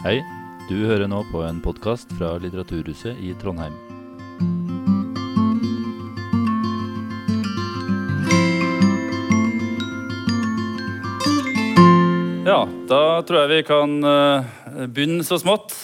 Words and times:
Hei, 0.00 0.22
du 0.64 0.78
hører 0.88 1.10
nå 1.12 1.18
på 1.28 1.42
en 1.44 1.58
podkast 1.60 2.08
fra 2.16 2.30
Litteraturhuset 2.40 3.18
i 3.20 3.34
Trondheim. 3.36 3.74
Ja, 12.48 12.64
da 12.88 13.02
tror 13.28 13.42
jeg 13.42 13.52
vi 13.52 13.60
kan 13.68 13.98
eh, 14.00 14.48
begynne 14.88 15.20
så 15.28 15.36
smått. 15.42 15.76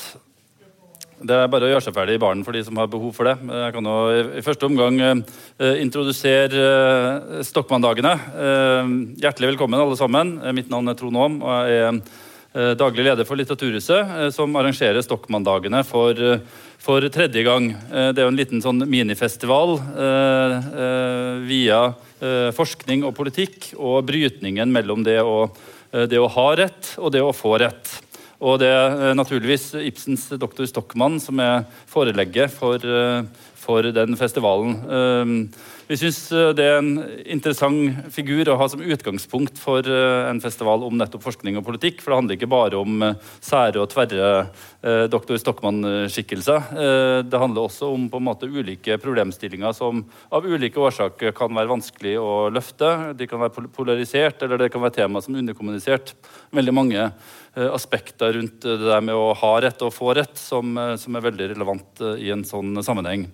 Det 1.21 1.37
er 1.37 1.53
bare 1.53 1.69
å 1.69 1.75
gjøre 1.75 1.85
seg 1.85 2.01
ferdig 2.01 2.17
i 2.17 2.25
baren 2.25 2.45
for 2.47 2.57
de 2.57 2.65
som 2.65 2.81
har 2.81 2.89
behov 2.89 3.13
for 3.19 3.29
det. 3.29 3.37
Jeg 3.37 3.75
kan 3.77 3.85
nå 3.85 3.97
i, 4.17 4.45
første 4.49 4.71
omgang 4.71 4.97
eh, 5.05 5.75
introdusere 5.85 6.71
eh, 6.71 7.43
Stokmanndagene. 7.45 8.17
Eh, 8.33 8.95
hjertelig 9.27 9.53
velkommen, 9.53 9.77
alle 9.77 10.01
sammen. 10.01 10.39
Mitt 10.57 10.73
navn 10.73 10.89
er 10.89 10.97
Trond 10.97 11.21
Aam, 11.21 11.43
og 11.45 11.69
jeg 11.69 11.85
er 11.91 12.25
daglig 12.57 13.05
leder 13.05 13.27
for 13.29 13.37
Litteraturhuset, 13.37 14.15
eh, 14.19 14.31
som 14.33 14.55
arrangerer 14.57 15.03
Stokmanndagene 15.05 15.83
for, 15.85 16.17
eh, 16.17 16.41
for 16.79 17.05
tredje 17.13 17.43
gang. 17.45 17.71
Eh, 17.71 18.13
det 18.13 18.23
er 18.23 18.25
jo 18.25 18.33
en 18.33 18.41
liten 18.41 18.63
sånn 18.65 18.81
minifestival 18.89 19.77
eh, 19.77 20.57
eh, 20.85 21.35
via 21.45 21.81
eh, 22.21 22.51
forskning 22.57 23.05
og 23.05 23.15
politikk, 23.19 23.75
og 23.77 24.07
brytningen 24.09 24.73
mellom 24.73 25.05
det 25.05 25.19
å, 25.21 25.51
eh, 25.93 26.07
det 26.09 26.21
å 26.23 26.31
ha 26.33 26.49
rett 26.57 26.95
og 26.97 27.13
det 27.13 27.21
å 27.21 27.35
få 27.37 27.59
rett. 27.61 27.93
Og 28.41 28.61
det 28.61 28.73
er 28.73 29.11
eh, 29.11 29.17
naturligvis 29.17 29.75
Ibsens 29.81 30.29
doktor 30.41 30.69
Stokmann 30.69 31.21
som 31.21 31.41
er 31.41 31.65
forelegget 31.93 32.53
for, 32.53 32.81
eh, 32.81 33.25
for 33.57 33.93
den 33.93 34.17
festivalen. 34.17 34.77
Eh, 34.89 35.75
Vi 35.87 35.95
syns 35.95 36.17
det 36.59 36.65
er 36.67 36.81
en 36.81 36.97
interessant 37.31 38.09
figur 38.11 38.49
å 38.51 38.57
ha 38.59 38.67
som 38.67 38.81
utgangspunkt 38.83 39.61
for 39.63 39.87
eh, 39.87 40.25
en 40.27 40.41
festival 40.43 40.83
om 40.83 40.97
nettopp 40.99 41.23
forskning 41.23 41.61
og 41.61 41.63
politikk. 41.69 42.01
For 42.03 42.11
det 42.11 42.17
handler 42.19 42.39
ikke 42.41 42.49
bare 42.51 42.81
om 42.81 43.05
eh, 43.07 43.21
sære 43.39 43.79
og 43.85 43.93
tverre 43.93 44.31
eh, 44.83 45.05
doktor 45.13 45.39
Stockmann-skikkelser. 45.39 46.73
Eh, 46.75 47.19
Det 47.31 47.39
handler 47.39 47.69
også 47.69 47.93
om 47.95 48.09
på 48.11 48.19
en 48.19 48.27
måte 48.27 48.49
ulike 48.51 48.99
problemstillinger 48.99 49.77
som 49.79 50.03
av 50.35 50.49
ulike 50.51 50.83
årsaker 50.83 51.31
kan 51.39 51.55
være 51.55 51.71
vanskelig 51.77 52.17
å 52.19 52.33
løfte. 52.51 52.91
De 53.15 53.31
kan 53.31 53.45
være 53.45 53.71
polarisert, 53.79 54.43
eller 54.43 54.65
det 54.65 54.73
kan 54.75 54.83
være 54.83 54.99
tema 54.99 55.23
som 55.23 55.39
er 55.39 55.45
underkommunisert. 55.45 56.17
Veldig 56.51 56.75
mange 56.75 56.99
eh, 57.07 57.71
aspekter 57.71 58.35
rundt 58.41 58.59
det 58.67 58.81
der 58.89 59.07
med 59.07 59.15
å 59.15 59.31
ha 59.39 59.55
rett 59.63 59.87
og 59.87 59.95
få 59.95 60.19
rett 60.19 60.35
som, 60.35 60.75
eh, 60.83 60.97
som 60.99 61.15
er 61.15 61.29
veldig 61.31 61.53
relevant 61.55 62.03
eh, 62.03 62.27
i 62.27 62.35
en 62.35 62.43
sånn 62.43 62.75
sammenheng. 62.83 63.29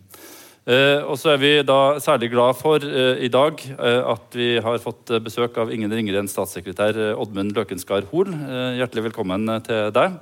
Eh, 0.62 1.00
og 1.10 1.16
så 1.18 1.32
er 1.32 1.40
vi 1.42 1.48
da 1.66 1.98
særlig 1.98 2.28
glad 2.30 2.54
for 2.54 2.84
eh, 2.86 3.24
i 3.26 3.30
dag 3.32 3.58
eh, 3.58 4.02
at 4.12 4.36
vi 4.38 4.52
har 4.62 4.78
fått 4.78 5.10
eh, 5.10 5.18
besøk 5.18 5.56
av 5.58 5.72
ingen 5.74 5.90
ringere 5.90 6.20
enn 6.22 6.30
statssekretær 6.30 6.94
eh, 6.94 7.18
Oddmund 7.18 7.56
Løkenskar 7.56 8.06
Hoel. 8.12 8.30
Eh, 8.30 8.78
hjertelig 8.78 9.08
velkommen 9.08 9.50
til 9.66 9.90
deg. 9.96 10.20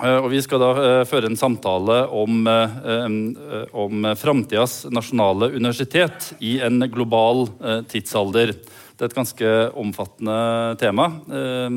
Og 0.00 0.28
vi 0.32 0.40
skal 0.40 0.62
da 0.62 0.70
føre 1.04 1.28
en 1.28 1.36
samtale 1.36 1.98
om, 2.16 2.46
eh, 2.48 3.66
om 3.76 4.08
framtidas 4.16 4.86
nasjonale 4.88 5.50
universitet 5.52 6.30
i 6.40 6.56
en 6.64 6.80
global 6.88 7.44
tidsalder. 7.92 8.54
Det 9.00 9.06
er 9.06 9.12
et 9.14 9.16
ganske 9.16 9.50
omfattende 9.80 10.76
tema. 10.76 11.06
eh, 11.32 11.76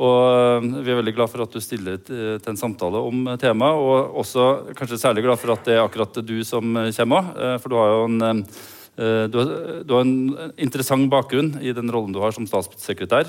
Og 0.00 0.64
vi 0.80 0.88
er 0.88 0.96
veldig 1.02 1.12
glad 1.12 1.28
for 1.28 1.44
at 1.44 1.52
du 1.52 1.60
stiller 1.60 1.98
til 2.00 2.40
en 2.48 2.56
samtale 2.56 2.96
om 2.96 3.28
temaet. 3.36 3.76
Og 3.76 4.16
også 4.22 4.72
kanskje 4.72 4.96
særlig 5.02 5.26
glad 5.26 5.36
for 5.36 5.52
at 5.52 5.68
det 5.68 5.74
er 5.76 5.84
akkurat 5.84 6.24
du 6.24 6.38
som 6.42 6.64
kommer 6.96 7.20
òg. 7.20 7.60
For 7.60 7.68
du 7.68 7.76
har 7.76 7.92
jo 7.92 8.04
en, 8.08 8.22
eh, 8.96 9.28
du 9.28 9.36
har, 9.36 9.84
du 9.84 9.94
har 9.94 10.00
en 10.00 10.52
interessant 10.56 11.10
bakgrunn 11.12 11.60
i 11.60 11.76
den 11.76 11.92
rollen 11.92 12.16
du 12.16 12.20
har 12.24 12.32
som 12.32 12.48
statssekretær. 12.48 13.28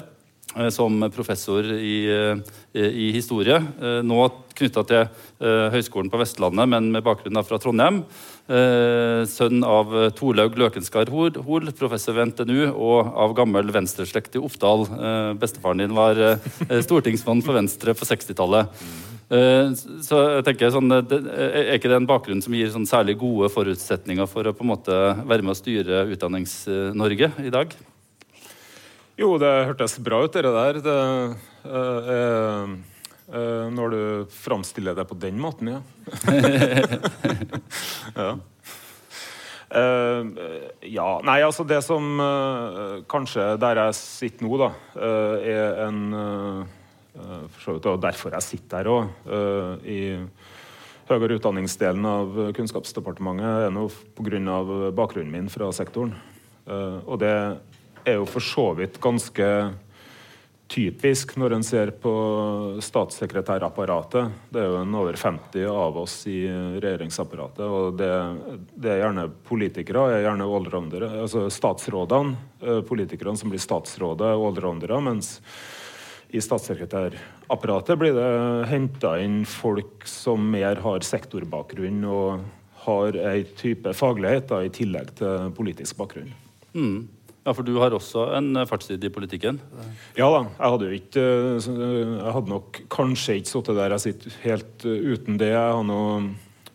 Eh, 0.56 0.70
Som 0.70 1.00
professor 1.14 1.64
i, 1.64 2.06
eh, 2.10 2.36
i 2.82 3.12
historie. 3.12 3.56
eh, 3.82 4.02
Nå 4.02 4.32
knytta 4.54 4.84
til 4.86 5.08
Høgskolen 5.42 6.12
på 6.14 6.20
Vestlandet, 6.22 6.70
men 6.70 6.92
med 6.94 7.04
bakgrunn 7.04 7.44
fra 7.44 7.58
Trondheim. 7.58 8.04
Sønn 9.26 9.64
av 9.66 9.90
Torlaug 10.14 10.54
Løkenskar 10.56 11.10
Hoel, 11.10 11.72
professor 11.74 12.14
ved 12.14 12.28
NTNU, 12.30 12.70
og 12.76 13.10
av 13.18 13.34
gammel 13.34 13.72
venstreslekt 13.74 14.38
i 14.38 14.44
Oppdal. 14.46 14.86
Bestefaren 15.42 15.82
din 15.82 15.96
var 15.98 16.22
stortingsmann 16.86 17.42
for 17.42 17.58
Venstre 17.58 17.96
på 17.98 18.06
60-tallet. 18.06 18.70
Eh, 19.34 19.74
Så 20.06 20.22
jeg 20.38 20.46
tenker 20.46 20.70
sånn, 20.70 20.92
Er 20.94 21.74
ikke 21.80 21.90
det 21.90 21.98
en 21.98 22.08
bakgrunn 22.08 22.44
som 22.44 22.54
gir 22.54 22.70
sånn 22.70 22.86
særlig 22.86 23.18
gode 23.18 23.50
forutsetninger 23.50 24.28
for 24.30 24.44
å 24.46 24.54
på 24.54 24.62
en 24.62 24.70
måte 24.70 25.26
være 25.26 25.42
med 25.42 25.56
å 25.56 25.58
styre 25.58 26.06
Utdannings-Norge 26.14 27.32
i 27.42 27.50
dag? 27.50 27.74
Jo, 29.24 29.38
det 29.40 29.52
hørtes 29.70 29.94
bra 30.04 30.18
ut, 30.26 30.34
det 30.36 30.50
der. 30.52 30.78
Det, 30.84 30.94
eh, 31.64 32.08
eh, 32.14 32.72
eh, 33.32 33.68
når 33.72 33.94
du 33.94 34.02
framstiller 34.36 34.98
det 34.98 35.06
på 35.08 35.16
den 35.16 35.38
måten, 35.40 35.70
ja. 35.72 35.80
ja. 38.20 38.34
Uh, 39.74 40.28
ja. 40.86 41.06
Nei, 41.26 41.40
altså 41.42 41.64
det 41.66 41.80
som 41.82 42.20
uh, 42.22 43.00
kanskje 43.10 43.56
der 43.58 43.80
jeg 43.80 43.96
sitter 43.98 44.46
nå, 44.46 44.60
da, 44.62 44.68
uh, 45.00 45.40
er 45.42 45.80
en 45.88 46.02
For 47.16 47.64
så 47.64 47.74
vidt 47.74 47.88
det 47.88 47.94
er 47.94 48.04
derfor 48.04 48.36
jeg 48.36 48.46
sitter 48.46 48.78
her 48.82 48.90
òg. 48.90 49.10
I 49.86 50.00
høyere 51.10 51.36
utdanningsdelen 51.38 52.06
av 52.10 52.40
Kunnskapsdepartementet 52.58 53.68
er 53.68 53.74
nå 53.74 53.88
pga. 54.18 54.62
bakgrunnen 54.98 55.30
min 55.30 55.50
fra 55.54 55.70
sektoren. 55.74 56.16
Og 56.66 57.20
det 57.22 57.36
er 58.06 58.20
jo 58.20 58.30
for 58.30 58.44
så 58.44 58.70
vidt 58.78 59.00
ganske 59.04 59.48
typisk 60.74 61.36
når 61.38 61.58
en 61.58 61.66
ser 61.66 61.92
på 62.02 62.14
statssekretærapparatet. 62.82 64.32
Det 64.50 64.62
er 64.62 64.72
jo 64.72 64.80
en 64.82 64.98
over 64.98 65.18
50 65.20 65.68
av 65.70 66.00
oss 66.02 66.16
i 66.32 66.40
regjeringsapparatet, 66.48 67.64
og 67.68 68.00
det, 68.00 68.10
det 68.74 68.94
er 68.94 69.04
gjerne 69.04 69.28
politikere, 69.48 70.08
er 70.16 70.26
gjerne 70.26 70.50
allroundere. 70.58 71.12
Altså 71.26 71.46
statsrådene, 71.54 72.36
eh, 72.64 72.82
politikerne 72.88 73.38
som 73.40 73.54
blir 73.54 73.62
statsråder, 73.62 74.34
er 74.34 74.48
allroundere, 74.50 75.00
mens 75.04 75.36
i 76.34 76.42
statssekretærapparatet 76.42 78.00
blir 78.02 78.16
det 78.18 78.30
henta 78.72 79.18
inn 79.22 79.44
folk 79.46 80.08
som 80.10 80.48
mer 80.56 80.82
har 80.82 81.06
sektorbakgrunn 81.06 82.02
og 82.10 82.48
har 82.88 83.18
ei 83.30 83.44
type 83.58 83.94
faglighet 83.96 84.50
da, 84.50 84.64
i 84.66 84.72
tillegg 84.74 85.14
til 85.20 85.54
politisk 85.56 86.00
bakgrunn. 86.02 86.34
Mm. 86.74 87.04
Ja, 87.44 87.52
for 87.52 87.68
du 87.68 87.74
har 87.82 87.92
også 87.92 88.30
en 88.38 88.54
eh, 88.56 88.68
fartstid 88.68 89.04
i 89.04 89.12
politikken. 89.12 89.60
Ja 90.16 90.30
da, 90.32 90.46
jeg 90.48 90.74
hadde 90.74 90.88
jo 90.88 91.00
ikke 91.00 91.24
eh, 91.58 91.68
Jeg 91.68 92.36
hadde 92.38 92.54
nok 92.54 92.80
kanskje 92.94 93.38
ikke 93.42 93.52
sittet 93.52 93.80
der 93.80 93.96
jeg 93.98 94.06
sitter 94.06 94.38
helt 94.46 94.88
eh, 94.88 95.12
uten 95.12 95.40
det. 95.42 95.52
Jeg 95.56 95.78
har 95.78 95.86
nå 95.88 96.02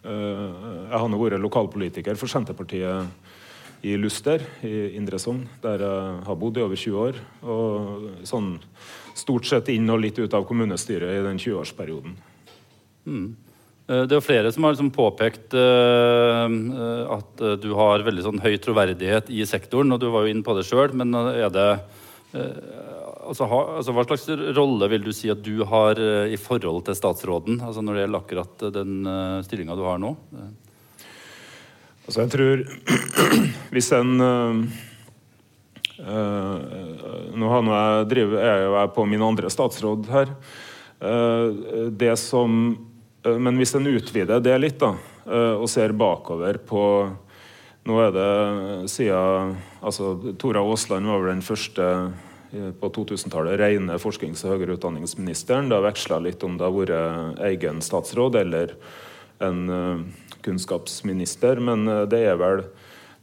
jeg 0.08 0.94
har 0.94 1.08
nå 1.10 1.18
vært 1.20 1.42
lokalpolitiker 1.42 2.16
for 2.16 2.30
Senterpartiet 2.30 3.10
i 3.84 3.96
Luster 3.98 4.40
i 4.64 4.94
Indre 4.96 5.18
Sogn, 5.20 5.42
der 5.60 5.82
jeg 5.84 6.22
har 6.24 6.38
bodd 6.38 6.56
i 6.56 6.62
over 6.64 6.78
20 6.78 7.02
år. 7.02 7.18
Og 7.42 8.06
sånn 8.26 8.54
stort 9.18 9.50
sett 9.50 9.68
inn 9.74 9.90
og 9.90 10.00
litt 10.00 10.18
ut 10.18 10.34
av 10.34 10.46
kommunestyret 10.48 11.18
i 11.18 11.26
den 11.26 11.42
20-årsperioden. 11.42 12.16
Eh, 13.08 13.28
Det 13.88 14.12
er 14.12 14.18
jo 14.18 14.20
flere 14.20 14.50
som 14.52 14.66
har 14.66 14.74
liksom 14.74 14.90
påpekt 14.92 15.54
eh, 15.56 16.44
eh, 16.44 17.04
at 17.14 17.40
eh, 17.40 17.54
du 17.56 17.70
har 17.72 18.04
veldig 18.04 18.24
sånn 18.26 18.42
høy 18.44 18.58
troverdighet 18.60 19.30
i 19.32 19.46
sektoren, 19.48 19.94
og 19.94 20.02
du 20.02 20.10
var 20.12 20.26
jo 20.26 20.34
inne 20.34 20.44
på 20.44 20.52
det 20.58 20.66
sjøl, 20.68 20.92
men 20.92 21.16
eh, 21.16 21.38
er 21.46 21.54
det 21.54 21.68
eh, 22.36 22.98
altså, 23.24 23.48
altså, 23.48 23.94
Hva 23.96 24.04
slags 24.10 24.28
rolle 24.58 24.90
vil 24.92 25.06
du 25.06 25.12
si 25.16 25.32
at 25.32 25.40
du 25.40 25.64
har 25.68 25.96
eh, 26.04 26.34
i 26.34 26.40
forhold 26.40 26.84
til 26.84 26.98
statsråden, 26.98 27.62
altså 27.64 27.80
når 27.80 27.96
det 27.96 28.02
gjelder 28.04 28.24
akkurat 28.26 28.66
eh, 28.68 28.74
den 28.76 28.92
uh, 29.08 29.40
stillinga 29.46 29.78
du 29.78 29.84
har 29.88 30.02
nå? 30.02 30.16
Eh, 30.36 30.56
Altså, 32.08 32.22
jeg 32.22 32.30
tror 32.32 32.62
Hvis 33.74 33.90
en 33.92 34.20
øh, 34.24 34.60
Nå 37.36 37.50
har 37.52 37.66
jeg 37.68 38.06
driver, 38.14 38.38
er 38.40 38.62
jeg 38.64 38.92
på 38.94 39.04
min 39.04 39.24
andre 39.26 39.50
statsråd 39.52 40.08
her. 40.08 40.32
Uh, 41.02 41.92
det 41.92 42.14
som 42.16 42.78
Men 43.26 43.58
hvis 43.58 43.74
en 43.74 43.88
utvider 43.90 44.42
det 44.42 44.54
litt, 44.60 44.78
da, 44.78 44.92
øh, 45.26 45.64
og 45.64 45.68
ser 45.70 45.96
bakover 45.96 46.60
på 46.68 46.84
Nå 47.88 47.94
er 48.02 48.10
det 48.12 48.90
siden 48.92 49.54
altså, 49.80 50.10
Tora 50.36 50.60
Aasland 50.60 51.08
var 51.08 51.22
vel 51.22 51.30
den 51.30 51.44
første 51.46 51.84
eh, 52.52 52.66
på 52.76 52.90
2000-tallet 52.92 53.56
rene 53.56 53.96
forsknings- 54.02 54.42
og 54.44 54.52
høyere 54.52 54.76
utdanningsministeren. 54.76 55.70
Det 55.70 55.78
har 55.78 55.86
veksla 55.86 56.18
litt 56.20 56.44
om 56.44 56.58
det 56.58 56.66
har 56.66 56.74
vært 56.74 57.40
egen 57.48 57.80
statsråd 57.80 58.36
eller 58.42 58.74
en 59.40 59.62
eh, 59.72 60.02
kunnskapsminister, 60.44 61.62
men 61.64 61.88
eh, 61.88 62.04
det 62.10 62.22
er 62.26 62.38
vel 62.40 62.64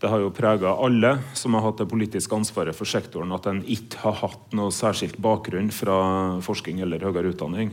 det 0.02 0.10
har 0.12 0.20
jo 0.20 0.34
prega 0.36 0.74
alle 0.84 1.14
som 1.38 1.56
har 1.56 1.64
hatt 1.64 1.80
det 1.80 1.88
politiske 1.90 2.36
ansvaret 2.36 2.76
for 2.76 2.90
sektoren, 2.90 3.32
at 3.32 3.48
en 3.50 3.62
ikke 3.64 4.02
har 4.04 4.18
hatt 4.26 4.52
noe 4.58 4.74
særskilt 4.76 5.16
bakgrunn 5.24 5.72
fra 5.74 6.00
forskning 6.46 6.82
eller 6.84 7.06
høyere 7.06 7.32
utdanning. 7.32 7.72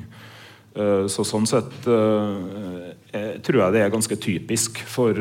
Eh, 0.72 1.06
Så 1.12 1.24
sånn 1.28 1.46
sett 1.48 1.86
eh, 1.90 2.92
eh, 3.12 3.32
tror 3.44 3.66
jeg 3.66 3.74
det 3.74 3.82
er 3.84 3.92
ganske 3.92 4.16
typisk 4.16 4.80
for, 4.88 5.18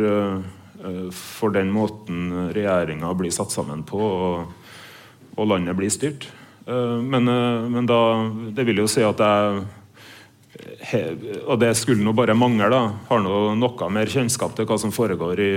for 1.14 1.54
den 1.54 1.72
måten 1.74 2.50
regjeringa 2.56 3.12
blir 3.20 3.34
satt 3.36 3.52
sammen 3.54 3.84
på 3.88 4.00
og, 4.00 4.72
og 5.36 5.50
landet 5.52 5.78
blir 5.78 5.92
styrt. 5.94 6.30
Men, 6.66 7.26
men 7.74 7.88
da, 7.90 7.98
det 8.54 8.64
vil 8.68 8.84
jo 8.84 8.88
si 8.88 9.02
at 9.02 9.18
jeg 9.20 9.64
Og 11.50 11.58
det 11.60 11.72
skulle 11.76 12.06
nå 12.06 12.14
bare 12.16 12.36
mangle. 12.38 12.70
da, 12.70 12.82
Har 13.10 13.24
nå 13.26 13.56
noe 13.58 13.90
mer 13.90 14.10
kjennskap 14.10 14.54
til 14.56 14.68
hva 14.70 14.78
som 14.80 14.94
foregår 14.94 15.42
i, 15.42 15.54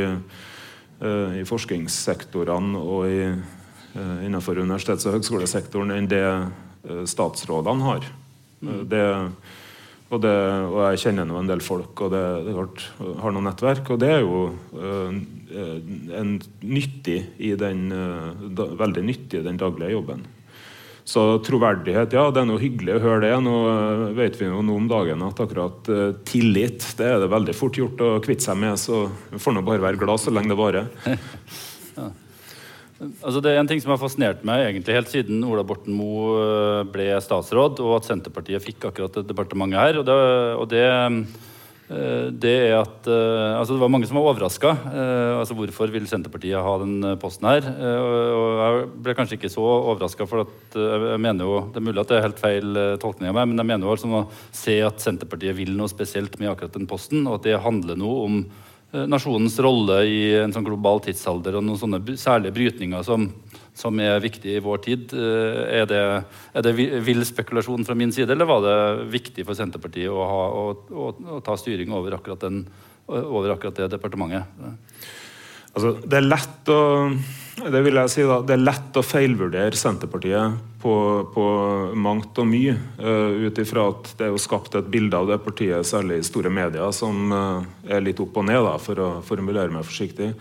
i 1.40 1.44
forskningssektorene 1.44 2.80
og 2.80 3.04
i, 3.12 3.28
innenfor 4.24 4.58
universitets- 4.64 5.04
og 5.06 5.18
høgskolesektoren 5.18 5.92
enn 5.92 6.08
det 6.08 6.24
statsrådene 7.12 7.84
har. 7.84 8.08
Mm. 8.64 8.80
Det, 8.88 9.04
og, 10.14 10.22
det, 10.24 10.34
og, 10.70 10.78
jeg 10.92 11.02
kjenner 11.06 11.28
nå 11.28 11.40
en 11.40 11.50
del 11.50 11.62
folk 11.64 12.04
og 12.06 12.14
det, 12.14 12.22
det 12.46 12.54
har 13.20 13.34
noe 13.34 13.44
nettverk. 13.48 13.90
Og 13.94 14.00
det 14.02 14.12
er 14.14 14.22
jo 14.22 14.44
en 16.14 16.32
nyttig 16.62 17.18
i 17.42 17.52
den, 17.58 17.88
da, 18.54 18.70
veldig 18.78 19.04
nyttig 19.06 19.42
i 19.42 19.46
den 19.46 19.60
daglige 19.60 19.94
jobben. 19.96 20.24
Så 21.04 21.38
troverdighet, 21.44 22.14
ja, 22.16 22.30
det 22.32 22.40
er 22.40 22.46
noe 22.48 22.60
hyggelig 22.62 22.94
å 22.96 23.02
høre 23.02 23.26
det. 23.26 23.34
Nå 23.44 23.54
eh, 23.68 24.04
vet 24.16 24.38
vi 24.40 24.48
jo 24.48 24.62
nå 24.64 24.78
om 24.80 24.86
dagen 24.88 25.20
at 25.26 25.42
akkurat 25.44 25.90
uh, 25.92 26.16
tillit 26.24 26.86
det 26.96 27.10
er 27.10 27.18
det 27.20 27.28
veldig 27.28 27.54
fort 27.56 27.76
gjort 27.76 28.00
å 28.00 28.10
kvitte 28.24 28.46
seg 28.46 28.56
med. 28.62 28.80
Så 28.80 29.04
vi 29.28 29.40
får 29.42 29.58
nå 29.58 29.64
bare 29.66 29.84
være 29.84 30.00
glad 30.00 30.22
så 30.22 30.32
lenge 30.32 30.54
det 30.54 30.56
varer. 30.58 30.88
ja. 31.98 32.08
Altså 33.00 33.40
det 33.42 33.50
er 33.50 33.58
en 33.58 33.68
ting 33.68 33.80
som 33.82 33.90
har 33.90 33.98
fascinert 33.98 34.44
meg 34.46 34.68
egentlig 34.68 34.94
helt 34.94 35.10
siden 35.10 35.42
Ola 35.48 35.64
Borten 35.66 35.96
Moe 35.98 36.36
eh, 36.38 36.84
ble 36.94 37.08
statsråd, 37.22 37.82
og 37.82 37.96
at 37.98 38.06
Senterpartiet 38.06 38.62
fikk 38.62 38.86
akkurat 38.90 39.18
det 39.18 39.26
departementet 39.32 39.80
her. 39.80 39.98
og 40.00 40.06
det, 40.06 40.20
og 40.60 40.70
det 40.70 40.86
Eh, 41.84 42.30
det 42.32 42.52
er 42.64 42.78
at 42.78 43.08
uh, 43.12 43.58
altså 43.60 43.74
Det 43.74 43.82
var 43.82 43.90
mange 43.92 44.08
som 44.08 44.16
var 44.16 44.30
overraska. 44.30 44.70
Eh, 44.88 45.32
altså 45.36 45.56
hvorfor 45.56 45.90
vil 45.92 46.06
Senterpartiet 46.08 46.56
ha 46.56 46.74
den 46.80 47.04
posten 47.20 47.48
her? 47.48 47.66
Og 47.68 48.60
jeg 48.62 48.86
ble 49.04 49.16
kanskje 49.18 49.36
ikke 49.38 49.52
så 49.52 49.64
overraska, 49.64 50.26
for 50.28 50.46
at, 50.46 50.78
jeg 50.78 51.20
mener 51.20 51.44
jo, 51.44 51.58
det 51.72 51.80
er 51.80 51.84
mulig 51.84 52.00
at 52.00 52.10
det 52.12 52.18
er 52.18 52.26
helt 52.28 52.40
feil 52.40 52.78
tolkning 53.02 53.30
av 53.30 53.36
meg, 53.36 53.50
men 53.50 53.60
jeg 53.60 53.68
mener 53.68 53.86
jo 53.86 53.92
altså 53.92 54.08
å 54.08 54.24
se 54.54 54.78
at 54.86 55.02
Senterpartiet 55.04 55.56
vil 55.58 55.74
noe 55.76 55.92
spesielt 55.92 56.38
med 56.40 56.54
akkurat 56.54 56.78
den 56.78 56.88
posten, 56.88 57.26
og 57.28 57.38
at 57.38 57.50
det 57.50 57.60
handler 57.64 58.00
noe 58.00 58.24
om 58.24 58.40
nasjonens 59.10 59.58
rolle 59.64 60.00
i 60.06 60.18
en 60.38 60.54
sånn 60.54 60.66
global 60.66 61.02
tidsalder 61.04 61.58
og 61.58 61.66
noen 61.66 61.80
sånne 61.80 62.16
særlige 62.20 62.54
brytninger 62.54 63.02
som 63.06 63.28
som 63.74 63.98
er 64.00 64.22
viktige 64.22 64.58
i 64.58 64.62
vår 64.62 64.80
tid. 64.86 65.12
Eh, 65.18 65.60
er 65.80 65.88
det, 65.90 66.00
er 66.54 66.66
det 66.66 66.74
vill 66.76 67.24
spekulasjon 67.26 67.86
fra 67.86 67.96
min 67.98 68.14
side, 68.14 68.30
eller 68.32 68.48
var 68.48 68.62
det 68.64 68.78
viktig 69.12 69.46
for 69.46 69.58
Senterpartiet 69.58 70.10
å, 70.10 70.22
ha, 70.30 70.42
å, 70.54 70.64
å, 70.94 71.10
å 71.36 71.42
ta 71.44 71.58
styring 71.58 71.92
over 71.94 72.16
akkurat, 72.16 72.46
den, 72.46 72.62
over 73.06 73.56
akkurat, 73.56 73.76
det 73.82 73.90
departementet? 73.96 74.46
Altså, 75.74 75.96
det 76.06 76.20
er 76.20 76.28
lett 76.28 76.70
å 76.70 76.82
det 77.54 77.80
vil 77.86 77.96
jeg 77.96 78.10
si 78.10 78.24
da, 78.26 78.40
det 78.42 78.56
er 78.56 78.64
lett 78.64 78.96
å 78.98 79.02
feilvurdere 79.06 79.78
Senterpartiet 79.78 80.56
på, 80.82 80.94
på 81.32 81.44
mangt 81.94 82.40
og 82.42 82.48
mye. 82.50 82.74
Uh, 82.98 83.46
Ut 83.46 83.60
ifra 83.62 83.86
at 83.92 84.10
det 84.18 84.26
er 84.26 84.32
jo 84.34 84.42
skapt 84.42 84.74
et 84.74 84.88
bilde 84.90 85.16
av 85.16 85.30
det 85.30 85.38
partiet, 85.44 85.86
særlig 85.86 86.18
i 86.18 86.26
store 86.26 86.50
medier, 86.52 86.90
som 86.96 87.30
uh, 87.30 87.62
er 87.86 88.02
litt 88.02 88.20
opp 88.22 88.40
og 88.42 88.48
ned, 88.50 88.58
da, 88.66 88.74
for 88.82 89.00
å 89.00 89.08
formulere 89.24 89.70
meg 89.72 89.86
forsiktig. 89.86 90.32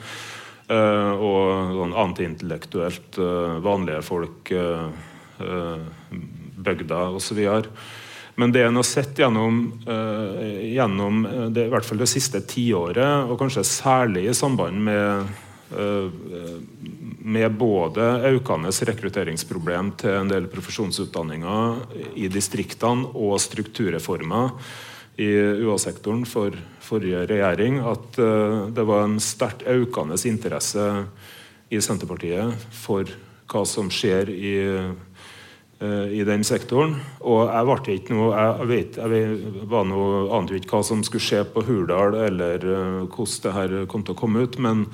Uh, 0.72 1.14
og 1.22 1.78
sånn 1.78 1.98
antiintellektuelt 2.02 3.22
uh, 3.22 3.60
vanlige 3.64 4.02
folk, 4.10 4.54
uh, 4.58 5.84
bygda 6.64 7.04
osv. 7.14 7.46
Men 8.36 8.52
det 8.52 8.64
en 8.66 8.76
har 8.80 8.86
sett 8.88 9.20
gjennom, 9.20 9.60
gjennom 10.62 11.20
det, 11.54 11.68
i 11.68 11.70
hvert 11.74 11.86
fall 11.86 12.02
det 12.02 12.10
siste 12.10 12.42
tiåret, 12.50 13.30
og 13.30 13.38
kanskje 13.38 13.66
særlig 13.68 14.26
i 14.30 14.34
samband 14.34 14.80
med, 14.88 15.28
med 17.22 17.60
både 17.60 18.08
økende 18.32 18.74
rekrutteringsproblem 18.90 19.92
til 20.02 20.18
en 20.18 20.32
del 20.34 20.50
profesjonsutdanninger 20.50 22.18
i 22.26 22.32
distriktene 22.34 23.14
og 23.14 23.38
strukturreformer 23.44 24.58
i 25.22 25.30
UA-sektoren 25.62 26.26
for 26.26 26.58
forrige 26.82 27.28
regjering 27.30 27.84
at 27.86 28.18
det 28.74 28.88
var 28.90 29.06
en 29.06 29.20
sterkt 29.22 29.62
økende 29.70 30.18
interesse 30.26 30.88
i 31.70 31.82
Senterpartiet 31.82 32.66
for 32.74 33.06
hva 33.50 33.64
som 33.68 33.90
skjer 33.94 34.30
i, 34.34 34.56
i 35.84 36.24
den 36.28 36.46
sektoren. 36.48 36.96
Og 37.22 37.50
jeg 37.50 37.68
ble 37.68 37.98
ikke 37.98 38.16
noe 38.16 38.32
Jeg, 38.34 38.70
vet, 38.70 38.98
jeg 39.02 39.68
var 39.72 39.86
noe, 39.90 40.24
ante 40.38 40.56
ikke 40.58 40.78
hva 40.78 40.86
som 40.88 41.04
skulle 41.04 41.24
skje 41.24 41.44
på 41.54 41.66
Hurdal, 41.68 42.16
eller 42.30 42.64
uh, 42.64 43.04
hvordan 43.08 43.44
det 43.44 43.54
her 43.58 43.76
kom 43.92 44.06
til 44.06 44.16
å 44.16 44.22
komme 44.24 44.48
ut. 44.48 44.60
men 44.64 44.88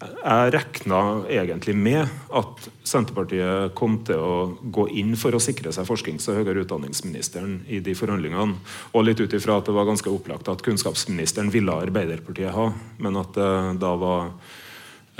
jeg 0.00 0.52
regna 0.54 0.98
egentlig 1.28 1.74
med 1.76 2.08
at 2.32 2.68
Senterpartiet 2.88 3.74
kom 3.76 3.98
til 4.08 4.16
å 4.16 4.36
gå 4.72 4.86
inn 4.96 5.12
for 5.20 5.36
å 5.36 5.42
sikre 5.42 5.74
seg 5.76 5.84
forsknings- 5.84 6.24
og 6.32 6.38
høyere 6.38 6.62
utdanningsministeren 6.64 7.58
i 7.68 7.82
de 7.84 7.92
forhandlingene. 7.92 8.56
Og 8.96 9.04
litt 9.04 9.20
ut 9.20 9.36
ifra 9.36 9.58
at 9.60 9.68
det 9.68 9.76
var 9.76 9.88
ganske 9.90 10.08
opplagt 10.08 10.48
at 10.48 10.64
kunnskapsministeren 10.64 11.52
ville 11.52 11.76
Arbeiderpartiet 11.84 12.56
ha, 12.56 12.70
men 12.96 13.20
at 13.20 13.36
det 13.36 13.52
da 13.82 13.94
var 14.00 14.32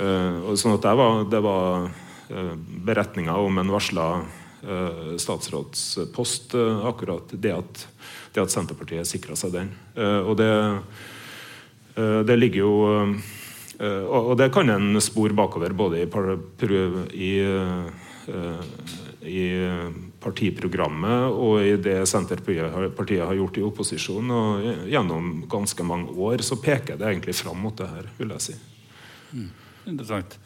Sånn 0.01 0.73
at 0.73 0.81
det 0.81 0.91
var, 0.97 1.19
det 1.29 1.39
var 1.45 1.83
beretninga 2.87 3.35
om 3.37 3.59
en 3.61 3.69
varsla 3.69 4.05
statsrådspost, 5.17 6.53
akkurat 6.85 7.31
det 7.33 7.53
at, 7.55 7.85
det 8.35 8.43
at 8.43 8.53
Senterpartiet 8.53 9.09
sikra 9.09 9.33
seg 9.39 9.55
den. 9.55 9.71
og 9.97 10.35
det, 10.37 10.51
det 12.29 12.37
ligger 12.37 12.61
jo 12.61 12.73
Eh, 13.81 14.03
og 14.05 14.35
det 14.37 14.51
kan 14.53 14.69
en 14.69 15.01
spore 15.01 15.33
bakover 15.33 15.73
både 15.73 16.03
i, 16.03 16.05
i, 17.17 17.31
eh, 17.41 18.65
i 19.25 19.45
partiprogrammet 20.21 21.33
og 21.33 21.63
i 21.65 21.73
det 21.81 21.97
Senterpartiet 22.09 23.25
har 23.25 23.37
gjort 23.39 23.57
i 23.57 23.65
opposisjon. 23.65 24.35
Og 24.35 24.67
gjennom 24.91 25.31
ganske 25.49 25.87
mange 25.87 26.13
år 26.13 26.45
så 26.45 26.59
peker 26.61 26.99
det 26.99 27.09
egentlig 27.09 27.37
fram 27.41 27.63
mot 27.63 27.77
det 27.77 27.89
her, 27.89 28.11
vil 28.19 28.35
jeg 28.37 28.47
si. 28.49 28.59
Mm. 29.31 29.49
Interessant. 29.95 30.37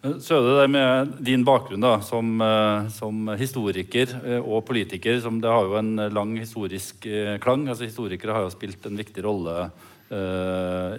Så 0.00 0.38
er 0.38 0.46
det 0.46 0.52
det 0.56 0.68
med 0.72 1.10
din 1.20 1.42
bakgrunn 1.44 1.82
da, 1.84 1.98
som, 2.00 2.28
eh, 2.40 2.86
som, 2.88 3.28
historiker 3.36 4.14
og 4.40 4.64
politiker. 4.64 5.18
Som 5.20 5.42
det 5.42 5.52
har 5.52 5.68
jo 5.68 5.76
en 5.76 5.92
lang 6.08 6.32
historisk 6.40 7.04
klang. 7.44 7.68
altså 7.68 7.84
Historikere 7.84 8.32
har 8.32 8.46
jo 8.46 8.54
spilt 8.54 8.86
en 8.86 8.96
viktig 8.96 9.24
rolle 9.24 9.70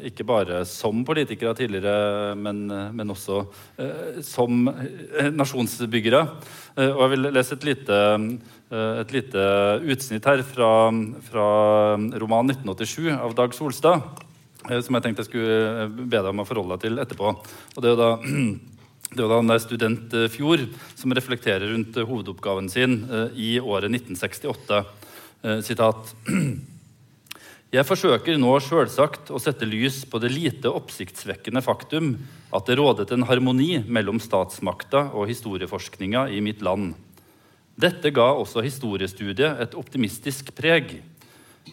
ikke 0.07 0.23
bare 0.23 0.61
som 0.63 1.01
politikere 1.03 1.51
tidligere, 1.51 2.31
men, 2.31 2.61
men 2.95 3.09
også 3.11 3.41
som 4.23 4.69
nasjonsbyggere. 5.35 6.21
Og 6.77 7.01
jeg 7.01 7.11
vil 7.11 7.27
lese 7.35 7.57
et 7.57 7.67
lite, 7.67 7.99
et 8.71 9.11
lite 9.11 9.43
utsnitt 9.83 10.29
her 10.31 10.45
fra, 10.47 10.71
fra 11.27 11.49
roman 12.23 12.55
1987 12.55 13.11
av 13.17 13.35
Dag 13.35 13.51
Solstad. 13.51 13.99
som 14.63 14.95
jeg 14.95 15.03
tenkte 15.03 15.25
jeg 15.25 15.31
skulle 15.33 15.89
be 15.91 16.15
deg 16.15 16.31
om 16.31 16.45
å 16.45 16.47
forholde 16.47 16.77
deg 16.77 16.87
til 16.87 17.03
etterpå. 17.03 17.35
Og 17.75 17.83
det 17.83 17.91
er 17.91 17.97
jo 17.97 18.03
da 18.05 18.13
det 19.11 19.27
da 19.27 19.37
han 19.37 19.51
er 19.51 19.59
student 19.59 20.13
Fjord 20.31 20.63
som 20.95 21.11
reflekterer 21.15 21.73
rundt 21.73 21.97
hovedoppgaven 21.99 22.69
sin 22.71 23.01
i 23.35 23.57
året 23.59 23.91
1968. 23.91 24.81
Sitat 25.67 26.13
jeg 27.75 27.87
forsøker 27.87 28.39
nå 28.39 28.53
selvsagt 28.63 29.33
å 29.35 29.39
sette 29.41 29.67
lys 29.67 30.01
på 30.07 30.19
det 30.23 30.31
lite 30.31 30.71
oppsiktsvekkende 30.71 31.63
faktum 31.65 32.13
at 32.55 32.67
det 32.67 32.79
rådet 32.79 33.11
en 33.11 33.27
harmoni 33.27 33.81
mellom 33.83 34.19
statsmakta 34.23 35.09
og 35.11 35.27
historieforskninga 35.31 36.29
i 36.31 36.39
mitt 36.43 36.63
land. 36.63 36.93
Dette 37.79 38.11
ga 38.13 38.31
også 38.35 38.63
historiestudiet 38.63 39.59
et 39.63 39.75
optimistisk 39.79 40.51
preg. 40.55 40.99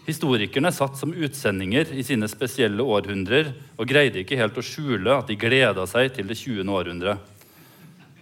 Historikerne 0.08 0.70
satt 0.72 0.96
som 1.00 1.12
utsendinger 1.12 1.90
i 1.96 2.04
sine 2.04 2.28
spesielle 2.28 2.84
århundrer 2.84 3.52
og 3.76 3.88
greide 3.88 4.22
ikke 4.22 4.38
helt 4.40 4.56
å 4.56 4.64
skjule 4.64 5.14
at 5.16 5.28
de 5.28 5.36
gleda 5.40 5.84
seg 5.88 6.12
til 6.16 6.28
det 6.28 6.36
20. 6.40 6.64
århundre. 6.64 7.16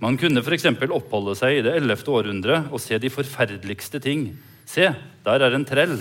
Man 0.02 0.18
kunne 0.20 0.42
f.eks. 0.42 0.66
oppholde 0.92 1.34
seg 1.38 1.58
i 1.58 1.64
det 1.64 1.76
11. 1.78 2.04
århundre 2.12 2.60
og 2.68 2.82
se 2.82 2.98
de 3.00 3.10
forferdeligste 3.10 4.02
ting. 4.02 4.28
Se, 4.66 4.90
der 5.24 5.44
er 5.46 5.54
en 5.56 5.66
trell. 5.66 5.94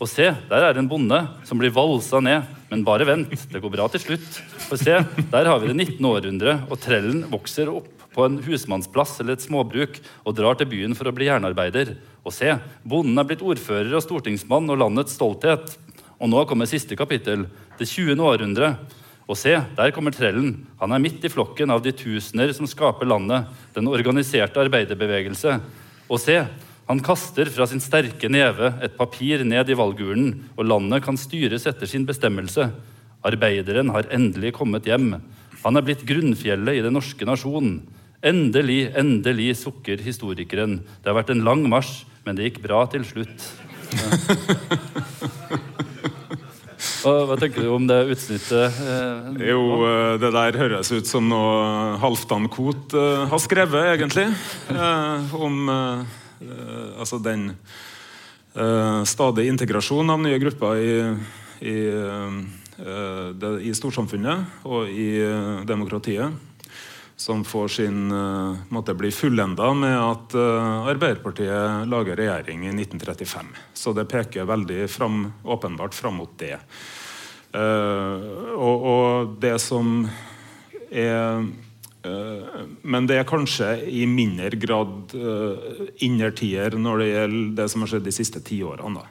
Og 0.00 0.08
se, 0.10 0.30
der 0.50 0.64
er 0.66 0.80
en 0.80 0.88
bonde 0.88 1.20
som 1.48 1.60
blir 1.60 1.72
valsa 1.72 2.20
ned. 2.24 2.48
Men 2.70 2.82
bare 2.84 3.06
vent, 3.06 3.32
det 3.52 3.62
går 3.62 3.72
bra 3.72 3.86
til 3.92 4.02
slutt. 4.02 4.40
For 4.66 4.80
se, 4.80 4.98
der 5.32 5.48
har 5.48 5.60
vi 5.62 5.70
det 5.70 5.76
19. 5.76 6.00
århundre, 6.10 6.58
og 6.66 6.80
trellen 6.82 7.22
vokser 7.30 7.70
opp 7.70 7.92
på 8.16 8.24
en 8.24 8.40
husmannsplass 8.42 9.18
eller 9.20 9.36
et 9.36 9.44
småbruk 9.44 10.00
og 10.24 10.36
drar 10.38 10.56
til 10.58 10.70
byen 10.72 10.96
for 10.96 11.08
å 11.08 11.14
bli 11.14 11.28
jernarbeider. 11.28 11.94
Og 12.26 12.34
se, 12.34 12.56
bonden 12.82 13.18
er 13.22 13.26
blitt 13.28 13.44
ordfører 13.46 13.92
og 13.94 14.02
stortingsmann 14.02 14.66
og 14.72 14.80
landets 14.82 15.14
stolthet. 15.14 15.76
Og 16.18 16.30
nå 16.32 16.42
kommer 16.50 16.66
siste 16.66 16.98
kapittel, 16.98 17.44
det 17.78 17.86
20. 17.86 18.18
århundre. 18.18 18.72
Og 19.30 19.38
se, 19.38 19.54
der 19.78 19.92
kommer 19.94 20.14
trellen. 20.14 20.64
Han 20.80 20.94
er 20.94 21.02
midt 21.02 21.24
i 21.26 21.30
flokken 21.30 21.70
av 21.70 21.82
de 21.84 21.92
tusener 21.94 22.50
som 22.56 22.66
skaper 22.66 23.06
landet, 23.06 23.46
den 23.74 23.90
organiserte 23.90 24.62
arbeiderbevegelse. 24.62 25.58
Og 26.10 26.22
se, 26.22 26.40
han 26.86 27.02
kaster 27.02 27.50
fra 27.50 27.66
sin 27.66 27.82
sterke 27.82 28.30
neve 28.30 28.72
et 28.82 28.94
papir 28.98 29.42
ned 29.46 29.70
i 29.70 29.78
valgurnen, 29.78 30.44
og 30.54 30.68
landet 30.70 31.02
kan 31.06 31.18
styres 31.18 31.66
etter 31.66 31.90
sin 31.90 32.06
bestemmelse. 32.06 32.68
Arbeideren 33.26 33.90
har 33.94 34.06
endelig 34.14 34.54
kommet 34.58 34.86
hjem. 34.86 35.16
Han 35.64 35.78
er 35.78 35.86
blitt 35.86 36.06
grunnfjellet 36.06 36.78
i 36.78 36.84
den 36.86 36.94
norske 36.94 37.26
nasjonen. 37.26 37.80
Endelig, 38.26 38.88
endelig, 38.98 39.52
sukker 39.60 40.00
historikeren. 40.02 40.80
Det 41.02 41.10
har 41.10 41.14
vært 41.20 41.30
en 41.30 41.44
lang 41.46 41.62
marsj, 41.70 42.00
men 42.26 42.34
det 42.34 42.48
gikk 42.48 42.64
bra 42.64 42.80
til 42.90 43.04
slutt. 43.06 43.44
Hva 47.06 47.36
tenker 47.38 47.62
du 47.62 47.68
om 47.70 47.86
det 47.86 48.00
utsnittet? 48.10 48.80
Eh, 48.82 49.28
jo, 49.46 49.60
eh, 49.86 50.16
det 50.18 50.32
der 50.34 50.58
høres 50.58 50.90
ut 50.90 51.06
som 51.06 51.28
noe 51.30 51.94
Halvdan 52.02 52.48
Koht 52.50 52.96
uh, 52.98 53.28
har 53.30 53.40
skrevet, 53.42 53.92
egentlig. 53.94 54.26
Om 55.36 55.70
altså 56.96 57.20
den 57.22 57.52
stadige 59.06 59.52
integrasjonen 59.52 60.12
av 60.12 60.20
nye 60.24 60.40
grupper 60.40 60.80
i, 60.80 60.92
i, 61.64 61.78
det, 63.40 63.50
i 63.68 63.72
storsamfunnet 63.76 64.66
og 64.68 64.88
i 64.92 65.08
demokratiet 65.68 66.45
som 67.16 67.44
får 67.44 67.68
sin 67.68 68.12
uh, 68.12 68.56
måtte 68.68 68.94
bli 68.94 69.10
fullenda 69.10 69.74
med 69.74 69.96
at 70.00 70.34
uh, 70.34 70.88
Arbeiderpartiet 70.88 71.88
lager 71.88 72.16
regjering 72.16 72.66
i 72.66 72.68
1935. 72.68 73.46
Så 73.74 73.92
det 73.96 74.04
peker 74.04 74.44
veldig 74.44 74.84
fram, 74.90 75.32
åpenbart 75.44 75.94
fram 75.94 76.20
mot 76.20 76.34
det. 76.38 76.58
Uh, 77.56 78.52
og, 78.52 78.84
og, 78.84 79.36
det 79.40 79.56
som 79.58 80.02
er 80.90 81.46
Men 82.86 83.08
det 83.10 83.16
er 83.18 83.24
kanskje 83.26 83.66
i 83.90 84.04
mindre 84.06 84.54
grad 84.62 85.10
innertier 86.06 86.76
når 86.78 87.00
det 87.00 87.08
gjelder 87.08 87.56
det 87.58 87.64
som 87.72 87.82
har 87.82 87.90
skjedd 87.90 88.04
de 88.06 88.12
siste 88.14 88.42
tiårene. 88.46 89.02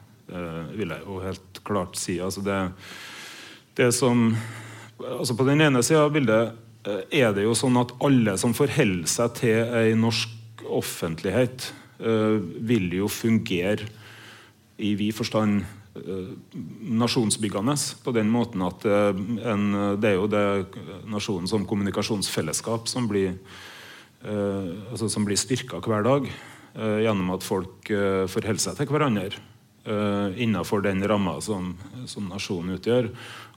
vil 0.71 0.93
jeg 0.95 1.03
jo 1.03 1.17
helt 1.19 1.59
klart 1.67 1.99
si. 1.99 2.15
Altså 2.23 2.39
det, 2.45 2.59
det 3.75 3.89
som 3.91 4.29
altså 4.97 5.35
På 5.35 5.43
den 5.43 5.61
ene 5.61 5.83
sida 5.83 6.07
vil 6.07 6.29
det 6.29 6.39
Eh, 6.47 6.64
er 6.85 7.31
det 7.33 7.45
jo 7.45 7.55
sånn 7.57 7.77
at 7.81 7.93
alle 8.05 8.35
som 8.37 8.53
forholder 8.57 9.09
seg 9.09 9.37
til 9.39 9.71
ei 9.77 9.95
norsk 9.97 10.65
offentlighet, 10.65 11.71
eh, 11.99 12.37
vil 12.61 12.91
jo 12.93 13.09
fungere 13.11 13.87
i 14.77 14.93
vid 14.99 15.15
forstand 15.15 15.63
eh, 15.97 16.29
nasjonsbyggende. 17.01 17.77
På 18.03 18.13
den 18.15 18.29
måten 18.33 18.65
at 18.65 18.85
en, 18.85 19.65
det 20.01 20.11
er 20.11 20.19
jo 20.19 20.29
det 20.29 20.45
nasjonen 21.09 21.49
som 21.49 21.65
kommunikasjonsfellesskap 21.65 22.89
som 22.91 23.09
blir, 23.09 23.37
altså 24.25 25.21
blir 25.21 25.37
styrka 25.37 25.77
hver 25.85 26.01
dag 26.05 26.25
gjennom 26.75 27.29
at 27.35 27.43
folk 27.45 27.87
forholder 27.87 28.63
seg 28.63 28.79
til 28.79 28.89
hverandre 28.89 29.37
innenfor 29.85 30.81
den 30.81 31.03
ramma 31.07 31.35
som, 31.45 31.75
som 32.09 32.25
nasjonen 32.31 32.79
utgjør. 32.79 33.11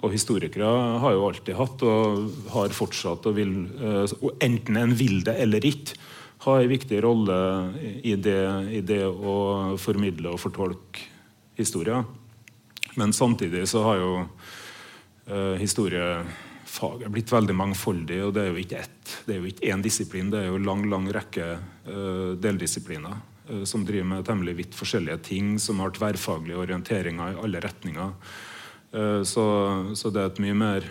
Og 0.05 0.15
historikere 0.15 0.69
har 1.03 1.15
jo 1.17 1.27
alltid 1.27 1.57
hatt, 1.59 1.83
og 1.83 2.29
har 2.53 2.75
fortsatt, 2.75 3.27
og 3.27 3.35
vil, 3.39 3.55
eh, 3.83 4.15
enten 4.47 4.79
en 4.79 4.95
vil 4.95 5.25
det 5.27 5.35
eller 5.43 5.65
ikke, 5.67 5.99
ha 6.45 6.55
en 6.61 6.71
viktig 6.71 7.01
rolle 7.03 7.37
i 8.07 8.15
det, 8.15 8.43
i 8.71 8.81
det 8.87 9.03
å 9.03 9.75
formidle 9.81 10.31
og 10.31 10.39
fortolke 10.39 11.03
historier. 11.59 12.05
Men 12.95 13.13
samtidig 13.13 13.65
så 13.69 13.83
har 13.83 13.99
jo 13.99 14.13
uh, 14.23 15.57
historiefaget 15.59 17.11
blitt 17.11 17.33
veldig 17.35 17.57
mangfoldig, 17.59 18.21
og 18.23 18.37
det 18.37 18.45
er 18.45 18.53
jo 18.53 18.63
ikke 18.63 18.85
ett, 18.85 19.17
det 19.27 19.35
er 19.35 19.41
jo 19.43 19.51
ikke 19.51 19.73
én 19.75 19.83
disiplin, 19.83 20.31
det 20.31 20.45
er 20.45 20.49
jo 20.53 20.63
lang, 20.63 20.87
lang 20.87 21.11
rekke 21.15 21.51
uh, 21.59 22.39
deldisipliner 22.39 23.19
uh, 23.19 23.28
som 23.65 23.85
driver 23.89 24.07
med 24.11 24.27
temmelig 24.29 24.55
vidt 24.59 24.77
forskjellige 24.77 25.23
ting, 25.31 25.55
som 25.63 25.81
har 25.81 25.95
tverrfaglige 25.97 26.59
orienteringer 26.61 27.33
i 27.33 27.43
alle 27.45 27.63
retninger. 27.65 28.13
Eh, 28.93 29.23
så, 29.23 29.45
så, 29.95 30.11
det 30.11 30.25
er 30.25 30.55
mer 30.57 30.87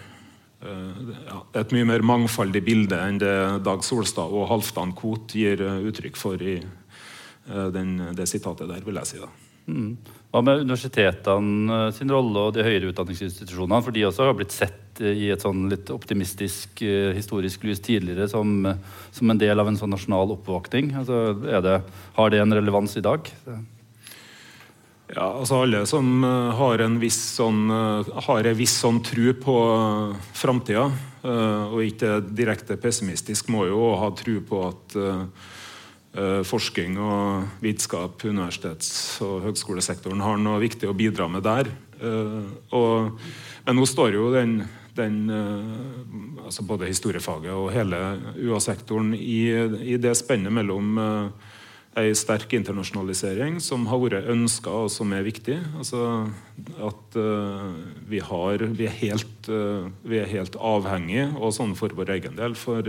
eh, 0.62 1.14
ja, 1.26 1.40
et 1.58 1.74
mye 1.74 1.88
mer 1.90 2.06
mangfoldig 2.06 2.62
bilde 2.66 3.00
enn 3.02 3.18
det 3.22 3.38
Dag 3.66 3.86
Solstad 3.86 4.34
og 4.34 4.50
Halvdan 4.52 4.94
Koht 4.98 5.34
gir 5.38 5.64
eh, 5.66 5.82
uttrykk 5.90 6.20
for 6.20 6.42
i 6.42 6.60
den, 7.48 7.94
det 8.12 8.26
sitatet 8.28 8.68
der, 8.68 8.82
vil 8.84 8.98
jeg 9.00 9.08
si. 9.08 9.20
da. 9.24 9.30
Mm. 9.72 9.94
Hva 10.38 10.44
med 10.46 10.68
universitetene 10.68 11.78
sin 11.98 12.12
rolle 12.14 12.42
og 12.46 12.52
de 12.54 12.62
høyere 12.62 12.92
utdanningsinstitusjonene? 12.92 13.80
For 13.82 13.96
de 13.96 14.04
også 14.06 14.28
har 14.28 14.36
blitt 14.38 14.54
sett 14.54 15.00
i 15.02 15.32
et 15.34 15.42
sånn 15.42 15.64
litt 15.72 15.90
optimistisk 15.90 16.84
historisk 17.18 17.66
lys 17.66 17.82
tidligere 17.82 18.28
som, 18.30 18.52
som 19.10 19.34
en 19.34 19.42
del 19.42 19.58
av 19.58 19.72
en 19.72 19.80
sånn 19.80 19.90
nasjonal 19.96 20.36
oppvåkning. 20.36 20.92
Altså, 21.02 21.34
det, 21.42 21.74
har 22.20 22.30
det 22.30 22.44
en 22.44 22.54
relevans 22.54 22.94
i 23.02 23.06
dag? 23.08 23.26
Ja, 25.10 25.26
altså 25.26 25.64
Alle 25.64 25.82
som 25.90 26.22
har 26.62 26.86
en 26.86 27.02
viss 27.02 27.18
sånn, 27.40 27.66
har 28.30 28.54
en 28.54 28.62
viss 28.62 28.78
sånn 28.78 29.02
tru 29.10 29.32
på 29.42 29.60
framtida, 30.38 30.92
og 31.26 31.82
ikke 31.82 32.20
direkte 32.30 32.78
pessimistisk, 32.78 33.50
må 33.50 33.66
jo 33.72 33.96
ha 33.98 34.14
tru 34.14 34.36
på 34.46 34.68
at 34.70 35.02
forskning 36.18 36.98
og 36.98 37.62
vitenskap, 37.62 38.24
universitets- 38.26 39.20
og 39.22 39.44
høgskolesektoren 39.46 40.24
har 40.24 40.40
noe 40.42 40.62
viktig 40.64 40.90
å 40.90 40.96
bidra 40.98 41.28
med 41.30 41.46
der. 41.46 41.70
Og, 42.74 43.20
men 43.66 43.78
nå 43.78 43.86
står 43.90 44.18
jo 44.18 44.32
den, 44.34 44.62
den 44.98 45.20
altså 46.46 46.66
både 46.66 46.90
historiefaget 46.90 47.54
og 47.54 47.72
hele 47.76 48.00
UA-sektoren 48.38 49.14
i, 49.18 49.50
i, 49.82 49.98
det 50.02 50.16
spennet 50.18 50.54
mellom 50.54 50.98
ei 51.98 52.12
sterk 52.14 52.54
internasjonalisering 52.54 53.58
som 53.64 53.88
har 53.90 54.02
vært 54.04 54.30
ønska 54.30 54.74
og 54.86 54.92
som 54.94 55.14
er 55.18 55.26
viktig. 55.26 55.58
Altså 55.80 56.30
at 56.86 57.18
vi, 58.10 58.22
har, 58.22 58.64
vi, 58.78 58.86
er 58.86 59.02
helt, 59.02 59.50
vi 60.06 60.22
er 60.22 60.30
helt 60.30 60.58
avhengige, 60.62 61.32
og 61.38 61.54
sånn 61.58 61.74
for 61.78 61.94
vår 61.98 62.14
egen 62.20 62.38
del, 62.38 62.54
for, 62.58 62.86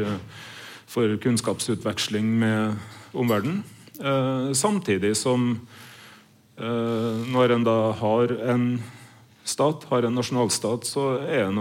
for 0.88 1.16
kunnskapsutveksling 1.25 2.37
med 2.44 2.76
omverdenen. 3.12 3.64
samtidig 4.54 5.16
som 5.16 5.66
når 6.58 7.52
en 7.54 7.64
da 7.64 7.92
har 7.98 8.32
en 8.50 8.82
stat, 9.44 9.84
har 9.90 10.02
en 10.06 10.14
nasjonalstat, 10.14 10.86
så 10.86 11.18
er 11.22 11.48
en 11.48 11.58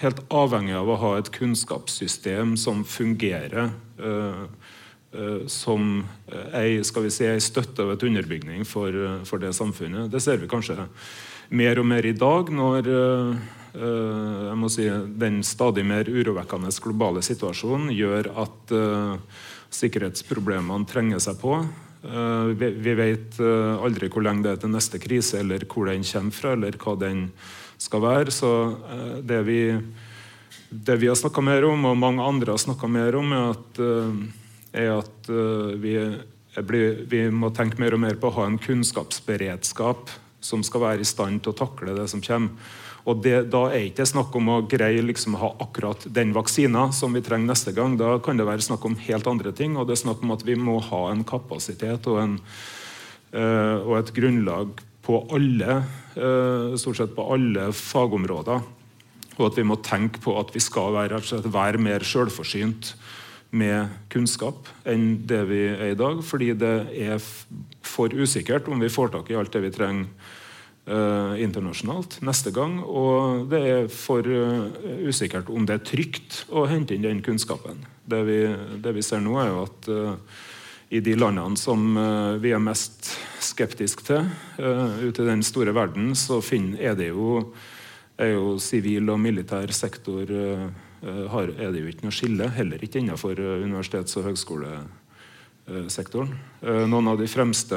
helt 0.00 0.20
avhengig 0.28 0.76
av 0.76 0.88
å 0.88 0.98
ha 1.00 1.12
et 1.18 1.30
kunnskapssystem 1.32 2.56
som 2.56 2.84
fungerer. 2.84 3.70
eh, 3.98 4.46
Eh, 5.12 5.46
som 5.46 6.04
eh, 6.26 6.60
ei, 6.60 6.84
skal 6.84 7.06
vi 7.06 7.10
si, 7.10 7.24
ei 7.24 7.40
støtte 7.40 7.86
og 7.86 7.94
et 7.94 8.02
underbygning 8.04 8.66
for, 8.68 8.92
eh, 8.92 9.22
for, 9.24 9.40
det 9.40 9.54
samfunnet. 9.56 10.10
Det 10.12 10.20
ser 10.20 10.36
vi 10.36 10.50
kanskje 10.50 10.84
mer 11.48 11.80
og 11.80 11.86
mer 11.88 12.04
i 12.04 12.12
dag, 12.12 12.50
når 12.52 12.90
jeg 13.78 14.56
må 14.58 14.68
si, 14.72 14.84
den 15.20 15.38
stadig 15.46 15.84
mer 15.86 16.08
urovekkende 16.08 16.72
globale 16.82 17.22
situasjonen 17.22 17.92
gjør 17.94 18.28
at 18.42 18.72
sikkerhetsproblemene 19.74 20.88
trenger 20.88 21.22
seg 21.22 21.38
på. 21.42 21.60
vi 22.58 22.94
vet 22.94 23.40
aldri 23.42 24.08
hvor 24.08 24.22
lenge 24.22 24.44
det 24.44 24.52
er 24.52 24.60
til 24.62 24.70
neste 24.72 25.00
krise, 25.02 25.40
eller 25.40 25.64
hvor 25.66 25.90
den 25.90 26.06
kommer 26.06 26.36
fra, 26.36 26.52
eller 26.54 26.78
hva 26.78 26.94
den 26.96 27.24
skal 27.78 28.02
være. 28.02 28.30
Så 28.32 28.50
det 29.26 29.42
vi, 29.46 29.60
det 30.70 30.96
vi 31.02 31.10
har 31.10 31.18
snakka 31.18 31.42
mer 31.44 31.66
om, 31.68 31.84
og 31.90 31.98
mange 31.98 32.22
andre 32.22 32.54
har 32.54 32.62
snakka 32.62 32.88
mer 32.88 33.18
om, 33.18 33.32
er 33.32 33.50
at 33.50 33.82
er 34.72 34.90
at 34.98 35.30
vi, 35.80 35.94
blir, 36.64 37.04
vi, 37.08 37.22
må 37.30 37.50
tenke 37.56 37.80
mer 37.80 37.96
og 37.96 38.02
mer 38.02 38.18
på 38.20 38.30
å 38.30 38.36
ha 38.40 38.48
en 38.48 38.58
kunnskapsberedskap 38.60 40.12
som 40.44 40.62
skal 40.66 40.84
være 40.84 41.04
i 41.04 41.08
stand 41.08 41.42
til 41.42 41.54
å 41.54 41.58
takle 41.58 41.96
det 41.96 42.08
som 42.12 42.22
kommer. 42.24 42.54
Og 43.08 43.22
det, 43.24 43.48
Da 43.52 43.68
er 43.70 43.78
det 43.78 43.92
ikke 43.92 44.08
snakk 44.08 44.34
om 44.36 44.50
å 44.52 44.62
greie 44.68 45.00
liksom 45.04 45.36
å 45.36 45.42
ha 45.42 45.50
akkurat 45.64 46.04
den 46.12 46.34
vaksina 46.36 46.88
som 46.92 47.14
vi 47.16 47.24
trenger 47.24 47.54
neste 47.54 47.72
gang. 47.76 47.96
Da 47.96 48.18
kan 48.20 48.36
det 48.36 48.46
være 48.48 48.64
snakk 48.64 48.84
om 48.84 48.98
helt 49.00 49.30
andre 49.30 49.52
ting. 49.56 49.78
Og 49.78 49.88
det 49.88 49.96
er 49.96 50.04
snakk 50.04 50.24
om 50.24 50.34
at 50.36 50.44
vi 50.44 50.58
må 50.60 50.76
ha 50.90 51.06
en 51.12 51.24
kapasitet 51.28 52.08
og, 52.10 52.20
en, 52.20 52.36
uh, 53.32 53.76
og 53.80 53.94
et 54.02 54.12
grunnlag 54.16 54.82
på 55.08 55.22
alle, 55.32 55.80
uh, 56.18 56.76
stort 56.76 57.00
sett 57.00 57.14
på 57.16 57.24
alle 57.32 57.70
fagområder. 57.72 58.66
Og 59.38 59.46
at 59.46 59.56
vi 59.56 59.64
må 59.64 59.78
tenke 59.80 60.20
på 60.20 60.34
at 60.36 60.52
vi 60.52 60.60
skal 60.60 60.92
være, 60.98 61.22
være 61.48 61.80
mer 61.80 62.04
sjølforsynt 62.04 62.92
med 63.56 63.88
kunnskap 64.12 64.66
enn 64.84 65.22
det 65.24 65.40
vi 65.48 65.62
er 65.70 65.94
i 65.94 65.96
dag. 65.96 66.20
Fordi 66.20 66.52
det 66.60 66.74
er 66.92 67.22
for 67.80 68.12
usikkert 68.12 68.68
om 68.68 68.84
vi 68.84 68.92
får 68.92 69.14
tak 69.14 69.32
i 69.32 69.38
alt 69.38 69.54
det 69.54 69.64
vi 69.64 69.72
trenger 69.72 70.36
internasjonalt 70.88 72.18
neste 72.24 72.52
gang. 72.54 72.78
Og 72.82 73.46
det 73.50 73.60
er 73.68 73.88
for 73.92 74.24
uh, 74.24 74.68
usikkert 75.04 75.50
om 75.52 75.66
det 75.68 75.78
er 75.78 75.86
trygt 75.86 76.42
å 76.48 76.66
hente 76.70 76.96
inn 76.96 77.04
den 77.04 77.20
kunnskapen. 77.24 77.82
Det 78.08 78.22
vi, 78.24 78.38
det 78.80 78.94
vi 78.96 79.04
ser 79.04 79.20
nå, 79.24 79.36
er 79.42 79.50
jo 79.52 79.64
at 79.66 79.90
uh, 79.92 80.44
i 80.88 81.02
de 81.04 81.12
landene 81.18 81.60
som 81.60 81.82
vi 82.40 82.54
er 82.56 82.62
mest 82.64 83.10
skeptiske 83.44 84.06
til 84.08 84.30
ute 84.56 85.20
i 85.20 85.26
den 85.26 85.42
store 85.44 85.74
verden, 85.76 86.14
så 86.16 86.38
er 86.40 86.94
det 86.96 87.10
jo 87.10 87.42
er 88.16 88.32
jo 88.32 88.54
sivil 88.56 89.12
og 89.12 89.20
militær 89.20 89.68
sektor 89.76 90.32
Eh, 91.02 91.26
har, 91.30 91.52
er 91.62 91.70
det 91.72 91.82
jo 91.82 91.90
ikke 91.92 92.08
noe 92.08 92.14
skille, 92.14 92.48
heller 92.56 92.82
ikke 92.82 92.98
innenfor 92.98 93.38
eh, 93.38 93.60
universitets- 93.62 94.18
og 94.18 94.26
høgskolesektoren. 94.26 94.96
Eh, 95.68 96.84
noen 96.88 97.10
av 97.10 97.18
de 97.20 97.26
fremste 97.28 97.76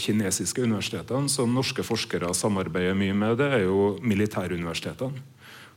kinesiske 0.00 0.64
universitetene 0.64 1.30
som 1.32 1.54
norske 1.54 1.84
forskere 1.86 2.34
samarbeider 2.36 2.96
mye 2.98 3.16
med, 3.16 3.38
det 3.40 3.48
er 3.48 3.64
jo 3.64 3.94
militæruniversitetene. 4.04 5.24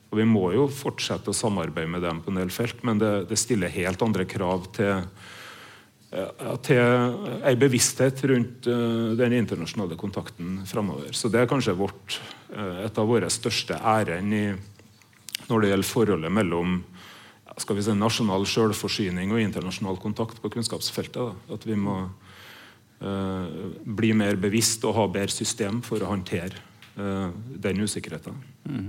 Og 0.07 0.19
Vi 0.19 0.24
må 0.27 0.51
jo 0.55 0.67
fortsette 0.71 1.31
å 1.31 1.36
samarbeide 1.36 1.91
med 1.91 2.03
dem 2.03 2.21
på 2.24 2.31
en 2.31 2.39
del 2.39 2.51
felt, 2.51 2.83
men 2.88 3.00
det, 3.00 3.27
det 3.27 3.39
stiller 3.39 3.71
helt 3.71 4.03
andre 4.03 4.24
krav 4.24 4.69
til, 4.75 5.01
til 6.63 7.41
ei 7.43 7.55
bevissthet 7.59 8.24
rundt 8.31 8.69
den 9.19 9.36
internasjonale 9.36 10.00
kontakten 10.00 10.62
framover. 10.67 11.12
Så 11.12 11.27
det 11.27 11.41
er 11.41 11.51
kanskje 11.51 11.75
vårt, 11.75 12.21
et 12.55 13.01
av 13.03 13.12
våre 13.12 13.27
største 13.27 13.75
ærend 13.83 14.31
når 15.47 15.59
det 15.59 15.74
gjelder 15.74 15.91
forholdet 15.91 16.36
mellom 16.39 16.79
skal 17.62 17.78
vi 17.78 17.86
si, 17.86 17.96
nasjonal 17.98 18.46
selvforsyning 18.50 19.34
og 19.34 19.42
internasjonal 19.42 19.98
kontakt 20.02 20.42
på 20.44 20.52
kunnskapsfeltet. 20.54 21.18
Da. 21.18 21.56
At 21.56 21.66
vi 21.68 21.78
må 21.80 21.98
uh, 22.06 23.46
bli 23.98 24.14
mer 24.18 24.38
bevisst 24.42 24.86
og 24.88 24.98
ha 25.00 25.08
bedre 25.10 25.34
system 25.34 25.82
for 25.86 26.04
å 26.04 26.12
håndtere 26.12 26.62
uh, 27.00 27.34
den 27.66 27.84
usikkerheten. 27.84 28.38
Mm. 28.70 28.88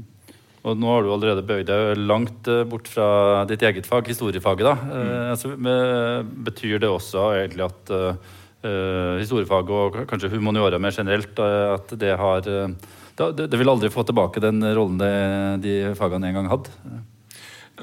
Og 0.68 0.74
nå 0.76 0.90
har 0.90 1.04
du 1.04 1.12
allerede 1.14 1.46
bøyd 1.46 1.68
deg 1.68 2.00
langt 2.02 2.48
eh, 2.50 2.64
bort 2.66 2.88
fra 2.90 3.44
ditt 3.48 3.62
eget 3.64 3.86
fag, 3.86 4.08
historiefaget. 4.10 4.66
da. 4.66 4.74
Mm. 4.74 4.90
Uh, 4.98 5.30
altså, 5.32 5.52
betyr 6.48 6.82
det 6.82 6.92
også 6.92 7.30
egentlig 7.38 7.68
at 7.70 7.96
historiefaget 8.58 9.70
og 9.70 9.96
kanskje 10.10 10.32
humaniora 10.32 10.80
mer 10.82 10.90
generelt 10.90 11.38
at 11.38 11.92
det 11.94 12.10
har 12.18 12.42
det, 12.42 13.44
det 13.52 13.60
vil 13.60 13.70
aldri 13.70 13.86
få 13.94 14.02
tilbake 14.02 14.42
den 14.42 14.58
rollen 14.74 14.98
det, 14.98 15.12
de 15.62 15.76
fagene 15.94 16.26
en 16.32 16.40
gang 16.40 16.50
hadde? 16.50 16.74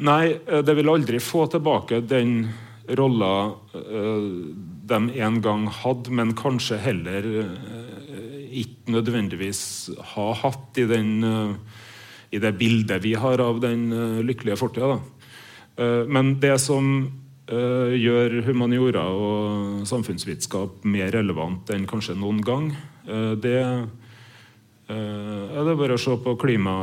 Nei, 0.03 0.35
eh, 0.47 0.61
det 0.65 0.75
vil 0.75 0.89
aldri 0.91 1.19
få 1.23 1.45
tilbake 1.51 2.01
den 2.03 2.47
rolla 2.85 3.49
uh, 3.73 4.51
de 4.85 4.97
en 5.25 5.37
gang 5.41 5.63
hadde, 5.73 6.11
men 6.13 6.35
kanskje 6.37 6.77
heller 6.83 7.25
uh, 7.25 8.35
ikke 8.53 8.93
nødvendigvis 8.93 9.61
har 10.13 10.35
hatt 10.43 10.77
i, 10.77 10.85
den, 10.85 11.25
i 12.29 12.39
det 12.39 12.51
bildet 12.59 13.01
vi 13.03 13.15
har 13.17 13.41
av 13.41 13.57
den 13.63 13.89
lykkelige 14.23 14.55
fortida. 14.61 14.99
men 16.07 16.37
det 16.39 16.53
som 16.61 16.85
gjør 17.49 18.37
humaniora 18.45 19.03
og 19.11 19.81
samfunnsvitenskap 19.89 20.85
mer 20.87 21.11
relevant 21.11 21.73
enn 21.75 21.83
kanskje 21.89 22.15
noen 22.15 22.39
gang, 22.45 22.69
det 23.43 23.57
er 24.87 25.67
det 25.67 25.75
bare 25.81 25.97
å 25.97 25.99
se 25.99 26.15
på 26.15 26.37
klima, 26.39 26.77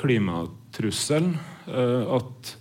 klimatrusselen. 0.00 0.59
Eh, 0.78 2.14
at 2.16 2.56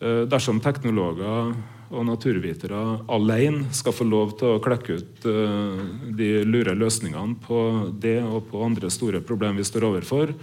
eh, 0.00 0.24
dersom 0.30 0.60
teknologer 0.60 1.52
og 1.92 2.06
naturvitere 2.08 3.02
alene 3.12 3.68
skal 3.76 3.92
få 3.92 4.06
lov 4.08 4.36
til 4.40 4.54
å 4.54 4.62
klekke 4.62 4.96
ut 4.96 5.26
eh, 5.28 5.82
de 6.16 6.30
lure 6.48 6.74
løsningene 6.74 7.36
på 7.44 7.62
det 8.00 8.20
og 8.24 8.48
på 8.50 8.62
andre 8.64 8.90
store 8.90 9.20
problemer 9.20 9.60
vi 9.60 9.68
står 9.68 9.88
overfor, 9.90 10.34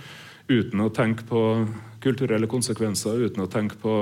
uten 0.49 0.81
å 0.81 0.91
tenke 0.93 1.25
på 1.29 1.43
kulturelle 2.03 2.47
konsekvenser, 2.49 3.25
uten 3.25 3.43
å 3.43 3.49
tenke 3.51 3.75
på 3.81 3.95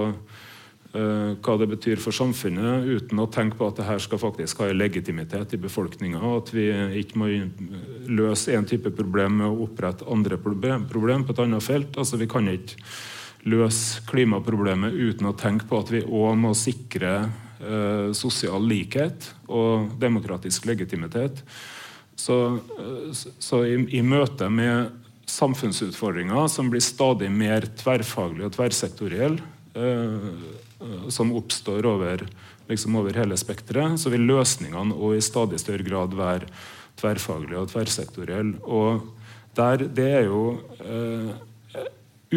hva 0.98 1.54
det 1.60 1.68
betyr 1.70 2.00
for 2.02 2.16
samfunnet, 2.16 2.88
uten 2.88 3.20
å 3.22 3.28
tenke 3.30 3.60
på 3.60 3.68
at 3.68 3.78
dette 3.78 3.98
skal 4.02 4.22
faktisk 4.22 4.64
ha 4.64 4.70
legitimitet 4.74 5.54
i 5.54 5.60
befolkninga, 5.62 6.22
at 6.40 6.50
vi 6.56 6.66
ikke 7.04 7.20
må 7.22 7.28
løse 8.10 8.56
én 8.58 8.66
type 8.66 8.90
problem 8.98 9.38
med 9.42 9.50
å 9.52 9.68
opprette 9.68 10.08
andre 10.10 10.40
problem, 10.42 10.88
problem 10.90 11.28
på 11.28 11.36
et 11.36 11.44
annet 11.44 11.66
felt. 11.66 12.00
Altså, 12.00 12.18
vi 12.18 12.30
kan 12.32 12.50
ikke 12.50 12.82
løse 13.48 14.04
klimaproblemet 14.08 14.96
uten 14.96 15.30
å 15.30 15.36
tenke 15.38 15.68
på 15.70 15.82
at 15.82 15.92
vi 15.94 16.04
òg 16.04 16.38
må 16.40 16.54
sikre 16.58 17.14
eh, 17.24 18.10
sosial 18.18 18.64
likhet 18.68 19.32
og 19.48 19.94
demokratisk 20.02 20.68
legitimitet. 20.70 21.44
Så, 22.18 22.38
eh, 22.58 23.12
så 23.14 23.64
i, 23.66 23.78
i, 24.00 24.04
møte 24.04 24.50
med 24.50 25.04
samfunnsutfordringer 25.30 26.48
som 26.52 26.72
blir 26.72 26.84
stadig 26.84 27.30
mer 27.32 27.68
tverrfaglige 27.80 28.50
og 28.50 28.56
tverrsektorielle, 28.58 29.52
eh, 29.78 30.32
som 31.10 31.32
oppstår 31.34 31.86
over, 31.90 32.22
liksom 32.70 32.96
over 33.00 33.18
hele 33.18 33.38
spekteret, 33.40 33.98
så 34.00 34.12
vil 34.14 34.28
løsningene 34.30 34.94
òg 34.94 35.18
i 35.18 35.26
stadig 35.26 35.60
større 35.62 35.86
grad 35.88 36.14
være 36.18 36.50
tverrfaglige 36.98 37.62
og 37.62 37.72
tverrsektorielle. 37.72 38.60
Og 38.64 39.14
der, 39.58 39.88
det 39.90 40.08
er 40.20 40.28
jo 40.28 40.42
eh, 40.86 41.30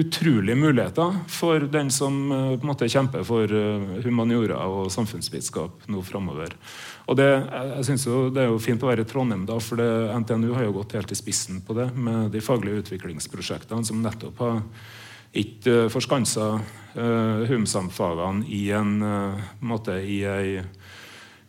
utrolige 0.00 0.56
muligheter 0.56 1.16
for 1.28 1.66
den 1.72 1.90
som 1.90 2.20
eh, 2.32 2.52
på 2.54 2.64
en 2.64 2.70
måte 2.70 2.88
kjemper 2.90 3.24
for 3.26 3.50
eh, 3.50 3.98
humaniora 4.04 4.60
og 4.70 4.90
samfunnsvitenskap 4.94 5.88
nå 5.90 6.04
framover. 6.06 6.54
Og 7.10 7.18
det, 7.18 7.28
jeg 7.74 7.88
synes 7.88 8.06
jo, 8.06 8.22
det 8.30 8.44
er 8.44 8.52
jo 8.52 8.62
fint 8.62 8.82
å 8.84 8.90
være 8.90 9.04
i 9.04 9.10
Trondheim, 9.10 9.44
da, 9.48 9.58
for 9.58 9.80
det, 9.80 9.90
NTNU 10.22 10.52
har 10.54 10.68
jo 10.68 10.76
gått 10.78 10.94
helt 10.98 11.12
i 11.12 11.18
spissen 11.18 11.60
på 11.66 11.74
det 11.76 11.90
med 11.96 12.30
de 12.34 12.42
faglige 12.44 12.84
utviklingsprosjektene 12.84 13.86
som 13.86 14.02
nettopp 14.04 14.44
har 14.44 14.62
ikke 15.30 15.88
forskansa 15.92 16.46
uh, 16.58 17.42
HUMSAM-fagene 17.50 18.48
i 18.50 18.64
en 18.74 18.96
måte 19.62 20.00
i 20.02 20.22
ei 20.26 20.60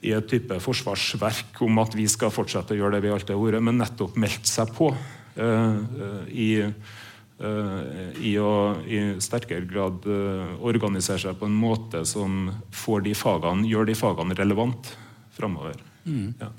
i 0.01 0.15
et 0.17 0.25
type 0.25 0.55
forsvarsverk 0.57 1.59
om 1.61 1.77
at 1.77 1.93
vi 1.93 2.07
skal 2.09 2.31
fortsette 2.33 2.73
å 2.73 2.77
gjøre 2.79 2.95
det 2.95 3.03
vi 3.03 3.11
alltid 3.13 3.35
har 3.35 3.41
vært, 3.43 3.61
men 3.61 3.77
nettopp 3.77 4.15
meldt 4.17 4.49
seg 4.49 4.71
på 4.73 4.87
i 6.33 6.47
Eh, 7.41 8.17
i 8.21 8.35
å 8.37 8.75
i 8.85 8.99
sterkere 9.23 9.65
grad 9.65 10.05
eh, 10.05 10.49
organisere 10.61 11.23
seg 11.23 11.39
på 11.39 11.47
en 11.49 11.55
måte 11.57 12.03
som 12.05 12.51
får 12.75 13.01
de 13.07 13.15
fagene, 13.17 13.65
gjør 13.65 13.87
de 13.89 13.95
fagene 13.97 14.37
relevant 14.37 14.91
framover. 15.33 15.79
Mm. 16.05 16.35
Ja. 16.37 16.51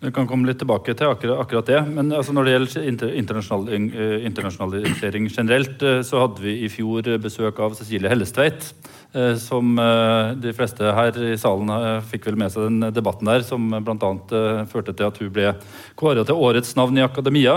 Vi 0.00 0.12
kan 0.16 0.28
komme 0.28 0.48
litt 0.48 0.56
tilbake 0.62 0.94
til 0.96 1.10
akkurat, 1.12 1.42
akkurat 1.42 1.66
det. 1.68 1.80
Men 1.92 2.12
altså 2.16 2.32
når 2.32 2.46
det 2.46 2.54
gjelder 2.54 3.10
internasjonal, 3.20 3.68
eh, 3.76 4.14
internasjonalisering 4.30 5.28
generelt, 5.28 5.84
så 6.08 6.24
hadde 6.24 6.40
vi 6.40 6.56
i 6.64 6.70
fjor 6.72 7.10
besøk 7.20 7.60
av 7.60 7.76
Cecilie 7.76 8.08
Hellestveit 8.08 8.72
Eh, 9.12 9.34
som 9.42 9.78
eh, 9.78 10.32
de 10.38 10.52
fleste 10.54 10.86
her 10.94 11.16
i 11.32 11.32
salen 11.40 11.70
eh, 11.74 11.96
fikk 12.12 12.28
vel 12.28 12.36
med 12.38 12.52
seg 12.54 12.68
den 12.68 12.92
debatten 12.94 13.26
der, 13.26 13.42
som 13.42 13.64
bl.a. 13.82 14.10
førte 14.70 14.94
til 14.94 15.08
at 15.08 15.18
hun 15.18 15.32
ble 15.34 15.48
kåret 15.98 16.28
til 16.28 16.38
årets 16.38 16.76
navn 16.78 17.00
i 17.00 17.02
akademia. 17.02 17.56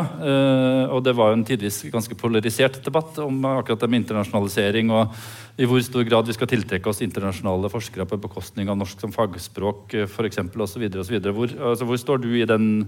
Og 0.93 1.03
det 1.06 1.13
var 1.17 1.29
jo 1.29 1.38
en 1.38 1.45
tidvis 1.45 1.84
ganske 1.93 2.17
polarisert 2.17 2.79
debatt 2.86 3.19
om 3.21 3.43
akkurat 3.51 3.84
det 3.84 3.89
med 3.91 4.01
internasjonalisering 4.01 4.89
og 4.93 5.13
i 5.54 5.68
hvor 5.70 5.82
stor 5.86 6.06
grad 6.08 6.26
vi 6.26 6.34
skal 6.34 6.50
tiltrekke 6.50 6.89
oss 6.89 7.04
internasjonale 7.06 7.70
forskere 7.70 8.08
på 8.10 8.18
bekostning 8.24 8.72
av 8.72 8.80
norsk 8.80 9.04
som 9.04 9.13
fagspråk 9.13 9.94
f.eks. 10.08 10.39
osv. 10.42 10.88
Hvor, 10.96 11.54
altså, 11.70 11.86
hvor 11.86 12.00
står 12.02 12.24
du 12.24 12.32
i 12.39 12.48
den 12.50 12.88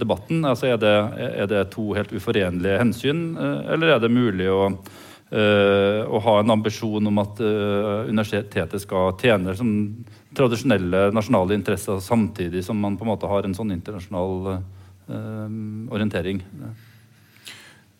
debatten? 0.00 0.44
Altså, 0.44 0.68
er, 0.74 0.76
det, 0.82 0.92
er 1.44 1.48
det 1.48 1.62
to 1.72 1.94
helt 1.96 2.12
uforenlige 2.12 2.76
hensyn, 2.82 3.24
eller 3.38 3.94
er 3.94 4.04
det 4.04 4.12
mulig 4.12 4.50
å 4.52 4.68
Uh, 5.34 6.04
og 6.04 6.20
ha 6.22 6.32
en 6.38 6.52
ambisjon 6.52 7.08
om 7.08 7.16
at 7.18 7.40
uh, 7.42 8.04
universitetet 8.06 8.82
skal 8.82 9.16
tjene 9.18 9.54
som 9.56 9.70
tradisjonelle 10.36 11.08
nasjonale 11.16 11.56
interesser 11.56 11.98
samtidig 12.04 12.60
som 12.62 12.78
man 12.78 12.94
på 13.00 13.06
en 13.06 13.10
måte 13.10 13.30
har 13.30 13.48
en 13.48 13.56
sånn 13.56 13.72
internasjonal 13.74 14.34
uh, 14.52 15.48
orientering. 15.96 16.42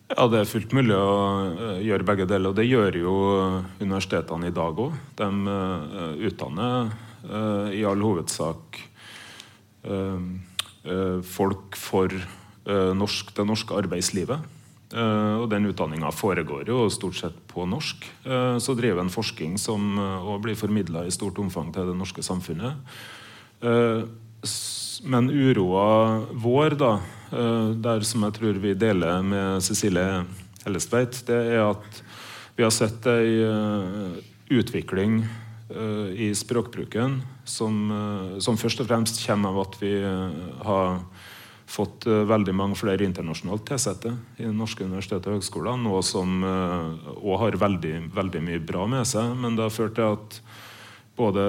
Ja, 0.05 0.27
Det 0.29 0.37
er 0.37 0.45
fullt 0.49 0.73
mulig 0.77 0.93
å 0.93 1.79
gjøre 1.81 2.05
begge 2.05 2.27
deler, 2.29 2.51
og 2.51 2.59
det 2.59 2.67
gjør 2.69 2.97
jo 2.99 3.13
universitetene 3.79 4.51
i 4.51 4.53
dag 4.53 4.77
òg. 4.77 4.93
De 5.17 5.29
utdanner 6.29 6.91
i 7.73 7.81
all 7.89 8.03
hovedsak 8.05 8.77
folk 11.25 11.79
for 11.79 12.13
norsk, 13.01 13.33
det 13.33 13.47
norske 13.49 13.73
arbeidslivet. 13.81 14.45
Og 14.93 15.49
Den 15.49 15.65
utdanninga 15.71 16.13
foregår 16.13 16.69
jo 16.69 16.85
stort 16.93 17.17
sett 17.17 17.41
på 17.49 17.65
norsk. 17.65 18.05
Så 18.61 18.77
driver 18.77 19.01
en 19.01 19.09
forskning 19.09 19.57
som 19.57 19.97
òg 19.97 20.45
blir 20.45 20.59
formidla 20.59 21.07
i 21.09 21.13
stort 21.13 21.41
omfang 21.41 21.73
til 21.73 21.89
det 21.89 21.97
norske 21.97 22.21
samfunnet. 22.21 22.77
men 25.05 25.29
uroa 25.29 26.21
vår, 26.31 26.77
da, 26.77 26.99
der 27.31 28.05
som 28.07 28.25
jeg 28.27 28.35
tror 28.37 28.59
vi 28.61 28.73
deler 28.77 29.23
med 29.25 29.63
Cecilie 29.65 30.23
Hellestveit, 30.65 31.21
det 31.27 31.39
er 31.55 31.63
at 31.65 32.01
vi 32.55 32.63
har 32.63 32.73
sett 32.73 33.05
ei 33.11 33.41
utvikling 34.53 35.23
i 36.15 36.29
språkbruken 36.37 37.17
som, 37.43 37.79
som, 38.39 38.57
først 38.57 38.83
og 38.83 38.89
fremst 38.89 39.21
kommer 39.25 39.49
av 39.49 39.63
at 39.65 39.79
vi 39.81 39.93
har 40.05 40.99
fått 41.65 42.05
veldig 42.05 42.53
mange 42.53 42.77
flere 42.77 43.07
internasjonalt 43.07 43.65
tilsatte 43.67 44.13
i 44.37 44.49
norske 44.53 44.85
universiteter 44.85 45.33
og 45.33 45.39
høgskoler. 45.39 45.79
Noe 45.81 46.03
som 46.05 46.45
òg 46.45 47.39
har 47.41 47.57
veldig, 47.65 47.95
veldig, 48.13 48.43
mye 48.45 48.61
bra 48.61 48.85
med 48.89 49.09
seg. 49.09 49.33
Men 49.41 49.57
det 49.57 49.65
har 49.65 49.73
ført 49.73 49.97
til 49.97 50.13
at 50.13 50.39
både 51.17 51.47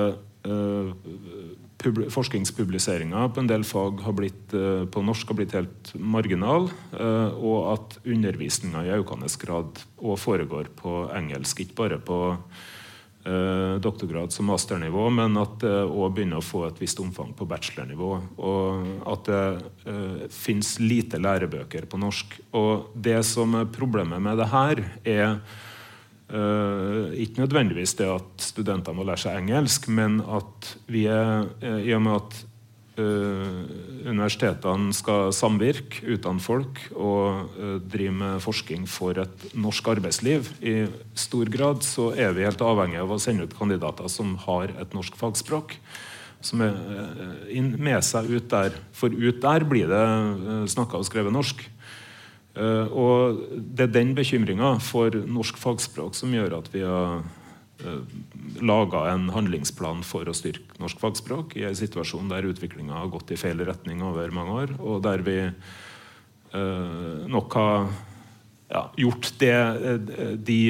forskningspubliseringer 1.82 3.28
på 3.34 3.42
en 3.42 3.50
del 3.50 3.64
fag 3.66 4.00
blitt, 4.16 4.52
på 4.52 5.02
norsk 5.04 5.28
har 5.28 5.38
blitt 5.38 5.56
helt 5.56 5.90
marginal, 6.00 6.70
og 7.36 7.58
at 7.72 7.98
undervisninga 8.06 8.86
i 8.86 8.94
økende 8.96 9.28
grad 9.42 9.82
òg 10.00 10.16
foregår 10.20 10.72
på 10.78 11.04
engelsk. 11.14 11.60
Ikke 11.62 11.78
bare 11.82 11.98
på 12.02 12.18
eh, 13.26 13.76
doktorgrads- 13.82 14.40
og 14.40 14.48
masternivå, 14.50 15.08
men 15.14 15.36
at 15.40 15.58
det 15.62 15.74
òg 15.84 16.16
begynner 16.16 16.40
å 16.40 16.46
få 16.46 16.66
et 16.68 16.80
visst 16.80 17.00
omfang 17.02 17.34
på 17.36 17.48
bachelornivå. 17.48 18.10
Og 18.38 19.06
at 19.12 19.30
det 19.30 19.44
eh, 19.92 20.26
fins 20.32 20.76
lite 20.82 21.20
lærebøker 21.22 21.88
på 21.90 22.00
norsk. 22.00 22.38
Og 22.58 22.92
det 22.94 23.20
som 23.26 23.58
er 23.58 23.70
problemet 23.72 24.22
med 24.22 24.40
det 24.42 24.50
her, 24.52 24.84
er 25.04 25.40
Uh, 26.26 27.14
ikke 27.14 27.44
nødvendigvis 27.44 27.92
det 28.00 28.08
at 28.10 28.42
studenter 28.42 28.94
må 28.96 29.04
lære 29.06 29.22
seg 29.28 29.44
engelsk, 29.44 29.86
men 29.94 30.18
at 30.26 30.72
vi 30.90 31.04
er 31.06 31.44
uh, 31.62 31.78
I 31.78 31.92
og 31.94 32.02
med 32.02 32.16
at 32.18 32.40
uh, 32.98 33.60
universitetene 34.08 34.90
skal 34.96 35.30
samvirke, 35.36 36.02
utdanne 36.16 36.42
folk 36.42 36.82
og 36.98 37.54
drive 37.86 38.16
med 38.18 38.42
forskning 38.42 38.88
for 38.90 39.22
et 39.22 39.46
norsk 39.54 39.92
arbeidsliv 39.94 40.50
i 40.66 40.74
stor 41.14 41.52
grad, 41.52 41.86
så 41.86 42.10
er 42.18 42.34
vi 42.34 42.48
helt 42.48 42.64
avhengig 42.64 42.98
av 43.04 43.14
å 43.14 43.22
sende 43.22 43.46
ut 43.46 43.54
kandidater 43.54 44.10
som 44.10 44.34
har 44.48 44.74
et 44.74 44.98
norsk 44.98 45.14
fagspråk. 45.20 45.78
Som 46.42 46.60
er 46.62 46.74
med 47.80 48.02
seg 48.04 48.28
ut 48.28 48.50
der. 48.50 48.74
For 48.94 49.10
ut 49.10 49.38
der 49.42 49.64
blir 49.66 49.88
det 49.90 50.04
snakka 50.74 51.00
og 51.00 51.06
skrevet 51.08 51.34
norsk. 51.34 51.64
Uh, 52.56 52.88
og 52.88 53.40
Det 53.52 53.84
er 53.84 53.92
den 53.92 54.14
bekymringa 54.16 54.76
for 54.80 55.12
norsk 55.12 55.58
fagspråk 55.60 56.16
som 56.16 56.32
gjør 56.32 56.56
at 56.56 56.70
vi 56.72 56.80
har 56.86 57.20
eh, 57.84 58.14
laga 58.64 59.02
en 59.12 59.26
handlingsplan 59.34 60.00
for 60.06 60.24
å 60.24 60.34
styrke 60.36 60.80
norsk 60.80 61.02
fagspråk 61.02 61.52
i 61.60 61.66
en 61.68 61.76
situasjon 61.76 62.30
der 62.32 62.48
utviklinga 62.48 62.96
har 62.96 63.10
gått 63.12 63.34
i 63.34 63.38
feil 63.40 63.60
retning 63.68 64.00
over 64.06 64.32
mange 64.32 64.56
år, 64.62 64.72
og 64.80 65.02
der 65.04 65.24
vi 65.26 65.36
uh, 65.44 67.26
nok 67.28 67.58
har 67.60 67.90
ja, 68.72 68.82
gjort 68.98 69.28
det 69.38 69.58
De 70.48 70.60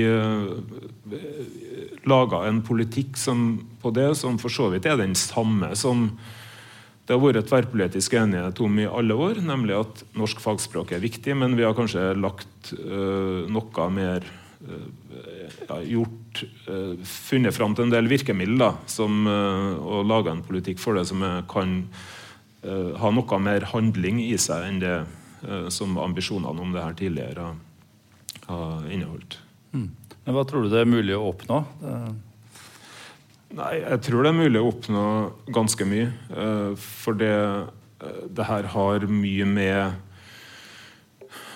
laga 2.04 2.42
en 2.44 2.58
politikk 2.66 3.16
som, 3.16 3.46
på 3.80 3.94
det 3.94 4.10
som 4.18 4.36
for 4.42 4.52
så 4.52 4.68
vidt 4.74 4.84
er 4.90 4.98
den 5.00 5.14
samme 5.16 5.70
som 5.78 6.10
det 7.06 7.14
har 7.14 7.22
vært 7.22 7.46
tverrpolitisk 7.46 8.16
enighet 8.18 8.58
om 8.64 8.80
i 8.82 8.88
alle 8.90 9.14
år, 9.14 9.38
nemlig 9.44 9.76
at 9.78 10.02
norsk 10.18 10.40
fagspråk 10.42 10.96
er 10.96 11.04
viktig, 11.04 11.36
men 11.38 11.54
vi 11.58 11.62
har 11.62 11.76
kanskje 11.78 12.08
lagt 12.18 12.72
uh, 12.74 13.46
noe 13.46 13.86
mer 13.94 14.26
uh, 14.26 14.88
ja, 15.68 15.78
gjort 15.86 16.42
uh, 16.66 16.98
Funnet 17.06 17.54
fram 17.54 17.76
til 17.78 17.86
en 17.86 17.94
del 17.94 18.10
virkemidler 18.10 18.80
som, 18.90 19.22
og 19.26 20.02
laga 20.10 20.34
en 20.34 20.42
politikk 20.46 20.82
for 20.82 20.98
det 20.98 21.06
som 21.08 21.22
kan 21.50 21.78
ha 22.66 23.10
noe 23.14 23.38
mer 23.38 23.62
handling 23.70 24.18
i 24.24 24.34
seg 24.42 24.64
enn 24.66 24.80
det 24.82 24.94
som 25.70 25.92
ambisjonene 26.02 26.64
om 26.64 26.72
det 26.74 26.82
her 26.82 26.96
tidligere 26.98 27.44
har 28.48 28.88
inneholdt. 28.90 29.36
Mm. 29.76 29.90
Men 30.24 30.34
Hva 30.34 30.42
tror 30.48 30.64
du 30.64 30.72
det 30.72 30.80
er 30.82 30.90
mulig 30.90 31.14
å 31.14 31.28
oppnå? 31.28 31.60
Det 31.78 31.92
Nei, 33.56 33.78
jeg 33.80 34.02
tror 34.04 34.26
det 34.26 34.30
er 34.34 34.36
mulig 34.36 34.60
å 34.60 34.68
oppnå 34.68 35.02
ganske 35.54 35.86
mye. 35.88 36.10
Eh, 36.28 36.72
for 36.76 37.16
det, 37.16 37.32
eh, 38.04 38.24
det 38.28 38.44
her 38.50 38.68
har 38.76 39.08
mye 39.08 39.48
med 39.48 40.02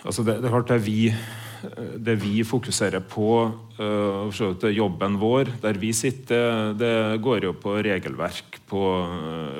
Altså, 0.00 0.22
det, 0.24 0.38
det 0.40 0.48
er 0.48 0.52
klart 0.54 0.70
det 0.70 0.78
vi 0.80 1.10
eh, 1.10 1.96
det 2.00 2.14
vi 2.22 2.40
fokuserer 2.40 3.02
på, 3.04 3.52
jobben 4.72 5.18
vår, 5.20 5.50
der 5.60 5.76
vi 5.76 5.90
sitter, 5.92 6.72
det 6.72 7.20
går 7.20 7.44
jo 7.44 7.52
på 7.52 7.74
regelverk, 7.84 8.62
på 8.68 8.80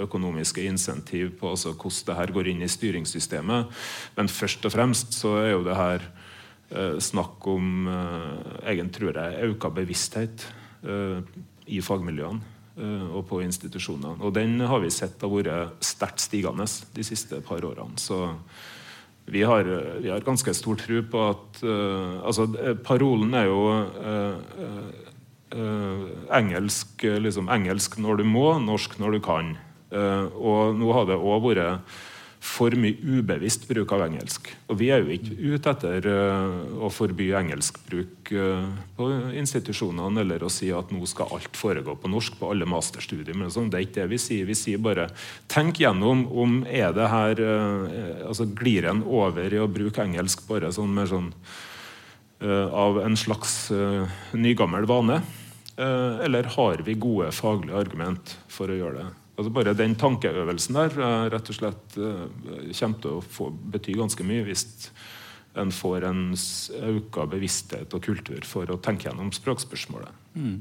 økonomiske 0.07 0.65
insentiv, 0.65 1.35
på 1.37 1.51
altså 1.53 1.75
hvordan 1.75 2.07
det 2.09 2.17
her 2.17 2.33
går 2.33 2.49
inn 2.53 2.65
i 2.65 2.69
styringssystemet. 2.73 3.69
Men 4.17 4.33
først 4.33 4.65
og 4.65 4.73
fremst 4.73 5.13
så 5.17 5.35
er 5.43 5.51
jo 5.51 5.63
det 5.65 5.77
her 5.77 6.09
snakk 7.01 7.49
om 7.53 7.89
egen, 8.65 8.93
tror 8.97 9.21
jeg, 9.21 9.53
økt 9.53 9.69
bevissthet 9.77 10.49
i 11.71 11.81
fagmiljøene 11.85 12.41
eh, 12.81 13.07
og 13.15 13.25
på 13.31 13.41
institusjonene. 13.45 14.19
Og 14.25 14.35
den 14.37 14.59
har 14.67 14.83
vi 14.83 14.93
sett 14.95 15.23
har 15.23 15.33
vært 15.33 15.85
sterkt 15.85 16.25
stigende 16.27 16.67
de 16.97 17.07
siste 17.07 17.41
par 17.47 17.65
årene. 17.67 17.99
Så 18.01 18.27
vi 19.31 19.45
har, 19.47 19.69
vi 20.03 20.11
har 20.11 20.25
ganske 20.27 20.55
stor 20.57 20.79
tro 20.81 21.03
på 21.07 21.25
at 21.29 21.61
uh, 21.63 22.19
altså, 22.27 22.49
Parolen 22.83 23.35
er 23.39 23.47
jo 23.47 23.61
uh, 23.71 24.89
uh, 25.55 26.07
engelsk, 26.35 27.05
liksom, 27.23 27.51
engelsk 27.53 28.01
når 28.03 28.23
du 28.23 28.25
må, 28.27 28.49
norsk 28.65 28.97
når 28.99 29.19
du 29.19 29.21
kan. 29.23 29.53
og 29.91 30.77
nå 30.79 30.91
har 30.95 31.07
det 31.09 31.17
òg 31.19 31.41
vært 31.49 31.95
for 32.41 32.73
mye 32.73 32.97
ubevisst 33.05 33.67
bruk 33.69 33.93
av 33.93 34.07
engelsk. 34.07 34.49
Og 34.73 34.79
vi 34.81 34.89
er 34.93 35.03
jo 35.03 35.13
ikke 35.13 35.35
ute 35.37 35.73
etter 35.75 36.07
uh, 36.09 36.87
å 36.87 36.89
forby 36.93 37.29
engelskbruk 37.37 38.33
uh, 38.33 38.65
på 38.97 39.09
institusjonene 39.37 40.25
eller 40.25 40.47
å 40.47 40.53
si 40.53 40.71
at 40.73 40.89
nå 40.95 41.05
skal 41.09 41.35
alt 41.37 41.59
foregå 41.61 41.99
på 42.01 42.09
norsk 42.09 42.39
på 42.41 42.49
alle 42.49 42.69
masterstudier. 42.69 43.37
Men 43.37 43.53
sånn, 43.53 43.69
det 43.69 43.79
er 43.79 43.87
ikke 43.87 43.99
det 43.99 44.09
vi 44.15 44.21
sier. 44.25 44.49
Vi 44.49 44.57
sier 44.57 44.81
bare 44.81 45.11
tenk 45.53 45.83
gjennom 45.85 46.25
om 46.33 46.63
er 46.65 46.97
det 46.97 47.11
her 47.13 47.45
uh, 47.45 48.25
altså 48.31 48.49
Glir 48.61 48.89
en 48.89 49.05
over 49.05 49.53
i 49.53 49.61
å 49.61 49.69
bruke 49.71 50.03
engelsk 50.03 50.43
bare 50.49 50.73
sånn 50.75 50.97
mer 50.97 51.09
sånn 51.11 51.35
av 52.41 52.97
en 53.03 53.19
slags 53.21 53.69
nygammel 54.33 54.87
vane? 54.89 55.19
eller 55.77 56.49
har 56.57 56.81
vi 56.85 56.95
gode 57.01 57.29
faglige 57.37 57.77
argument 57.77 58.33
for 58.49 58.73
å 58.73 58.79
gjøre 58.79 59.03
det? 59.03 59.20
Altså 59.41 59.55
bare 59.57 59.73
Den 59.73 59.95
tankeøvelsen 59.97 60.77
der 60.77 60.99
rett 61.33 61.49
og 61.49 61.57
slett 61.57 61.97
eh, 61.97 62.27
kommer 62.77 63.01
til 63.01 63.17
å 63.17 63.23
få, 63.25 63.49
bety 63.73 63.97
ganske 63.97 64.27
mye 64.27 64.45
hvis 64.45 64.67
en 65.59 65.73
får 65.75 66.05
en 66.07 66.27
økt 66.31 67.17
bevissthet 67.33 67.97
og 67.97 68.05
kultur 68.05 68.45
for 68.47 68.69
å 68.71 68.79
tenke 68.79 69.09
gjennom 69.09 69.33
språkspørsmålet. 69.35 70.13
Mm. 70.37 70.61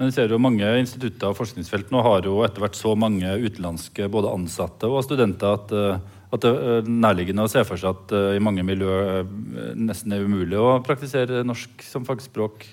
Men 0.00 0.14
ser 0.14 0.32
jo 0.32 0.40
Mange 0.42 0.66
institutter 0.80 1.30
og 1.30 1.38
forskningsfelt 1.38 1.92
nå 1.94 2.00
har 2.02 2.24
jo 2.26 2.40
etter 2.46 2.64
hvert 2.64 2.78
så 2.78 2.96
mange 2.98 3.28
utenlandske 3.44 4.08
både 4.10 4.32
ansatte 4.34 4.88
og 4.90 5.04
studenter 5.06 5.58
at, 5.58 5.74
eh, 5.76 6.24
at 6.34 6.46
det 6.48 6.88
nærliggende 6.88 7.44
å 7.44 7.52
se 7.52 7.62
for 7.68 7.78
seg 7.80 7.92
at 7.92 8.16
eh, 8.16 8.38
i 8.38 8.42
mange 8.42 8.64
miljøer 8.66 9.28
nesten 9.76 10.16
er 10.16 10.24
umulig 10.24 10.58
å 10.58 10.80
praktisere 10.86 11.44
norsk 11.46 11.84
som 11.86 12.08
fagspråk. 12.08 12.64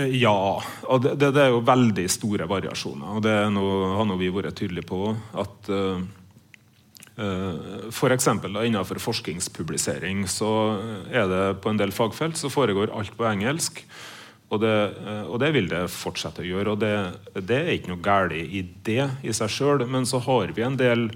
Eh, 0.00 0.16
ja. 0.20 0.60
og 0.88 1.02
det, 1.04 1.16
det, 1.20 1.42
er 1.42 1.52
jo 1.54 1.64
veldig 1.66 2.06
store 2.12 2.48
variasjoner. 2.50 3.16
og 3.16 3.24
Det 3.24 3.36
noe, 3.54 3.92
har 3.98 4.20
vi 4.20 4.32
vært 4.32 4.58
tydelige 4.60 4.88
på. 4.88 5.14
at 5.40 5.72
uh, 5.72 6.00
uh, 7.20 7.90
F.eks. 7.90 8.30
For 8.30 8.62
innenfor 8.64 9.02
forskningspublisering 9.02 10.26
så 10.30 10.52
er 11.10 11.28
det 11.30 11.44
på 11.62 11.72
en 11.72 11.80
del 11.80 11.92
fagfelt 11.92 12.40
så 12.40 12.52
foregår 12.52 12.94
alt 12.94 13.16
på 13.16 13.28
engelsk. 13.28 13.84
Og 14.50 14.58
det, 14.58 14.70
og 15.30 15.36
det 15.38 15.52
vil 15.54 15.68
det 15.70 15.84
fortsette 15.94 16.42
å 16.42 16.48
gjøre. 16.48 16.72
og 16.72 16.80
Det, 16.82 17.44
det 17.46 17.60
er 17.60 17.76
ikke 17.76 17.92
noe 17.92 18.02
galt 18.02 18.34
i 18.34 18.64
det 18.82 19.04
i 19.22 19.30
seg 19.30 19.52
sjøl. 19.54 19.84
Men 19.86 20.08
så 20.10 20.18
har 20.24 20.50
vi 20.56 20.64
en 20.66 20.78
del 20.80 21.06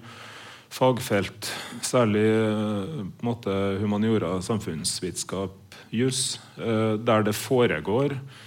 fagfelt, 0.71 1.49
særlig 1.83 2.23
på 2.23 3.03
en 3.03 3.27
måte 3.27 3.57
humaniora, 3.83 4.37
samfunnsvitenskap, 4.43 5.75
juss, 5.91 6.39
der 6.55 7.27
det 7.27 7.35
foregår 7.35 8.15
Eh, 8.15 8.44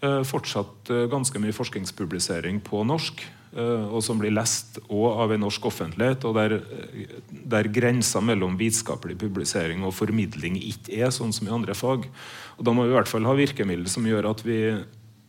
fortsatt 0.00 0.90
eh, 0.94 1.08
ganske 1.10 1.40
mye 1.42 1.56
forskningspublisering 1.56 2.60
på 2.66 2.84
norsk. 2.86 3.24
Eh, 3.56 3.84
og 3.88 4.02
som 4.04 4.18
blir 4.20 4.34
lest 4.34 4.76
òg 4.86 5.22
av 5.24 5.32
en 5.32 5.42
norsk 5.46 5.70
offentlighet, 5.70 6.26
og 6.28 6.36
der, 6.36 6.58
der 7.48 7.70
grensa 7.72 8.20
mellom 8.20 8.58
vitenskapelig 8.60 9.16
publisering 9.22 9.86
og 9.86 9.96
formidling 9.96 10.58
ikke 10.60 11.00
er 11.00 11.14
sånn 11.14 11.32
som 11.32 11.48
i 11.48 11.54
andre 11.54 11.76
fag. 11.78 12.06
Og 12.58 12.64
Da 12.66 12.74
må 12.74 12.84
vi 12.84 12.92
i 12.92 12.98
hvert 12.98 13.10
fall 13.10 13.26
ha 13.28 13.36
virkemidler 13.38 13.88
som 13.88 14.06
gjør 14.06 14.28
at 14.30 14.44
vi, 14.44 14.60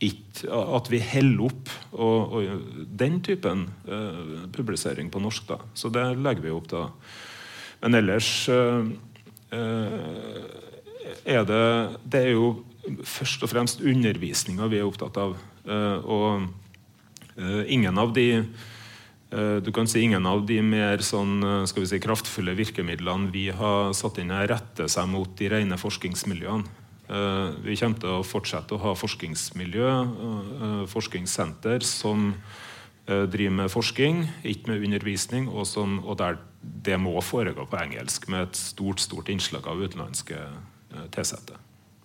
ikke, 0.03 0.49
at 0.51 0.91
vi 0.91 0.99
heller 1.03 1.47
opp 1.47 1.71
og, 1.91 2.35
og 2.35 2.85
den 2.99 3.19
typen 3.23 3.67
uh, 3.87 4.47
publisering 4.55 5.11
på 5.11 5.21
norsk. 5.23 5.47
da. 5.47 5.59
Så 5.73 5.91
det 5.93 6.05
legger 6.19 6.47
vi 6.47 6.55
opp 6.55 6.69
da. 6.71 6.87
Men 7.83 7.99
ellers 8.01 8.31
uh, 8.51 8.83
uh, 9.53 10.39
er 11.23 11.45
det 11.47 11.63
Det 12.03 12.23
er 12.25 12.33
jo 12.33 12.49
først 13.05 13.43
og 13.45 13.51
fremst 13.51 13.83
undervisninga 13.85 14.67
vi 14.71 14.79
er 14.79 14.87
opptatt 14.87 15.17
av. 15.21 15.37
Eh, 15.65 15.97
og 16.05 16.45
eh, 17.37 17.63
ingen 17.75 17.97
av 18.01 18.13
de 18.15 18.27
eh, 18.39 19.57
du 19.63 19.71
kan 19.75 19.89
si 19.89 20.03
ingen 20.05 20.25
av 20.25 20.45
de 20.49 20.59
mer 20.65 21.03
sånn, 21.05 21.65
skal 21.69 21.85
vi 21.85 21.91
si, 21.91 22.01
kraftfulle 22.03 22.55
virkemidlene 22.57 23.31
vi 23.33 23.49
har 23.53 23.93
satt 23.97 24.21
inn 24.21 24.33
her, 24.33 24.49
retter 24.49 24.89
seg 24.91 25.09
mot 25.11 25.35
de 25.37 25.51
rene 25.53 25.79
forskningsmiljøene. 25.79 26.77
Vi 27.65 27.73
kommer 27.73 27.97
til 27.97 28.11
å 28.19 28.25
fortsette 28.25 28.75
å 28.75 28.81
ha 28.83 28.91
forskningsmiljø, 28.93 29.93
forskningssenter, 30.91 31.81
som 31.81 32.27
driver 33.07 33.55
med 33.63 33.71
forskning, 33.73 34.19
ikke 34.45 34.69
med 34.69 34.85
undervisning, 34.85 35.47
og, 35.49 35.65
som, 35.65 35.95
og 36.05 36.19
der 36.21 36.37
det 36.61 36.99
må 37.01 37.15
foregå 37.25 37.65
på 37.65 37.79
engelsk, 37.81 38.29
med 38.29 38.51
et 38.51 38.61
stort, 38.61 39.01
stort 39.01 39.33
innslag 39.33 39.65
av 39.73 39.81
utenlandske 39.81 40.37
tilsatte. 41.09 41.57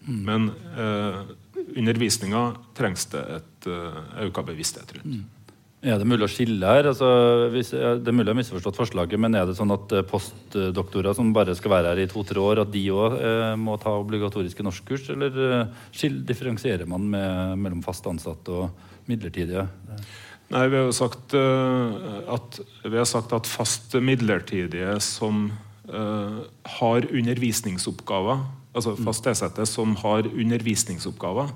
Men 0.05 0.51
eh, 0.77 1.23
undervisninga 1.79 2.45
trengs 2.77 3.09
det 3.13 3.23
et 3.39 3.71
eh, 3.71 4.03
økt 4.27 4.45
bevissthet 4.51 4.97
rundt. 4.99 5.23
Mm. 5.23 5.45
Er 5.85 6.01
det 6.01 6.07
mulig 6.09 6.25
å 6.25 6.33
skille 6.33 6.65
her? 6.65 6.87
Altså, 6.89 7.09
hvis, 7.53 7.75
det 7.75 8.09
er 8.09 8.17
mulig 8.17 8.31
å 8.31 8.33
ha 8.33 8.39
misforstått 8.39 8.79
forslaget, 8.79 9.21
men 9.21 9.37
er 9.37 9.45
det 9.49 9.57
sånn 9.59 9.75
at 9.75 9.93
eh, 9.93 10.05
postdoktorer 10.09 11.17
som 11.17 11.35
bare 11.37 11.57
skal 11.59 11.75
være 11.75 11.93
her 11.93 12.01
i 12.01 12.09
to-tre 12.09 12.41
år, 12.41 12.63
at 12.63 12.73
de 12.73 12.85
òg 12.95 13.19
eh, 13.19 13.53
må 13.61 13.77
ta 13.81 13.93
obligatoriske 14.01 14.65
norskkurs? 14.65 15.11
Eller 15.13 15.37
eh, 15.45 15.83
skil, 15.93 16.23
differensierer 16.25 16.89
man 16.89 17.05
med, 17.13 17.61
mellom 17.61 17.85
fast 17.85 18.09
ansatte 18.09 18.55
og 18.65 19.11
midlertidige? 19.11 19.67
Nei, 20.55 20.65
vi 20.73 20.81
har 20.81 20.89
jo 20.89 20.97
sagt, 20.97 21.37
uh, 21.37 22.25
at, 22.33 22.59
vi 22.85 22.99
har 23.01 23.09
sagt 23.09 23.33
at 23.37 23.49
fast 23.49 23.97
midlertidige 23.97 24.99
som 25.05 25.49
har 25.85 27.05
undervisningsoppgaver, 27.05 28.39
altså 28.75 28.97
fast 28.99 29.25
tilsatte 29.25 29.67
som 29.71 29.95
har 30.03 30.27
undervisningsoppgaver, 30.29 31.55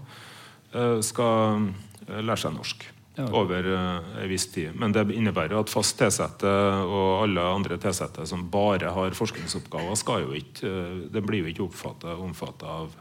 skal 1.03 1.69
lære 2.09 2.41
seg 2.41 2.55
norsk 2.55 2.85
over 3.27 3.67
uh, 3.67 4.23
en 4.23 4.29
viss 4.31 4.47
tid. 4.53 4.75
Men 4.79 4.93
det 4.95 5.09
innebærer 5.15 5.59
at 5.59 5.73
fast 5.73 5.99
tilsatte 5.99 6.51
og 6.87 7.25
alle 7.25 7.43
andre 7.43 7.79
tilsatte 7.83 8.27
som 8.29 8.47
bare 8.53 8.93
har 8.95 9.17
forskningsoppgaver, 9.17 9.97
skal 9.99 10.27
jo 10.27 10.37
ikke, 10.39 10.73
det 11.13 11.25
blir 11.27 11.43
jo 11.43 11.53
ikke 11.53 12.13
omfattet 12.15 12.69
av 12.69 12.95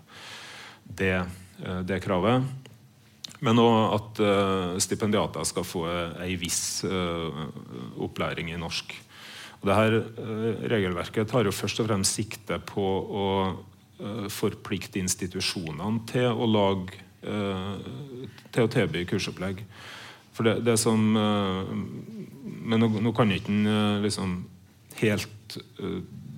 det, 0.88 1.20
det, 1.86 2.00
kravet. 2.02 2.48
Men 3.46 3.62
òg 3.62 3.78
at 3.94 4.22
stipendiater 4.82 5.46
skal 5.46 5.66
få 5.68 5.84
ei 6.24 6.34
viss 6.42 6.82
opplæring 8.02 8.50
i 8.50 8.58
norsk. 8.58 8.96
Og 9.60 9.68
det 9.70 9.76
her 9.78 9.98
regelverket 10.72 11.30
tar 11.30 11.46
jo 11.46 11.54
først 11.54 11.84
og 11.84 11.90
fremst 11.90 12.18
sikte 12.18 12.58
på 12.66 12.88
å 12.88 13.28
forplikte 14.30 15.00
institusjonene 15.02 16.04
til 16.10 16.30
å 16.30 16.46
lage 16.46 17.00
til 18.54 18.68
å 18.68 18.72
tilby 18.72 19.04
kursopplegg. 19.10 19.64
For 20.38 20.46
det, 20.46 20.60
det 20.68 20.78
som 20.78 21.18
eh, 21.18 21.74
Men 22.68 22.84
nå, 22.84 22.92
nå 23.02 23.14
kan 23.18 23.32
ikke 23.34 23.54
en 23.54 23.72
eh, 23.72 24.06
liksom 24.06 24.40
helt 25.02 25.56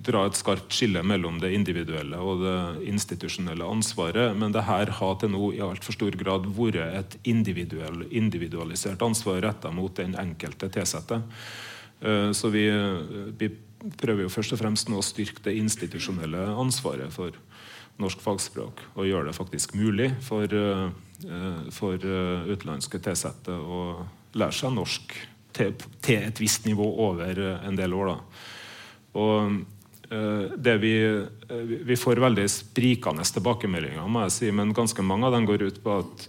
dra 0.06 0.22
et 0.28 0.38
skarpt 0.38 0.76
skille 0.76 1.02
mellom 1.04 1.40
det 1.42 1.50
individuelle 1.56 2.20
og 2.24 2.44
det 2.44 2.90
institusjonelle 2.92 3.66
ansvaret, 3.66 4.36
men 4.38 4.54
det 4.56 4.64
her 4.68 4.92
har 5.00 5.16
til 5.20 5.32
nå 5.34 5.50
i 5.56 5.64
altfor 5.64 5.96
stor 5.96 6.16
grad 6.20 6.46
vært 6.56 6.78
et 7.00 7.18
individuell, 7.32 8.04
individualisert 8.08 9.02
ansvar 9.04 9.42
retta 9.44 9.72
mot 9.76 9.96
den 9.98 10.14
enkelte 10.20 10.70
tilsatte. 10.76 11.20
Så 12.36 12.52
vi, 12.54 12.68
vi, 13.40 13.50
prøver 14.00 14.28
jo 14.28 14.32
først 14.32 14.56
og 14.56 14.62
fremst 14.62 14.92
nå 14.92 15.00
å 15.00 15.08
styrke 15.08 15.44
det 15.50 15.58
institusjonelle 15.60 16.46
ansvaret 16.62 17.12
for 17.16 17.36
norsk 18.00 18.22
fagspråk, 18.24 18.82
og 18.96 19.08
gjøre 19.08 19.30
det 19.30 19.38
faktisk 19.38 19.76
mulig 19.76 20.14
for 20.24 20.56
uh, 20.56 20.90
Eh, 21.24 21.72
for 21.76 22.00
eh, 22.00 22.48
utenlandske 22.48 23.00
tilsatte 23.04 23.52
å 23.52 23.82
lære 24.40 24.56
seg 24.56 24.72
norsk 24.72 25.16
til, 25.56 25.74
til, 26.00 26.22
et 26.30 26.40
visst 26.40 26.64
nivå 26.64 26.86
over 27.10 27.42
eh, 27.44 27.66
en 27.68 27.76
del 27.76 27.96
år. 27.98 28.14
Da. 28.14 28.46
Og 29.20 29.60
det 30.10 30.74
vi, 30.82 30.94
vi 31.86 31.96
får 32.00 32.18
veldig 32.24 32.48
sprikende 32.50 33.22
tilbakemeldinger, 33.22 34.08
må 34.10 34.24
jeg 34.24 34.34
si, 34.34 34.48
men 34.56 34.72
ganske 34.74 35.04
mange 35.06 35.28
av 35.28 35.36
dem 35.36 35.46
går 35.46 35.68
ut 35.68 35.78
på 35.84 35.98
at 36.02 36.24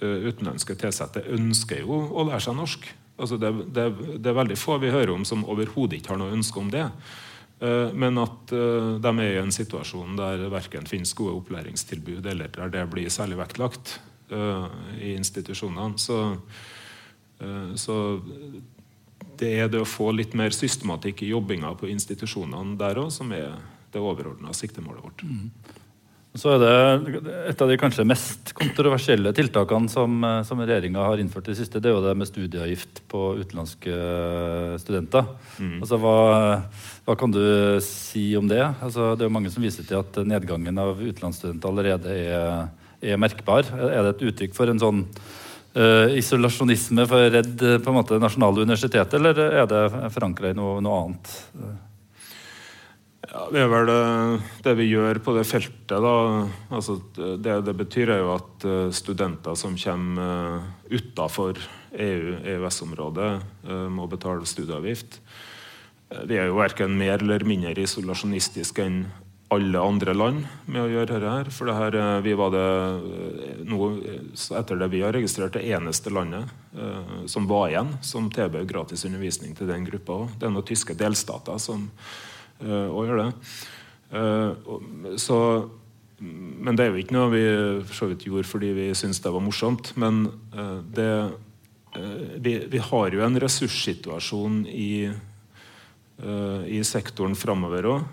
utenlandske 0.00 0.78
tilsatte 0.80 1.20
ønsker 1.34 1.82
jo 1.82 1.98
å 2.08 2.24
lære 2.30 2.40
seg 2.46 2.56
norsk. 2.56 2.86
Altså 3.20 3.36
det, 3.36 3.50
det, 3.76 3.84
det, 4.14 4.30
er 4.30 4.38
veldig 4.38 4.56
få 4.56 4.78
vi 4.80 4.94
hører 4.94 5.12
om 5.12 5.26
som 5.28 5.44
overhodet 5.44 5.98
ikke 5.98 6.14
har 6.14 6.22
noe 6.22 6.32
ønske 6.32 6.62
om 6.62 6.72
det. 6.72 6.86
Men 7.62 8.18
at 8.18 8.50
de 8.50 9.10
er 9.22 9.36
i 9.36 9.38
en 9.38 9.52
situasjon 9.54 10.16
der 10.18 10.48
verken 10.50 10.88
finnes 10.90 11.12
gode 11.14 11.36
opplæringstilbud 11.36 12.26
eller 12.26 12.50
der 12.50 12.72
det 12.74 12.82
blir 12.90 13.12
særlig 13.12 13.38
vektlagt. 13.38 14.00
Eh, 14.32 14.66
i 15.00 15.14
institusjonene. 15.14 15.98
Så, 15.98 16.36
eh, 17.38 17.74
så, 17.74 18.20
det 19.36 19.50
er 19.60 19.68
det 19.68 19.82
å 19.82 19.88
få 19.88 20.08
litt 20.14 20.32
mer 20.38 20.54
systematikk 20.56 21.24
i 21.26 21.32
jobbinga 21.32 21.74
på 21.76 21.90
institusjonene 21.92 22.78
der 22.80 23.00
òg 23.02 23.10
som 23.12 23.32
er 23.36 23.58
det 23.92 24.00
overordna 24.00 24.54
siktemålet 24.56 25.04
vårt. 25.04 25.24
Så 26.32 26.54
er 26.54 26.62
det 26.62 27.22
Et 27.50 27.62
av 27.62 27.68
de 27.68 27.76
kanskje 27.76 28.06
mest 28.08 28.54
kontroversielle 28.56 29.34
tiltakene 29.36 29.90
som, 29.92 30.14
eh, 30.24 30.42
som 30.48 30.60
regjeringa 30.62 31.04
har 31.04 31.20
innført 31.20 31.48
i 31.48 31.52
det 31.52 31.60
siste, 31.60 31.80
det 31.80 31.90
er 31.90 31.96
jo 31.96 32.04
det 32.04 32.16
med 32.16 32.30
studieavgift 32.30 33.02
på 33.12 33.24
utenlandske 33.42 33.96
studenter. 34.80 35.28
Mm. 35.58 35.80
Altså, 35.82 35.98
hva, 36.00 36.16
hva, 37.04 37.18
kan 37.20 37.34
du 37.34 37.42
si 37.84 38.30
om 38.38 38.48
det? 38.48 38.64
Altså, 38.80 39.12
det 39.12 39.26
er 39.26 39.28
jo 39.28 39.36
mange 39.36 39.52
som 39.52 39.62
viser 39.62 39.84
til 39.84 40.00
at 40.00 40.22
nedgangen 40.24 40.80
av 40.80 40.96
utenlandsstudenter 41.02 41.68
allerede 41.68 42.16
er 42.22 42.70
er 43.02 43.20
merkbar? 43.20 43.66
Er 43.66 44.06
det 44.06 44.14
et 44.14 44.26
uttrykk 44.30 44.56
for 44.56 44.70
en 44.70 44.80
sånn 44.80 45.02
uh, 45.76 46.08
isolasjonisme 46.18 47.06
for 47.10 47.26
å 47.26 47.32
redde 47.34 47.78
på 47.82 47.92
en 47.92 47.98
måte 47.98 48.20
nasjonale 48.22 48.66
universitetet, 48.66 49.18
eller 49.18 49.40
er 49.62 49.70
det 49.70 50.12
forankra 50.14 50.52
i 50.52 50.58
noe, 50.58 50.78
noe 50.84 51.00
annet? 51.06 51.34
Ja, 53.32 53.46
det 53.48 53.62
er 53.62 53.70
vel 53.72 53.86
det, 53.88 54.00
det, 54.66 54.74
vi 54.76 54.90
gjør 54.90 55.22
på 55.24 55.32
det 55.38 55.46
feltet. 55.48 56.04
Altså, 56.68 56.98
det 57.16 57.54
det 57.64 57.74
betyr, 57.78 58.12
jo 58.20 58.34
at 58.34 58.66
eh, 58.68 58.90
studenter 58.92 59.56
som 59.56 59.78
kommer 59.80 60.60
uh, 60.60 60.66
utafor 60.92 61.56
EU-EØS-området, 61.92 63.30
må 63.92 64.06
betale 64.08 64.48
studieavgift. 64.48 65.18
Vi 66.28 66.36
er 66.36 66.48
jo 66.48 66.56
verken 66.56 66.96
mer 66.96 67.20
eller 67.20 67.44
mindre 67.48 67.84
isolasjonistiske 67.84 68.84
enn 68.84 69.02
alle 69.52 69.80
andre 69.80 70.14
land 70.16 70.46
med 70.64 70.80
å 70.80 70.90
gjøre 70.90 71.10
dette. 71.12 71.30
her, 71.30 71.50
For 71.50 71.68
det 71.68 71.76
her, 71.76 71.96
eh, 71.96 72.20
vi 72.24 72.32
var 72.32 72.50
det 72.50 73.64
noe, 73.68 73.88
etter 74.32 74.76
det 74.80 74.88
vi 74.88 75.02
har 75.02 75.12
registrert, 75.12 75.52
det 75.52 75.68
eneste 75.68 76.10
landet 76.10 76.48
eh, 76.76 77.26
som 77.26 77.46
var 77.46 77.68
igjen 77.68 77.92
som 78.00 78.30
tilbød 78.30 78.68
gratis 78.68 79.04
undervisning 79.04 79.54
til 79.54 79.68
den 79.68 79.84
gruppa. 79.84 80.28
Det 80.38 80.46
er 80.48 80.54
noen 80.54 80.68
tyske 80.68 80.96
delstater 80.96 81.58
som 81.58 81.90
òg 82.62 83.08
gjøre 83.08 83.28
det. 83.28 85.16
Så, 85.18 85.38
men 86.20 86.76
det 86.76 86.84
er 86.84 86.92
jo 86.92 87.00
ikke 87.00 87.16
noe 87.16 87.32
vi 87.32 87.44
for 87.88 87.96
så 87.96 88.08
vidt 88.10 88.26
gjorde 88.28 88.48
fordi 88.50 88.72
vi 88.76 88.88
syntes 88.94 89.22
det 89.24 89.32
var 89.32 89.42
morsomt. 89.42 89.94
Men 89.98 90.26
det, 90.92 91.08
vi, 92.44 92.56
vi, 92.68 92.82
har 92.90 93.16
jo 93.16 93.24
en 93.24 93.40
ressurssituasjon 93.40 94.66
i, 94.68 95.08
i 96.68 96.82
sektoren 96.86 97.34
framover 97.38 97.88
òg 97.94 98.10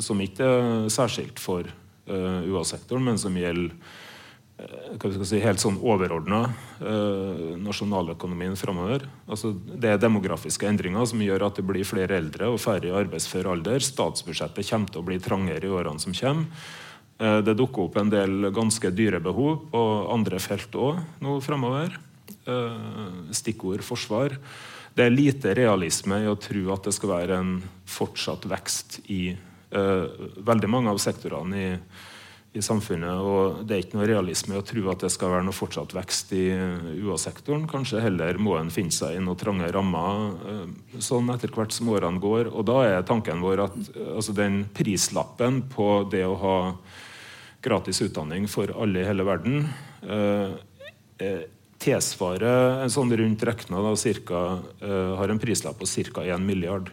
som 0.00 0.20
ikke 0.22 0.46
er 0.46 0.92
særskilt 0.92 1.40
for 1.42 1.66
eh, 1.66 2.40
UA-sektoren, 2.48 3.04
men 3.10 3.20
som 3.20 3.36
gjelder 3.36 3.74
si, 5.26 5.40
helt 5.42 5.62
sånn 5.62 5.78
overordna 5.80 6.42
eh, 6.80 7.52
nasjonaløkonomien 7.62 8.56
framover. 8.58 9.06
Altså, 9.26 9.52
det 9.52 9.90
er 9.90 10.00
demografiske 10.02 10.68
endringer 10.68 11.06
som 11.08 11.22
gjør 11.24 11.46
at 11.48 11.58
det 11.58 11.66
blir 11.66 11.86
flere 11.88 12.18
eldre 12.20 12.52
og 12.52 12.60
færre 12.62 12.90
i 12.90 12.94
arbeidsfør 13.02 13.50
alder. 13.54 13.82
Statsbudsjettet 13.84 14.68
kommer 14.68 14.92
til 14.92 15.02
å 15.02 15.06
bli 15.08 15.18
trangere 15.22 15.68
i 15.68 15.72
årene 15.72 16.02
som 16.02 16.16
kommer. 16.16 16.64
Eh, 17.18 17.40
det 17.46 17.56
dukker 17.58 17.88
opp 17.88 17.98
en 18.00 18.12
del 18.12 18.52
ganske 18.54 18.92
dyre 18.94 19.22
behov 19.24 19.66
på 19.72 19.82
andre 20.12 20.42
felt 20.42 20.74
òg 20.78 21.02
nå 21.24 21.38
framover. 21.44 21.98
Stikkord 23.30 23.84
forsvar. 23.86 24.32
Det 24.96 25.04
er 25.06 25.14
lite 25.14 25.52
realisme 25.56 26.18
i 26.20 26.28
å 26.28 26.38
tro 26.40 26.64
at 26.74 26.88
det 26.88 26.94
skal 26.96 27.12
være 27.12 27.38
en 27.38 27.52
fortsatt 27.88 28.44
vekst 28.50 28.98
i 29.12 29.30
uh, 29.32 30.06
veldig 30.44 30.70
mange 30.70 30.92
av 30.92 31.00
sektorene 31.00 31.60
i, 31.60 31.68
i, 32.52 32.62
samfunnet. 32.62 33.20
Og 33.20 33.62
det 33.66 33.76
er 33.76 33.84
ikke 33.84 33.98
noe 33.98 34.08
realisme 34.10 34.58
å 34.58 34.64
tro 34.66 34.84
at 34.92 35.04
det 35.04 35.10
skal 35.14 35.32
være 35.34 35.46
noe 35.46 35.56
fortsatt 35.56 35.94
vekst 35.96 36.34
i 36.36 36.44
UA-sektoren. 37.00 37.68
Kanskje 37.70 38.02
heller 38.04 38.40
må 38.42 38.56
en 38.58 38.72
finne 38.72 38.94
seg 38.94 39.16
i 39.16 39.22
noen 39.22 39.40
trange 39.40 39.70
rammer 39.74 40.36
uh, 40.42 40.98
sånn 41.02 41.32
etter 41.34 41.52
hvert 41.54 41.74
som 41.74 41.92
årene 41.94 42.22
går. 42.22 42.52
Og 42.52 42.66
da 42.68 42.78
er 42.88 43.08
tanken 43.08 43.42
vår 43.44 43.64
at 43.68 43.78
uh, 43.96 44.12
altså 44.18 44.36
den 44.36 44.62
prislappen 44.76 45.62
på 45.72 45.88
det 46.12 46.24
å 46.28 46.36
ha 46.42 46.58
gratis 47.62 48.02
utdanning 48.02 48.48
for 48.50 48.72
alle 48.74 49.04
i 49.04 49.06
hele 49.06 49.22
verden 49.22 49.68
tilsvarer 51.82 52.80
en 52.82 52.90
sånn 52.90 53.12
rundt 53.14 53.44
regna 53.46 53.78
har 53.78 55.30
en 55.30 55.38
prislapp 55.38 55.78
på 55.78 55.86
ca. 56.10 56.24
1 56.26 56.42
milliard 56.42 56.90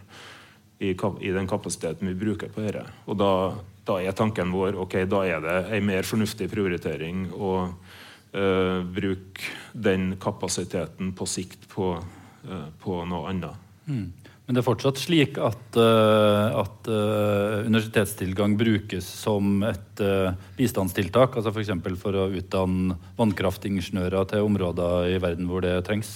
i, 0.79 0.93
den 1.31 1.47
kapasiteten 1.47 2.07
vi 2.07 2.15
bruker 2.15 2.51
på 2.53 2.63
dette. 2.63 2.85
Og 3.09 3.17
da, 3.19 3.31
da, 3.89 3.99
er 4.01 4.15
tanken 4.17 4.53
vår 4.53 4.77
ok, 4.85 5.01
da 5.09 5.23
er 5.27 5.43
det 5.43 5.57
en 5.77 5.89
mer 5.89 6.07
fornuftig 6.07 6.49
prioritering 6.51 7.27
å 7.33 7.53
uh, 7.67 8.79
bruke 8.85 9.51
den 9.73 10.13
kapasiteten 10.21 11.13
på 11.17 11.29
sikt 11.29 11.67
på, 11.73 11.95
uh, 11.97 12.67
på 12.81 13.01
noe 13.09 13.33
annet. 13.33 13.67
Mm. 13.89 14.07
Men 14.49 14.57
det 14.57 14.63
er 14.63 14.65
fortsatt 14.65 14.97
slik 14.97 15.35
at, 15.45 15.75
uh, 15.77 16.55
at 16.57 16.87
uh, 16.89 17.67
universitetstilgang 17.67 18.55
brukes 18.57 19.05
som 19.05 19.59
et 19.61 20.01
uh, 20.01 20.31
bistandstiltak? 20.57 21.37
altså 21.37 21.53
F.eks. 21.53 21.69
For, 21.83 21.97
for 22.01 22.17
å 22.17 22.23
utdanne 22.33 22.97
vannkraftingeniører 23.19 24.25
til 24.31 24.47
områder 24.47 25.11
i 25.13 25.19
verden 25.21 25.45
hvor 25.51 25.61
det 25.61 25.75
trengs? 25.85 26.09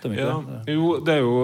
Stemmer 0.00 0.18
ikke 0.18 0.26
ja, 0.26 0.40
det? 0.48 0.74
Jo, 0.74 0.88
det 1.06 1.14
er 1.14 1.22
jo 1.22 1.36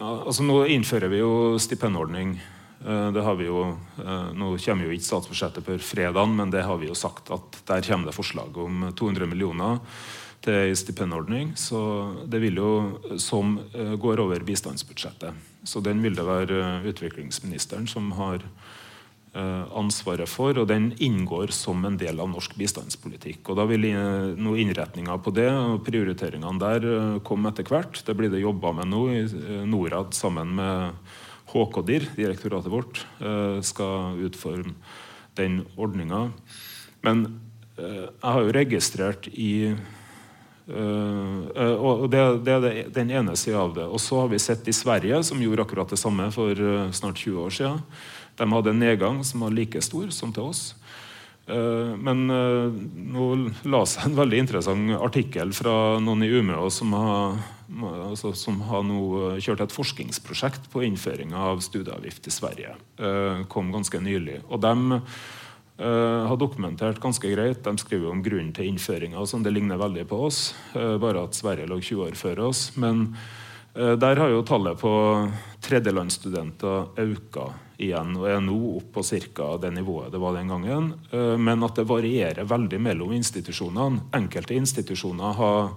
altså 0.00 0.48
Nå 0.48 0.62
innfører 0.78 1.12
vi 1.12 1.20
jo 1.20 1.34
stipendordning. 1.60 2.38
Eh, 2.86 3.12
det 3.12 3.20
har 3.20 3.34
vi 3.34 3.44
jo, 3.44 3.76
eh, 4.04 4.32
Nå 4.32 4.54
kommer 4.58 4.86
jo 4.86 4.94
ikke 4.94 5.08
statsbudsjettet 5.08 5.66
på 5.66 5.76
fredag, 5.78 6.26
men 6.32 6.50
det 6.50 6.64
har 6.64 6.80
vi 6.80 6.88
jo 6.88 6.96
sagt 6.96 7.30
at 7.30 7.60
der 7.68 7.84
kommer 7.84 8.08
det 8.08 8.16
forslag 8.16 8.56
om 8.56 8.88
200 8.96 9.28
millioner 9.28 9.80
til 10.40 10.54
ei 10.56 10.72
stipendordning. 10.72 11.52
Så 11.56 12.16
det 12.24 12.40
vil 12.40 12.56
jo, 12.56 12.72
som 13.18 13.58
eh, 13.74 13.96
går 14.00 14.24
over 14.24 14.40
bistandsbudsjettet. 14.40 15.34
Så 15.64 15.84
den 15.84 16.00
vil 16.00 16.16
det 16.16 16.24
være 16.24 16.80
utviklingsministeren 16.88 17.88
som 17.88 18.12
har 18.12 18.40
ansvaret 19.30 20.26
for, 20.26 20.58
og 20.58 20.66
den 20.66 20.88
inngår 20.98 21.52
som 21.54 21.84
en 21.86 21.94
del 21.94 22.18
av 22.18 22.26
norsk 22.32 22.56
bistandspolitikk. 22.58 23.44
Og 23.46 23.60
Da 23.60 23.66
vil 23.70 23.86
noen 23.86 24.58
innretninger 24.58 25.20
på 25.22 25.30
det 25.30 25.46
og 25.54 25.84
prioriteringene 25.86 26.58
der 26.58 27.20
komme 27.22 27.52
etter 27.52 27.62
hvert. 27.62 28.02
Det 28.02 28.16
blir 28.18 28.26
det 28.28 28.42
jobba 28.42 28.72
med 28.72 28.90
nå 28.90 29.04
i 29.06 29.22
Norad 29.70 30.18
sammen 30.18 30.56
med 30.58 30.98
HKDIR, 31.50 32.08
direktoratet 32.16 32.72
vårt, 32.72 33.00
skal 33.66 34.20
utforme 34.22 34.74
den 35.38 35.64
ordninga. 35.74 36.28
Men 37.02 37.24
jeg 37.76 38.22
har 38.22 38.44
jo 38.44 38.54
registrert 38.54 39.26
i 39.32 39.52
og 40.70 42.04
det, 42.12 42.20
er 42.46 42.90
den 42.94 43.10
ene 43.10 43.34
sida 43.34 43.64
av 43.64 43.72
det. 43.74 43.88
Og 43.90 43.98
så 43.98 44.20
har 44.20 44.30
vi 44.30 44.38
sett 44.38 44.68
i 44.70 44.74
Sverige, 44.76 45.18
som 45.26 45.40
gjorde 45.42 45.64
akkurat 45.66 45.90
det 45.90 45.98
samme 45.98 46.28
for 46.30 46.54
snart 46.94 47.18
20 47.18 47.40
år 47.42 47.56
siden. 47.56 47.80
De 48.38 48.46
hadde 48.52 48.70
en 48.70 48.84
nedgang 48.84 49.24
som 49.26 49.42
var 49.42 49.56
like 49.56 49.82
stor 49.82 50.12
som 50.14 50.30
til 50.32 50.52
oss. 50.52 50.62
Eh, 51.50 51.94
men 51.98 52.26
eh, 52.30 52.82
nå 53.14 53.28
la 53.70 53.84
seg 53.88 54.10
en 54.10 54.18
veldig 54.18 54.44
interessant 54.44 54.92
artikkel 55.00 55.54
fra 55.56 55.74
noen 56.02 56.24
i 56.26 56.30
Umeå 56.30 56.68
som 56.72 56.94
har, 56.96 57.40
altså, 58.10 58.32
som 58.36 58.60
har 58.68 58.84
nå 58.86 59.00
eh, 59.32 59.42
kjørt 59.42 59.64
et 59.66 59.74
forskningsprosjekt 59.74 60.70
på 60.72 60.84
innføring 60.86 61.34
av 61.36 61.62
studieavgift 61.64 62.26
i 62.26 62.34
Sverige. 62.34 62.74
Kom 63.52 63.70
ganske 63.72 64.00
nylig. 64.02 64.40
Og 64.50 64.60
de 64.62 65.04
har 65.80 66.36
dokumentert 66.36 66.98
ganske 67.00 67.24
greit. 67.32 67.62
De 67.64 67.72
skriver 67.80 68.10
om 68.10 68.20
grunnen 68.20 68.50
til 68.52 68.68
innføringa. 68.68 69.22
Sånn. 69.24 69.46
Det 69.46 69.54
ligner 69.54 69.80
veldig 69.80 70.04
på 70.10 70.18
oss, 70.26 70.40
bare 70.74 71.22
at 71.24 71.38
Sverige 71.38 71.70
lå 71.70 71.78
20 71.80 72.02
år 72.04 72.18
før 72.20 72.42
oss. 72.50 72.66
Men 72.76 73.06
der 73.72 74.20
har 74.20 74.28
jo 74.28 74.44
tallet 74.44 74.76
på 74.82 74.92
tredjelandsstudenter 75.64 77.00
økt 77.00 77.40
igjen 77.80 78.12
og 78.18 78.28
er 78.28 78.40
nå 78.44 78.58
opp 78.76 78.92
på 78.96 79.04
ca. 79.32 79.56
det 79.60 79.72
nivået 79.74 80.12
det 80.12 80.20
var 80.20 80.36
den 80.36 80.52
gangen. 80.52 80.92
Eh, 81.10 81.36
men 81.40 81.64
at 81.64 81.76
det 81.78 81.88
varierer 81.88 82.48
veldig 82.48 82.80
mellom 82.80 83.12
institusjonene. 83.16 84.10
Enkelte 84.16 84.56
institusjoner 84.56 85.36
har 85.40 85.70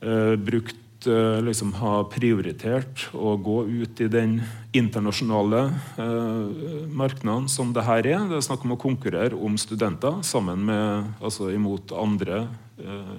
brukt 0.00 1.06
uh, 1.06 1.40
liksom 1.44 1.74
har 1.80 2.06
prioritert 2.12 3.06
å 3.12 3.34
gå 3.36 3.64
ut 3.68 4.00
i 4.00 4.08
den 4.12 4.38
internasjonale 4.76 5.64
eh, 5.98 6.86
markedet 6.94 7.50
som 7.50 7.72
det 7.74 7.84
her 7.84 8.06
er. 8.06 8.28
Det 8.30 8.38
er 8.38 8.46
snakk 8.46 8.64
om 8.64 8.76
å 8.76 8.80
konkurrere 8.80 9.34
om 9.34 9.58
studenter 9.58 10.20
sammen 10.26 10.62
med, 10.68 11.10
altså 11.18 11.50
imot 11.50 11.90
andre 11.96 12.44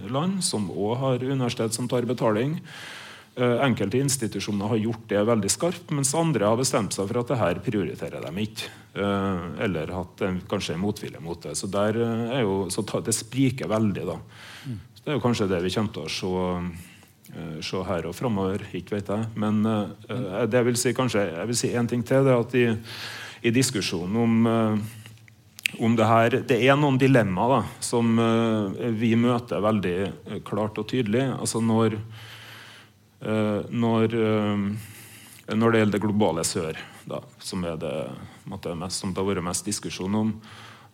land 0.10 0.40
som 0.42 0.72
òg 0.72 0.96
har 0.98 1.26
universitet 1.28 1.76
som 1.76 1.90
tar 1.92 2.08
betaling. 2.10 2.56
Eh, 3.36 3.62
enkelte 3.64 3.98
institusjoner 3.98 4.68
har 4.68 4.80
gjort 4.82 5.06
det 5.08 5.22
veldig 5.24 5.50
skarpt, 5.52 5.92
mens 5.96 6.12
andre 6.20 6.50
har 6.52 6.58
bestemt 6.60 6.92
seg 6.92 7.08
for 7.08 7.22
at 7.22 7.30
det 7.32 7.38
her 7.40 7.62
prioriterer 7.64 8.26
de 8.26 8.44
ikke. 8.44 8.72
Eh, 8.92 9.46
eller 9.64 9.94
hatt 9.96 10.24
kanskje 10.52 10.76
en 10.76 10.84
motvilje 10.84 11.22
mot 11.24 11.40
det. 11.40 11.56
Så, 11.56 11.70
eh, 11.72 12.42
jo, 12.42 12.68
så 12.70 12.84
det 13.00 13.16
spriker 13.16 13.72
veldig. 13.72 14.06
da. 14.06 14.18
Så 15.02 15.08
det 15.08 15.14
er 15.14 15.18
jo 15.18 15.24
kanskje 15.24 15.50
det 15.50 15.62
vi 15.64 15.74
kommer 15.74 15.94
til 15.96 16.06
å 16.06 16.12
se, 16.14 17.62
se 17.66 17.84
her 17.88 18.06
og 18.06 18.14
framover. 18.14 18.66
Ikke 18.78 19.00
vet 19.00 19.10
jeg. 19.10 19.30
Men 19.42 19.64
det 20.52 20.64
vil 20.68 20.78
si 20.78 20.94
kanskje, 20.94 21.24
jeg 21.32 21.50
vil 21.50 21.58
si 21.58 21.72
en 21.74 21.90
ting 21.90 22.04
til. 22.06 22.26
det 22.28 22.36
at 22.38 22.58
i, 22.60 22.68
i 23.42 23.54
diskusjonen 23.54 24.18
om 24.26 24.82
om 25.80 25.94
det 25.96 26.04
her 26.04 26.34
Det 26.44 26.58
er 26.68 26.76
noen 26.76 26.98
dilemmaer 27.00 27.64
som 27.80 28.20
vi 29.00 29.14
møter 29.16 29.64
veldig 29.64 30.42
klart 30.44 30.78
og 30.78 30.90
tydelig. 30.92 31.24
Altså 31.40 31.62
når 31.64 31.96
Eh, 33.22 33.62
når, 33.70 34.14
eh, 34.18 34.58
når, 35.54 35.72
det 35.72 35.80
gjelder 35.80 35.94
det 35.94 36.02
globale 36.02 36.44
sør, 36.46 36.78
da, 37.06 37.20
som 37.38 37.62
er 37.70 37.78
det, 37.78 37.94
mest, 38.50 38.98
som 38.98 39.12
det 39.14 39.22
har 39.22 39.28
vært 39.28 39.46
mest 39.46 39.68
diskusjon 39.68 40.16
om 40.18 40.32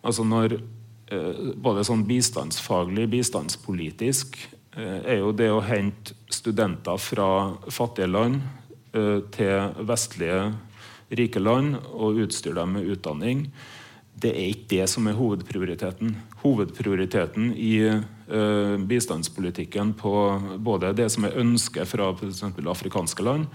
altså 0.04 0.26
når 0.28 0.58
eh, 0.58 0.66
Både 1.08 1.84
sånn 1.88 2.04
bistandsfaglig, 2.08 3.06
bistandspolitisk, 3.14 4.36
er 4.76 5.22
jo 5.22 5.32
det 5.32 5.48
å 5.50 5.62
hente 5.64 6.14
studenter 6.30 7.00
fra 7.00 7.28
fattige 7.72 8.10
land 8.10 8.42
til 9.32 9.84
vestlige, 9.88 10.42
rike 11.08 11.40
land 11.40 11.78
og 11.94 12.20
utstyre 12.26 12.60
dem 12.60 12.76
med 12.76 12.90
utdanning, 12.92 13.46
det 14.18 14.32
er 14.34 14.50
ikke 14.50 14.70
det 14.72 14.86
som 14.90 15.06
er 15.06 15.16
hovedprioriteten. 15.18 16.14
Hovedprioriteten 16.42 17.52
i 17.54 17.74
bistandspolitikken 18.90 19.94
på 19.98 20.12
både 20.58 20.92
det 20.98 21.06
som 21.14 21.28
er 21.28 21.38
ønsket 21.38 21.88
fra 21.88 22.10
f.eks. 22.16 22.42
afrikanske 22.42 23.24
land, 23.24 23.46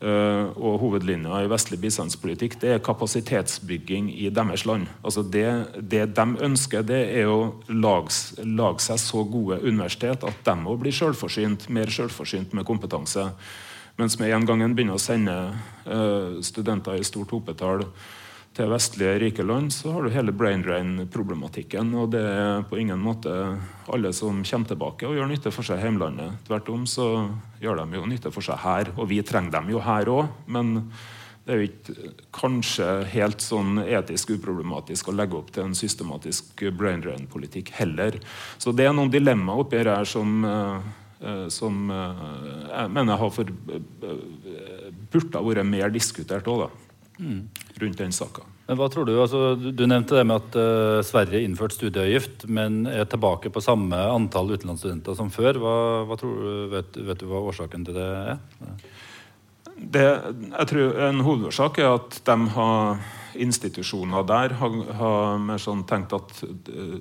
og 0.00 0.78
hovedlinja 0.80 1.42
i 1.44 1.48
vestlig 1.50 1.76
bistandspolitikk, 1.82 2.54
det 2.62 2.70
er 2.72 2.84
kapasitetsbygging 2.84 4.06
i 4.14 4.30
deres 4.32 4.64
land. 4.64 4.86
Altså 5.04 5.20
det, 5.20 5.44
det 5.76 6.06
de 6.16 6.26
ønsker, 6.46 6.86
det 6.88 7.02
er 7.20 7.28
å 7.28 7.50
lage, 7.68 8.40
lage 8.46 8.80
seg 8.80 9.02
så 9.02 9.24
gode 9.28 9.60
universitet 9.60 10.24
at 10.24 10.40
de 10.46 10.54
må 10.56 10.78
bli 10.80 10.92
selvforsynt, 10.94 11.68
mer 11.68 11.92
selvforsynt 11.92 12.56
med 12.56 12.64
kompetanse. 12.68 13.26
Mens 14.00 14.16
med 14.16 14.32
en 14.32 14.48
gang 14.48 14.64
en 14.64 14.76
begynner 14.76 14.96
å 14.96 15.02
sende 15.02 15.36
uh, 15.84 16.40
studenter 16.40 16.96
i 16.96 17.04
stort 17.04 17.36
hopetall 17.36 17.84
til 18.60 18.68
vestlige 18.68 19.20
rike 19.22 19.44
land, 19.46 19.72
så 19.72 19.94
har 19.94 20.04
du 20.04 20.12
hele 20.12 20.34
brain 20.36 20.60
drain-problematikken. 20.64 21.94
Og 21.96 22.10
det 22.12 22.20
er 22.20 22.66
på 22.68 22.80
ingen 22.80 23.00
måte 23.00 23.32
alle 23.90 24.12
som 24.16 24.42
kommer 24.44 24.68
tilbake 24.68 25.08
og 25.08 25.16
gjør 25.16 25.30
nytte 25.30 25.52
for 25.54 25.66
seg 25.66 25.80
i 25.80 25.86
hjemlandet. 25.86 26.42
Tvert 26.48 26.68
om 26.72 26.84
så 26.88 27.06
gjør 27.62 27.80
de 27.80 27.96
jo 27.96 28.10
nytte 28.10 28.32
for 28.34 28.44
seg 28.44 28.60
her, 28.60 28.92
og 28.98 29.08
vi 29.10 29.22
trenger 29.24 29.56
dem 29.56 29.72
jo 29.72 29.80
her 29.84 30.10
òg. 30.12 30.28
Men 30.52 30.74
det 31.46 31.54
er 31.54 31.62
jo 31.62 31.70
ikke 31.70 32.12
kanskje 32.36 32.88
helt 33.14 33.40
sånn 33.44 33.80
etisk 33.86 34.34
uproblematisk 34.36 35.08
å 35.08 35.16
legge 35.16 35.40
opp 35.40 35.54
til 35.56 35.70
en 35.70 35.78
systematisk 35.78 36.66
brain 36.76 37.00
drain-politikk 37.04 37.72
heller. 37.78 38.20
Så 38.60 38.76
det 38.76 38.90
er 38.90 38.94
noen 38.96 39.12
dilemmaer 39.12 39.64
oppi 39.64 39.80
her 39.80 40.04
som, 40.04 40.44
eh, 40.44 41.48
som 41.48 41.88
eh, 41.88 42.22
jeg 42.68 42.92
mener 42.92 43.24
har 43.24 43.32
for, 43.32 43.48
eh, 43.48 44.94
burde 45.10 45.40
ha 45.40 45.44
vært 45.48 45.66
mer 45.72 45.96
diskutert 45.96 46.44
òg, 46.44 46.68
da 46.68 46.89
mm. 47.20 47.42
rundt 47.84 48.00
den 48.00 48.16
saka. 48.16 48.48
Men 48.70 48.78
hva 48.78 48.86
tror 48.86 49.08
Du 49.08 49.16
altså, 49.18 49.56
du 49.58 49.82
nevnte 49.90 50.14
det 50.14 50.22
med 50.30 50.44
at 50.44 50.54
uh, 50.54 51.02
Sverige 51.02 51.42
innførte 51.42 51.74
studieavgift, 51.74 52.44
men 52.46 52.84
er 52.86 53.08
tilbake 53.10 53.50
på 53.50 53.62
samme 53.64 53.98
antall 53.98 54.52
utenlandsstudenter 54.54 55.16
som 55.18 55.32
før. 55.34 55.58
Hva, 55.58 55.72
hva 56.06 56.18
tror 56.20 56.36
du, 56.38 56.50
vet, 56.76 56.98
vet, 57.08 57.18
du 57.18 57.26
hva 57.26 57.40
årsaken 57.50 57.88
til 57.88 57.98
det 57.98 58.04
er? 58.06 58.36
Det, 59.80 60.04
jeg 60.04 60.68
tror 60.70 61.00
En 61.08 61.24
hovedårsak 61.24 61.80
er 61.82 61.96
at 61.96 62.20
de 62.28 62.36
har 62.54 63.00
institusjoner 63.40 64.26
der 64.28 64.54
har, 64.60 64.78
har 65.00 65.42
mer 65.42 65.58
sånn 65.62 65.82
tenkt 65.90 66.14
at 66.14 66.30
uh, 66.46 66.94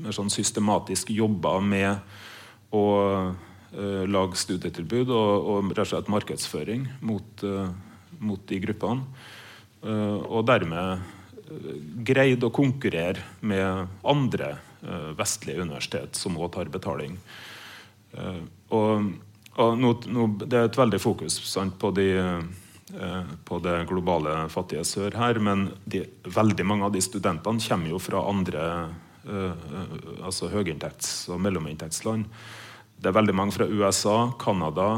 mer 0.00 0.16
sånn 0.16 0.32
systematisk 0.32 1.14
jobba 1.14 1.54
med 1.62 2.74
å 2.74 2.84
uh, 3.30 4.02
lage 4.10 4.42
studietilbud 4.42 5.06
og, 5.06 5.48
og 5.54 5.72
og 5.86 6.12
markedsføring 6.18 6.90
mot, 7.06 7.46
mot 8.18 8.46
de 8.50 8.62
gruppene. 8.66 9.06
Eh, 9.84 10.18
og 10.24 10.46
dermed 10.48 10.96
eh, 10.96 11.72
greid 12.06 12.44
å 12.44 12.52
konkurrere 12.54 13.22
med 13.46 13.92
andre 14.06 14.54
eh, 14.56 15.12
vestlige 15.18 15.62
universitet 15.62 16.16
som 16.18 16.38
òg 16.40 16.52
tar 16.56 16.72
betaling. 16.72 17.18
Og, 18.72 19.08
og 19.60 19.74
nå, 19.76 19.88
nå, 20.08 20.22
det 20.40 20.56
er 20.56 20.68
et 20.70 20.78
veldig 20.78 21.00
fokus 21.02 21.34
sant, 21.44 21.74
på, 21.76 21.90
de, 21.92 22.06
på, 23.44 23.58
det 23.60 23.74
globale 23.90 24.46
fattige 24.48 24.86
sør 24.88 25.18
her, 25.20 25.36
men 25.42 25.66
de, 25.84 26.00
veldig 26.24 26.64
mange 26.64 26.86
av 26.88 26.94
de 26.94 27.02
studentene 27.04 27.60
kommer 27.60 27.92
jo 27.92 28.00
fra 28.00 28.22
andre 28.30 28.62
altså 30.24 30.48
høyinntekts- 30.48 31.26
og 31.34 31.42
mellominntektsland. 31.44 32.24
Det 32.96 33.10
er 33.10 33.18
veldig 33.18 33.36
mange 33.36 33.58
fra 33.58 33.68
USA, 33.68 34.16
Canada, 34.40 34.88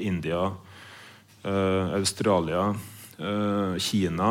India, 0.00 0.46
Australia 1.44 2.70
Kina 3.78 4.30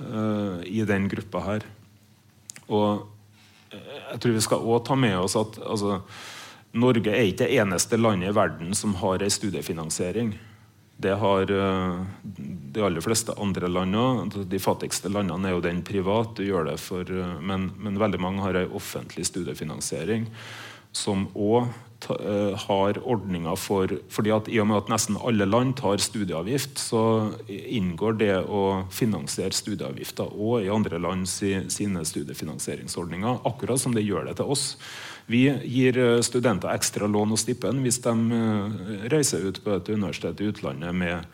eh, 0.00 0.62
i 0.66 0.84
den 0.88 1.08
gruppa 1.08 1.42
her. 1.46 1.66
Og 2.68 3.02
eh, 3.70 3.98
jeg 4.12 4.22
tror 4.22 4.36
vi 4.36 4.44
skal 4.46 4.64
også 4.64 4.86
ta 4.88 4.96
med 4.96 5.18
oss 5.18 5.36
at 5.40 5.58
altså, 5.60 6.00
Norge 6.72 7.12
er 7.12 7.28
ikke 7.28 7.44
det 7.44 7.60
eneste 7.60 8.00
landet 8.00 8.32
i 8.32 8.36
verden 8.36 8.72
som 8.78 8.96
har 9.02 9.22
ei 9.22 9.30
studiefinansiering. 9.32 10.32
Det 11.02 11.16
har 11.18 11.48
de 11.50 12.82
aller 12.84 13.02
fleste 13.02 13.34
andre 13.42 13.66
landene. 13.66 14.44
De 14.46 14.60
fattigste 14.62 15.10
landene 15.10 15.48
er 15.48 15.56
jo 15.56 15.64
den 15.64 15.80
privat, 15.82 16.38
for, 16.78 17.08
men, 17.42 17.72
men, 17.74 17.98
veldig 17.98 18.20
mange 18.22 18.44
har 18.44 18.60
ei 18.60 18.68
offentlig 18.70 19.26
studiefinansiering 19.26 20.28
som 20.94 21.26
òg 21.34 21.66
Eh, 21.66 21.91
har 22.08 22.98
ordninger 22.98 23.56
for 23.60 23.92
fordi 24.12 24.32
at 24.34 24.48
I 24.50 24.58
og 24.62 24.68
med 24.70 24.80
at 24.80 24.90
nesten 24.92 25.18
alle 25.20 25.46
land 25.46 25.76
tar 25.78 26.02
studieavgift, 26.02 26.80
så 26.80 27.02
inngår 27.48 28.18
det 28.20 28.34
å 28.42 28.62
finansiere 28.92 29.54
studieavgifter 29.54 30.34
òg 30.34 30.66
i 30.66 30.72
andre 30.72 31.00
land 31.02 31.28
sine 31.30 32.04
studiefinansieringsordninger. 32.08 33.42
Akkurat 33.48 33.80
som 33.80 33.94
det 33.94 34.06
gjør 34.06 34.28
det 34.28 34.36
til 34.40 34.52
oss. 34.54 34.76
Vi 35.30 35.44
gir 35.46 35.98
eh, 35.98 36.20
studenter 36.26 36.72
ekstra 36.74 37.06
lån 37.06 37.36
og 37.36 37.40
stipend 37.40 37.84
hvis 37.84 38.00
de 38.04 38.14
eh, 38.38 38.78
reiser 39.12 39.46
ut 39.46 39.62
på 39.62 39.76
et 39.76 39.92
universitet 39.92 40.42
i 40.42 40.48
utlandet 40.50 40.96
med, 40.96 41.28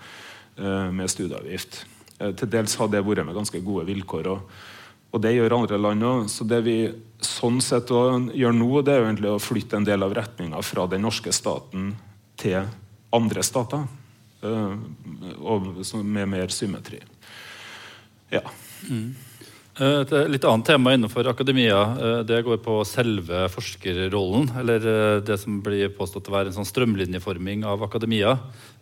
med 0.92 1.10
studieavgift. 1.10 1.84
Til 2.18 2.50
dels 2.50 2.74
har 2.80 2.88
det 2.90 3.04
vært 3.06 3.22
med 3.26 3.36
ganske 3.36 3.60
gode 3.62 3.86
vilkår. 3.86 4.26
og 4.32 4.77
og 5.18 5.24
det 5.24 5.34
gjør 5.34 5.56
andre 5.58 5.78
land 5.82 6.06
òg. 6.06 6.26
Så 6.30 6.46
det 6.46 6.62
vi 6.62 6.78
sånn 7.24 7.58
sett 7.64 7.90
gjør 7.90 8.54
nå, 8.54 8.70
det 8.86 8.94
er 8.94 9.02
jo 9.02 9.08
egentlig 9.08 9.32
å 9.34 9.42
flytte 9.42 9.80
en 9.80 9.86
del 9.88 10.06
av 10.06 10.14
retninga 10.14 10.62
fra 10.62 10.86
den 10.86 11.02
norske 11.02 11.34
staten 11.34 11.96
til 12.38 12.60
andre 13.14 13.42
stater. 13.42 13.88
og 14.38 15.72
med 16.04 16.28
mer 16.28 16.48
symmetri. 16.54 17.00
Ja. 18.30 18.44
Mm. 18.86 19.16
Eh, 19.78 20.00
et 20.02 20.12
litt 20.30 20.44
annet 20.46 20.66
tema 20.66 20.92
innenfor 20.94 21.26
akademia 21.30 21.80
eh, 21.98 22.20
det 22.26 22.42
går 22.46 22.60
på 22.62 22.78
selve 22.86 23.48
forskerrollen. 23.50 24.52
Eller 24.60 24.86
eh, 24.86 25.20
det 25.22 25.40
som 25.42 25.58
blir 25.64 25.90
påstått 25.94 26.30
å 26.30 26.34
være 26.34 26.52
en 26.52 26.60
sånn 26.60 26.68
strømlinjeforming 26.68 27.66
av 27.66 27.82
akademia. 27.86 28.36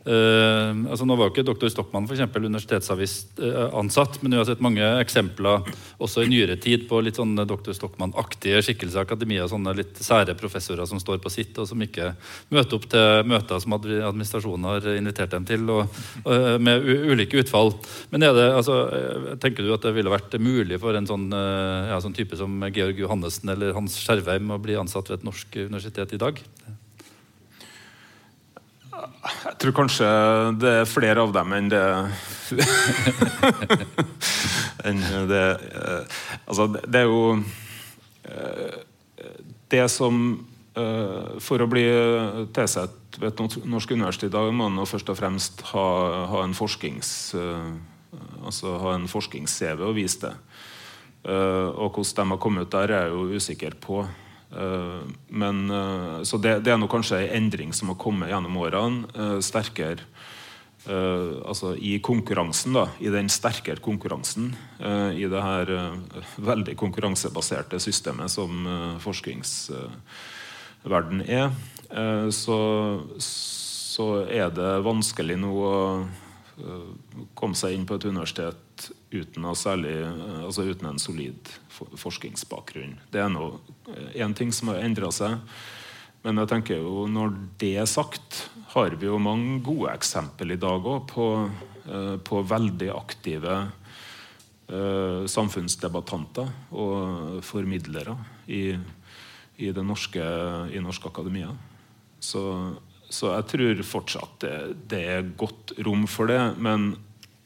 Uh, 0.06 0.86
altså 0.86 1.02
nå 1.02 1.16
var 1.18 1.26
jo 1.26 1.32
ikke 1.32 1.42
doktor 1.48 1.70
Stockmann 1.72 2.04
for 2.06 2.14
eksempel, 2.14 2.44
universitetsansatt, 2.46 4.20
men 4.22 4.36
vi 4.36 4.38
har 4.38 4.46
sett 4.46 4.62
mange 4.62 4.86
eksempler 5.02 5.66
også 5.98 6.22
i 6.22 6.30
nyere 6.30 6.54
tid 6.62 6.84
på 6.86 7.00
litt 7.02 7.18
sånn 7.18 7.34
doktor 7.42 7.74
Stockmann-aktige 7.74 8.60
skikkelser 8.62 9.02
i 9.02 9.02
akademia. 9.02 9.48
Sånne 9.50 9.74
litt 9.74 9.98
sære 9.98 10.36
professorer 10.38 10.86
som 10.86 11.02
står 11.02 11.18
på 11.24 11.32
sitt, 11.34 11.58
og 11.58 11.66
som 11.66 11.82
ikke 11.82 12.12
møter 12.54 12.78
opp 12.78 12.86
til 12.92 13.26
møter 13.26 13.62
som 13.62 13.74
administrasjonen 13.74 14.70
har 14.70 14.88
invitert 14.94 15.34
dem 15.34 15.48
til, 15.48 15.66
og, 15.74 16.00
og, 16.22 16.46
med 16.62 16.86
ulike 16.86 17.42
utfall. 17.42 17.74
Men 18.14 18.22
det, 18.22 18.32
altså, 18.46 18.78
tenker 19.42 19.66
du 19.66 19.74
at 19.74 19.84
det 19.88 19.96
ville 19.96 20.12
vært 20.12 20.38
mulig 20.38 20.78
for 20.82 20.94
en 20.94 21.10
sånn, 21.10 21.28
ja, 21.34 21.98
sånn 22.02 22.14
type 22.16 22.38
som 22.38 22.62
Georg 22.70 23.02
Johannessen 23.02 23.50
eller 23.56 23.74
Hans 23.74 23.98
Skjervheim 23.98 24.54
å 24.54 24.62
bli 24.62 24.78
ansatt 24.78 25.10
ved 25.10 25.20
et 25.20 25.30
norsk 25.32 25.64
universitet 25.66 26.14
i 26.14 26.22
dag? 26.28 26.44
Jeg 29.46 29.56
tror 29.62 29.74
kanskje 29.76 30.08
det 30.60 30.72
er 30.82 30.88
flere 30.88 31.22
av 31.22 31.32
dem 31.34 31.52
enn 31.56 31.70
det 31.72 31.84
enn 34.86 35.00
det 35.30 35.46
eh, 35.56 36.02
Altså, 36.46 36.68
det 36.76 37.00
er 37.00 37.08
jo 37.08 37.22
eh, 38.30 38.76
Det 39.72 39.86
som 39.90 40.14
eh, 40.78 41.40
For 41.42 41.62
å 41.62 41.70
bli 41.70 41.86
tilsatt 42.54 43.18
ved 43.18 43.32
et 43.32 43.40
norsk 43.64 43.96
universitet 43.96 44.28
i 44.28 44.36
dag, 44.36 44.52
må 44.52 44.68
man 44.68 44.88
først 44.88 45.08
og 45.08 45.16
fremst 45.16 45.62
ha, 45.72 45.86
ha 46.28 46.42
en 46.44 46.56
forsknings 46.56 47.32
altså 48.46 48.76
ha 48.80 48.92
en 48.94 49.08
forsknings-CV 49.10 49.82
å 49.82 49.94
vise 49.96 50.20
det. 50.22 50.34
Og 51.26 51.96
hvordan 51.96 52.28
de 52.28 52.34
har 52.34 52.40
kommet 52.40 52.68
ut 52.68 52.72
der, 52.72 52.92
er 52.92 53.08
jeg 53.08 53.14
jo 53.14 53.40
usikker 53.40 53.76
på. 53.82 54.04
Eh, 54.56 55.00
men, 55.28 55.70
eh, 55.70 56.22
så 56.22 56.38
det, 56.38 56.60
det 56.64 56.70
er 56.72 56.78
nok 56.80 56.90
kanskje 56.96 57.18
en 57.26 57.34
endring 57.42 57.72
som 57.76 57.88
har 57.92 57.98
kommet 58.00 58.30
gjennom 58.32 58.56
årene. 58.62 59.04
Eh, 59.14 59.40
sterkere 59.44 60.00
altså 60.86 61.74
i 61.82 61.98
konkurransen, 61.98 62.76
da, 62.76 62.84
i 63.02 63.10
den 63.10 63.26
sterkere 63.26 63.82
konkurransen 63.82 64.54
i 65.18 65.26
det 65.26 65.40
her 65.42 65.66
veldig 66.38 66.78
konkurransebaserte 66.78 67.74
systemet 67.82 68.30
som 68.30 68.62
forskningsverden 69.02 71.26
er, 71.26 71.50
så, 72.30 72.58
så 73.18 74.30
er 74.30 74.54
det 74.54 74.86
vanskelig 74.86 75.34
nå 75.42 75.50
å 75.58 76.06
komme 77.34 77.58
seg 77.58 77.74
inn 77.74 77.82
på 77.90 77.98
et 77.98 78.06
universitet 78.06 78.65
uten, 79.12 79.46
særlig, 79.56 79.94
altså 80.44 80.66
uten 80.66 80.90
en 80.90 81.00
solid 81.00 81.50
forskningsbakgrunn. 81.96 82.96
Det 83.12 83.22
er 83.22 83.30
én 84.14 84.36
ting 84.36 84.52
som 84.52 84.72
har 84.72 84.82
endra 84.84 85.10
seg. 85.14 85.38
Men 86.26 86.40
jeg 86.42 86.50
tenker 86.50 86.80
jo, 86.82 87.06
når 87.06 87.34
det 87.60 87.76
er 87.78 87.86
sagt, 87.86 88.48
har 88.74 88.96
vi 88.98 89.06
jo 89.06 89.18
mange 89.22 89.60
gode 89.64 89.92
eksempel 89.94 90.56
i 90.56 90.60
dag 90.60 90.82
òg 90.82 91.04
på, 91.12 91.26
eh, 91.86 92.16
på, 92.18 92.42
veldig 92.42 92.90
aktive 92.96 93.58
samfunnsdebattanter 94.66 96.48
og 96.74 97.36
formidlere 97.46 98.16
i, 98.50 98.74
i, 98.74 99.70
det 99.70 99.84
norske, 99.86 100.24
i 100.74 100.82
norsk 100.82 101.06
akademia. 101.06 101.52
Så, 102.18 102.42
så, 103.06 103.30
jeg 103.36 103.46
tror 103.52 103.82
fortsatt 103.86 104.40
det, 104.42 104.56
det 104.90 105.02
er 105.12 105.30
godt 105.38 105.76
rom 105.86 106.06
for 106.10 106.26
det. 106.32 106.40
Men 106.58 106.96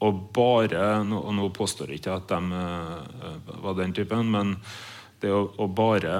og 0.00 0.20
bare 0.32 0.84
Og 1.04 1.32
nå 1.36 1.48
påstår 1.52 1.90
jeg 1.92 2.00
ikke 2.00 2.16
at 2.16 2.30
de 2.32 2.40
uh, 2.56 3.56
var 3.64 3.76
den 3.78 3.92
typen, 3.96 4.30
men 4.32 4.54
det 5.20 5.32
å, 5.34 5.42
å 5.60 5.66
bare 5.68 6.14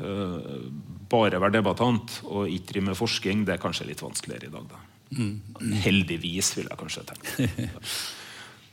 uh, 0.00 0.64
bare 1.10 1.40
være 1.42 1.58
debattant 1.58 2.20
og 2.28 2.50
ikke 2.50 2.72
drive 2.74 2.88
med 2.90 2.98
forskning, 2.98 3.44
det 3.46 3.56
er 3.56 3.62
kanskje 3.62 3.88
litt 3.88 4.02
vanskeligere 4.02 4.50
i 4.50 4.54
dag. 4.54 4.70
da. 4.70 4.80
Mm. 5.10 5.74
Heldigvis, 5.82 6.52
vil 6.58 6.70
jeg 6.70 6.78
kanskje 6.78 7.06
tenke. 7.08 7.68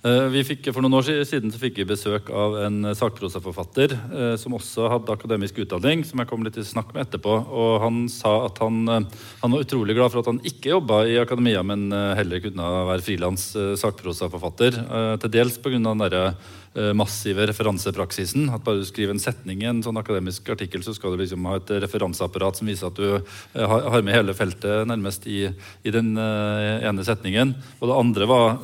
Eh, 0.05 0.27
vi 0.29 0.43
fikk, 0.45 0.67
for 0.69 0.85
noen 0.85 0.93
år 0.99 1.07
siden 1.25 1.49
så 1.49 1.57
fikk 1.57 1.79
vi 1.81 1.87
besøk 1.89 2.27
av 2.29 2.59
en 2.67 2.91
sakprosaforfatter 2.95 3.95
eh, 3.97 4.35
som 4.37 4.53
også 4.53 4.91
hadde 4.93 5.15
akademisk 5.15 5.57
utdanning, 5.63 6.03
som 6.05 6.21
jeg 6.21 6.29
kom 6.29 6.45
litt 6.45 6.59
i 6.61 6.65
snakk 6.67 6.93
med 6.93 7.07
etterpå. 7.07 7.33
og 7.33 7.79
Han 7.81 8.03
sa 8.13 8.35
at 8.45 8.61
han, 8.61 8.83
eh, 8.93 9.25
han 9.41 9.55
var 9.55 9.65
utrolig 9.65 9.97
glad 9.97 10.13
for 10.13 10.21
at 10.21 10.29
han 10.29 10.43
ikke 10.45 10.75
jobba 10.75 11.01
i 11.09 11.17
akademia, 11.17 11.65
men 11.65 11.89
eh, 11.89 12.13
heller 12.19 12.43
kunne 12.45 12.69
være 12.91 13.07
frilans 13.07 13.49
eh, 13.57 13.73
sakprosaforfatter. 13.81 14.77
Eh, 14.85 15.11
til 15.23 15.33
dels 15.39 15.57
pga. 15.57 15.81
den 15.81 16.05
derre 16.05 16.23
Eh, 16.66 16.66
massive 16.93 17.47
referansepraksisen. 17.49 18.49
At 18.53 18.63
bare 18.65 18.81
du 18.81 18.85
skriver 18.87 19.15
en 19.15 19.21
setning 19.21 19.63
i 19.63 19.69
en 19.69 19.79
sånn 19.85 19.97
akademisk 19.97 20.49
artikkel, 20.53 20.83
så 20.85 20.93
skal 20.93 21.15
du 21.15 21.23
liksom 21.23 21.45
ha 21.49 21.57
et 21.57 21.71
referanseapparat 21.83 22.59
som 22.59 22.69
viser 22.69 22.91
at 22.91 22.99
du 22.99 23.15
eh, 23.17 23.77
har 23.93 24.03
med 24.05 24.15
hele 24.15 24.35
feltet 24.37 24.87
nærmest 24.89 25.25
i, 25.31 25.47
i 25.47 25.93
den 25.93 26.13
eh, 26.21 26.87
ene 26.87 27.05
setningen. 27.07 27.55
Og 27.79 27.89
det 27.89 28.01
andre 28.01 28.29
var 28.29 28.59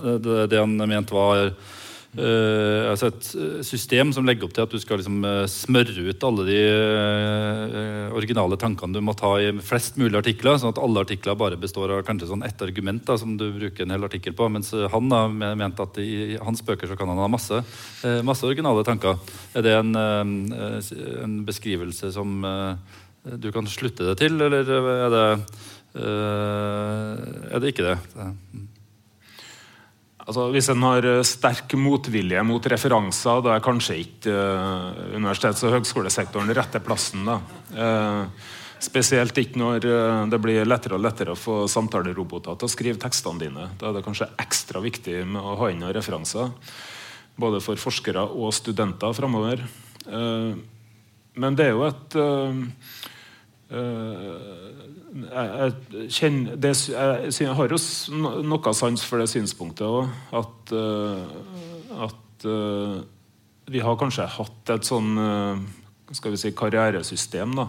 det 0.50 0.60
han 0.60 0.78
mente 0.78 1.16
var 1.16 1.54
Uh, 2.14 2.92
altså 2.92 3.08
et 3.10 3.28
eh, 3.42 3.62
system 3.66 4.12
som 4.14 4.28
legger 4.28 4.46
opp 4.46 4.52
til 4.54 4.62
at 4.68 4.74
du 4.74 4.78
skal 4.78 5.00
liksom, 5.02 5.24
uh, 5.26 5.48
smøre 5.50 5.96
ut 5.98 6.26
alle 6.28 6.44
de 6.46 6.58
uh, 6.62 8.14
originale 8.14 8.58
tankene 8.62 8.94
du 8.94 9.00
må 9.02 9.16
ta 9.18 9.32
i 9.42 9.48
flest 9.66 9.98
mulig 9.98 10.20
artikler, 10.20 10.60
sånn 10.62 10.76
at 10.76 10.82
alle 10.84 11.02
artikler 11.02 11.40
bare 11.40 11.58
består 11.58 11.96
av 11.96 12.04
kanskje 12.06 12.30
sånn 12.30 12.46
ett 12.46 12.62
argument 12.62 13.02
da, 13.08 13.18
som 13.18 13.34
du 13.40 13.48
bruker 13.56 13.88
en 13.88 13.96
hel 13.96 14.06
artikkel 14.06 14.36
på. 14.38 14.46
Mens 14.54 14.70
han 14.94 15.10
da 15.10 15.24
mente 15.34 15.88
at 15.88 15.98
i 16.04 16.38
hans 16.38 16.62
bøker 16.66 16.92
så 16.92 16.98
kan 17.00 17.10
han 17.10 17.22
ha 17.24 17.30
masse, 17.32 17.64
masse 18.26 18.46
originale 18.46 18.86
tanker. 18.86 19.18
Er 19.58 19.66
det 19.66 19.74
en, 19.80 19.96
en 19.98 21.40
beskrivelse 21.48 22.12
som 22.14 22.46
du 23.42 23.50
kan 23.56 23.70
slutte 23.72 24.12
det 24.12 24.20
til, 24.22 24.38
eller 24.38 24.70
er 24.70 25.16
det, 25.16 25.26
er 25.98 27.58
det 27.58 27.74
ikke 27.74 27.90
det? 27.90 27.98
det 28.14 28.30
Altså, 30.24 30.46
hvis 30.56 30.70
en 30.72 30.84
har 30.86 31.04
eh, 31.08 31.22
sterk 31.28 31.74
motvilje 31.80 32.44
mot 32.48 32.68
referanser, 32.72 33.42
da 33.44 33.56
er 33.56 33.64
kanskje 33.64 34.00
ikke 34.06 34.32
uh, 34.32 34.92
universitets- 35.18 35.66
og 35.68 35.76
høgskolesektoren 35.76 36.54
rette 36.56 36.80
plassen. 36.84 37.28
Uh, 37.28 38.24
spesielt 38.84 39.38
ikke 39.40 39.60
når 39.60 39.88
uh, 39.90 40.24
det 40.32 40.40
blir 40.44 40.68
lettere 40.68 40.96
og 40.96 41.04
lettere 41.04 41.36
å 41.36 41.40
få 41.40 41.66
samtaleroboter 41.72 42.56
til 42.56 42.70
å 42.70 42.72
skrive 42.72 43.02
tekstene 43.04 43.44
dine. 43.44 43.68
Da 43.80 43.90
er 43.90 43.98
det 43.98 44.06
kanskje 44.08 44.32
ekstra 44.40 44.84
viktig 44.84 45.26
med 45.28 45.42
å 45.44 45.58
ha 45.60 45.72
inn 45.74 45.84
noen 45.84 45.96
referanser. 45.98 46.56
Både 47.36 47.60
for 47.66 47.82
forskere 47.82 48.24
og 48.24 48.54
studenter 48.56 49.16
framover. 49.18 49.66
men 51.34 51.56
det 51.58 51.66
er 51.66 51.72
jo 51.74 51.88
et 51.88 52.16
jeg, 55.14 55.74
jeg, 56.10 56.32
det, 56.58 56.72
jeg, 56.90 57.54
har 57.58 57.74
jo 57.74 57.80
noe 58.42 58.74
sans 58.74 59.06
for 59.06 59.22
det 59.22 59.30
synspunktet 59.30 59.86
òg. 59.86 60.10
At, 60.34 60.74
uh, 60.74 62.08
at 62.08 62.48
uh, 62.50 62.98
vi 63.70 63.84
har 63.84 64.00
kanskje 64.00 64.28
hatt 64.40 64.74
et 64.74 64.90
sånn 64.90 65.14
uh, 65.20 65.62
skal 66.14 66.34
vi 66.34 66.42
si, 66.42 66.54
karrieresystem 66.58 67.54
da, 67.58 67.68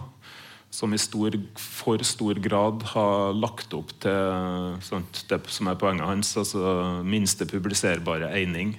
som 0.73 0.93
i 0.93 0.99
stor, 1.01 1.37
for 1.61 2.01
stor 2.05 2.41
grad 2.43 2.83
har 2.95 3.37
lagt 3.37 3.73
opp 3.77 3.93
til 4.03 4.79
sånt, 4.85 5.23
det 5.29 5.39
som 5.53 5.69
er 5.71 5.79
poenget 5.81 6.09
hans, 6.09 6.33
altså 6.41 7.03
minste 7.05 7.47
publiserbare 7.49 8.33
eining. 8.33 8.75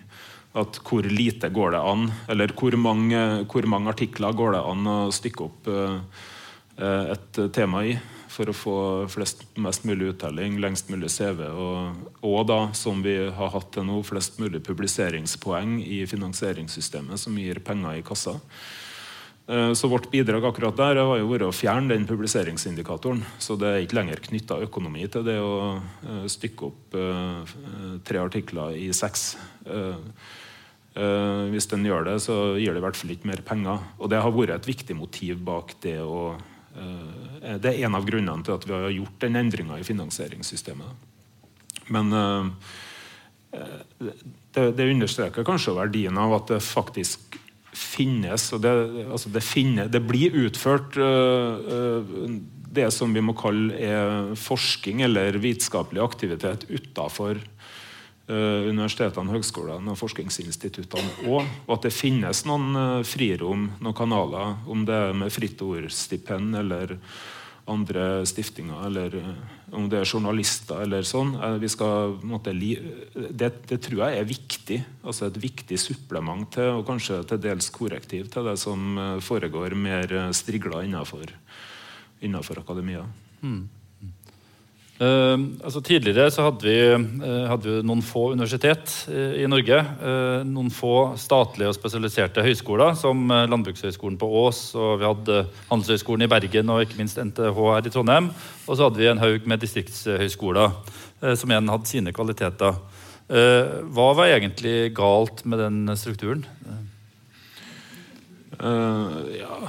At 0.56 0.78
hvor 0.88 1.04
lite 1.04 1.50
går 1.52 1.74
det 1.74 1.84
an, 1.84 2.06
eller 2.32 2.54
hvor 2.56 2.76
mange, 2.80 3.22
hvor 3.50 3.66
mange 3.68 3.92
artikler 3.92 4.36
går 4.36 4.56
det 4.56 4.62
an 4.70 4.88
å 4.88 4.98
stykke 5.12 5.44
opp 5.44 5.68
et 6.76 7.40
tema 7.56 7.82
i 7.88 7.96
for 8.36 8.52
å 8.52 8.56
få 8.56 8.78
flest, 9.08 9.46
mest 9.56 9.86
mulig 9.88 10.12
uttelling, 10.12 10.58
lengst 10.60 10.90
mulig 10.92 11.08
CV, 11.14 11.46
og, 11.48 12.08
og, 12.20 12.40
da, 12.50 12.60
som 12.76 13.00
vi 13.04 13.16
har 13.32 13.52
hatt 13.54 13.70
til 13.74 13.86
nå, 13.88 14.02
flest 14.04 14.40
mulig 14.42 14.60
publiseringspoeng 14.66 15.78
i 15.80 16.02
finansieringssystemet 16.10 17.22
som 17.22 17.38
gir 17.40 17.62
penger 17.64 18.00
i 18.00 18.04
kassa. 18.06 18.36
Eh, 19.46 19.72
så 19.72 19.88
vårt 19.88 20.10
bidrag 20.10 20.44
akkurat 20.44 20.76
der 20.76 20.98
har 20.98 21.20
jo 21.20 21.28
vært 21.30 21.46
å 21.46 21.54
fjerne 21.54 21.94
den 21.94 22.06
publiseringsindikatoren. 22.08 23.22
Så 23.38 23.54
det 23.60 23.70
er 23.70 23.84
ikke 23.84 24.00
lenger 24.00 24.24
knytta 24.24 24.58
økonomi 24.66 25.06
til 25.12 25.22
det 25.26 25.36
å 25.38 25.76
eh, 25.78 26.26
stykke 26.30 26.66
opp 26.66 26.98
eh, 26.98 27.54
tre 28.06 28.24
artikler 28.24 28.74
i 28.80 28.90
seks. 28.96 29.32
Hvis 30.96 31.66
den 31.68 31.82
gjør 31.84 32.06
det, 32.06 32.14
så 32.24 32.34
gir 32.56 32.72
det 32.72 32.80
i 32.80 32.84
hvert 32.86 32.96
fall 32.96 33.10
ikke 33.12 33.28
mer 33.28 33.42
penger. 33.44 33.82
Og 34.00 34.08
det 34.08 34.20
har 34.24 34.32
vært 34.32 34.54
et 34.54 34.68
viktig 34.70 34.94
motiv 34.96 35.42
bak 35.44 35.74
det 35.84 35.98
å 36.00 36.38
det 36.76 37.70
er 37.70 37.86
en 37.86 37.96
av 37.96 38.06
grunnene 38.06 38.44
til 38.44 38.56
at 38.56 38.64
vi 38.66 38.74
har 38.74 38.92
gjort 38.94 39.20
den 39.22 39.38
endringa 39.40 39.78
i 39.80 39.86
finansieringssystemet. 39.86 41.06
Men 41.92 42.12
eh, 42.12 42.46
det, 44.56 44.90
understreker 44.90 45.46
kanskje 45.46 45.76
verdien 45.76 46.18
av 46.18 46.34
at 46.40 46.54
det 46.54 46.62
faktisk 46.64 47.38
finnes 47.76 48.46
og 48.56 48.62
det, 48.64 48.72
altså 49.04 49.30
det, 49.34 49.42
finnes, 49.44 49.90
det 49.92 50.00
blir 50.08 50.36
utført 50.46 50.96
eh, 50.96 52.14
det 52.76 52.88
som 52.92 53.12
vi 53.14 53.22
må 53.24 53.32
kalle 53.36 54.36
forskning 54.36 55.00
eller 55.06 55.38
vitenskapelig 55.40 56.02
aktivitet 56.02 56.66
utafor 56.68 57.40
universitetene, 58.26 59.30
høgskolene 59.36 59.92
og 59.92 60.00
forskningsinstituttene 60.00 61.28
òg. 61.30 61.46
Og 61.66 61.74
at 61.76 61.86
det 61.86 61.94
finnes 61.94 62.42
noen 62.48 62.74
uh, 62.74 63.06
frirom, 63.06 63.68
noen 63.78 63.96
kanaler, 63.96 64.56
om 64.66 64.82
det 64.88 64.96
er 65.08 65.18
med 65.18 65.34
fritt 65.34 65.62
ord-stipend 65.62 66.58
eller 66.58 66.96
andre 67.70 68.22
stiftinger, 68.26 68.84
eller 68.86 69.14
om 69.74 69.88
det 69.90 69.98
er 69.98 70.10
journalister 70.10 70.84
eller 70.84 71.06
sånn. 71.06 71.32
Skal, 71.70 72.14
måtte, 72.22 72.52
det, 72.54 73.48
det, 73.66 73.78
tror 73.82 74.04
jeg 74.04 74.20
er 74.20 74.28
viktig. 74.28 74.78
altså 75.02 75.26
Et 75.26 75.40
viktig 75.48 75.78
supplement 75.82 76.46
til, 76.54 76.78
og 76.78 76.86
kanskje 76.86 77.24
til 77.26 77.42
dels 77.42 77.70
korrektiv 77.74 78.30
til 78.30 78.46
det 78.46 78.54
som 78.62 79.18
foregår 79.18 79.74
mer 79.74 80.14
strigla 80.30 80.84
innenfor 80.86 82.62
akademia. 82.62 83.02
Mm. 83.42 83.64
Uh, 84.96 85.36
altså 85.60 85.82
tidligere 85.84 86.30
så 86.32 86.46
hadde 86.46 86.64
vi, 86.64 86.76
uh, 87.20 87.42
hadde 87.50 87.68
vi, 87.68 87.80
noen 87.84 88.00
få 88.00 88.30
universitet 88.32 88.92
uh, 89.10 89.34
i 89.36 89.48
Norge. 89.50 89.76
noen 90.48 90.70
få 90.72 91.12
statlige 91.20 91.68
og 91.68 91.76
spesialiserte 91.76 92.44
høyskoler, 92.44 92.94
som 92.96 93.28
Landbrukshøgskolen 93.28 94.16
på 94.20 94.28
Ås. 94.40 94.60
og 94.78 95.00
Vi 95.00 95.08
hadde 95.08 95.40
Handelshøyskolen 95.68 96.24
i 96.24 96.30
Bergen 96.32 96.72
og 96.72 96.84
ikke 96.84 97.00
minst 97.00 97.20
NTH 97.20 97.58
her 97.58 97.88
i 97.88 97.92
Trondheim. 97.92 98.30
Og 98.66 98.76
så 98.76 98.86
hadde 98.86 99.02
vi 99.02 99.10
en 99.10 99.20
haug 99.20 99.48
med 99.48 99.60
distriktshøyskoler, 99.60 100.78
som 101.36 101.52
igjen 101.52 101.72
hadde 101.72 101.90
sine 101.90 102.14
kvaliteter. 102.16 102.78
hva 103.26 104.08
var 104.14 104.30
egentlig 104.30 104.94
galt 104.94 105.44
med 105.44 105.58
den 105.58 105.96
strukturen? 105.96 106.46
ja 108.60 109.68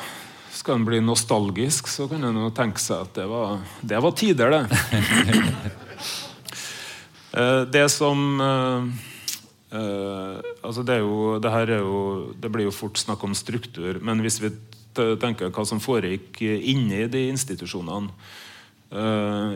skal 0.67 0.81
en 0.81 0.85
bli 0.85 0.97
nostalgisk, 0.99 1.87
så 1.87 2.09
kan 2.11 2.25
en 2.27 2.51
tenke 2.51 2.81
seg 2.83 3.05
at 3.05 3.13
det 3.15 3.23
var, 3.31 3.61
det 3.79 3.99
var 4.03 4.11
tider, 4.19 4.51
det. 4.51 4.63
Eh, 7.37 7.61
det 7.69 7.83
som 7.91 8.39
uh, 8.39 8.87
altså 10.63 10.81
det, 10.87 10.95
er 10.95 11.01
jo, 11.03 11.35
det, 11.43 11.51
her 11.53 11.69
er 11.75 11.83
jo, 11.83 11.99
det 12.33 12.49
blir 12.49 12.65
jo 12.65 12.71
fort 12.73 12.97
snakk 12.97 13.21
om 13.27 13.35
struktur. 13.37 13.99
Men 14.01 14.23
hvis 14.23 14.39
vi 14.41 14.49
tenker 14.95 15.51
hva 15.53 15.65
som 15.67 15.81
foregikk 15.83 16.39
inni 16.41 17.03
de 17.11 17.27
institusjonene 17.29 18.09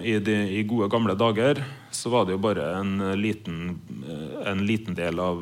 i, 0.03 0.19
de, 0.21 0.35
i, 0.59 0.61
gode, 0.67 0.91
gamle 0.93 1.15
dager, 1.17 1.63
så 1.95 2.11
var 2.13 2.27
det 2.27 2.35
jo 2.35 2.43
bare 2.43 2.67
en 2.83 2.91
liten, 3.17 3.79
en 4.45 4.61
liten 4.67 4.99
del 4.99 5.23
av 5.23 5.41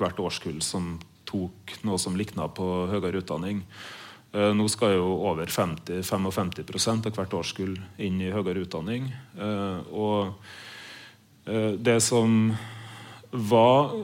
hvert 0.00 0.24
årskull 0.24 0.58
som 0.64 0.96
tok 1.28 1.76
noe 1.86 2.00
som 2.00 2.18
likna 2.18 2.48
på 2.50 2.88
høyere 2.90 3.22
utdanning. 3.22 3.62
Eh, 4.32 4.50
nå 4.52 4.66
skal 4.68 4.98
jo 4.98 5.06
over 5.30 5.48
50-55 5.48 7.06
av 7.08 7.14
hvert 7.16 7.36
årskull 7.38 7.76
inn 8.04 8.20
i 8.20 8.32
høyere 8.32 8.66
utdanning. 8.66 9.08
Eh, 9.40 9.78
og 9.96 10.34
eh, 11.48 11.72
det 11.80 11.96
som 12.04 12.52
var 13.30 13.94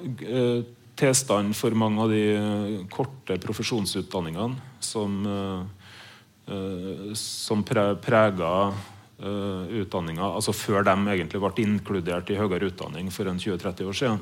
tilstanden 0.95 1.55
for 1.57 1.77
mange 1.77 2.05
av 2.05 2.13
de 2.13 2.85
korte 2.93 3.39
profesjonsutdanningene 3.41 4.77
som, 4.85 5.15
som 7.17 7.63
prega 7.65 8.51
utdanninga, 9.81 10.29
altså 10.29 10.53
før 10.53 10.85
de 10.85 10.95
egentlig 11.15 11.41
ble 11.41 11.65
inkludert 11.65 12.31
i 12.31 12.37
høyere 12.37 12.69
utdanning 12.69 13.09
for 13.17 13.33
en 13.33 13.41
20-30 13.41 13.89
år 13.89 13.99
siden, 14.03 14.21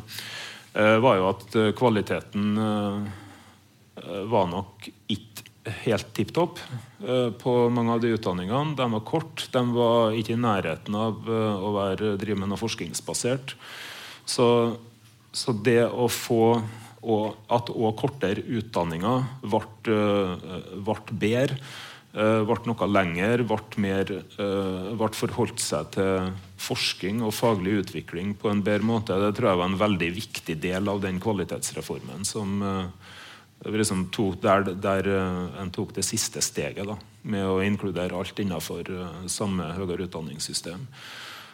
var 1.03 1.19
jo 1.19 1.29
at 1.33 1.59
kvaliteten 1.83 2.55
var 4.31 4.49
nok 4.55 4.87
ikke 5.11 5.32
helt 5.63 6.11
tipp 6.17 6.33
topp 6.35 6.59
eh, 7.07 7.31
på 7.39 7.53
mange 7.71 7.95
av 7.95 8.03
de 8.03 8.13
utdanningene. 8.17 8.77
De 8.79 8.89
var 8.95 9.05
korte, 9.07 9.47
de 9.55 9.63
var 9.75 10.17
ikke 10.19 10.35
i 10.35 10.43
nærheten 10.43 10.97
av 10.99 11.29
eh, 11.29 11.63
å 11.63 11.75
være, 11.77 12.17
drive 12.21 12.43
med 12.43 12.53
noe 12.53 12.61
forskningsbasert. 12.61 13.55
Så, 14.27 14.47
så 15.31 15.55
det 15.65 15.85
å 15.87 16.09
få 16.11 16.45
og 17.03 17.49
at 17.51 17.67
òg 17.75 17.97
kortere 17.99 18.45
utdanninger 18.47 19.25
ble, 19.43 19.63
eh, 19.91 21.01
bedre, 21.11 21.57
ble 22.13 22.59
noe 22.69 22.87
lenger, 22.87 23.43
ble, 23.49 24.19
ble 25.01 25.09
forholdt 25.17 25.59
seg 25.65 25.89
til 25.97 26.29
forskning 26.63 27.25
og 27.27 27.35
faglig 27.35 27.81
utvikling 27.81 28.37
på 28.39 28.53
en 28.53 28.63
bedre 28.63 28.87
måte, 28.87 29.17
det 29.19 29.33
tror 29.35 29.51
jeg 29.51 29.61
var 29.63 29.73
en 29.73 29.81
veldig 29.81 30.11
viktig 30.21 30.57
del 30.63 30.93
av 30.93 31.01
den 31.03 31.19
kvalitetsreformen 31.25 32.29
som 32.29 32.63
liksom 33.71 34.07
tok 34.11 34.41
der, 34.43 34.73
der 34.75 35.09
eh, 35.09 35.61
en 35.63 35.71
tok 35.75 35.95
det 35.95 36.05
siste 36.07 36.43
steget 36.43 36.87
da, 36.89 36.97
med 37.23 37.47
å 37.47 37.61
inkludere 37.63 38.17
alt 38.19 38.39
innenfor 38.43 38.89
uh, 38.91 39.21
samme 39.31 39.69
høyere 39.77 40.09
utdanningssystem. 40.09 40.87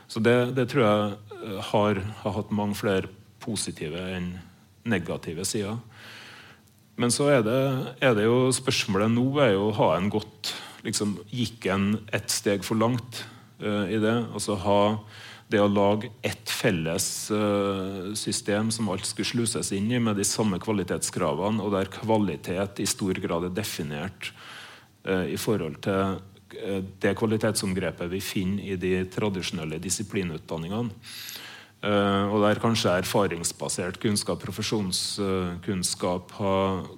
Så 0.08 0.22
det, 0.24 0.54
det 0.56 0.70
tror 0.72 0.84
jeg 0.84 1.16
eh, 1.42 1.58
har, 1.72 2.00
har, 2.22 2.36
hatt 2.38 2.54
mange 2.54 2.78
flere 2.78 3.10
positive 3.44 4.00
enn 4.16 4.32
negative 4.88 5.44
sider. 5.44 5.76
Men 6.98 7.12
så 7.14 7.28
er 7.30 7.44
det, 7.46 7.60
er 8.02 8.16
det 8.16 8.24
jo 8.24 8.48
spørsmålet 8.56 9.12
nå 9.12 9.26
er 9.44 9.52
jo 9.52 9.68
å 9.68 9.76
ha 9.76 9.92
en 9.98 10.08
godt 10.10 10.54
liksom, 10.86 11.18
Gikk 11.28 11.68
en 11.70 11.90
ett 12.14 12.32
steg 12.32 12.64
for 12.66 12.80
langt 12.80 13.22
uh, 13.60 13.84
i 13.84 14.00
det? 14.00 14.16
Altså 14.32 14.56
ha 14.64 14.80
det 15.48 15.60
å 15.62 15.68
lage 15.70 16.10
ett 16.26 16.50
felles 16.52 17.06
uh, 17.32 18.12
system 18.18 18.70
som 18.74 18.90
alt 18.92 19.06
skulle 19.08 19.28
sluses 19.30 19.72
inn 19.76 19.88
i, 19.90 20.00
med 20.00 20.18
de 20.20 20.26
samme 20.28 20.60
kvalitetskravene, 20.60 21.62
og 21.64 21.72
der 21.72 21.90
kvalitet 21.92 22.82
i 22.82 22.88
stor 22.88 23.20
grad 23.22 23.48
er 23.48 23.54
definert 23.56 24.32
uh, 25.08 25.24
i 25.24 25.38
forhold 25.40 25.80
til 25.86 26.18
uh, 26.18 26.82
det 27.00 27.14
kvalitetsomgrepet 27.16 28.12
vi 28.12 28.20
finner 28.24 28.74
i 28.74 28.76
de 28.80 28.94
tradisjonelle 29.12 29.80
disiplinutdanningene. 29.84 30.94
og 31.78 32.40
der 32.42 32.58
kanskje 32.58 32.96
erfaringsbasert 32.98 34.00
kunnskap, 34.02 34.40
profesjonskunnskap, 34.42 36.32
har 36.40 36.88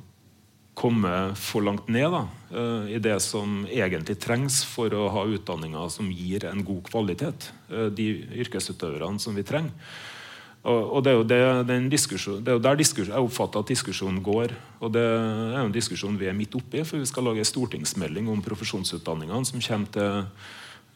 komme 0.81 1.35
for 1.37 1.65
langt 1.65 1.89
ned 1.93 2.09
da, 2.13 2.23
uh, 2.55 2.87
i 2.89 3.01
det 3.03 3.19
som 3.25 3.65
egentlig 3.69 4.17
trengs 4.23 4.63
for 4.69 4.93
å 4.97 5.09
ha 5.13 5.27
utdanninger 5.29 5.91
som 5.93 6.09
gir 6.13 6.47
en 6.49 6.65
god 6.65 6.87
kvalitet. 6.89 7.51
Uh, 7.69 7.89
de 7.93 8.09
yrkesutøverne 8.41 9.21
som 9.21 9.37
vi 9.37 9.45
trenger. 9.47 9.75
Og, 10.61 10.99
det, 11.01 11.13
er 11.15 11.23
det, 11.25 11.37
det, 11.65 11.77
er 12.53 12.57
jo 12.59 12.61
der 12.61 12.81
jeg 12.85 13.09
oppfatter 13.17 13.63
at 13.63 13.71
diskusjonen 13.71 14.19
går. 14.21 14.53
Og 14.85 14.91
det 14.93 15.01
er 15.01 15.55
jo 15.57 15.63
en 15.63 15.73
diskusjon 15.73 16.19
vi 16.21 16.29
er 16.29 16.37
midt 16.37 16.53
oppi, 16.59 16.83
for 16.85 17.01
vi 17.01 17.09
skal 17.09 17.25
lage 17.31 17.41
en 17.41 17.49
stortingsmelding 17.49 18.29
om 18.29 18.43
profesjonsutdanningene 18.45 19.49
som 19.49 19.63
kommer 19.65 19.95
til, 19.95 20.27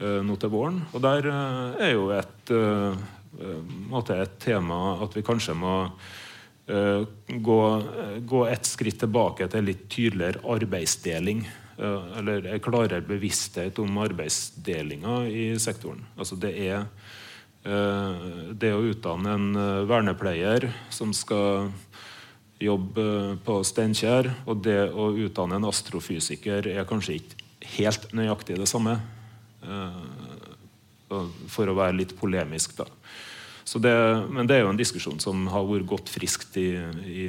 uh, 0.03 0.20
nå 0.20 0.37
til 0.37 0.53
våren. 0.53 0.82
Og 0.93 1.01
der 1.05 1.30
er 1.32 1.95
jo 1.95 2.11
et, 2.12 2.53
et 4.18 4.37
tema 4.45 4.82
at 5.01 5.16
vi 5.16 5.24
kanskje 5.24 5.57
må 5.57 5.78
Eh, 5.89 6.24
gå, 6.67 7.61
gå 8.25 8.41
et 8.49 8.65
skritt 8.65 8.97
tilbake 9.03 9.49
til 9.53 9.67
litt 9.69 9.83
tydeligere 9.93 10.41
arbeidsdeling. 10.55 11.43
Eh, 11.79 12.19
eller 12.19 12.47
en 12.47 12.62
klarere 12.62 13.03
bevissthet 13.03 13.79
om 13.83 13.99
arbeidsdelinga 13.99 15.25
i 15.27 15.47
sektoren. 15.59 16.05
Altså 16.17 16.39
det 16.39 16.53
er 16.55 16.85
eh, 17.67 18.27
det 18.55 18.71
å 18.75 18.85
utdanne 18.87 19.35
en 19.35 19.49
vernepleier 19.91 20.69
som 20.95 21.12
skal 21.17 21.73
jobbe 22.62 23.37
på 23.45 23.59
Steinkjer, 23.67 24.31
og 24.47 24.62
det 24.65 24.87
å 24.95 25.11
utdanne 25.27 25.59
en 25.59 25.67
astrofysiker 25.69 26.71
er 26.71 26.87
kanskje 26.89 27.19
ikke 27.19 27.73
helt 27.75 28.07
nøyaktig 28.15 28.57
det 28.61 28.69
samme. 28.71 28.95
For 31.51 31.69
å 31.69 31.77
være 31.77 31.97
litt 31.99 32.15
polemisk, 32.17 32.77
da. 32.79 32.87
Det, 33.65 33.95
men 34.29 34.47
det 34.47 34.59
er 34.59 34.67
jo 34.67 34.73
en 34.75 34.79
diskusjon 34.79 35.21
som 35.23 35.47
har 35.49 35.65
vært 35.65 35.89
godt 35.89 36.11
friskt 36.12 36.59
i, 36.61 36.69
i 37.09 37.25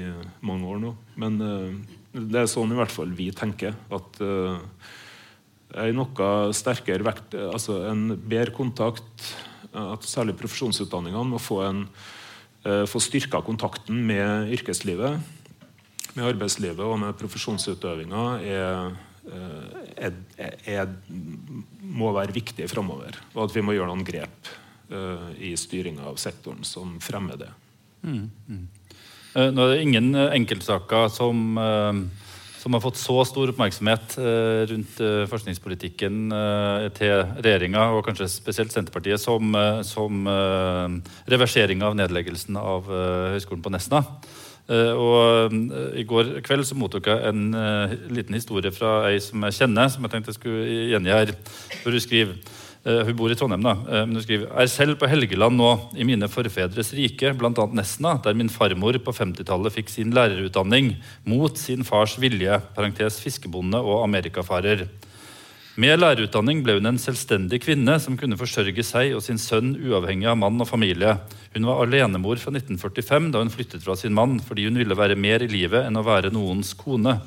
mange 0.45 0.67
år 0.67 0.81
nå. 0.83 0.91
Men 1.21 1.37
uh, 1.39 1.71
det 2.11 2.41
er 2.41 2.51
sånn 2.51 2.73
i 2.75 2.77
hvert 2.77 2.91
fall 2.91 3.13
vi 3.15 3.29
tenker. 3.35 3.75
At 3.95 4.19
en 4.19 5.97
noe 5.97 6.27
sterkere 6.55 7.07
vekt, 7.07 7.37
altså 7.39 7.81
en 7.89 8.09
bedre 8.19 8.53
kontakt, 8.55 9.31
at 9.75 10.05
særlig 10.07 10.37
profesjonsutdanningene 10.39 11.33
må 11.33 11.39
få, 11.41 11.61
en, 11.65 11.81
uh, 12.67 12.83
få 12.87 13.01
styrka 13.03 13.41
kontakten 13.47 14.03
med 14.07 14.51
yrkeslivet, 14.59 15.33
med 16.15 16.29
arbeidslivet 16.29 16.83
og 16.83 16.99
med 17.01 17.15
profesjonsutøvinga, 17.19 18.27
er, 18.43 18.93
er, 19.99 20.13
er, 20.63 20.93
må 21.81 22.13
være 22.15 22.35
viktig 22.35 22.69
framover. 22.71 23.17
Og 23.33 23.47
at 23.47 23.55
vi 23.57 23.63
må 23.65 23.75
gjøre 23.75 23.89
noen 23.91 24.07
grep 24.07 24.53
i 25.39 25.55
styringa 25.57 26.05
av 26.11 26.19
sektoren 26.21 26.63
som 26.67 26.99
fremmer 27.01 27.39
det. 27.41 27.51
Mm, 28.05 28.29
mm. 28.47 28.65
Uh, 29.35 29.49
nå 29.51 29.65
er 29.65 29.73
det 29.73 29.83
ingen 29.83 30.11
uh, 30.15 30.29
enkeltsaker 30.35 31.09
som, 31.11 31.57
som, 32.61 32.75
har 32.75 32.83
fått 32.83 32.99
så 33.01 33.17
stor 33.27 33.51
oppmerksomhet 33.51 34.15
rundt 34.71 35.01
forskningspolitikken 35.29 36.31
til 36.97 37.19
regjeringa, 37.35 37.91
og 37.93 38.05
kanskje 38.07 38.29
spesielt 38.31 38.73
Senterpartiet, 38.73 39.21
som, 39.21 39.53
som 39.85 40.25
reversering 41.29 41.83
av 41.85 41.93
nedleggelsen 41.99 42.57
av 42.57 42.89
Høgskolen 42.89 43.61
på 43.61 43.73
Nesna. 43.75 44.01
Og 44.65 45.53
I 45.93 46.07
går 46.09 46.39
kveld 46.47 46.65
så 46.65 46.77
mottok 46.79 47.11
jeg 47.11 47.29
en 47.29 47.43
liten 48.09 48.33
historie 48.33 48.73
fra 48.73 49.11
ei 49.11 49.21
som 49.21 49.45
jeg 49.45 49.59
kjenner, 49.59 49.91
som 49.93 50.07
jeg 50.07 50.15
tenkte 50.15 50.33
jeg 50.33 50.39
skulle 50.39 50.79
gjengi 50.95 51.13
her. 51.13 51.35
For 51.83 51.93
Hun 51.93 52.01
skriver 52.01 52.39
hun 52.85 53.15
bor 53.17 53.33
i 53.33 53.37
Trondheim, 53.37 53.63
da. 53.65 53.73
Men 54.05 54.13
hun 54.13 54.21
skriver 54.21 54.51
er 54.61 54.69
selv 54.69 54.99
på 55.01 55.09
Helgeland 55.09 55.57
nå, 55.57 55.71
i 55.97 56.05
mine 56.05 56.29
forfedres 56.29 56.93
rike, 56.93 57.31
bl.a. 57.33 57.65
Nesna, 57.73 58.15
der 58.21 58.37
min 58.37 58.51
farmor 58.53 58.99
på 59.01 59.15
50-tallet 59.15 59.73
fikk 59.73 59.89
sin 59.89 60.13
lærerutdanning 60.13 60.93
mot 61.25 61.57
sin 61.57 61.81
fars 61.87 62.13
vilje, 62.21 62.59
parentes 62.77 63.17
fiskebonde 63.23 63.81
og 63.81 64.03
amerikafarer. 64.05 64.85
Med 65.75 65.97
lærerutdanning 65.99 66.61
ble 66.63 66.77
hun 66.77 66.87
en 66.87 66.97
selvstendig 67.01 67.57
kvinne 67.65 67.97
som 67.99 68.15
kunne 68.15 68.37
forsørge 68.39 68.83
seg 68.87 69.11
og 69.17 69.23
sin 69.25 69.41
sønn 69.41 69.73
uavhengig 69.75 70.29
av 70.31 70.37
mann 70.39 70.61
og 70.63 70.69
familie. 70.69 71.17
Hun 71.51 71.67
var 71.67 71.81
alenemor 71.83 72.39
fra 72.39 72.53
1945 72.53 73.27
da 73.33 73.41
hun 73.41 73.51
flyttet 73.51 73.83
fra 73.83 73.97
sin 73.99 74.15
mann 74.15 74.37
fordi 74.39 74.69
hun 74.69 74.79
ville 74.79 74.95
være 74.95 75.17
mer 75.19 75.43
i 75.43 75.49
livet 75.51 75.83
enn 75.83 75.99
å 75.99 76.05
være 76.07 76.31
noens 76.31 76.71
kone. 76.79 77.17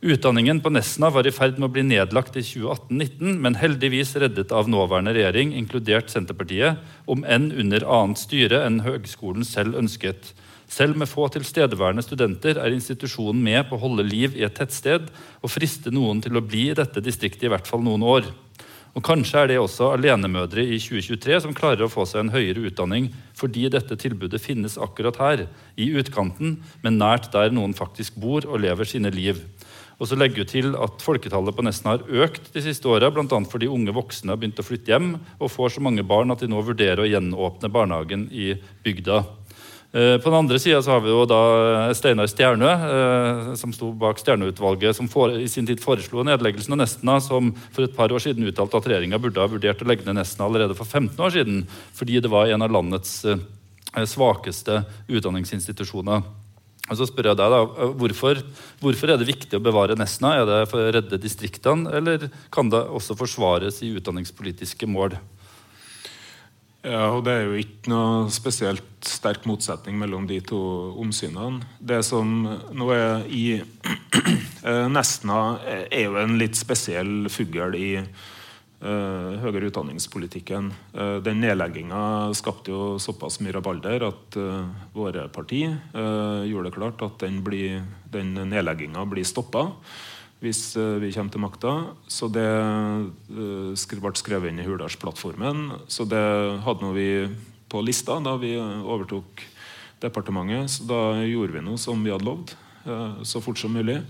Utdanningen 0.00 0.62
på 0.64 0.70
Nesna 0.72 1.10
var 1.12 1.26
i 1.28 1.30
ferd 1.30 1.58
med 1.58 1.66
å 1.66 1.74
bli 1.74 1.82
nedlagt 1.84 2.32
i 2.40 2.40
2018-19, 2.40 3.34
men 3.44 3.56
heldigvis 3.60 4.14
reddet 4.16 4.54
av 4.56 4.70
nåværende 4.72 5.12
regjering, 5.12 5.52
inkludert 5.52 6.08
Senterpartiet, 6.08 6.80
om 7.04 7.20
enn 7.28 7.50
under 7.52 7.84
annet 7.84 8.22
styre 8.22 8.62
enn 8.64 8.78
høgskolen 8.86 9.44
selv 9.44 9.76
ønsket. 9.76 10.32
Selv 10.72 10.96
med 10.96 11.10
få 11.10 11.26
tilstedeværende 11.34 12.00
studenter 12.06 12.56
er 12.62 12.72
institusjonen 12.72 13.44
med 13.44 13.68
på 13.68 13.76
å 13.76 13.82
holde 13.82 14.08
liv 14.08 14.38
i 14.40 14.46
et 14.48 14.56
tettsted 14.56 15.10
og 15.42 15.52
friste 15.52 15.92
noen 15.92 16.24
til 16.24 16.40
å 16.40 16.46
bli 16.48 16.70
i 16.70 16.78
dette 16.78 17.04
distriktet 17.04 17.50
i 17.50 17.52
hvert 17.52 17.68
fall 17.68 17.84
noen 17.84 18.06
år. 18.06 18.30
Og 18.96 19.04
Kanskje 19.04 19.42
er 19.42 19.50
det 19.52 19.60
også 19.60 19.92
alenemødre 19.98 20.64
i 20.64 20.80
2023 20.80 21.42
som 21.44 21.52
klarer 21.54 21.84
å 21.84 21.92
få 21.92 22.08
seg 22.08 22.24
en 22.24 22.32
høyere 22.32 22.64
utdanning 22.70 23.12
fordi 23.38 23.68
dette 23.70 24.00
tilbudet 24.00 24.40
finnes 24.42 24.80
akkurat 24.80 25.20
her, 25.20 25.44
i 25.76 25.92
utkanten, 26.00 26.56
men 26.80 26.98
nært 26.98 27.28
der 27.36 27.52
noen 27.52 27.76
faktisk 27.76 28.16
bor 28.20 28.48
og 28.48 28.64
lever 28.64 28.88
sine 28.88 29.12
liv. 29.12 29.44
Og 30.00 30.08
så 30.08 30.16
legger 30.16 30.46
hun 30.46 30.48
til 30.48 30.76
at 30.80 31.02
Folketallet 31.04 31.56
på 31.56 31.64
Nesna 31.66 31.98
har 31.98 32.24
økt 32.24 32.48
de 32.54 32.62
siste 32.64 32.88
åra, 32.88 33.10
bl.a. 33.12 33.40
fordi 33.52 33.68
unge 33.68 33.92
voksne 33.92 34.32
har 34.32 34.40
begynt 34.40 34.62
å 34.62 34.64
flytte 34.64 34.94
hjem 34.94 35.12
og 35.36 35.52
får 35.52 35.76
så 35.76 35.84
mange 35.84 36.06
barn 36.08 36.32
at 36.32 36.40
de 36.40 36.48
nå 36.48 36.62
vurderer 36.64 37.04
å 37.04 37.10
gjenåpne 37.10 37.72
barnehagen 37.72 38.24
i 38.32 38.54
bygda. 38.84 39.20
Eh, 39.92 40.16
på 40.22 40.30
den 40.30 40.38
andre 40.38 40.58
sida 40.62 40.78
har 40.86 41.00
vi 41.02 41.10
jo 41.10 41.24
da 41.26 41.40
Steinar 41.98 42.30
Stjernø, 42.30 42.70
eh, 42.70 43.54
som 43.58 43.74
sto 43.74 43.90
bak 43.92 44.22
Stjernø-utvalget, 44.22 44.96
som 44.96 45.08
for, 45.10 45.34
i 45.34 45.48
sin 45.50 45.66
tid 45.66 45.82
foreslo 45.82 46.22
nedleggelsen 46.24 46.76
av 46.76 46.80
Nesna, 46.84 47.20
som 47.20 47.50
for 47.74 47.84
et 47.84 47.96
par 47.96 48.14
år 48.14 48.22
siden 48.22 48.46
uttalte 48.46 48.78
at 48.78 48.86
regjeringa 48.86 49.18
burde 49.20 49.42
ha 49.42 49.50
vurdert 49.50 49.82
å 49.82 49.88
legge 49.90 50.06
ned 50.06 50.20
Nesna 50.20 50.46
allerede 50.46 50.78
for 50.78 50.86
15 50.86 51.18
år 51.18 51.34
siden, 51.34 51.64
fordi 51.92 52.22
det 52.22 52.30
var 52.30 52.48
en 52.48 52.62
av 52.62 52.70
landets 52.70 53.24
eh, 53.26 53.42
svakeste 54.06 54.84
utdanningsinstitusjoner. 55.10 56.22
Og 56.90 56.98
så 56.98 57.06
spør 57.06 57.30
jeg 57.30 57.38
deg 57.38 57.52
da, 57.52 57.60
hvorfor, 58.00 58.40
hvorfor, 58.82 59.12
er 59.12 59.20
det 59.20 59.28
viktig 59.28 59.54
å 59.54 59.62
bevare 59.62 59.94
Nesna? 59.98 60.34
Er 60.40 60.48
det 60.48 60.62
for 60.72 60.82
å 60.82 60.94
redde 60.96 61.20
distriktene, 61.22 61.92
eller 62.00 62.26
kan 62.50 62.70
det 62.72 62.82
også 62.82 63.14
forsvares 63.18 63.78
i 63.86 63.92
utdanningspolitiske 64.00 64.88
mål? 64.90 65.14
Ja, 66.82 67.12
og 67.12 67.26
Det 67.26 67.32
er 67.36 67.44
jo 67.44 67.60
ikke 67.60 67.92
noe 67.92 68.30
spesielt 68.32 69.06
sterk 69.06 69.44
motsetning 69.46 69.98
mellom 70.00 70.26
de 70.26 70.40
to 70.42 70.58
omsynene. 70.98 71.60
Det 71.78 72.00
som 72.08 72.26
nå 72.48 72.90
er 72.96 73.26
i 73.28 73.44
Nesna, 74.96 75.40
er 75.86 76.06
jo 76.08 76.18
en 76.18 76.38
litt 76.40 76.58
spesiell 76.58 77.28
fugl 77.30 77.76
i 77.78 77.90
høyere 78.80 79.68
utdanningspolitikken. 79.68 80.70
Uh, 80.94 81.18
den 81.24 81.42
nedlegginga 81.44 82.30
skapte 82.38 82.72
jo 82.72 82.84
såpass 83.02 83.40
mye 83.44 83.52
rabalder 83.58 84.06
at 84.08 84.38
uh, 84.40 84.70
våre 84.96 85.26
parti 85.28 85.66
gjorde 85.66 86.70
det 86.70 86.76
klart 86.76 87.02
at 87.04 87.20
den, 87.26 87.42
blir, 87.44 87.82
den 88.08 88.32
nedlegginga 88.48 89.04
blir 89.10 89.28
stoppa 89.28 89.68
hvis 90.40 90.74
eh, 90.80 90.98
vi 91.02 91.12
kommer 91.14 91.32
til 91.32 91.44
makta. 91.44 91.74
Så 92.08 92.28
det 92.32 92.48
eh, 92.48 94.00
ble 94.00 94.12
skrevet 94.18 94.50
inn 94.50 94.60
i 94.62 94.66
Hurdalsplattformen. 94.66 95.70
Så 95.88 96.08
det 96.08 96.24
hadde 96.64 96.92
vi 96.96 97.08
på 97.70 97.84
lista 97.84 98.18
da 98.24 98.34
vi 98.40 98.56
overtok 98.58 99.44
departementet. 100.02 100.72
Så 100.72 100.88
da 100.88 101.02
gjorde 101.28 101.58
vi 101.58 101.64
noe 101.64 101.80
som 101.80 102.00
vi 102.04 102.12
hadde 102.12 102.28
lovd, 102.28 102.54
eh, 102.86 103.20
så 103.28 103.42
fort 103.44 103.60
som 103.60 103.76
mulig. 103.76 104.00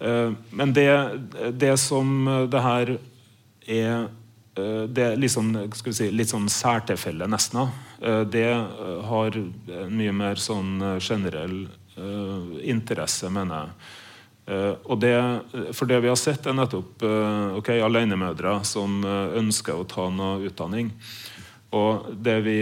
Men 0.00 0.70
det, 0.72 0.88
det 1.60 1.74
som 1.76 2.24
det 2.48 2.60
her 2.64 2.94
er 3.66 4.08
det 4.60 5.04
er 5.04 5.16
skal 5.78 5.92
vi 5.92 5.96
si, 5.96 6.08
litt 6.10 6.32
sånn 6.32 6.48
særtilfelle 6.50 7.28
nesten. 7.30 7.70
Det 8.32 8.48
har 9.06 9.36
mye 9.88 10.12
mer 10.12 10.40
sånn 10.42 10.98
generell 10.98 11.62
interesse, 12.66 13.30
mener 13.32 13.60
jeg. 13.62 14.74
Og 14.90 14.98
det, 15.00 15.14
for 15.78 15.86
det 15.86 16.00
vi 16.02 16.10
har 16.10 16.18
sett, 16.18 16.48
er 16.50 16.56
nettopp 16.58 17.04
uh, 17.06 17.56
ok, 17.60 17.70
alenemødre 17.86 18.56
som 18.66 18.98
ønsker 19.06 19.78
å 19.78 19.86
ta 19.88 20.08
noe 20.10 20.40
utdanning, 20.50 20.90
og 21.76 22.10
vi, 22.42 22.58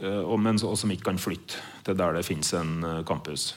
og, 0.00 0.36
men 0.40 0.56
og 0.64 0.78
som 0.80 0.94
ikke 0.94 1.10
kan 1.10 1.20
flytte 1.20 1.60
til 1.84 1.98
der 1.98 2.16
det 2.16 2.24
finnes 2.24 2.54
en 2.56 3.04
campus. 3.06 3.50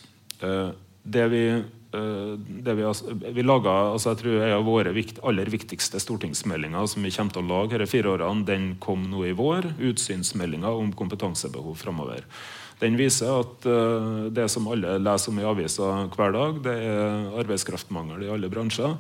det 1.04 1.28
vi, 1.32 1.46
det 1.92 2.74
vi, 2.78 2.86
vi 3.36 3.44
laget, 3.44 3.68
altså 3.68 4.14
jeg 4.14 4.20
tror 4.22 4.36
En 4.46 4.54
av 4.56 4.64
våre 4.64 4.94
vikt, 4.96 5.18
aller 5.28 5.50
viktigste 5.52 6.00
stortingsmeldinger 6.00 6.88
som 6.88 7.04
vi 7.04 7.12
kommer 7.12 7.36
til 7.36 7.44
å 7.44 7.50
lage 7.50 7.82
disse 7.82 7.92
fire 7.92 8.14
årene, 8.14 8.46
den 8.48 8.70
kom 8.80 9.04
nå 9.12 9.26
i 9.28 9.36
vår. 9.36 9.74
Utsynsmeldinga 9.92 10.72
om 10.72 10.94
kompetansebehov 10.96 11.76
framover. 11.84 12.24
Den 12.82 12.98
viser 12.98 13.44
at 13.44 13.68
uh, 13.70 14.32
det 14.34 14.48
som 14.50 14.70
alle 14.72 14.98
leser 15.02 15.32
om 15.34 15.40
i 15.42 15.46
avisa 15.46 15.92
hver 16.16 16.34
dag, 16.34 16.64
det 16.66 16.74
er 16.88 17.30
arbeidskraftmangel 17.44 18.26
i 18.26 18.32
alle 18.34 18.50
bransjer. 18.50 18.98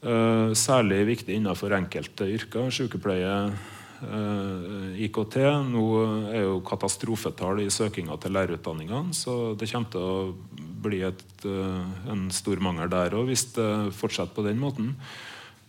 Uh, 0.00 0.54
særlig 0.56 1.02
viktig 1.08 1.34
innenfor 1.36 1.74
enkelte 1.76 2.28
yrker. 2.30 2.70
Sykepleie, 2.72 3.34
eh, 3.50 3.79
IKT. 4.00 5.36
Nå 5.68 5.84
er 6.32 6.46
jo 6.46 6.60
katastrofetall 6.66 7.60
i 7.64 7.70
søkinga 7.72 8.16
til 8.20 8.32
lærerutdanningene, 8.36 9.16
så 9.16 9.54
det 9.58 9.68
kommer 9.70 9.92
til 9.92 10.06
å 10.06 10.14
bli 10.80 11.02
et, 11.04 11.24
en 11.44 12.28
stor 12.32 12.62
mangel 12.64 12.88
der 12.92 13.18
òg 13.18 13.28
hvis 13.28 13.50
det 13.58 13.68
fortsetter 13.98 14.32
på 14.38 14.46
den 14.46 14.60
måten. 14.62 14.94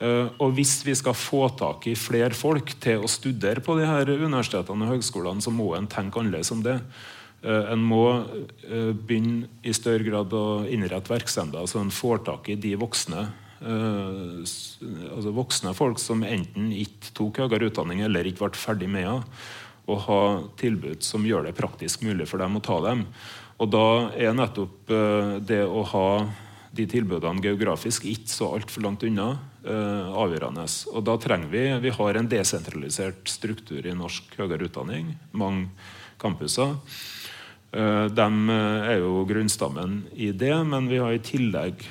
Og 0.01 0.55
hvis 0.57 0.79
vi 0.87 0.95
skal 0.97 1.13
få 1.13 1.43
tak 1.59 1.85
i 1.91 1.97
flere 1.99 2.33
folk 2.33 2.71
til 2.81 3.03
å 3.03 3.11
studere 3.11 3.61
på 3.61 3.75
de 3.77 3.85
her 3.85 4.09
universitetene 4.09 4.87
og 4.87 4.95
høgskolene, 4.95 5.43
så 5.43 5.53
må 5.53 5.73
en 5.77 5.91
tenke 5.91 6.23
annerledes 6.23 6.55
om 6.55 6.63
det. 6.65 6.79
Eh, 7.41 7.71
en 7.73 7.81
må 7.81 8.05
eh, 8.13 8.91
begynne 8.93 9.49
i 9.65 9.73
større 9.73 10.05
grad 10.05 10.33
å 10.37 10.61
innrette 10.69 11.09
virksomheter 11.09 11.65
så 11.69 11.79
en 11.81 11.93
får 11.93 12.21
tak 12.27 12.51
i 12.53 12.57
de 12.61 12.75
voksne 12.77 13.25
eh, 13.61 14.41
altså 15.15 15.33
voksne 15.35 15.73
folk 15.77 16.01
som 16.01 16.25
enten 16.27 16.71
ikke 16.75 17.13
tok 17.17 17.41
høyere 17.43 17.69
utdanning 17.71 18.03
eller 18.05 18.27
ikke 18.27 18.47
ble 18.47 18.59
ferdig 18.59 18.89
med 18.91 19.07
henne, 19.07 19.41
og 19.89 20.03
ha 20.05 20.21
tilbud 20.61 21.01
som 21.03 21.25
gjør 21.25 21.47
det 21.47 21.57
praktisk 21.57 22.03
mulig 22.05 22.27
for 22.29 22.41
dem 22.41 22.59
å 22.59 22.63
ta 22.63 22.77
dem. 22.85 23.05
Og 23.61 23.69
Da 23.69 23.87
er 24.17 24.33
nettopp 24.33 24.89
det 25.45 25.61
å 25.65 25.81
ha 25.85 26.05
de 26.71 26.85
tilbudene 26.89 27.43
geografisk 27.43 28.05
ikke 28.09 28.31
så 28.31 28.47
altfor 28.55 28.85
langt 28.85 29.03
unna 29.05 29.35
avgjørende. 29.61 30.63
Og 30.95 31.03
da 31.05 31.17
trenger 31.21 31.51
Vi 31.51 31.65
vi 31.83 31.91
har 31.93 32.17
en 32.17 32.29
desentralisert 32.29 33.27
struktur 33.29 33.85
i 33.85 33.93
norsk 33.93 34.37
høyere 34.39 34.69
utdanning. 34.69 35.11
Mange 35.33 35.67
campuser. 36.17 36.77
De 37.71 38.27
er 38.55 38.97
jo 39.01 39.25
grunnstammen 39.29 40.05
i 40.15 40.31
det, 40.31 40.55
men 40.65 40.89
vi 40.89 40.97
har 40.97 41.13
i 41.13 41.21
tillegg 41.21 41.85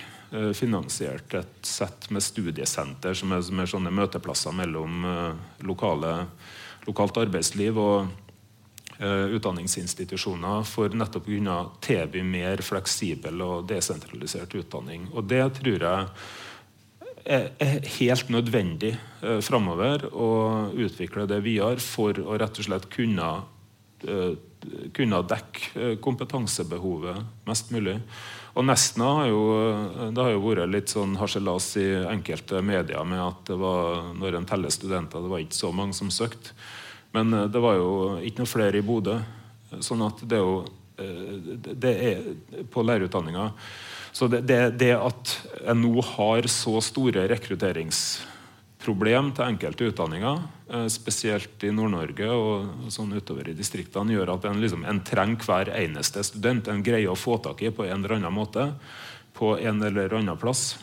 finansiert 0.55 1.35
et 1.35 1.67
sett 1.67 2.07
med 2.15 2.23
studiesenter, 2.23 3.15
som 3.19 3.33
er, 3.35 3.43
som 3.43 3.59
er 3.59 3.71
sånne 3.71 3.93
møteplasser 3.95 4.55
mellom 4.55 5.03
lokale, 5.67 6.13
lokalt 6.87 7.19
arbeidsliv 7.25 7.81
og 7.83 8.13
utdanningsinstitusjoner 9.01 10.63
for 10.69 10.93
nettopp 10.95 11.25
å 11.25 11.33
kunne 11.33 11.57
tilby 11.83 12.23
mer 12.27 12.61
fleksibel 12.63 13.43
og 13.43 13.67
desentralisert 13.71 14.55
utdanning. 14.61 15.09
Og 15.15 15.25
det 15.31 15.43
tror 15.57 15.87
jeg 15.87 16.07
er 17.25 17.89
helt 17.99 18.31
nødvendig 18.33 18.95
framover 19.45 20.07
å 20.13 20.31
utvikle 20.73 21.27
det 21.31 21.41
videre 21.45 21.81
for 21.83 22.17
å 22.21 22.37
rett 22.41 22.61
og 22.61 22.69
slett 22.69 22.91
kunne 22.93 23.31
kunne 24.95 25.23
dekke 25.29 25.81
eh, 25.81 25.97
kompetansebehovet 26.03 27.25
mest 27.49 27.71
mulig. 27.75 27.97
Og 28.59 28.67
Nesna 28.67 29.09
har 29.21 29.31
jo, 29.31 29.43
eh, 29.71 30.11
det 30.15 30.25
har 30.25 30.35
jo 30.35 30.43
vært 30.45 30.73
litt 30.73 30.93
sånn 30.93 31.17
harselas 31.21 31.73
i 31.81 31.89
enkelte 32.11 32.63
medier 32.65 33.07
med 33.09 33.23
at 33.25 33.45
det 33.49 33.59
var, 33.61 34.11
når 34.19 34.41
en 34.41 34.49
teller 34.49 34.75
studenter, 34.75 35.23
det 35.23 35.33
var 35.33 35.45
ikke 35.45 35.61
så 35.61 35.73
mange 35.75 35.97
som 35.97 36.13
søkte. 36.13 36.57
Men 37.17 37.33
eh, 37.35 37.49
det 37.53 37.63
var 37.63 37.79
jo 37.81 37.93
ikke 38.25 38.45
noe 38.45 38.55
flere 38.55 38.81
i 38.81 38.87
Bodø. 38.87 39.21
Sånn 39.81 40.03
at 40.07 40.23
det 40.27 40.41
er 40.41 40.45
jo 40.45 40.61
det 41.01 41.91
er 42.05 42.19
på 42.69 42.83
lærerutdanninga. 42.85 43.47
Så 44.13 44.27
det, 44.29 44.43
det, 44.45 44.59
det, 44.83 44.91
at 44.93 45.31
en 45.65 45.81
nå 45.81 46.03
har 46.05 46.45
så 46.53 46.75
store 46.85 47.23
rekrutterings 47.31 48.21
problem 48.81 49.31
til 49.37 49.45
enkelte 49.47 49.91
utdanninger, 49.91 50.41
eh, 50.73 50.87
spesielt 50.93 51.65
i 51.65 51.73
Nord-Norge 51.75 52.31
og 52.33 52.91
sånn 52.93 53.13
utover 53.13 53.51
i 53.51 53.57
distriktene, 53.57 54.15
gjør 54.17 54.35
at 54.37 54.49
en, 54.49 54.61
liksom, 54.61 54.87
en 54.89 55.03
trenger 55.05 55.45
hver 55.45 55.73
eneste 55.77 56.25
student. 56.25 56.69
En 56.69 56.83
greier 56.83 57.13
å 57.13 57.19
få 57.19 57.39
tak 57.43 57.63
i 57.63 57.71
på 57.71 57.85
en 57.87 58.01
eller 58.01 58.17
annen 58.17 58.35
måte 58.35 58.71
på 59.35 59.55
en 59.59 59.83
eller 59.83 60.13
annen 60.15 60.39
plass. 60.41 60.75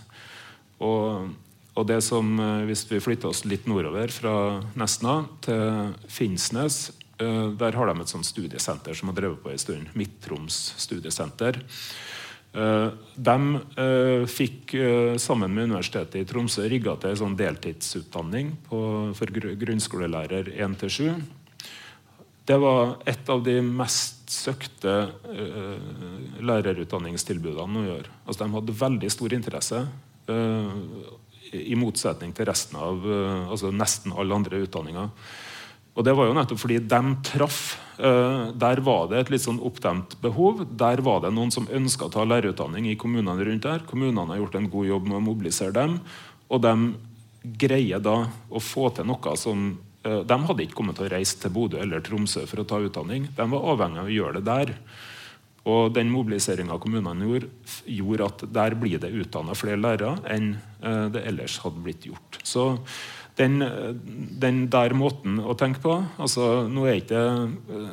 Og, 0.82 1.30
og 1.78 1.88
det 1.90 2.02
som, 2.06 2.40
eh, 2.40 2.66
Hvis 2.70 2.86
vi 2.90 3.00
flytter 3.00 3.30
oss 3.30 3.46
litt 3.46 3.68
nordover 3.68 4.12
fra 4.14 4.62
Nesna 4.76 5.28
til 5.42 5.94
Finnsnes, 6.08 6.92
eh, 7.20 7.50
der 7.58 7.72
har 7.78 7.88
de 7.88 8.02
et 8.02 8.14
sånt 8.14 8.26
studiesenter 8.26 8.96
som 8.96 9.10
har 9.10 9.16
drevet 9.16 9.44
på 9.44 9.52
en 9.52 9.58
stund. 9.58 9.90
Midt-Troms 9.94 10.74
studiesenter. 10.78 11.62
Eh, 12.54 12.90
de 13.16 14.26
fikk 14.32 14.76
sammen 15.22 15.54
med 15.54 15.70
Universitetet 15.72 16.22
i 16.22 16.28
Tromsø 16.28 16.68
rigga 16.70 16.96
til 17.02 17.14
en 17.14 17.20
sånn 17.24 17.38
deltidsutdanning 17.40 18.54
på, 18.68 18.80
for 19.18 19.34
grunnskolelærer 19.64 20.54
1-7. 20.56 21.18
Det 22.48 22.56
var 22.64 22.96
et 23.10 23.30
av 23.30 23.42
de 23.44 23.58
mest 23.60 24.30
søkte 24.32 24.94
uh, 25.10 25.80
lærerutdanningstilbudene 26.44 27.82
å 27.82 27.88
gjøre. 27.90 28.14
Altså, 28.24 28.40
de 28.44 28.56
hadde 28.56 28.76
veldig 28.80 29.10
stor 29.12 29.36
interesse. 29.36 29.82
I 31.58 31.76
motsetning 31.80 32.34
til 32.36 32.48
resten 32.48 32.76
av 32.80 33.04
altså 33.08 33.72
nesten 33.72 34.16
alle 34.16 34.36
andre 34.36 34.60
utdanninger. 34.66 35.12
Og 35.98 36.06
Det 36.06 36.14
var 36.14 36.30
jo 36.30 36.38
nettopp 36.38 36.62
fordi 36.62 36.78
de 36.86 37.02
traff. 37.26 37.62
Uh, 37.98 38.54
der 38.54 38.84
var 38.86 39.08
det 39.10 39.24
et 39.24 39.32
litt 39.34 39.42
sånn 39.42 39.58
oppdemt 39.66 40.14
behov. 40.22 40.62
Der 40.78 41.02
var 41.02 41.24
det 41.24 41.34
noen 41.34 41.50
som 41.54 41.66
ønska 41.74 42.06
å 42.06 42.14
ta 42.14 42.26
lærerutdanning 42.28 42.92
i 42.92 42.98
kommunene 43.00 43.48
rundt 43.48 43.66
der. 43.66 43.82
Kommunene 43.90 44.30
har 44.30 44.44
gjort 44.44 44.60
en 44.60 44.70
god 44.70 44.92
jobb 44.92 45.10
med 45.10 45.18
å 45.18 45.26
mobilisere 45.26 45.74
dem. 45.74 45.98
Og 46.54 46.62
de 46.62 46.76
greier 47.58 48.04
da 48.04 48.20
å 48.30 48.62
få 48.62 48.92
til 48.94 49.10
noe 49.10 49.34
som 49.42 49.68
uh, 50.06 50.22
De 50.22 50.40
hadde 50.46 50.68
ikke 50.68 50.78
kommet 50.78 51.02
til 51.02 51.10
å 51.10 51.14
reise 51.16 51.42
til 51.42 51.56
Bodø 51.58 51.82
eller 51.82 52.06
Tromsø 52.06 52.46
for 52.46 52.62
å 52.62 52.70
ta 52.70 52.78
utdanning. 52.86 53.32
De 53.34 53.50
var 53.56 53.70
avhengig 53.74 54.04
av 54.04 54.12
å 54.12 54.18
gjøre 54.20 54.38
det 54.38 54.48
der. 54.54 54.76
Og 55.68 55.92
den 55.96 56.12
mobiliseringa 56.14 56.78
kommunene 56.80 57.28
gjorde, 57.28 57.50
gjorde 57.92 58.28
at 58.30 58.44
der 58.56 58.76
blir 58.80 59.02
det 59.04 59.12
utdanna 59.12 59.56
flere 59.58 59.82
lærere 59.82 60.14
enn 60.32 60.54
eh, 60.56 61.08
det 61.12 61.26
ellers 61.28 61.58
hadde 61.64 61.84
blitt 61.84 62.08
gjort. 62.08 62.40
Så 62.48 62.70
den, 63.38 63.62
den, 64.42 64.62
der 64.74 64.96
måten 64.98 65.40
å 65.40 65.56
tenke 65.58 65.82
på 65.84 65.96
altså 66.18 66.68
nå 66.72 66.88
er 66.88 67.02
ikke 67.02 67.24
eh, 67.24 67.90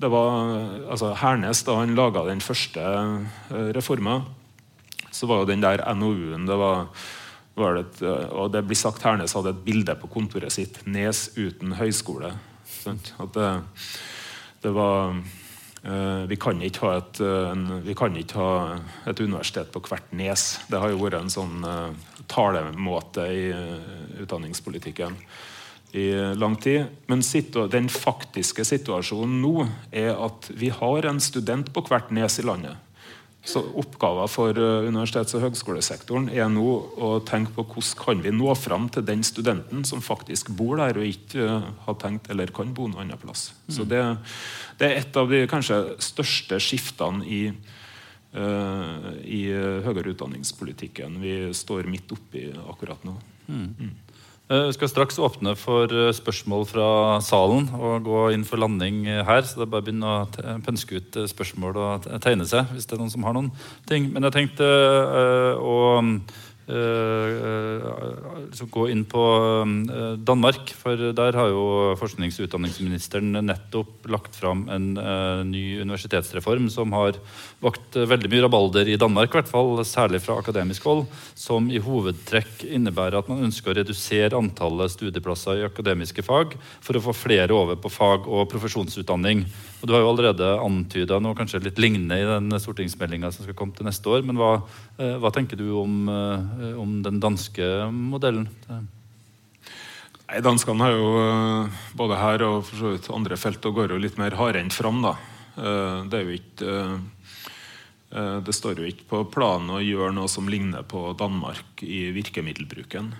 det 0.00 0.08
var, 0.08 0.54
altså 0.88 1.12
Hernes, 1.20 1.60
da 1.66 1.76
han 1.76 1.96
laga 1.96 2.24
den 2.24 2.40
første 2.40 2.80
eh, 2.80 3.66
reforma, 3.76 4.22
så 5.12 5.28
var 5.28 5.42
jo 5.42 5.50
den 5.50 5.60
der 5.60 5.82
NOU-en 5.92 6.46
det 6.48 6.56
var, 6.56 6.86
var 7.60 7.76
det, 7.76 8.14
Og 8.32 8.48
det 8.54 8.64
blir 8.64 8.80
sagt 8.80 9.04
Hernes 9.04 9.36
hadde 9.36 9.52
et 9.52 9.60
bilde 9.66 9.94
på 10.00 10.08
kontoret 10.08 10.54
sitt 10.54 10.80
'Nes 10.86 11.28
uten 11.36 11.76
høyskole'. 11.76 12.32
At 12.88 13.36
det, 13.36 13.50
det 14.64 14.72
var 14.72 15.20
Eh, 15.20 15.39
vi 15.82 16.36
kan, 16.36 16.60
et, 16.62 17.20
eh, 17.20 17.54
vi 17.82 17.94
kan 17.96 18.16
ikke 18.16 18.36
ha 18.36 18.80
et 19.08 19.20
universitet 19.20 19.72
på 19.72 19.80
hvert 19.88 20.12
nes. 20.12 20.58
Det 20.68 20.80
har 20.80 20.92
jo 20.92 21.00
vært 21.00 21.20
en 21.22 21.32
sånn 21.32 21.64
uh, 21.64 21.88
talemåte 22.28 23.24
i 23.24 23.46
utdanningspolitikken 24.20 25.16
i 25.96 26.12
lang 26.36 26.54
tid. 26.60 26.84
Men 27.08 27.24
den 27.72 27.88
faktiske 27.88 28.64
situasjonen 28.64 29.40
nå 29.42 29.66
er 29.90 30.12
at 30.14 30.50
vi 30.52 30.68
har 30.68 31.08
en 31.08 31.20
student 31.20 31.72
på 31.72 31.82
hvert 31.88 32.12
nes 32.14 32.38
i 32.38 32.46
landet. 32.46 32.76
Så 33.44 33.62
Oppgaven 33.80 34.28
for 34.28 34.52
eh, 34.52 34.88
universitets- 34.90 35.32
og 35.38 35.46
høgskolesektoren 35.46 36.28
er 36.28 36.50
nå 36.52 36.66
å 37.00 37.12
tenke 37.24 37.54
på 37.56 37.64
hvordan 37.72 37.96
kan 38.02 38.24
vi 38.24 38.32
nå 38.36 38.52
fram 38.58 38.90
til 38.92 39.06
den 39.08 39.24
studenten 39.24 39.86
som 39.88 40.04
faktisk 40.04 40.52
bor 40.58 40.76
der 40.76 41.00
og 41.00 41.08
ikke 41.08 41.46
har 41.86 41.96
tenkt 42.02 42.28
eller 42.30 42.52
kan 42.52 42.74
bo 42.76 42.90
noen 42.90 43.06
annen 43.06 43.22
plass. 43.22 43.50
Mm. 43.64 43.72
Så 43.76 43.88
det, 43.88 44.02
det, 44.80 44.88
er 44.88 45.02
et 45.02 45.20
av 45.20 45.30
de 45.30 45.44
kanskje 45.50 45.78
største 46.02 46.60
skiftene 46.62 47.24
i, 47.28 47.42
uh, 48.34 49.10
i 49.22 49.42
høyere 49.86 50.14
utdanningspolitikken 50.14 51.20
vi 51.22 51.34
står 51.56 51.90
midt 51.92 52.12
oppi 52.16 52.48
akkurat 52.64 53.04
nå. 53.06 53.18
Mm. 53.50 53.68
Mm. 53.78 53.98
Eh, 54.50 54.64
vi 54.66 54.74
skal 54.74 54.90
straks 54.90 55.18
åpne 55.22 55.52
for 55.54 55.92
eh, 55.94 56.08
spørsmål 56.10 56.64
fra 56.66 56.86
salen 57.22 57.68
og 57.76 58.02
gå 58.08 58.22
inn 58.34 58.42
for 58.46 58.58
landing 58.58 59.04
her. 59.06 59.44
Så 59.46 59.60
det 59.60 59.68
er 59.68 59.70
bare 59.70 59.84
å 59.84 59.86
begynne 59.86 60.10
å 60.10 60.56
pønske 60.66 60.98
ut 60.98 61.18
eh, 61.20 61.28
spørsmål 61.30 61.78
og 61.78 62.08
tegne 62.24 62.48
seg 62.50 62.72
hvis 62.74 62.88
det 62.90 62.96
er 62.96 63.02
noen 63.04 63.12
som 63.14 63.26
har 63.28 63.36
noen 63.36 63.52
ting. 63.86 64.08
Men 64.10 64.26
jeg 64.26 64.34
tenkte 64.34 64.66
å 65.54 65.76
gå 68.70 68.86
inn 68.92 69.04
på 69.08 69.22
uh, 69.22 70.16
Danmark. 70.16 70.72
For 70.78 71.10
der 71.16 71.38
har 71.38 71.48
jo 71.50 71.64
forsknings- 72.00 72.38
og 72.40 72.48
utdanningsministeren 72.48 73.32
nettopp 73.44 74.08
lagt 74.10 74.36
fram 74.38 74.66
en 74.72 74.92
ny 75.50 75.80
universitetsreform 75.82 76.68
som 76.72 76.92
har 76.96 77.18
vakt 77.62 77.96
veldig 77.96 78.30
mye 78.32 78.44
rabalder 78.44 78.88
i 78.88 78.98
Danmark, 79.00 79.32
i 79.32 79.40
hvert 79.40 79.50
fall 79.50 79.84
særlig 79.86 80.22
fra 80.24 80.38
akademisk 80.40 80.86
hold, 80.88 81.04
som 81.38 81.68
i 81.70 81.80
hovedtrekk 81.82 82.64
innebærer 82.68 83.18
at 83.20 83.28
man 83.30 83.44
ønsker 83.46 83.72
å 83.72 83.76
redusere 83.80 84.38
antallet 84.38 84.94
studieplasser 84.94 85.60
i 85.60 85.66
akademiske 85.66 86.24
fag 86.26 86.56
for 86.80 86.96
å 86.96 87.04
få 87.04 87.16
flere 87.16 87.56
over 87.56 87.78
på 87.80 87.92
fag- 87.92 88.28
og 88.28 88.48
profesjonsutdanning. 88.52 89.44
Og 89.80 89.88
Du 89.88 89.94
har 89.94 90.02
jo 90.02 90.10
allerede 90.10 90.48
antyda 90.60 91.20
noe 91.22 91.36
kanskje 91.36 91.62
litt 91.64 91.80
lignende 91.80 92.18
i 92.20 92.26
den 92.28 92.52
stortingsmeldinga 92.60 93.30
som 93.32 93.46
skal 93.46 93.56
komme 93.56 93.76
til 93.76 93.88
neste 93.88 94.12
år. 94.12 94.24
Men 94.26 94.36
hva, 94.36 94.62
eh, 94.98 95.16
hva 95.16 95.32
tenker 95.32 95.56
du 95.56 95.72
om, 95.80 96.08
eh, 96.08 96.59
om, 96.78 96.98
den 97.04 97.20
danske 97.22 97.66
modellen? 97.92 98.48
Nei, 98.68 100.40
Danskene 100.44 100.86
har 100.86 100.94
jo 100.94 101.08
eh, 101.22 101.78
både 101.98 102.18
her 102.20 102.44
og 102.46 102.60
for 102.68 102.82
så 102.82 102.92
vidt 102.94 103.10
andre 103.14 103.38
felt 103.40 103.66
og 103.70 103.80
går 103.80 103.94
jo 103.94 104.02
litt 104.02 104.20
mer 104.20 104.36
hardhendt 104.38 104.76
fram. 104.76 105.02
da. 105.04 105.16
Det 105.60 106.16
er 106.16 106.28
jo 106.28 106.36
ikke 106.36 106.74
det 108.10 108.52
står 108.56 108.78
jo 108.80 108.86
ikke 108.88 109.04
på 109.10 109.18
planen 109.34 109.68
å 109.74 109.82
gjøre 109.82 110.14
noe 110.16 110.30
som 110.30 110.48
ligner 110.50 110.82
på 110.88 111.12
Danmark 111.18 111.82
i 111.86 112.08
virkemiddelbruken. 112.14 113.10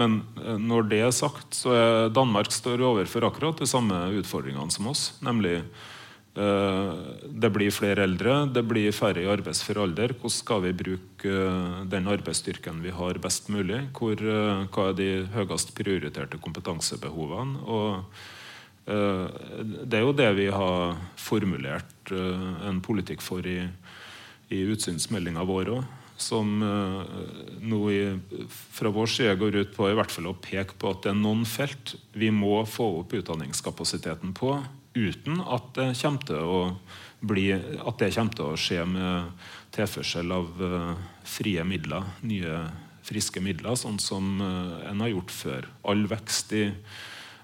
Men 0.00 0.22
eh, 0.44 0.58
når 0.58 0.88
det 0.90 1.00
er 1.04 1.14
sagt, 1.14 1.54
så 1.54 1.74
er 1.76 2.12
Danmark 2.14 2.52
står 2.54 2.82
overfor 2.82 3.28
akkurat 3.28 3.60
de 3.60 3.68
samme 3.68 3.96
utfordringene 4.18 4.74
som 4.74 4.90
oss. 4.90 5.10
Nemlig 5.24 5.60
eh, 5.60 5.88
det 6.40 7.50
blir 7.52 7.72
flere 7.74 8.04
eldre, 8.06 8.46
det 8.54 8.62
blir 8.64 8.94
færre 8.96 9.22
i 9.22 9.28
arbeidsfør 9.28 9.82
alder. 9.84 10.14
Hvordan 10.14 10.36
skal 10.36 10.62
vi 10.64 10.72
bruke 10.78 11.30
eh, 11.30 11.78
den 11.90 12.08
arbeidsstyrken 12.08 12.80
vi 12.84 12.94
har, 12.96 13.20
best 13.20 13.50
mulig? 13.52 13.82
Hvor, 13.96 14.16
hva 14.72 14.88
er 14.88 14.98
de 14.98 15.10
høyest 15.34 15.74
prioriterte 15.76 16.40
kompetansebehovene? 16.40 17.64
Og 17.66 18.04
det 18.90 19.94
er 19.94 20.02
jo 20.02 20.14
det 20.16 20.30
vi 20.34 20.46
har 20.50 20.96
formulert 21.20 22.10
en 22.10 22.80
politikk 22.82 23.20
for 23.22 23.44
i, 23.46 23.60
i 24.50 24.62
utsynsmeldinga 24.72 25.44
vår 25.46 25.70
òg 25.76 25.84
som 26.20 26.48
nå 26.58 27.78
i, 27.94 28.00
fra 28.48 28.90
vår 28.92 29.12
side 29.12 29.36
går 29.38 29.60
ut 29.60 29.70
på 29.76 29.86
i 29.92 29.94
hvert 29.96 30.10
fall 30.10 30.32
å 30.32 30.34
peke 30.42 30.74
på 30.80 30.90
at 30.90 31.04
det 31.04 31.12
er 31.12 31.20
noen 31.20 31.46
felt 31.48 31.94
vi 32.18 32.32
må 32.34 32.64
få 32.66 32.88
opp 33.04 33.14
utdanningskapasiteten 33.20 34.34
på 34.36 34.56
uten 34.94 35.40
at 35.40 35.70
det 35.76 35.88
kommer 36.00 36.26
til 36.26 36.40
å, 36.40 36.60
bli, 37.20 37.46
det 37.52 38.10
kommer 38.14 38.36
til 38.36 38.48
å 38.48 38.58
skje 38.58 38.84
med 38.88 39.46
tilførsel 39.74 40.34
av 40.34 40.64
uh, 40.64 40.92
frie 41.26 41.64
midler, 41.66 42.08
nye 42.26 42.64
friske 43.06 43.42
midler, 43.42 43.78
sånn 43.78 44.00
som 44.02 44.40
uh, 44.42 44.82
en 44.90 45.04
har 45.04 45.14
gjort 45.14 45.34
før. 45.34 45.70
All 45.90 46.06
vekst 46.10 46.54
i 46.58 46.66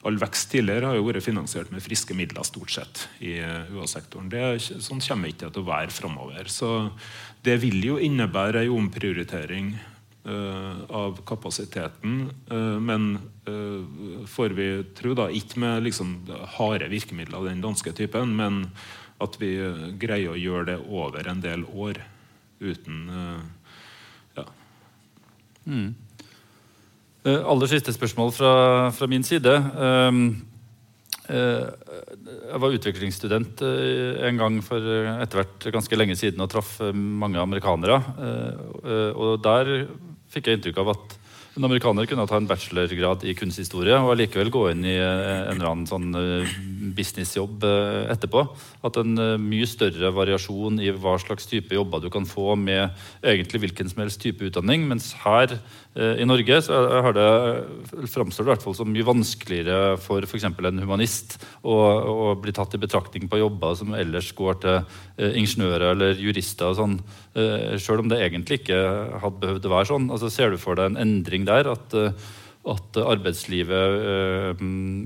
all 0.06 0.20
vekst 0.22 0.52
tidligere 0.52 0.86
har 0.86 0.98
jo 1.00 1.06
vært 1.08 1.24
finansiert 1.24 1.72
med 1.74 1.82
friske 1.82 2.14
midler 2.14 2.46
stort 2.46 2.70
sett 2.70 3.00
i 3.26 3.40
UH-sektoren. 3.42 4.28
Sånn 4.62 5.02
kommer 5.02 5.32
ikke 5.32 5.48
til 5.50 5.64
å 5.64 5.66
være 5.66 5.90
framover. 5.90 6.46
Så 6.46 6.92
det 7.42 7.56
vil 7.64 7.82
jo 7.82 7.96
innebære 7.98 8.62
en 8.62 8.76
omprioritering 8.76 9.72
av 10.26 11.20
kapasiteten, 11.26 12.30
uh, 12.50 12.78
men 12.82 13.18
uh, 13.48 14.24
får 14.26 14.54
vi 14.58 14.68
tro, 14.98 15.14
da, 15.14 15.28
ikke 15.30 15.60
med 15.62 15.86
liksom, 15.86 16.16
harde 16.56 16.88
virkemidler 16.90 17.38
av 17.38 17.46
den 17.46 17.62
danske 17.62 17.92
typen, 17.94 18.34
men 18.38 18.64
at 19.22 19.38
vi 19.40 19.52
greier 20.02 20.34
å 20.34 20.40
gjøre 20.40 20.66
det 20.72 20.80
over 20.90 21.30
en 21.30 21.38
del 21.40 21.62
år 21.72 22.02
uten 22.60 23.06
ja. 24.36 24.42
Mm. 25.64 25.94
Aller 27.24 27.70
siste 27.70 27.94
spørsmål 27.96 28.34
fra, 28.36 28.52
fra 28.92 29.08
min 29.08 29.24
side. 29.24 29.54
Um, 29.72 30.20
Eh, 31.26 31.68
jeg 32.52 32.60
var 32.62 32.74
utviklingsstudent 32.76 33.62
eh, 33.66 34.26
en 34.28 34.38
gang 34.38 34.58
for 34.64 34.78
eh, 34.78 35.08
etter 35.24 35.40
hvert 35.40 35.66
ganske 35.74 35.98
lenge 35.98 36.14
siden 36.18 36.42
og 36.44 36.50
traff 36.52 36.76
mange 36.92 37.40
amerikanere. 37.42 37.98
Og 39.16 39.40
der 39.42 39.72
fikk 40.36 40.50
jeg 40.50 40.60
inntrykk 40.60 40.82
av 40.84 40.92
at 40.94 41.16
en 41.56 41.64
amerikaner 41.64 42.04
kunne 42.04 42.26
ta 42.28 42.36
en 42.36 42.48
bachelorgrad 42.48 43.22
i 43.24 43.32
kunsthistorie 43.36 43.96
og 43.96 44.12
allikevel 44.12 44.50
gå 44.52 44.66
inn 44.74 44.84
i 44.84 44.98
en 45.00 45.54
eller 45.54 45.70
annen 45.70 45.86
sånn 45.88 46.10
businessjobb 46.96 47.64
eh, 47.64 48.02
etterpå. 48.12 48.42
At 48.86 48.98
en 49.00 49.16
eh, 49.20 49.36
mye 49.40 49.68
større 49.68 50.12
variasjon 50.16 50.80
i 50.84 50.92
hva 50.92 51.16
slags 51.22 51.48
type 51.48 51.72
jobber 51.76 52.04
du 52.04 52.10
kan 52.12 52.28
få 52.28 52.54
med 52.60 52.92
egentlig 53.24 53.64
hvilken 53.64 53.92
som 53.92 54.04
helst 54.04 54.20
type 54.22 54.44
utdanning. 54.44 54.84
Mens 54.90 55.14
her 55.24 55.56
i 55.96 56.26
Norge 56.28 56.58
så 56.60 56.76
har 57.04 57.14
det 57.16 57.28
framstår 58.12 58.44
det 58.44 58.50
i 58.50 58.52
hvert 58.52 58.64
fall 58.66 58.76
som 58.76 58.90
mye 58.92 59.06
vanskeligere 59.06 59.94
for 60.02 60.24
f.eks. 60.26 60.44
en 60.44 60.82
humanist 60.82 61.38
å, 61.62 61.72
å, 61.72 62.26
bli 62.36 62.52
tatt 62.52 62.76
i 62.76 62.80
betraktning 62.82 63.30
på 63.32 63.40
jobber 63.40 63.78
som 63.80 63.94
ellers 63.96 64.28
går 64.36 64.58
til 64.60 65.30
ingeniører 65.40 65.94
eller 65.94 66.20
jurister 66.20 66.68
og 66.68 66.76
sånn. 66.80 66.98
Sjøl 67.80 68.04
om 68.04 68.12
det 68.12 68.20
egentlig 68.26 68.60
ikke 68.60 68.82
hadde 69.22 69.40
behøvd 69.46 69.68
å 69.68 69.72
være 69.72 69.90
sånn. 69.94 70.10
Altså, 70.12 70.32
ser 70.32 70.52
du 70.52 70.60
for 70.60 70.76
deg 70.76 70.92
en 70.92 71.00
endring 71.00 71.48
der? 71.48 71.72
at 71.72 71.96
at 72.66 72.98
arbeidslivet 72.98 74.06
eh, 74.10 74.62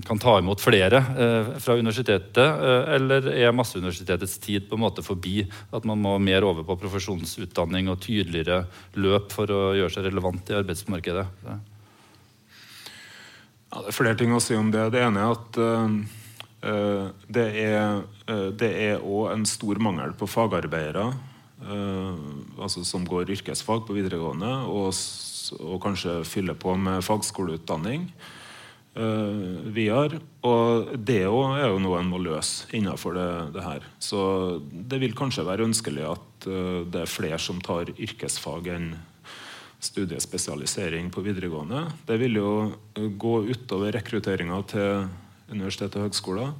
kan 0.06 0.20
ta 0.20 0.38
imot 0.40 0.62
flere 0.64 0.96
eh, 0.96 1.50
fra 1.61 1.76
universitetet? 1.76 2.38
Eh, 2.40 2.94
eller 2.96 3.28
er 3.34 3.52
Masseuniversitetets 3.56 4.38
tid 4.40 4.68
på 4.70 4.78
en 4.78 4.84
måte 4.86 5.04
forbi? 5.04 5.44
At 5.76 5.84
man 5.88 6.00
må 6.00 6.16
mer 6.22 6.46
over 6.48 6.64
på 6.64 6.78
profesjonsutdanning 6.80 7.90
og 7.92 8.00
tydeligere 8.04 8.62
løp 8.96 9.28
for 9.34 9.52
å 9.52 9.61
gjøre 9.76 9.92
seg 9.92 10.08
relevant 10.08 10.52
i 10.52 10.56
arbeidsmarkedet? 10.62 11.26
Ja, 11.44 11.58
det 13.76 13.92
er 13.92 13.98
flere 13.98 14.18
ting 14.18 14.32
å 14.34 14.40
si 14.42 14.56
om 14.56 14.72
det. 14.72 14.88
Det 14.96 15.04
ene 15.04 15.26
er 15.26 15.36
at 15.36 15.52
det 17.30 18.68
er 18.68 19.00
òg 19.00 19.30
en 19.32 19.46
stor 19.48 19.78
mangel 19.80 20.12
på 20.18 20.28
fagarbeidere 20.28 21.06
altså 21.61 22.82
som 22.88 23.04
går 23.08 23.30
yrkesfag 23.36 23.86
på 23.86 23.96
videregående. 23.96 24.50
og 24.68 24.92
og 25.59 25.80
kanskje 25.82 26.20
fylle 26.28 26.55
på 26.59 26.74
med 26.78 27.03
fagskoleutdanning 27.05 28.09
uh, 28.98 29.61
videre. 29.74 30.20
Og 30.46 30.92
det 30.96 31.22
er 31.24 31.28
jo 31.30 31.80
noe 31.82 32.01
en 32.01 32.11
må 32.11 32.20
løse 32.22 32.70
innenfor 32.76 33.16
det, 33.18 33.30
det, 33.57 33.64
her. 33.66 33.86
Så 34.03 34.22
det 34.61 35.01
vil 35.03 35.16
kanskje 35.18 35.46
være 35.48 35.66
ønskelig 35.68 36.07
at 36.11 36.48
uh, 36.51 36.82
det 36.86 37.05
er 37.05 37.14
flere 37.14 37.40
som 37.42 37.62
tar 37.64 37.92
yrkesfag 37.96 38.72
enn 38.76 38.92
studiespesialisering 39.80 41.09
på 41.12 41.22
videregående. 41.24 41.86
Det 42.09 42.20
vil 42.20 42.40
jo 42.40 42.53
uh, 42.68 43.09
gå 43.11 43.34
utover 43.51 43.94
rekrutteringa 43.96 44.62
til 44.70 45.07
universitet 45.51 45.96
og 45.98 46.09
høgskoler. 46.09 46.55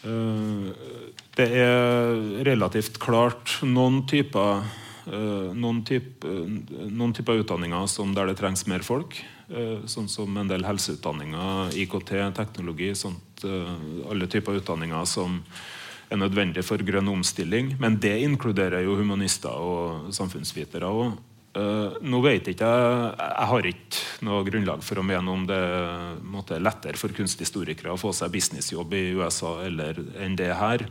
Det 0.00 1.44
er 1.60 2.14
relativt 2.48 2.94
klart 3.02 3.58
noen 3.68 3.98
typer 4.08 4.62
Eh, 4.64 4.79
noen, 5.06 5.84
type, 5.86 6.28
noen 6.90 7.12
typer 7.16 7.40
utdanninger 7.40 8.14
der 8.16 8.30
det 8.30 8.38
trengs 8.40 8.66
mer 8.68 8.84
folk. 8.84 9.20
Eh, 9.50 9.82
sånn 9.90 10.06
som 10.06 10.36
en 10.38 10.50
del 10.50 10.62
helseutdanninger, 10.62 11.74
IKT, 11.82 12.12
teknologi. 12.36 12.92
Sånt, 12.94 13.42
eh, 13.42 14.10
alle 14.10 14.28
typer 14.30 14.60
utdanninger 14.60 15.06
som 15.06 15.40
er 16.10 16.16
nødvendige 16.16 16.62
for 16.62 16.78
grønn 16.78 17.08
omstilling. 17.08 17.76
Men 17.80 17.98
det 17.98 18.20
inkluderer 18.22 18.84
jo 18.84 18.96
humanister 18.96 19.50
og 19.50 20.12
samfunnsvitere 20.14 20.86
òg. 20.86 21.18
nå 22.00 22.22
vet 22.22 22.46
ikke 22.46 22.62
jeg 22.62 23.16
Jeg 23.18 23.46
har 23.48 23.62
ikke 23.66 24.22
noe 24.22 24.44
grunnlag 24.44 24.82
for 24.84 25.00
å 25.00 25.02
mene 25.02 25.28
om 25.28 25.44
det 25.44 25.58
er 26.54 26.60
lettere 26.60 26.96
for 26.96 27.08
kunsthistorikere 27.08 27.90
å 27.90 27.98
få 27.98 28.12
seg 28.14 28.30
businessjobb 28.30 28.94
i 28.94 29.14
USA 29.18 29.64
eller 29.64 29.98
enn 30.22 30.36
det 30.36 30.54
her. 30.54 30.86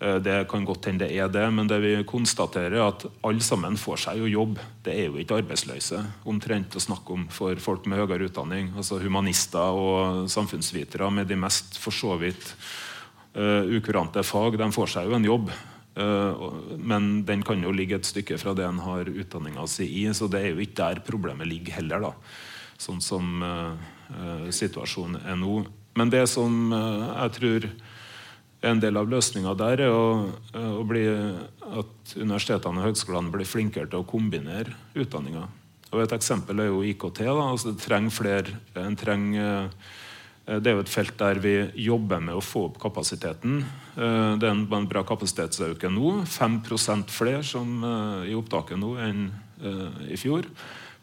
Eh, 0.00 0.16
det 0.22 0.46
kan 0.50 0.64
godt 0.64 0.86
hende 0.86 1.06
det 1.06 1.16
er 1.18 1.30
det, 1.32 1.44
men 1.50 1.66
det 1.66 1.80
vi 1.82 1.92
konstaterer 2.06 2.76
er 2.76 2.84
at 2.86 3.06
alle 3.26 3.42
sammen 3.42 3.78
får 3.78 4.02
seg 4.04 4.20
jo 4.22 4.30
jobb. 4.30 4.60
Det 4.86 4.94
er 4.94 5.08
jo 5.08 5.18
ikke 5.18 5.40
arbeidsløse 5.42 6.02
omtrent 6.28 6.76
å 6.78 6.82
snakke 6.82 7.16
om 7.16 7.24
for 7.34 7.58
folk 7.62 7.88
med 7.90 7.98
høyere 7.98 8.28
utdanning. 8.30 8.70
Altså 8.78 9.00
Humanister 9.02 9.74
og 9.74 10.28
samfunnsvitere 10.30 11.10
med 11.10 11.30
de 11.30 11.38
mest 11.40 11.80
for 11.82 11.94
så 11.94 12.14
vidt 12.20 12.52
uh, 13.34 13.66
ukurante 13.66 14.22
fag, 14.22 14.58
de 14.60 14.70
får 14.74 14.94
seg 14.94 15.10
jo 15.10 15.18
en 15.18 15.26
jobb. 15.26 15.50
Uh, 15.98 16.46
men 16.78 17.24
den 17.26 17.42
kan 17.42 17.62
jo 17.62 17.74
ligge 17.74 17.98
et 17.98 18.06
stykke 18.06 18.38
fra 18.38 18.54
det 18.54 18.68
en 18.68 18.78
har 18.84 19.10
utdanninga 19.10 19.66
si 19.70 19.88
i, 20.04 20.06
så 20.14 20.30
det 20.30 20.44
er 20.44 20.52
jo 20.52 20.62
ikke 20.62 20.78
der 20.78 21.02
problemet 21.06 21.50
ligger 21.50 21.80
heller. 21.80 22.06
da, 22.06 22.14
Sånn 22.78 23.02
som 23.02 23.42
uh, 23.42 23.74
situasjonen 24.54 25.26
er 25.26 25.38
nå. 25.42 25.64
Men 25.98 26.14
det 26.14 26.28
som 26.30 26.70
jeg 26.70 27.32
tror 27.34 27.64
en 28.66 28.80
del 28.82 28.98
av 28.98 29.06
løsninga 29.10 29.54
der 29.58 29.84
er 29.86 29.94
å, 29.94 30.26
å 30.58 30.84
bli, 30.86 31.04
at 31.06 32.14
universitetene 32.18 32.80
og 32.80 32.88
høgskolene 32.88 33.32
blir 33.34 33.46
flinkere 33.46 33.90
til 33.90 34.02
å 34.02 34.08
kombinere 34.08 34.74
utdanninga. 34.98 35.46
Et 35.96 36.12
eksempel 36.12 36.60
er 36.60 36.68
jo 36.68 36.82
IKT. 36.84 37.22
Altså, 37.32 37.72
trenger 37.80 38.12
flere, 38.12 38.58
trenger, 39.00 39.70
eh, 40.44 40.58
det 40.58 40.72
er 40.72 40.76
jo 40.76 40.82
et 40.84 40.92
felt 40.92 41.14
der 41.20 41.40
vi 41.40 41.54
jobber 41.86 42.20
med 42.20 42.36
å 42.36 42.44
få 42.44 42.66
opp 42.68 42.80
kapasiteten. 42.82 43.62
Eh, 43.96 44.34
det 44.36 44.48
er 44.48 44.52
en, 44.52 44.88
bra 44.90 45.04
kapasitetsøkning 45.06 45.94
nå. 45.96 46.10
5 46.26 47.08
flere 47.08 47.42
som, 47.42 47.84
eh, 47.84 48.32
i 48.32 48.36
opptaket 48.36 48.78
nå 48.78 48.96
enn 48.98 49.30
i 50.06 50.14
fjor 50.14 50.46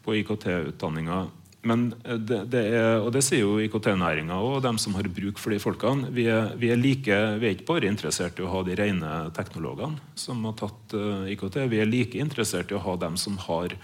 på 0.00 0.14
IKT-utdanninga. 0.16 1.26
Men 1.66 1.86
eh, 2.04 2.18
det, 2.18 2.40
det 2.52 2.62
er, 2.78 3.00
og 3.00 3.10
det 3.14 3.22
sier 3.26 3.42
jo 3.42 3.58
IKT-næringa 3.64 4.38
og 4.38 4.60
dem 4.64 4.78
som 4.80 4.96
har 4.98 5.08
bruk 5.12 5.40
for 5.42 5.54
de 5.54 5.60
folkene. 5.62 6.10
Vi 6.14 6.28
er, 6.30 6.52
vi 6.60 6.70
er, 6.72 6.80
like, 6.80 7.16
vi 7.40 7.48
er 7.48 7.56
ikke 7.56 7.70
bare 7.72 7.90
interessert 7.90 8.38
i 8.38 8.46
å 8.46 8.52
ha 8.52 8.62
de 8.66 8.76
rene 8.78 9.14
teknologene 9.36 9.98
som 10.18 10.44
har 10.46 10.56
tatt 10.60 10.96
uh, 10.96 11.26
IKT. 11.32 11.64
Vi 11.72 11.82
er 11.82 11.90
like 11.90 12.20
interessert 12.22 12.70
i 12.70 12.78
å 12.78 12.84
ha 12.84 12.96
dem 13.00 13.18
som 13.20 13.38
har 13.46 13.74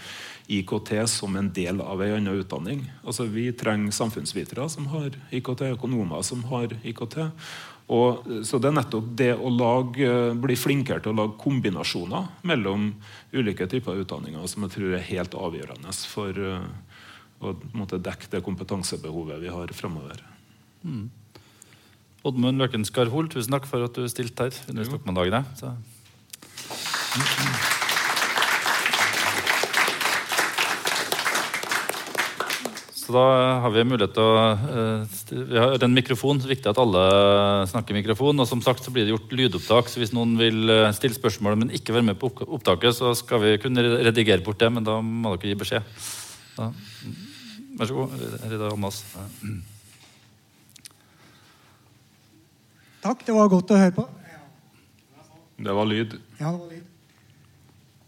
IKT 0.51 0.95
som 1.11 1.35
en 1.39 1.51
del 1.55 1.81
av 1.83 2.01
en 2.03 2.17
annen 2.17 2.41
utdanning. 2.41 2.85
Altså, 3.03 3.27
vi 3.31 3.49
trenger 3.55 3.95
samfunnsvitere 3.95 4.67
som 4.71 4.89
har 4.93 5.13
IKT, 5.31 5.67
økonomer 5.75 6.23
som 6.25 6.43
har 6.51 6.75
IKT. 6.83 7.19
Og, 7.93 8.27
så 8.47 8.57
det 8.63 8.69
er 8.69 8.77
nettopp 8.77 9.07
det 9.19 9.31
å 9.35 9.49
lage, 9.51 10.09
bli 10.39 10.55
flinkere 10.55 11.03
til 11.03 11.11
å 11.11 11.17
lage 11.19 11.39
kombinasjoner 11.41 12.29
mellom 12.47 12.93
ulike 13.35 13.67
typer 13.71 13.99
utdanninger 14.05 14.45
som 14.47 14.63
jeg 14.65 14.75
tror 14.77 14.95
er 14.95 15.07
helt 15.09 15.35
avgjørende 15.35 15.95
for 16.07 16.39
uh, 16.39 16.69
og 17.43 17.65
måte, 17.75 17.99
dekke 18.01 18.31
det 18.31 18.43
kompetansebehovet 18.45 19.41
vi 19.43 19.51
har 19.53 19.75
framover. 19.75 20.23
Mm. 20.83 21.09
Oddmund 22.23 22.61
Løken 22.61 22.85
Skarhol, 22.87 23.27
tusen 23.31 23.51
takk 23.51 23.67
for 23.67 23.83
at 23.83 23.97
du 23.99 24.07
stilte 24.07 24.47
her 24.47 24.59
under 24.71 24.87
Stokmann-dagene. 24.87 25.43
Så. 25.59 25.73
Så 33.03 33.11
da 33.11 33.23
har 33.59 33.73
vi 33.73 33.83
mulighet 33.83 34.13
til 34.15 34.23
å 34.23 34.43
uh, 34.63 35.17
Vi 35.51 35.59
har 35.59 35.83
en 35.83 35.95
mikrofon. 35.97 36.39
så 36.39 36.47
viktig 36.47 36.71
at 36.71 36.79
alle 36.79 37.03
snakker 37.67 37.97
mikrofon. 37.97 38.39
Og 38.39 38.47
som 38.47 38.63
sagt 38.63 38.87
så 38.87 38.93
blir 38.95 39.03
det 39.03 39.11
gjort 39.11 39.35
lydopptak, 39.35 39.91
så 39.91 39.99
hvis 39.99 40.15
noen 40.15 40.37
vil 40.39 40.71
uh, 40.71 40.93
stille 40.95 41.17
spørsmål, 41.17 41.59
men 41.59 41.75
ikke 41.75 41.97
være 41.97 42.07
med 42.13 42.21
på 42.21 42.31
opptaket, 42.47 42.95
så 42.95 43.11
skal 43.19 43.43
vi 43.43 43.57
kunne 43.59 43.83
redigere 44.07 44.43
bort 44.45 44.63
det, 44.63 44.71
men 44.71 44.87
da 44.87 45.01
må 45.03 45.35
dere 45.35 45.51
gi 45.51 45.59
beskjed. 45.59 45.93
Da. 46.55 46.71
Vær 47.73 47.89
så 47.89 47.95
god, 47.97 48.11
Reidar 48.45 48.69
Almas. 48.69 48.99
Takk, 53.01 53.23
det 53.25 53.33
var 53.33 53.49
godt 53.49 53.73
å 53.73 53.79
høre 53.81 53.95
på. 53.95 54.05
Det 55.57 55.73
var 55.73 55.89
lyd. 55.89 56.13
Ja, 56.37 56.51
det 56.51 56.59
var 56.59 56.69
lyd. 56.69 56.89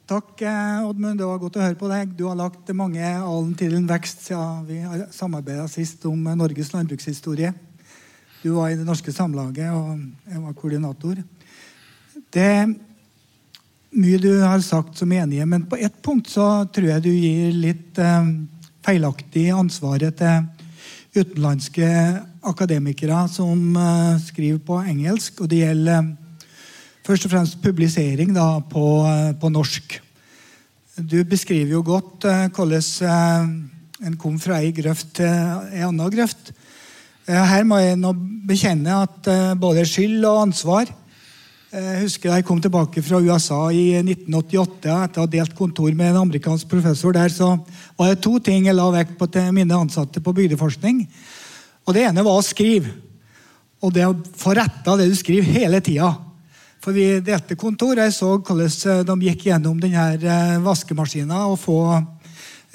Takk, 0.06 0.42
eh, 0.46 0.86
Oddmund. 0.86 1.18
Det 1.18 1.26
var 1.26 1.42
godt 1.42 1.58
å 1.58 1.64
høre 1.66 1.80
på 1.80 1.90
deg. 1.90 2.14
Du 2.14 2.28
har 2.30 2.38
lagt 2.38 2.70
mange 2.78 3.02
alen 3.02 3.56
til 3.58 3.74
en 3.74 3.90
vekst 3.90 4.28
siden 4.28 4.68
vi 4.70 4.78
samarbeida 5.10 5.66
sist 5.72 6.06
om 6.06 6.30
Norges 6.38 6.70
landbrukshistorie. 6.76 7.54
Du 8.44 8.52
var 8.54 8.70
i 8.70 8.78
Det 8.78 8.86
norske 8.86 9.12
samlaget, 9.12 9.72
og 9.74 9.98
jeg 10.30 10.42
var 10.44 10.54
koordinator. 10.54 11.24
Det 12.30 12.42
er 12.42 12.76
mye 13.96 14.20
du 14.22 14.42
har 14.44 14.62
sagt 14.62 14.98
som 14.98 15.12
enige, 15.12 15.46
men 15.46 15.66
på 15.66 15.76
ett 15.82 16.02
punkt 16.04 16.30
så 16.30 16.68
tror 16.70 16.88
jeg 16.92 17.04
du 17.04 17.10
gir 17.10 17.52
litt 17.52 17.98
eh, 17.98 18.30
feilaktig 18.86 19.50
ansvaret 19.54 20.16
til 20.20 20.46
utenlandske 21.16 21.90
akademikere 22.46 23.26
som 23.32 23.76
uh, 23.78 24.16
skriver 24.22 24.60
på 24.62 24.82
engelsk. 24.84 25.42
Og 25.42 25.50
det 25.52 25.64
gjelder 25.64 26.04
uh, 26.04 26.50
først 27.06 27.28
og 27.28 27.34
fremst 27.34 27.62
publisering 27.64 28.34
da, 28.36 28.60
på, 28.60 28.86
uh, 29.06 29.32
på, 29.40 29.50
norsk. 29.50 29.98
Du 30.96 31.18
beskriver 31.28 31.76
jo 31.76 31.82
godt 31.84 32.24
hvordan 32.56 33.50
en 34.06 34.14
kom 34.20 34.38
fra 34.40 34.62
ei 34.64 34.72
grøft 34.76 35.18
til 35.18 35.28
ei 35.74 35.82
anna 35.84 36.08
grøft. 36.08 36.54
her 37.28 37.64
må 37.68 37.82
jeg 37.82 37.98
nå 38.00 38.14
bekjenne 38.48 39.02
at 39.04 39.28
både 39.60 39.84
skyld 39.86 40.24
og 40.24 40.42
ansvar 40.46 40.88
jeg 41.76 42.04
husker 42.06 42.32
da 42.32 42.38
jeg 42.40 42.46
kom 42.48 42.60
tilbake 42.64 43.02
fra 43.04 43.20
USA 43.20 43.58
i 43.76 43.98
1988 44.00 44.94
etter 44.96 45.20
å 45.20 45.26
ha 45.26 45.32
delt 45.32 45.56
kontor 45.58 45.92
med 45.92 46.14
en 46.14 46.22
amerikansk 46.22 46.70
professor 46.72 47.16
der, 47.16 47.32
så 47.34 47.50
var 47.98 48.12
det 48.12 48.22
to 48.24 48.38
ting 48.40 48.70
jeg 48.70 48.78
la 48.78 48.86
vekt 48.94 49.18
på 49.20 49.28
til 49.32 49.50
mine 49.56 49.76
ansatte 49.76 50.22
på 50.24 50.34
bygdeforskning. 50.38 51.02
Og 51.86 51.94
Det 51.94 52.06
ene 52.08 52.24
var 52.24 52.40
å 52.40 52.46
skrive. 52.46 52.94
Og 53.84 53.92
det 53.94 54.06
å 54.08 54.16
få 54.40 54.56
retta 54.56 54.96
det 54.96 55.10
du 55.12 55.16
skriver 55.20 55.52
hele 55.60 55.82
tida. 55.84 56.14
For 56.80 56.96
vi 56.96 57.20
delte 57.26 57.58
kontor, 57.60 57.98
og 57.98 58.06
jeg 58.06 58.14
så 58.16 58.32
hvordan 58.38 59.20
de 59.20 59.28
gikk 59.28 59.48
gjennom 59.50 59.80
denne 59.82 60.06
eh, 60.16 60.56
vaskemaskina 60.64 61.44
og 61.50 61.58
få 61.60 61.80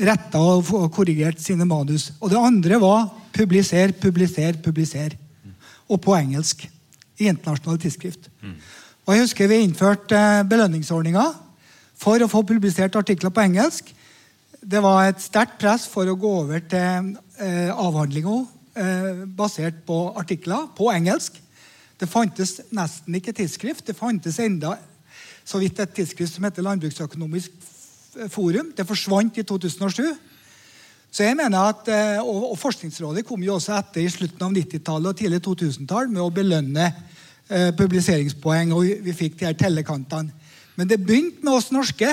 retta 0.01 0.40
og 0.40 0.90
korrigert 0.92 1.40
sine 1.40 1.64
manus. 1.68 2.11
Og 2.20 2.32
det 2.32 2.40
andre 2.40 2.80
var 2.82 3.09
publiser, 3.32 3.94
publiser, 3.96 4.61
publiser. 4.61 5.16
og 5.90 5.98
på 6.05 6.14
engelsk 6.14 6.68
i 7.18 7.26
internasjonale 7.26 7.80
tidsskrift. 7.82 8.28
Og 9.11 9.17
jeg 9.17 9.25
husker 9.25 9.49
Vi 9.51 9.57
innførte 9.65 10.15
belønningsordninga 10.47 10.47
belønningsordninger 10.47 11.31
for 11.99 12.23
å 12.23 12.29
få 12.31 12.45
publisert 12.47 12.95
artikler 12.95 13.33
på 13.35 13.43
engelsk. 13.43 13.89
Det 14.63 14.79
var 14.85 15.09
et 15.09 15.19
sterkt 15.19 15.57
press 15.59 15.89
for 15.91 16.07
å 16.07 16.15
gå 16.15 16.31
over 16.45 16.63
til 16.63 17.11
eh, 17.43 17.75
eh, 17.75 19.25
basert 19.27 19.83
på 19.85 19.99
artikler 20.15 20.71
på 20.79 20.93
engelsk. 20.95 21.43
Det 21.99 22.07
fantes 22.07 22.61
nesten 22.71 23.19
ikke 23.19 23.35
tidsskrift. 23.35 23.83
Det 23.91 23.99
fantes 23.99 24.39
enda 24.39 24.77
så 25.43 25.59
vidt 25.59 25.83
et 25.83 25.93
tidsskrift 25.99 26.37
som 26.37 26.47
heter 26.47 26.63
Landbruksøkonomisk 26.63 27.51
forum. 28.31 28.71
Det 28.77 28.87
forsvant 28.87 29.43
i 29.43 29.43
2007. 29.43 30.07
Så 31.11 31.27
jeg 31.27 31.35
mener 31.35 31.59
at, 31.75 31.89
eh, 31.91 32.23
og, 32.23 32.55
Forskningsrådet 32.63 33.27
kom 33.27 33.43
jo 33.43 33.59
også 33.59 33.75
etter 33.75 34.07
i 34.07 34.11
slutten 34.15 34.47
av 34.47 34.55
90-tallet 34.55 35.11
og 35.11 35.19
tidlig 35.19 35.43
2000-tall 35.43 36.15
med 36.15 36.23
å 36.23 36.31
belønne 36.31 36.93
eh, 37.51 37.70
publiseringspoeng, 37.76 38.72
og 38.72 38.86
vi, 39.05 39.16
fikk 39.16 39.38
de 39.40 39.48
her 39.48 39.59
tellekantene. 39.59 40.32
Men 40.78 40.88
det 40.88 41.03
begynte 41.03 41.44
med 41.44 41.59
oss 41.59 41.72
norske. 41.74 42.09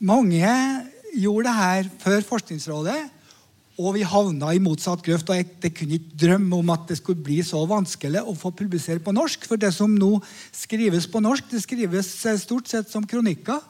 Mange 0.00 0.52
gjorde 1.16 1.48
det 1.48 1.56
her 1.56 1.88
før 1.98 2.20
Forskningsrådet, 2.28 3.00
og 3.80 3.94
vi 3.96 4.04
havna 4.04 4.52
i 4.52 4.60
motsatt 4.60 5.02
grøft. 5.02 5.30
og 5.30 5.36
Jeg 5.36 5.72
kunne 5.74 5.96
ikke 5.96 6.18
drømme 6.26 6.56
om 6.56 6.70
at 6.70 6.86
det 6.88 6.98
skulle 6.98 7.22
bli 7.24 7.40
så 7.46 7.62
vanskelig 7.66 8.20
å 8.20 8.36
få 8.36 8.52
publisere 8.52 9.00
på 9.00 9.14
norsk. 9.16 9.46
For 9.48 9.56
det 9.60 9.72
som 9.74 9.94
nå 9.96 10.18
skrives 10.52 11.08
på 11.08 11.22
norsk, 11.24 11.48
det 11.50 11.62
skrives 11.64 12.12
eh, 12.26 12.38
stort 12.40 12.68
sett 12.68 12.92
som 12.92 13.06
kronikker. 13.08 13.60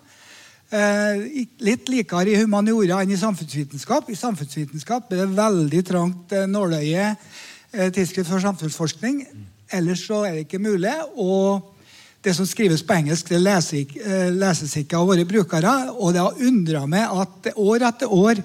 Eh, 0.71 1.47
litt 1.63 1.89
likere 1.91 2.35
i 2.35 2.41
humaniora 2.43 3.01
enn 3.05 3.15
i 3.15 3.21
samfunnsvitenskap. 3.21 4.11
I 4.11 4.19
samfunnsvitenskap 4.19 5.13
er 5.13 5.23
det 5.23 5.39
veldig 5.39 5.85
trangt 5.87 6.35
eh, 6.35 6.51
nåløye 6.51 7.15
tidsskrift 7.71 8.27
for 8.27 8.43
samfunnsforskning. 8.43 9.23
Ellers 9.73 10.07
så 10.07 10.25
er 10.27 10.35
det 10.35 10.47
ikke 10.47 10.63
mulig. 10.63 10.93
Og 11.17 11.71
det 12.25 12.35
som 12.37 12.49
skrives 12.49 12.83
på 12.85 12.97
engelsk, 12.99 13.31
det 13.31 13.41
eh, 13.41 14.33
leses 14.35 14.77
ikke 14.77 14.99
av 14.99 15.09
våre 15.09 15.25
brukere. 15.25 15.75
Og 15.97 16.13
det 16.13 16.25
har 16.25 16.43
undra 16.49 16.85
meg 16.87 17.07
at 17.23 17.53
år 17.57 17.87
etter 17.89 18.13
år 18.13 18.43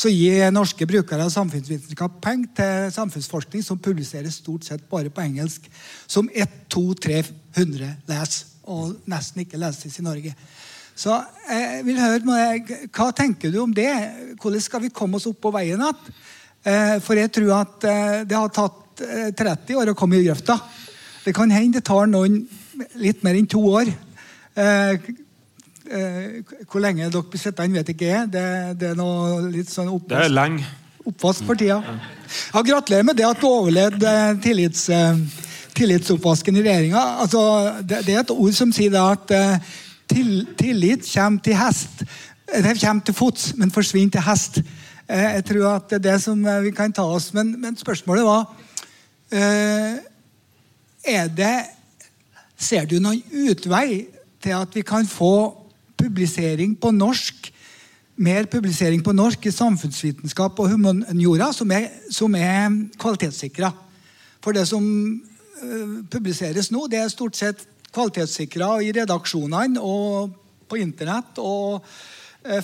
så 0.00 0.08
gir 0.08 0.52
norske 0.54 0.86
brukere 0.86 1.26
av 1.26 1.32
samfunnsvitenskap 1.34 2.20
penger 2.22 2.54
til 2.56 2.92
samfunnsforskning 2.94 3.64
som 3.66 3.80
publiseres 3.82 4.38
stort 4.40 4.64
sett 4.64 4.86
bare 4.88 5.10
på 5.12 5.20
engelsk, 5.24 5.66
som 6.06 6.30
100-300 6.30 7.90
leser, 8.08 8.46
og 8.70 8.94
nesten 9.10 9.42
ikke 9.42 9.60
leses 9.60 9.98
i 9.98 10.06
Norge. 10.06 10.34
Så 11.00 11.16
jeg 11.48 11.84
vil 11.86 12.00
høre 12.00 12.20
med 12.28 12.40
deg, 12.40 12.88
Hva 12.92 13.08
tenker 13.16 13.50
du 13.52 13.60
om 13.62 13.72
det? 13.74 13.90
Hvordan 14.40 14.62
skal 14.62 14.82
vi 14.84 14.92
komme 14.94 15.16
oss 15.16 15.26
opp 15.30 15.40
på 15.42 15.52
veien 15.54 15.80
igjen? 15.80 16.12
Eh, 16.60 16.96
for 17.00 17.16
jeg 17.16 17.32
tror 17.32 17.54
at 17.56 17.86
eh, 17.88 18.16
det 18.28 18.36
har 18.36 18.50
tatt 18.52 18.89
30 19.00 19.80
år 19.80 19.92
å 19.92 19.96
komme 19.98 20.20
i 20.20 20.26
grøfta. 20.26 20.58
Det 21.24 21.34
kan 21.36 21.50
hende 21.52 21.78
det 21.78 21.86
tar 21.88 22.08
noen 22.08 22.42
litt 23.00 23.24
mer 23.24 23.36
enn 23.36 23.48
to 23.50 23.62
år. 23.72 23.90
Eh, 24.56 25.10
hvor 26.70 26.82
lenge 26.82 27.08
dere 27.10 27.26
blir 27.26 27.40
sittende, 27.40 27.80
vet 27.80 27.92
ikke 27.92 28.08
jeg. 28.08 28.30
Det, 28.30 28.44
det, 28.78 28.92
er 28.92 28.98
noe 28.98 29.40
litt 29.50 29.70
sånn 29.72 29.90
oppvask, 29.90 30.14
det 30.14 30.28
er 30.28 30.32
lenge. 30.32 30.66
oppvask 31.10 31.46
for 31.48 31.58
tida. 31.58 31.80
Ja, 32.54 32.62
gratulerer 32.62 33.06
med 33.08 33.18
det 33.18 33.26
at 33.26 33.40
du 33.42 33.48
overlevde 33.48 34.12
tillits, 34.44 34.86
eh, 34.94 35.18
tillitsoppvasken 35.74 36.60
i 36.60 36.64
regjeringa. 36.66 37.04
Altså, 37.24 37.42
det, 37.82 38.04
det, 38.06 38.14
er 38.14 38.22
et 38.22 38.34
ord 38.36 38.54
som 38.54 38.74
sier 38.76 38.94
at 39.02 39.34
til, 40.10 40.46
tillit 40.58 41.06
kommer 41.10 41.42
til 41.42 41.58
hest. 41.58 42.04
Det 42.50 42.76
kommer 42.78 43.04
til 43.06 43.14
fots, 43.14 43.50
men 43.58 43.74
forsvinner 43.74 44.14
til 44.14 44.26
hest. 44.26 44.62
Jeg 45.10 45.42
tror 45.46 45.68
at 45.74 45.90
det 45.90 45.98
er 45.98 46.06
det 46.12 46.18
som 46.22 46.42
vi 46.62 46.70
kan 46.74 46.92
ta 46.94 47.02
oss. 47.02 47.32
Men, 47.34 47.56
men 47.58 47.78
spørsmålet 47.78 48.26
var 48.26 48.46
Er 49.30 51.28
det 51.28 51.58
Ser 52.60 52.84
du 52.84 52.98
noen 53.00 53.22
utvei 53.48 54.04
til 54.44 54.52
at 54.52 54.74
vi 54.76 54.82
kan 54.84 55.06
få 55.08 55.56
publisering 56.00 56.74
på 56.80 56.90
norsk, 56.92 57.48
mer 58.20 58.44
publisering 58.52 59.00
på 59.04 59.14
norsk 59.16 59.46
i 59.48 59.52
samfunnsvitenskap 59.54 60.60
og 60.60 60.68
humaniora 60.74 61.50
som 61.56 61.72
er, 61.72 61.88
som 62.12 62.36
er 62.36 62.68
kvalitetssikra. 63.00 63.72
For 64.44 64.56
det 64.56 64.66
som 64.68 64.84
uh, 64.84 65.96
publiseres 66.12 66.68
nå, 66.72 66.84
det 66.92 67.00
er 67.00 67.12
stort 67.12 67.40
sett 67.40 67.64
kvalitetssikra 67.94 68.74
i 68.84 68.92
redaksjonene 68.96 69.80
og 69.80 70.36
på 70.68 70.78
internett 70.80 71.40
og 71.40 71.80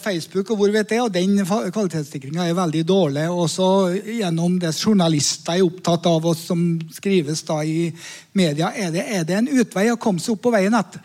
Facebook 0.01 0.49
og 0.51 0.57
hvor 0.57 0.70
vet 0.72 0.93
jeg, 0.95 1.03
og 1.05 1.12
Den 1.12 1.37
kvalitetssikringa 1.45 2.47
er 2.47 2.57
veldig 2.57 2.85
dårlig. 2.89 3.27
Også 3.29 3.66
gjennom 4.01 4.57
det 4.62 4.72
journalister 4.72 5.59
er 5.59 5.66
opptatt 5.66 6.07
av, 6.09 6.24
oss 6.24 6.47
som 6.49 6.62
skrives 6.97 7.45
da 7.45 7.61
i 7.61 7.91
media. 8.33 8.72
Er 8.72 8.95
det, 8.95 9.05
er 9.05 9.29
det 9.29 9.37
en 9.37 9.53
utvei 9.53 9.91
å 9.93 10.01
komme 10.01 10.22
seg 10.22 10.37
opp 10.37 10.47
på 10.47 10.55
veien 10.57 10.74
etter? 10.79 11.05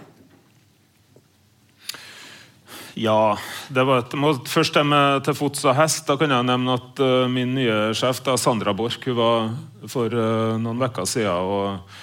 Ja, 2.99 3.37
det 3.71 3.83
var 3.87 4.03
et, 4.03 4.15
må, 4.19 4.33
Først 4.47 4.75
det 4.75 4.83
med 4.87 5.23
til 5.25 5.35
fots 5.35 5.63
og 5.67 5.75
hest. 5.77 6.03
Da 6.07 6.17
kan 6.19 6.31
jeg 6.31 6.47
nevne 6.47 6.75
at 6.75 6.99
uh, 7.03 7.27
min 7.31 7.55
nye 7.55 7.91
sjef, 7.97 8.19
da, 8.25 8.35
Sandra 8.39 8.75
Borch, 8.75 8.99
hun 9.05 9.17
var 9.17 9.51
for 9.91 10.11
uh, 10.11 10.57
noen 10.59 10.81
uker 10.83 11.07
siden 11.07 11.31
og, 11.31 11.97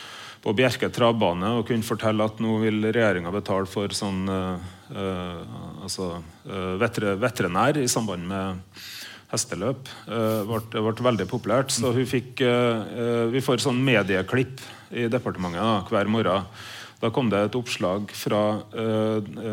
på 0.45 0.55
Bjerke 0.57 0.89
travbane 0.95 1.59
og 1.59 1.67
kunne 1.69 1.85
fortelle 1.85 2.25
at 2.25 2.41
nå 2.41 2.61
vil 2.63 2.89
regjeringa 2.89 3.33
betale 3.35 3.69
for 3.69 3.93
sånn 3.97 4.29
uh, 4.33 4.77
altså, 4.93 6.23
veterinær 6.81 7.81
i 7.81 7.89
samband 7.91 8.25
med 8.29 8.81
hesteløp. 9.33 9.91
Det 10.07 10.83
ble, 10.83 10.95
veldig 11.11 11.29
populært. 11.29 11.75
Så 11.75 11.93
fikk, 12.09 12.41
vi 13.33 13.45
får 13.45 13.65
sånn 13.67 13.81
medieklipp 13.85 14.65
i 14.97 15.09
departementet 15.13 15.61
da, 15.61 15.79
hver 15.93 16.09
morgen 16.09 16.49
da 16.99 17.13
kom 17.15 17.29
det 17.31 17.39
et 17.47 17.55
oppslag 17.55 18.11
fra 18.11 18.59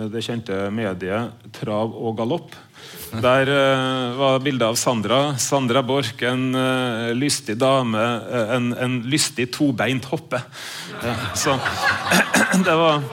det 0.10 0.22
kjente 0.26 0.64
mediet 0.74 1.52
Trav 1.54 1.94
og 1.94 2.16
Galopp. 2.18 2.56
Der 3.22 3.52
var 4.18 4.40
bildet 4.42 4.66
av 4.66 4.80
Sandra. 4.82 5.20
Sandra 5.38 5.84
Borch, 5.86 6.24
en 6.26 6.58
lystig 7.14 7.60
dame. 7.62 8.02
En, 8.56 8.72
en, 8.74 8.98
lystig 9.06 9.52
tobeint 9.54 10.10
hoppe. 10.10 10.42
Så 11.38 11.54
det 12.66 12.80
var 12.82 13.06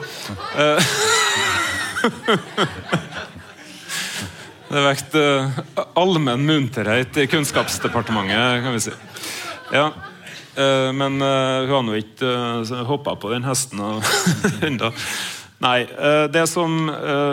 Det 4.73 4.81
vekte 4.81 5.51
allmenn 5.99 6.45
munterhet 6.47 7.17
i 7.21 7.27
Kunnskapsdepartementet, 7.29 8.63
kan 8.63 8.73
vi 8.73 8.79
si. 8.81 8.95
Ja. 9.73 9.91
Eh, 10.55 10.93
men 10.93 11.21
uh, 11.21 11.65
hun 11.65 11.73
har 11.73 11.85
nå 11.85 11.95
ikke 11.97 12.29
eh, 12.29 12.81
hoppa 12.85 13.15
på 13.17 13.31
den 13.33 13.45
hesten 13.47 13.81
ennå. 14.67 14.91
Nei, 15.63 15.85
det 16.27 16.41
som 16.51 16.89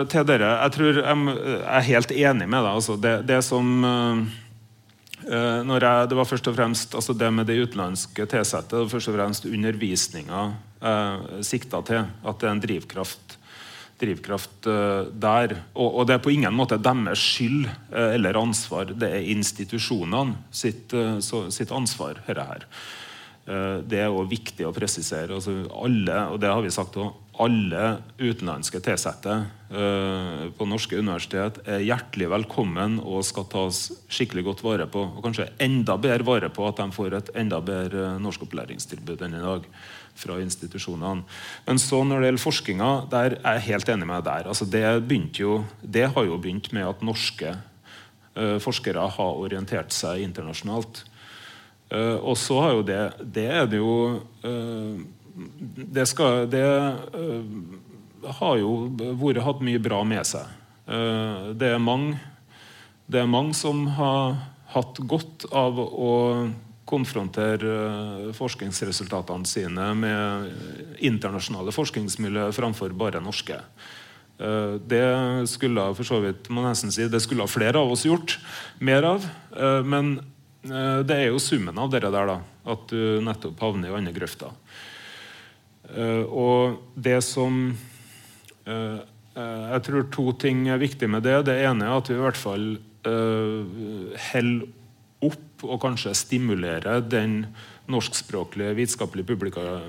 til 0.07 0.23
dere 0.23 0.53
Jeg 0.53 0.71
tror 0.71 0.99
jeg, 1.01 1.31
er 1.67 1.83
helt 1.83 2.13
enig 2.15 2.45
med 2.47 2.61
deg. 2.63 2.77
Altså, 2.77 2.93
det, 2.95 3.11
det, 3.27 3.41
som 3.43 3.83
jeg, 3.83 5.81
Det 6.07 6.15
var 6.15 6.29
først 6.29 6.47
og 6.47 6.55
fremst 6.55 6.95
altså 6.95 7.11
det 7.11 7.27
med 7.35 7.49
det 7.51 7.57
utenlandske 7.59 8.23
tilsettet. 8.31 8.77
og 8.79 8.87
først 8.93 9.11
og 9.11 9.17
fremst 9.17 9.49
undervisninga 9.49 10.45
jeg 10.79 11.43
sikta 11.43 11.83
til. 11.83 12.07
At 12.23 12.39
det 12.39 12.47
er 12.47 12.55
en 12.55 12.63
drivkraft, 12.63 13.30
drivkraft 14.01 14.65
der. 14.65 15.55
Og, 15.73 15.87
og, 15.87 16.01
det 16.07 16.17
er 16.17 16.23
på 16.25 16.33
ingen 16.33 16.55
måte 16.57 16.79
deres 16.81 17.21
skyld 17.21 17.69
eller 17.91 18.39
ansvar. 18.41 18.91
Det 18.97 19.09
er 19.09 19.29
institusjonene 19.33 20.49
sitt, 20.51 20.93
sitt 21.21 21.71
ansvar, 21.75 22.19
dette 22.27 22.47
her. 22.49 22.67
Eh, 23.49 23.77
det 23.89 24.03
er 24.03 24.13
òg 24.13 24.29
viktig 24.29 24.67
å 24.67 24.75
presisere. 24.75 25.33
Altså 25.33 25.63
alle, 25.73 26.17
og 26.31 26.39
det 26.41 26.51
har 26.51 26.61
vi 26.63 26.73
sagt 26.73 26.97
også, 26.99 27.27
alle 27.41 27.85
utenlandske 28.19 28.77
ansatte 28.91 29.33
uh, 29.71 30.43
på 30.53 30.65
norske 30.67 30.99
universitet 30.99 31.61
er 31.65 31.81
hjertelig 31.81 32.27
velkommen 32.29 32.99
og 32.99 33.23
skal 33.25 33.47
tas 33.49 33.79
skikkelig 34.11 34.43
godt 34.45 34.61
vare 34.67 34.85
på. 34.91 35.01
Og 35.15 35.23
kanskje 35.25 35.47
enda 35.63 35.95
bedre 35.97 36.27
vare 36.27 36.51
på 36.53 36.67
at 36.67 36.77
de 36.77 36.91
får 36.93 37.15
et 37.17 37.31
enda 37.41 37.57
bedre 37.65 38.11
norskopplæringstilbud 38.21 39.25
enn 39.25 39.39
i 39.39 39.41
dag 39.41 39.65
fra 40.21 40.37
institusjonene. 40.41 41.25
Men 41.67 41.81
så 41.81 42.01
når 42.05 42.21
det 42.21 42.29
gjelder 42.29 42.43
forskninga, 42.45 42.89
der 43.11 43.37
er 43.39 43.57
jeg 43.57 43.67
helt 43.71 43.91
enig 43.93 44.07
med 44.09 44.21
deg 44.21 44.29
der. 44.29 44.49
Altså 44.51 44.67
det, 44.69 44.83
jo, 45.39 45.61
det, 45.81 46.07
har 46.13 46.27
jo 46.27 46.39
begynt 46.41 46.71
med 46.75 46.87
at 46.87 47.05
norske 47.05 47.55
uh, 47.55 48.57
forskere 48.63 49.07
har 49.17 49.41
orientert 49.45 49.93
seg 49.95 50.23
internasjonalt. 50.25 51.03
Uh, 51.91 52.17
og 52.21 52.37
så 52.39 52.61
har 52.63 52.77
jo 52.77 52.83
det 52.87 53.01
Det 53.35 53.47
er 53.51 53.65
det 53.67 53.81
jo 53.81 54.21
uh, 54.45 55.01
Det 55.91 56.05
skal 56.07 56.45
Det 56.47 56.63
har 58.39 58.55
jo 58.61 58.71
vært 59.19 59.43
hatt 59.43 59.65
mye 59.65 59.81
bra 59.81 59.99
med 60.07 60.23
seg. 60.29 60.45
det 61.59 61.67
er 61.67 61.83
mange 61.83 62.15
Det 63.11 63.19
er 63.19 63.27
mange 63.27 63.53
som 63.57 63.83
har 63.97 64.37
hatt 64.71 64.99
godt 65.03 65.45
av 65.51 65.79
å 65.79 66.11
konfrontere 66.89 68.33
forskningsresultatene 68.35 69.47
sine 69.47 69.91
med 69.95 70.99
internasjonale 71.05 71.73
forskningsmiljø 71.75 72.49
framfor 72.55 72.95
bare 72.97 73.21
norske. 73.23 73.59
Det 74.41 75.05
skulle 75.45 75.83
for 75.93 76.07
så 76.07 76.17
vidt 76.23 76.49
må 76.49 76.63
nesten 76.65 76.89
si, 76.91 77.05
det 77.05 77.21
skulle 77.21 77.45
flere 77.51 77.77
av 77.77 77.91
oss 77.93 78.07
gjort 78.07 78.39
mer 78.81 79.05
av. 79.05 79.27
Men 79.85 80.15
Eh, 80.61 80.99
det 81.05 81.17
er 81.17 81.31
jo 81.31 81.41
summen 81.41 81.77
av 81.81 81.89
det 81.89 82.03
der, 82.05 82.27
da. 82.29 82.37
At 82.69 82.89
du 82.91 83.21
nettopp 83.25 83.61
havner 83.63 83.89
i 83.89 83.95
andre 83.97 84.13
grøfta. 84.15 84.51
Eh, 85.89 86.25
og 86.25 86.81
det 86.95 87.21
som 87.25 87.77
Jeg 88.61 89.81
tror 89.87 90.03
to 90.13 90.31
ting 90.37 90.67
er 90.69 90.77
viktig 90.77 91.07
med 91.09 91.23
det. 91.25 91.47
Det 91.47 91.55
ene 91.65 91.87
er 91.87 91.95
at 91.97 92.09
vi 92.11 92.13
i 92.13 92.21
hvert 92.21 92.37
fall 92.37 92.65
holder 93.01 94.67
opp 95.21 95.65
og 95.67 95.77
kanskje 95.83 96.15
stimulere 96.17 96.99
den 97.05 97.43
norskspråklige 97.91 98.73
vitenskapelige 98.77 99.37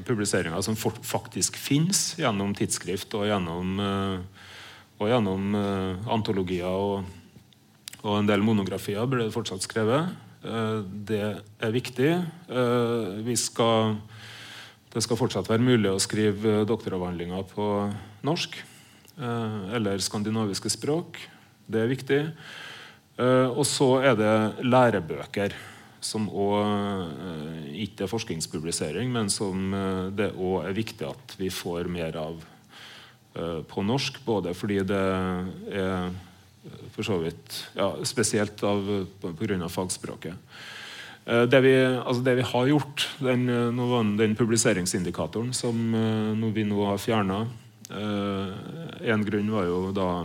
publiseringa 0.06 0.60
som 0.64 0.76
faktisk 0.76 1.56
finnes 1.60 2.12
gjennom 2.20 2.52
tidsskrift 2.58 3.14
og 3.16 3.28
gjennom, 3.30 3.78
og 4.98 5.08
gjennom 5.08 5.54
antologier 6.12 6.68
og 6.68 7.04
og 8.02 8.18
en 8.18 8.28
del 8.28 8.42
monografier 8.42 9.06
blir 9.06 9.28
det 9.28 9.34
fortsatt 9.34 9.62
skrevet. 9.62 10.10
Eh, 10.42 10.78
det 10.82 11.22
er 11.62 11.74
viktig. 11.74 12.10
Vi 13.26 13.36
skal, 13.38 13.96
det 14.90 15.04
skal 15.04 15.20
fortsatt 15.20 15.50
være 15.50 15.62
mulig 15.62 15.92
å 15.92 16.02
skrive 16.02 16.62
doktoravhandlinger 16.68 17.46
på 17.52 17.68
norsk 18.26 18.58
eh, 18.58 19.60
eller 19.78 20.02
skandinaviske 20.02 20.72
språk. 20.74 21.20
Det 21.70 21.84
er 21.84 21.92
viktig. 21.92 22.20
Og 23.20 23.66
så 23.68 23.88
er 24.00 24.14
det 24.16 24.64
lærebøker, 24.64 25.52
som 26.02 26.30
òg 26.32 27.74
ikke 27.76 28.06
er 28.06 28.10
forskningspublisering, 28.10 29.10
men 29.12 29.28
som 29.30 29.68
det 30.16 30.30
òg 30.32 30.64
er 30.64 30.78
viktig 30.78 31.06
at 31.10 31.34
vi 31.38 31.50
får 31.52 31.90
mer 31.92 32.16
av 32.18 32.40
på 33.68 33.84
norsk. 33.84 34.22
Både 34.24 34.56
fordi 34.56 34.80
det 34.88 35.02
er 35.76 36.08
for 36.94 37.06
så 37.06 37.18
vidt. 37.22 37.58
Ja, 37.76 37.92
spesielt 38.04 38.56
pga. 38.58 39.68
fagspråket. 39.68 40.34
Eh, 41.24 41.44
det 41.46 41.60
vi, 41.62 41.74
altså 41.78 42.22
det 42.22 42.36
vi, 42.40 42.46
har 42.46 42.66
gjort, 42.66 43.08
den, 43.22 43.48
eh, 43.48 44.14
den 44.18 44.36
publiseringsindikatoren 44.36 45.52
som 45.54 45.94
eh, 45.94 46.54
vi 46.54 46.64
nå 46.64 46.86
har 46.86 46.98
fjerna 46.98 47.46
En 47.92 49.24
grunn 49.26 49.50
var 49.52 49.66
jo 49.68 49.90
da 49.92 50.24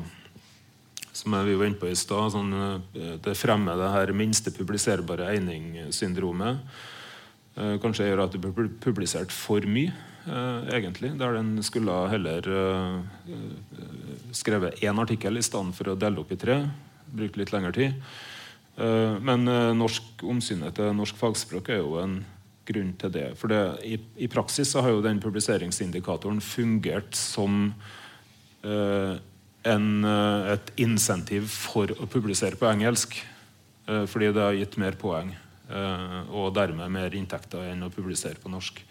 som 1.18 1.34
vi 1.47 1.55
var 1.57 1.65
inne 1.70 1.82
på 1.82 1.89
i 1.89 1.97
stad, 1.97 2.36
sånn, 2.36 2.53
det 2.93 3.34
fremmer 3.38 3.80
det 3.80 3.89
her 3.93 4.13
minste 4.13 4.53
publiserbare 4.53 5.32
egningssyndromet, 5.34 6.61
Kanskje 7.57 8.05
gjør 8.05 8.20
at 8.22 8.36
det 8.36 8.39
blir 8.43 8.68
publisert 8.84 9.32
for 9.34 9.65
mye. 9.65 9.89
Eh, 10.28 10.68
egentlig. 10.78 11.13
Der 11.18 11.34
den 11.34 11.63
skulle 11.63 11.93
heller 12.11 12.45
skrevet 14.36 14.84
én 14.84 14.99
artikkel 15.01 15.39
i 15.39 15.45
stedet 15.45 15.74
for 15.74 15.89
å 15.89 15.97
dele 15.97 16.22
opp 16.22 16.32
i 16.32 16.38
tre. 16.38 16.59
Brukt 17.07 17.38
litt 17.39 17.53
lengre 17.55 17.74
tid. 17.74 18.01
Men 18.78 19.49
norsk 19.74 20.22
omsynet 20.22 20.76
til 20.78 20.91
norsk 20.93 21.18
fagspråk 21.18 21.72
er 21.74 21.80
jo 21.80 21.95
en 21.97 22.20
grunn 22.68 22.91
til 23.01 23.09
det. 23.15 23.32
For 23.39 23.49
det, 23.49 23.61
i, 23.82 23.95
i, 24.22 24.28
praksis 24.30 24.76
har 24.78 24.91
jo 24.91 25.01
den 25.01 25.18
publiseringsindikatoren 25.24 26.38
fungert 26.45 27.18
som 27.18 27.72
en, 29.68 30.05
et 30.53 30.72
insentiv 30.84 31.49
for 31.51 31.91
å 31.97 32.07
publisere 32.09 32.59
på 32.59 32.70
engelsk. 32.70 33.18
fordi 33.88 34.34
det 34.36 34.43
har 34.43 34.55
gitt 34.57 34.78
mer 34.78 34.97
poeng. 34.99 35.36
og 36.32 36.53
dermed 36.55 36.91
mer 36.91 37.15
inntekter 37.15 37.72
enn 37.72 37.84
å 37.84 37.91
publisere 37.91 38.39
på 38.39 38.49
norsk. 38.49 38.82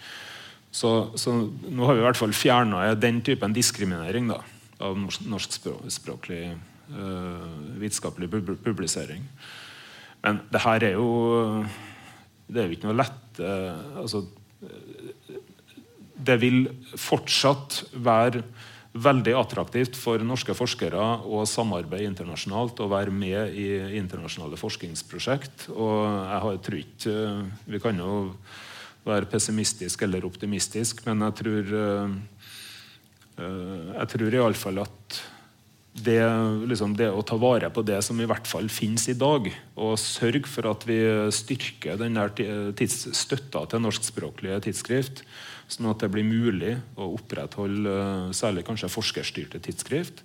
Så, 0.70 1.12
så, 1.16 1.33
nå 1.68 1.87
har 1.87 1.95
vi 1.95 2.01
i 2.01 2.05
hvert 2.05 2.18
fall 2.20 2.33
fjerna 2.37 2.95
den 2.95 3.22
typen 3.24 3.53
diskriminering 3.57 4.29
da, 4.29 4.43
av 4.85 4.97
norskspråklig 4.97 6.43
vitenskapelig 7.81 8.29
publisering. 8.64 9.24
Men 10.22 10.41
det 10.53 10.62
her 10.62 10.85
er 10.85 10.97
jo 10.97 11.64
Det 12.47 12.62
er 12.62 12.68
jo 12.68 12.77
ikke 12.77 12.89
noe 12.89 12.99
lett 12.99 13.41
altså, 13.99 14.22
Det 16.27 16.37
vil 16.41 16.68
fortsatt 16.97 17.83
være 17.93 18.45
veldig 19.03 19.34
attraktivt 19.36 19.97
for 19.99 20.22
norske 20.24 20.55
forskere 20.57 21.03
å 21.26 21.44
samarbeide 21.49 22.09
internasjonalt 22.11 22.80
og 22.82 22.92
være 22.92 23.12
med 23.14 23.55
i 23.57 23.68
internasjonale 24.01 24.59
forskningsprosjekt. 24.61 25.68
Og 25.74 26.01
jeg 26.07 26.62
tror 26.66 26.80
ikke 26.80 27.14
Vi 27.66 27.82
kan 27.82 28.01
jo 28.01 28.16
være 29.07 29.30
pessimistisk 29.30 30.03
eller 30.03 30.26
optimistisk, 30.26 31.05
men 31.07 31.22
jeg 31.28 31.38
tror 31.42 31.72
uh, 31.76 32.18
Jeg 34.01 34.12
tror 34.14 34.38
iallfall 34.40 34.84
at 34.86 35.22
det, 35.97 36.20
liksom 36.68 36.92
det, 36.97 37.09
å 37.09 37.24
ta 37.24 37.38
vare 37.40 37.70
på 37.72 37.80
det 37.86 38.03
som 38.05 38.18
i 38.20 38.26
hvert 38.28 38.49
fall 38.49 38.68
finnes 38.68 39.07
i 39.09 39.16
dag, 39.16 39.49
og 39.80 39.94
sørge 40.01 40.44
for 40.44 40.68
at 40.68 40.84
vi 40.84 40.99
styrker 41.32 41.97
den 42.01 42.18
støtta 42.92 43.62
til 43.70 43.80
norskspråklige 43.80 44.59
tidsskrift, 44.66 45.22
sånn 45.71 45.89
at 45.91 46.03
det 46.03 46.11
blir 46.14 46.27
mulig 46.27 46.77
å 46.99 47.09
opprettholde 47.17 47.97
særlig 48.37 48.67
kanskje 48.67 48.93
forskerstyrte 48.93 49.61
tidsskrift. 49.62 50.23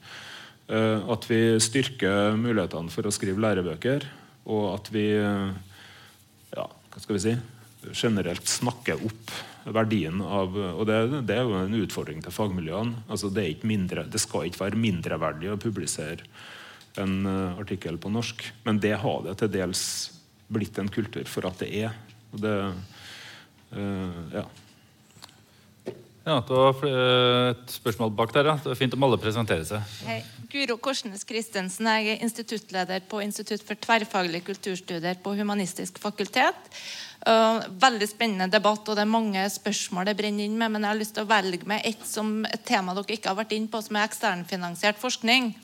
At 0.72 1.26
vi 1.28 1.58
styrker 1.60 2.38
mulighetene 2.40 2.94
for 2.94 3.10
å 3.10 3.12
skrive 3.12 3.42
lærebøker, 3.44 4.06
og 4.48 4.68
at 4.76 4.92
vi 4.94 5.08
ja, 5.12 6.68
hva 6.68 7.02
skal 7.02 7.18
vi 7.18 7.24
si, 7.26 7.34
generelt 7.98 8.48
snakker 8.48 9.02
opp 9.04 9.34
verdien 9.62 10.22
av 10.26 10.56
Og 10.58 10.86
det, 10.90 10.98
det, 11.30 11.36
er 11.36 11.46
jo 11.46 11.58
en 11.60 11.76
utfordring 11.82 12.22
til 12.24 12.34
fagmiljøene. 12.34 13.04
Altså 13.14 13.30
det, 13.34 13.50
mindre, 13.68 14.08
det, 14.10 14.22
skal 14.22 14.48
ikke 14.48 14.64
være 14.64 14.80
mindreverdig 14.82 15.52
å 15.52 15.60
publisere 15.62 16.26
en 17.02 17.28
artikkel 17.62 18.00
på 18.02 18.10
norsk, 18.12 18.42
men 18.66 18.82
det 18.84 18.98
har 19.00 19.22
det 19.24 19.38
til 19.40 19.52
dels 19.54 19.84
blitt 20.52 20.80
en 20.82 20.90
kultur 20.92 21.28
for 21.30 21.48
at 21.48 21.62
det 21.62 21.70
er. 21.86 21.96
Og 22.34 22.42
det, 22.44 22.56
uh, 23.76 24.20
ja. 24.34 24.44
Ja, 26.22 26.36
det 26.46 26.54
var 26.54 26.84
et 26.86 27.72
spørsmål 27.74 28.12
bak 28.14 28.34
der. 28.34 28.46
ja. 28.52 28.54
Det 28.62 28.70
var 28.70 28.78
Fint 28.78 28.94
om 28.94 29.04
alle 29.08 29.18
presenterer 29.18 29.66
seg. 29.66 29.96
Hei. 30.06 30.20
Guro 30.52 30.76
Korsnes 30.78 31.24
Christensen. 31.26 31.88
Jeg 31.88 32.12
er 32.12 32.26
instituttleder 32.26 33.02
på 33.10 33.22
Institutt 33.24 33.64
for 33.66 33.80
tverrfaglige 33.80 34.46
kulturstudier 34.52 35.18
på 35.24 35.34
Humanistisk 35.40 35.98
fakultet. 36.04 36.70
Veldig 37.26 38.10
spennende 38.10 38.52
debatt, 38.54 38.86
og 38.86 38.98
det 38.98 39.06
er 39.06 39.10
mange 39.10 39.48
spørsmål 39.50 40.12
det 40.12 40.18
brenner 40.20 40.46
inn 40.46 40.60
med. 40.60 40.76
Men 40.76 40.86
jeg 40.86 40.94
har 40.94 41.02
lyst 41.02 41.16
til 41.18 41.26
å 41.26 41.32
velge 41.32 41.66
med 41.66 41.82
ett 41.90 42.06
som, 42.06 42.46
et 42.46 42.66
tema 42.70 42.94
dere 42.94 43.18
ikke 43.18 43.32
har 43.32 43.42
vært 43.42 43.58
inn 43.58 43.70
på, 43.72 43.82
som 43.82 43.98
er 43.98 44.06
eksternfinansiert 44.06 45.02
forskning. 45.02 45.56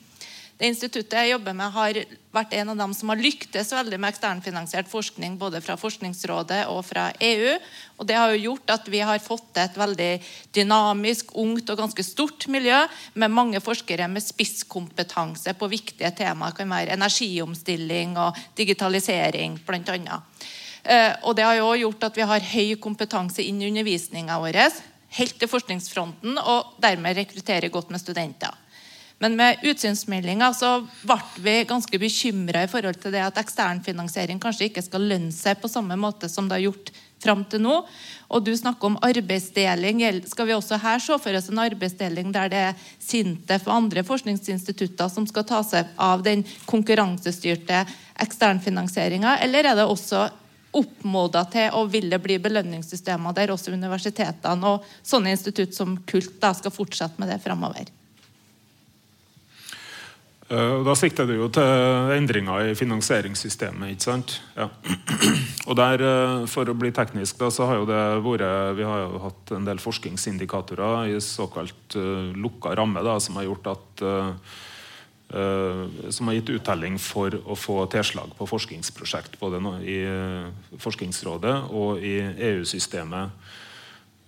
Det 0.58 0.66
instituttet 0.66 1.14
jeg 1.14 1.30
jobber 1.30 1.54
med, 1.54 1.70
har 1.70 1.98
vært 2.34 2.54
en 2.58 2.72
av 2.72 2.80
dem 2.80 2.94
som 2.96 3.12
har 3.12 3.20
lyktes 3.22 3.68
veldig 3.70 4.00
med 4.02 4.10
eksternfinansiert 4.10 4.88
forskning, 4.90 5.36
både 5.38 5.60
fra 5.62 5.76
Forskningsrådet 5.78 6.64
og 6.72 6.80
fra 6.88 7.04
EU. 7.22 7.52
Og 8.02 8.08
det 8.08 8.16
har 8.18 8.32
jo 8.34 8.40
gjort 8.48 8.72
at 8.74 8.90
vi 8.90 9.04
har 9.06 9.22
fått 9.22 9.60
et 9.62 9.78
veldig 9.78 10.10
dynamisk, 10.58 11.30
ungt 11.38 11.70
og 11.70 11.78
ganske 11.78 12.02
stort 12.02 12.48
miljø 12.50 12.80
med 13.14 13.30
mange 13.30 13.62
forskere 13.62 14.10
med 14.10 14.26
spisskompetanse 14.26 15.54
på 15.54 15.70
viktige 15.70 16.10
temaer. 16.18 16.50
Det 16.50 16.64
kan 16.64 16.74
være 16.74 16.98
energiomstilling 16.98 18.18
og 18.18 18.44
digitalisering, 18.58 19.60
annet. 19.62 20.46
Eh, 20.82 21.12
og 21.22 21.38
det 21.38 21.46
har 21.46 21.54
jo 21.60 21.74
gjort 21.86 22.10
at 22.10 22.18
vi 22.18 22.26
har 22.26 22.50
høy 22.54 22.74
kompetanse 22.82 23.46
inn 23.46 23.62
i 23.62 23.70
undervisninga 23.70 24.42
vår, 24.42 24.58
helt 25.22 25.38
til 25.38 25.48
forskningsfronten, 25.54 26.34
og 26.34 26.80
dermed 26.82 27.14
rekrutterer 27.16 27.70
godt 27.70 27.94
med 27.94 28.02
studenter. 28.02 28.64
Men 29.18 29.34
med 29.36 29.64
utsynsmeldinga 29.66 30.52
så 30.54 30.70
ble 31.02 31.18
vi 31.42 31.56
ganske 31.66 31.98
bekymra 31.98 32.62
i 32.62 32.70
forhold 32.70 33.00
til 33.02 33.14
det 33.16 33.24
at 33.24 33.40
eksternfinansiering 33.40 34.38
kanskje 34.42 34.68
ikke 34.68 34.84
skal 34.86 35.08
lønne 35.10 35.34
seg 35.34 35.58
på 35.58 35.70
samme 35.70 35.96
måte 35.98 36.30
som 36.30 36.46
det 36.46 36.60
har 36.60 36.68
gjort 36.68 36.92
fram 37.18 37.42
til 37.50 37.64
nå. 37.64 37.80
Og 38.30 38.44
du 38.46 38.52
snakker 38.56 38.92
om 38.92 38.98
arbeidsdeling. 39.02 40.04
Skal 40.30 40.46
vi 40.46 40.54
også 40.54 40.78
her 40.78 41.02
se 41.02 41.18
for 41.18 41.34
oss 41.34 41.50
en 41.50 41.62
arbeidsdeling 41.64 42.30
der 42.34 42.52
det 42.52 42.62
er 42.68 42.88
SINTEF 43.02 43.66
og 43.66 43.74
andre 43.74 44.06
forskningsinstitutter 44.06 45.10
som 45.10 45.26
skal 45.26 45.48
ta 45.48 45.64
seg 45.66 45.90
av 45.98 46.22
den 46.22 46.46
konkurransestyrte 46.70 47.82
eksternfinansieringa, 48.22 49.38
eller 49.42 49.66
er 49.66 49.78
det 49.78 49.86
også 49.86 50.28
oppmoda 50.78 51.42
til 51.50 51.74
å 51.74 51.86
ville 51.90 52.18
bli 52.22 52.36
belønningssystemer 52.42 53.34
der 53.34 53.50
også 53.54 53.72
universitetene 53.72 54.74
og 54.74 54.90
sånne 55.02 55.32
institutt 55.34 55.74
som 55.74 55.96
KULT 56.06 56.36
da 56.42 56.52
skal 56.54 56.74
fortsette 56.74 57.18
med 57.18 57.32
det 57.32 57.40
framover. 57.42 57.88
Eh, 60.48 60.78
da 60.86 60.94
sikter 60.96 61.28
du 61.28 61.34
jo 61.36 61.48
til 61.52 62.14
endringer 62.14 62.70
i 62.70 62.76
finansieringssystemet. 62.78 63.92
ikke 63.92 64.06
sant? 64.06 64.38
Ja. 64.56 64.70
Og 65.68 65.76
der, 65.76 66.00
eh, 66.00 66.46
For 66.46 66.64
å 66.64 66.78
bli 66.78 66.90
teknisk, 66.90 67.36
da, 67.38 67.50
så 67.52 67.66
har 67.68 67.82
jo 67.82 67.84
det 67.88 68.00
vært 68.24 68.76
Vi 68.76 68.84
har 68.88 69.04
jo 69.04 69.20
hatt 69.26 69.52
en 69.52 69.64
del 69.64 69.78
forskningsindikatorer 69.78 71.12
i 71.12 71.20
såkalt 71.20 71.96
uh, 71.96 72.32
lukka 72.32 72.74
ramme 72.74 73.02
da, 73.04 73.18
som 73.20 73.36
har 73.36 73.44
gjort 73.44 73.66
at 73.76 74.02
uh, 74.02 74.32
uh, 75.34 76.10
som 76.10 76.28
har 76.28 76.38
gitt 76.38 76.52
uttelling 76.56 76.98
for 76.98 77.34
å 77.44 77.56
få 77.58 77.84
tilslag 77.92 78.32
på 78.38 78.48
forskningsprosjekt 78.48 79.38
både 79.40 79.60
i 79.84 80.00
eh, 80.06 80.76
Forskningsrådet 80.80 81.56
og 81.76 82.04
i 82.04 82.16
EU-systemet. 82.50 83.30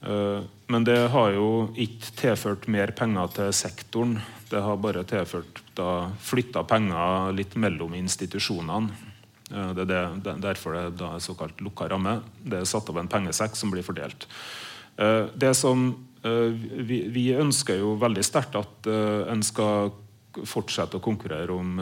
Eh, 0.00 0.40
men 0.72 0.84
det 0.86 0.98
har 1.12 1.34
jo 1.36 1.48
ikke 1.76 2.14
tilført 2.20 2.68
mer 2.72 2.92
penger 2.96 3.32
til 3.36 3.52
sektoren. 3.56 4.18
Det 4.50 4.60
har 4.64 4.80
bare 4.82 5.04
tilført 5.06 5.62
da, 5.78 6.10
flytta 6.18 6.64
penger 6.66 7.30
litt 7.36 7.54
mellom 7.60 7.94
institusjonene. 7.98 9.06
Det 9.50 9.82
er 9.82 9.88
det, 10.22 10.34
derfor 10.42 10.76
det 10.94 11.06
er 11.06 11.22
såkalt 11.22 11.62
lukka 11.62 11.88
ramme. 11.90 12.20
Det 12.42 12.60
er 12.60 12.68
satt 12.68 12.90
av 12.90 12.98
en 13.00 13.10
pengesekk 13.10 13.56
som 13.58 13.72
blir 13.72 13.86
fordelt. 13.86 14.26
Det 15.34 15.50
som 15.58 15.88
vi, 16.20 17.00
vi 17.10 17.24
ønsker 17.34 17.80
jo 17.80 17.96
veldig 17.98 18.22
sterkt 18.26 18.58
at 18.60 18.90
en 18.90 19.42
skal 19.46 19.90
fortsette 20.46 20.98
å 20.98 21.02
konkurrere 21.02 21.54
om 21.54 21.80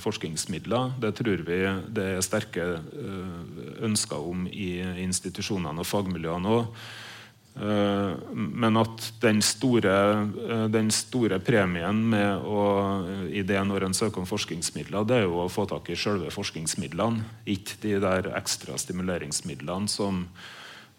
forskningsmidler. 0.00 0.94
Det 1.02 1.12
tror 1.18 1.44
vi 1.44 1.60
det 1.92 2.06
er 2.14 2.24
sterke 2.24 2.66
ønsker 3.84 4.30
om 4.32 4.46
i 4.48 4.78
institusjonene 5.04 5.84
og 5.84 5.88
fagmiljøene 5.88 6.56
òg. 6.56 6.82
Uh, 7.50 8.14
men 8.32 8.78
at 8.78 9.08
den 9.20 9.42
store, 9.44 9.94
den 10.70 10.92
store, 10.94 11.40
premien 11.44 12.04
med 12.12 12.46
å, 12.46 12.62
i 13.26 13.42
det 13.44 13.58
når 13.66 13.88
en 13.88 13.96
søker 13.96 14.22
om 14.22 14.28
forskningsmidler, 14.30 15.04
det 15.04 15.18
er 15.18 15.26
jo 15.26 15.42
å 15.42 15.50
få 15.50 15.66
tak 15.68 15.90
i 15.90 15.98
selve 15.98 16.30
forskningsmidlene, 16.32 17.26
ikke 17.50 17.82
de 17.82 17.98
der 18.06 18.30
ekstra 18.38 18.78
stimuleringsmidlene 18.80 19.90
som 19.90 20.24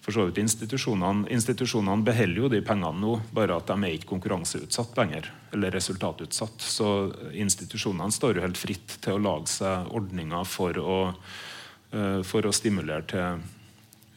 for 0.01 0.15
så 0.15 0.25
vidt 0.25 0.39
institusjonene, 0.41 1.27
institusjonene 1.29 2.05
beholder 2.05 2.41
jo 2.41 2.49
de 2.49 2.63
pengene 2.65 2.97
nå, 3.03 3.19
bare 3.37 3.59
at 3.59 3.69
de 3.69 3.75
er 3.85 3.97
ikke 3.99 4.09
konkurranseutsatt 4.15 4.97
lenger. 4.97 5.29
Eller 5.53 5.75
resultatutsatt. 5.77 6.57
Så 6.65 6.87
institusjonene 7.37 8.09
står 8.13 8.39
jo 8.39 8.45
helt 8.47 8.57
fritt 8.57 8.97
til 9.03 9.19
å 9.19 9.21
lage 9.21 9.51
seg 9.53 9.91
ordninger 9.93 10.47
for 10.49 10.79
å, 10.81 10.97
for 12.25 12.49
å 12.49 12.55
stimulere 12.55 13.05
til, 13.13 13.45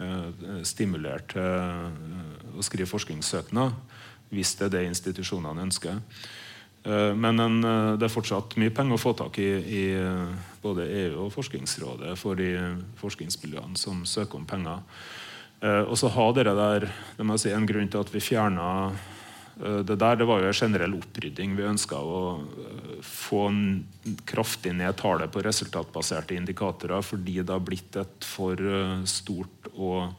uh, 0.04 0.62
stimulere 0.66 1.24
til 1.32 1.42
uh, 1.42 2.56
å 2.58 2.64
skrive 2.64 2.90
forskningssøknad, 2.90 3.74
hvis 4.34 4.54
det 4.58 4.68
er 4.68 4.74
det 4.76 4.88
institusjonene 4.90 5.68
ønsker. 5.68 6.00
Men 6.84 7.40
en, 7.40 7.54
det 7.96 8.04
er 8.04 8.12
fortsatt 8.12 8.58
mye 8.60 8.72
penger 8.76 8.98
å 8.98 9.00
få 9.00 9.14
tak 9.16 9.38
i 9.40 9.46
i 9.56 9.84
både 10.60 10.84
EU 10.84 11.22
og 11.22 11.30
Forskningsrådet 11.32 12.10
for 12.20 12.36
de 12.36 12.50
forskningsmiljøene 13.00 13.80
som 13.80 14.02
søker 14.04 14.36
om 14.36 14.44
penger. 14.44 14.82
Og 15.64 15.96
så 15.96 16.10
har 16.12 16.34
dere 16.36 16.52
der 16.58 16.86
det 17.16 17.24
må 17.24 17.38
jeg 17.38 17.46
si, 17.46 17.54
En 17.56 17.64
grunn 17.64 17.88
til 17.88 18.04
at 18.04 18.12
vi 18.12 18.20
fjerna 18.20 18.68
det 19.56 19.96
der, 20.00 20.16
det 20.18 20.26
var 20.26 20.42
jo 20.42 20.48
en 20.50 20.56
generell 20.58 20.96
opprydding. 20.98 21.52
Vi 21.54 21.66
ønska 21.68 22.00
å 22.00 22.22
uh, 22.42 22.96
få 23.06 23.44
kraftig 24.26 24.72
ned 24.74 24.96
tallet 24.98 25.30
på 25.30 25.44
resultatbaserte 25.46 26.34
indikatorer 26.34 27.04
fordi 27.06 27.38
det 27.42 27.54
har 27.54 27.62
blitt 27.62 28.00
et 28.00 28.26
for 28.26 28.58
stort 29.06 29.70
og 29.74 30.14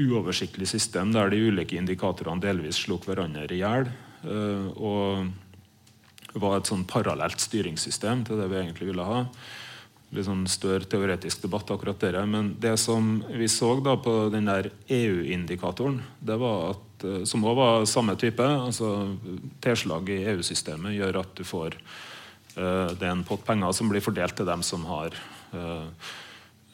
uoversiktlig 0.00 0.68
system 0.70 1.12
der 1.12 1.28
de 1.28 1.42
ulike 1.50 1.76
indikatorene 1.76 2.40
delvis 2.40 2.80
slo 2.86 2.96
hverandre 3.04 3.44
i 3.52 3.60
hjel. 3.60 3.90
og 4.76 5.28
var 6.40 6.58
et 6.58 6.68
sånn 6.70 6.86
parallelt 6.88 7.42
styringssystem 7.42 8.24
til 8.26 8.40
det 8.40 8.48
vi 8.50 8.60
egentlig 8.60 8.90
ville 8.92 9.06
ha 9.06 9.24
litt 10.10 10.26
sånn 10.26 10.46
større 10.50 10.88
teoretisk 10.90 11.44
debatt, 11.44 11.70
akkurat 11.70 12.00
dere. 12.02 12.24
Men 12.26 12.54
det 12.58 12.76
som 12.82 13.20
vi 13.30 13.46
så 13.50 13.76
da 13.84 13.96
på 14.00 14.14
den 14.32 14.48
der 14.50 14.70
EU-indikatoren, 14.90 16.00
det 16.18 16.38
var 16.40 16.70
at, 16.72 16.80
eh, 16.80 16.89
som 17.28 17.44
òg 17.46 17.58
var 17.58 17.84
samme 17.88 18.16
type 18.20 18.44
altså 18.44 19.16
Tilslag 19.62 20.10
i 20.12 20.22
EU-systemet 20.32 20.96
gjør 20.96 21.20
at 21.22 21.32
du 21.38 21.44
får 21.46 21.76
uh, 22.56 22.90
Det 22.94 23.06
er 23.06 23.12
en 23.12 23.26
pott 23.26 23.44
penger 23.46 23.72
som 23.76 23.90
blir 23.92 24.04
fordelt 24.04 24.36
til 24.38 24.48
dem 24.48 24.64
som 24.66 24.84
har 24.90 25.16
uh, 25.54 25.86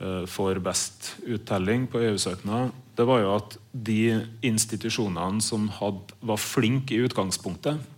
uh, 0.00 0.24
får 0.30 0.60
best 0.64 1.14
uttelling 1.24 1.86
på 1.90 2.02
EU-søknad. 2.08 2.74
Det 2.96 3.06
var 3.08 3.22
jo 3.22 3.32
at 3.36 3.58
de 3.72 4.00
institusjonene 4.46 5.44
som 5.44 5.68
hadde, 5.78 6.16
var 6.24 6.40
flinke 6.40 6.96
i 6.96 7.02
utgangspunktet, 7.04 7.92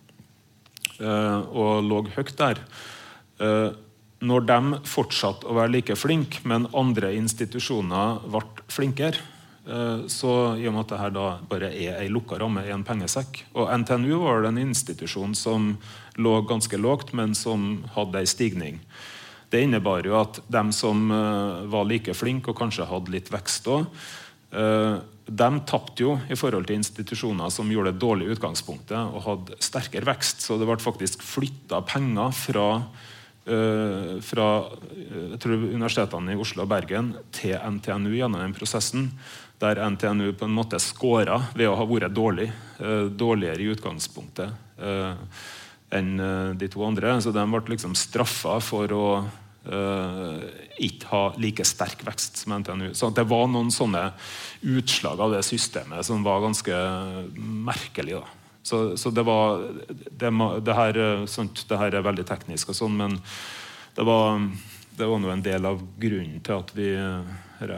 og 0.98 1.84
lå 1.86 2.00
høyt 2.16 2.32
der 2.40 2.59
når 4.18 4.46
de 4.48 4.78
fortsatte 4.88 5.46
å 5.46 5.56
være 5.59 5.72
like 5.76 5.96
flinke, 5.98 6.42
men 6.48 6.66
andre 6.76 7.12
institusjoner 7.16 8.24
ble 8.26 8.42
flinkere, 8.72 9.18
eh, 9.18 9.38
så 10.08 10.32
i 10.56 10.64
og 10.64 10.72
med 10.72 10.86
at 10.86 10.92
dette 10.94 11.08
da 11.12 11.26
bare 11.50 11.68
er 11.76 11.98
ei 12.00 12.08
lukka 12.08 12.38
ramme 12.40 12.62
i 12.64 12.70
en 12.72 12.86
pengesekk 12.88 13.42
Og 13.52 13.68
NTNU 13.82 14.22
var 14.22 14.46
en 14.48 14.60
institusjon 14.62 15.34
som 15.36 15.74
lå 16.16 16.32
ganske 16.48 16.78
lågt, 16.80 17.12
men 17.12 17.34
som 17.36 17.84
hadde 17.94 18.22
ei 18.22 18.30
stigning. 18.30 18.80
Det 19.52 19.60
innebar 19.64 20.06
jo 20.08 20.16
at 20.18 20.40
de 20.48 20.62
som 20.76 21.10
eh, 21.12 21.68
var 21.70 21.86
like 21.88 22.14
flinke, 22.16 22.50
og 22.50 22.58
kanskje 22.58 22.88
hadde 22.88 23.12
litt 23.14 23.30
vekst 23.32 23.68
òg, 23.70 23.86
eh, 24.52 24.96
de 25.28 25.48
tapte 25.68 26.02
jo 26.02 26.16
i 26.32 26.36
forhold 26.40 26.68
til 26.68 26.80
institusjoner 26.80 27.52
som 27.52 27.70
gjorde 27.70 27.92
det 27.92 28.02
dårlig 28.02 28.26
i 28.26 28.34
utgangspunktet 28.34 28.98
og 28.98 29.24
hadde 29.26 29.60
sterkere 29.62 30.08
vekst. 30.08 30.42
Så 30.44 30.58
det 30.58 30.68
ble 30.68 30.80
faktisk 30.82 31.22
flytta 31.24 31.84
penger 31.86 32.34
fra 32.36 32.68
Eh, 33.48 34.20
fra 34.20 34.56
eh, 35.40 35.50
universitetene 35.50 36.34
i 36.34 36.36
Oslo 36.36 36.66
og 36.66 36.68
Bergen 36.68 37.14
til 37.32 37.54
NTNU 37.56 38.10
gjennom 38.12 38.42
den 38.42 38.52
prosessen. 38.52 39.06
Der 39.59 39.80
NTNU 39.90 40.32
på 40.39 40.47
en 40.47 40.55
måte 40.55 40.78
scora 40.82 41.40
ved 41.55 41.66
å 41.70 41.76
ha 41.78 41.86
vært 41.89 42.14
dårlig, 42.14 42.47
eh, 42.78 43.09
dårligere 43.10 43.62
i 43.62 43.70
utgangspunktet 43.74 44.64
enn 45.90 46.10
de 46.55 46.66
to 46.70 46.85
andre. 46.86 47.16
Så 47.18 47.32
de 47.35 47.43
ble 47.51 47.72
liksom 47.72 47.97
straffa 47.98 48.60
for 48.62 48.93
å 48.94 49.06
ikke 50.78 51.09
ha 51.10 51.22
like 51.36 51.64
sterk 51.66 52.05
vekst 52.06 52.39
som 52.44 52.55
NTNU. 52.60 52.94
Så 52.94 53.10
det 53.10 53.24
var 53.28 53.48
noen 53.51 53.72
sånne 53.74 54.12
utslag 54.62 55.20
av 55.20 55.35
det 55.35 55.43
systemet 55.44 56.06
som 56.06 56.22
var 56.24 56.44
ganske 56.44 56.78
merkelig. 57.36 58.20
da. 58.20 58.39
Så, 58.68 58.97
så 58.97 59.10
det 59.10 59.22
var 59.22 59.62
det, 60.10 60.30
det, 60.60 60.74
her, 60.74 61.26
sånt, 61.26 61.64
det, 61.68 61.76
her, 61.80 61.94
er 61.94 62.05
veldig 62.05 62.26
teknisk, 62.28 62.68
og 62.68 62.76
sånn, 62.76 62.98
men 63.01 63.14
det 63.97 64.05
var, 64.05 64.43
det 64.98 65.09
var 65.09 65.30
en 65.32 65.44
del 65.44 65.68
av 65.70 65.80
grunnen 66.01 66.43
til 66.44 66.59
at 66.59 66.74
vi 66.76 66.90
her, 67.62 67.72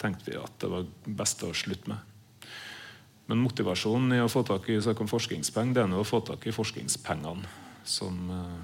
tenkte 0.00 0.32
vi 0.32 0.38
at 0.40 0.58
det 0.62 0.70
var 0.70 0.86
best 1.06 1.42
å 1.46 1.54
slutte 1.56 1.92
med. 1.92 2.12
Men 3.26 3.42
motivasjonen 3.42 4.14
i 4.14 4.22
å 4.22 4.30
få 4.30 4.44
tak 4.46 4.68
i 4.70 4.78
om 4.78 5.10
forskningspenger, 5.10 5.74
det 5.74 5.82
er 5.82 5.98
å 5.98 6.06
få 6.06 6.20
tak 6.22 6.46
i 6.46 6.54
forskningspengene. 6.54 7.48
Som 7.86 8.30
eh, 8.30 8.60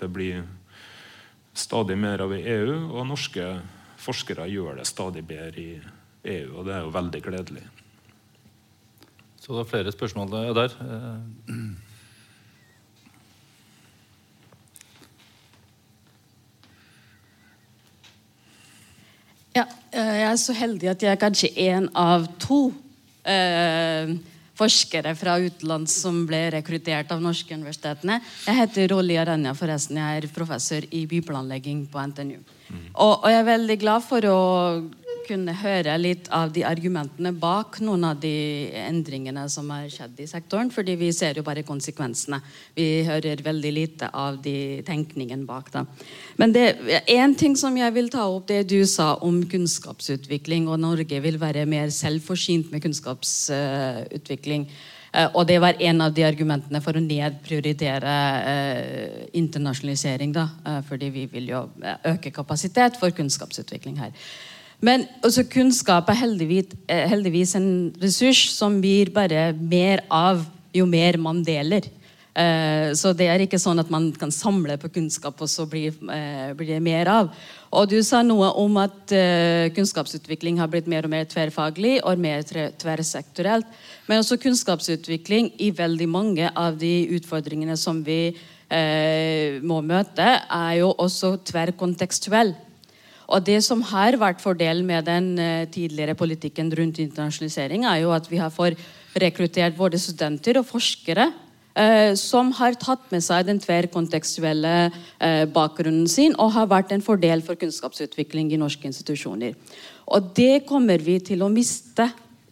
det 0.00 0.08
blir 0.08 0.44
stadig 1.52 1.98
mer 1.98 2.22
av 2.24 2.32
i 2.36 2.42
EU, 2.44 2.76
og 2.94 3.08
norske 3.08 3.44
forskere 4.00 4.48
gjør 4.48 4.80
det 4.80 4.88
stadig 4.88 5.24
bedre 5.28 5.60
i 5.60 5.76
EU. 6.36 6.48
Og 6.60 6.64
det 6.68 6.76
er 6.76 6.86
jo 6.86 6.96
veldig 6.96 7.22
gledelig. 7.24 7.66
Så 9.40 9.52
det 9.56 9.64
er 9.64 9.70
flere 9.70 9.92
spørsmål 9.92 10.32
der. 10.56 10.74
Ja, 19.56 19.66
eh, 19.90 20.16
jeg 20.20 20.28
er 20.30 20.38
så 20.38 20.54
heldig 20.54 20.90
at 20.92 21.02
jeg 21.02 21.12
er 21.12 21.20
kanskje 21.20 21.50
én 21.58 21.88
av 21.98 22.26
to 22.38 22.68
eh, 23.26 24.12
forskere 24.60 25.14
fra 25.18 25.38
utlandet 25.40 25.92
som 25.92 26.22
ble 26.28 26.42
rekruttert 26.54 27.10
av 27.14 27.22
norske 27.24 27.56
universitetene. 27.56 28.20
Jeg 28.46 28.58
heter 28.60 28.90
Rolli 28.92 29.16
Aranya, 29.18 29.54
forresten. 29.56 29.98
Jeg 29.98 30.22
er 30.22 30.32
professor 30.34 30.86
i 30.94 31.04
byplanlegging 31.10 31.86
på 31.90 32.06
NTNU. 32.12 32.38
Mm. 32.70 32.82
Og, 32.94 33.14
og, 33.16 33.28
jeg 33.32 33.40
er 33.40 33.48
veldig 33.48 33.78
glad 33.80 34.06
for 34.06 34.30
å 34.30 34.40
kunne 35.30 35.54
høre 35.54 35.94
litt 36.00 36.28
av 36.34 36.50
de 36.54 36.64
argumentene 36.66 37.32
bak 37.38 37.78
noen 37.84 38.04
av 38.08 38.18
de 38.22 38.34
endringene 38.82 39.46
som 39.52 39.70
har 39.70 39.86
skjedd 39.92 40.18
i 40.20 40.28
sektoren. 40.30 40.70
fordi 40.74 40.96
vi 40.98 41.12
ser 41.14 41.38
jo 41.38 41.46
bare 41.46 41.62
konsekvensene. 41.66 42.40
Vi 42.74 43.04
hører 43.06 43.42
veldig 43.46 43.72
lite 43.72 44.10
av 44.12 44.40
de 44.42 44.82
tenkningen 44.86 45.46
bak. 45.46 45.70
Da. 45.72 45.84
Men 46.36 46.52
det 46.52 46.66
én 47.06 47.36
ting 47.38 47.56
som 47.56 47.76
jeg 47.76 47.94
vil 47.94 48.10
ta 48.10 48.26
opp, 48.26 48.48
det 48.48 48.68
du 48.68 48.84
sa 48.86 49.14
om 49.22 49.42
kunnskapsutvikling, 49.46 50.68
og 50.68 50.80
Norge 50.80 51.20
vil 51.20 51.38
være 51.38 51.66
mer 51.66 51.90
selvforsynt 51.94 52.72
med 52.72 52.82
kunnskapsutvikling. 52.82 54.66
Uh, 55.10 55.26
og 55.34 55.46
det 55.48 55.58
var 55.58 55.74
en 55.82 56.04
av 56.04 56.12
de 56.14 56.22
argumentene 56.22 56.80
for 56.84 56.94
å 56.94 57.02
nedprioritere 57.02 58.12
eh, 58.46 59.24
internasjonalisering. 59.40 60.30
Da, 60.36 60.46
uh, 60.62 60.78
fordi 60.86 61.08
vi 61.10 61.24
vil 61.32 61.50
jo 61.50 61.64
øke 62.06 62.30
kapasitet 62.30 62.98
for 63.00 63.10
kunnskapsutvikling 63.10 63.98
her. 63.98 64.14
Men 64.80 65.04
også 65.20 65.44
kunnskap 65.52 66.08
er 66.08 66.16
heldigvis, 66.22 66.72
eh, 66.88 67.06
heldigvis, 67.08 67.54
en 67.54 67.92
ressurs 68.00 68.48
som 68.54 68.80
blir 68.80 69.12
bare 69.12 69.52
mer 69.52 70.04
av 70.10 70.46
jo 70.72 70.86
mer 70.86 71.18
man 71.18 71.42
deler. 71.44 71.84
Uh, 72.30 72.94
så 72.94 73.10
det 73.12 73.26
er 73.26 73.42
ikke 73.42 73.58
sånn 73.58 73.82
at 73.82 73.88
man 73.90 74.06
kan 74.16 74.30
samle 74.30 74.76
på 74.78 74.88
kunnskap, 74.94 75.34
og 75.42 75.48
så 75.50 75.66
blir, 75.68 75.90
uh, 76.06 76.54
blir 76.54 76.70
det 76.70 76.78
mer 76.80 77.10
av. 77.10 77.32
Og 77.74 77.88
du 77.90 77.98
sa 78.06 78.22
noe 78.22 78.52
om 78.56 78.78
at 78.78 79.12
kunnskapsutvikling 79.74 80.56
har 80.58 80.70
blitt 80.70 80.88
mer 80.90 81.04
og 81.06 81.10
mer 81.12 81.26
tverrfaglig 81.30 82.00
og 82.02 82.18
mer 82.18 82.42
tverrsektorielt. 82.42 83.66
Men 84.08 84.22
også 84.22 84.40
kunnskapsutvikling 84.42 85.52
i 85.58 85.70
veldig 85.70 86.08
mange 86.08 86.50
av 86.54 86.78
de 86.78 87.10
utfordringene 87.18 87.76
som 87.78 88.02
vi 88.02 88.34
må 89.62 89.80
møte, 89.82 90.26
er 90.50 90.74
jo 90.80 90.90
også 90.98 91.36
tverrkontekstuell. 91.46 92.54
Og 93.30 93.44
Det 93.46 93.60
som 93.62 93.82
har 93.86 94.18
vært 94.18 94.42
fordelen 94.42 94.86
med 94.86 95.06
den 95.06 95.38
uh, 95.38 95.68
tidligere 95.70 96.16
politikken 96.18 96.72
rundt 96.74 96.98
internasjonalisering, 96.98 97.86
er 97.86 98.02
jo 98.02 98.10
at 98.12 98.26
vi 98.30 98.40
har 98.42 98.50
fått 98.50 98.80
rekruttert 99.14 99.76
både 99.78 99.98
studenter 99.98 100.58
og 100.58 100.66
forskere 100.66 101.30
eh, 101.74 102.14
som 102.18 102.52
har 102.58 102.78
tatt 102.78 103.10
med 103.10 103.24
seg 103.24 103.46
den 103.48 103.60
tverrkontekstuelle 103.62 104.74
eh, 104.86 105.44
bakgrunnen 105.50 106.08
sin 106.10 106.36
og 106.38 106.54
har 106.56 106.70
vært 106.70 106.94
en 106.94 107.04
fordel 107.04 107.42
for 107.42 107.58
kunnskapsutvikling 107.60 108.52
i 108.52 108.60
norske 108.60 108.86
institusjoner. 108.86 109.56
Og 110.10 110.32
det 110.36 110.64
kommer 110.68 111.02
vi 111.02 111.18
til 111.22 111.42
å 111.42 111.52
miste 111.52 112.08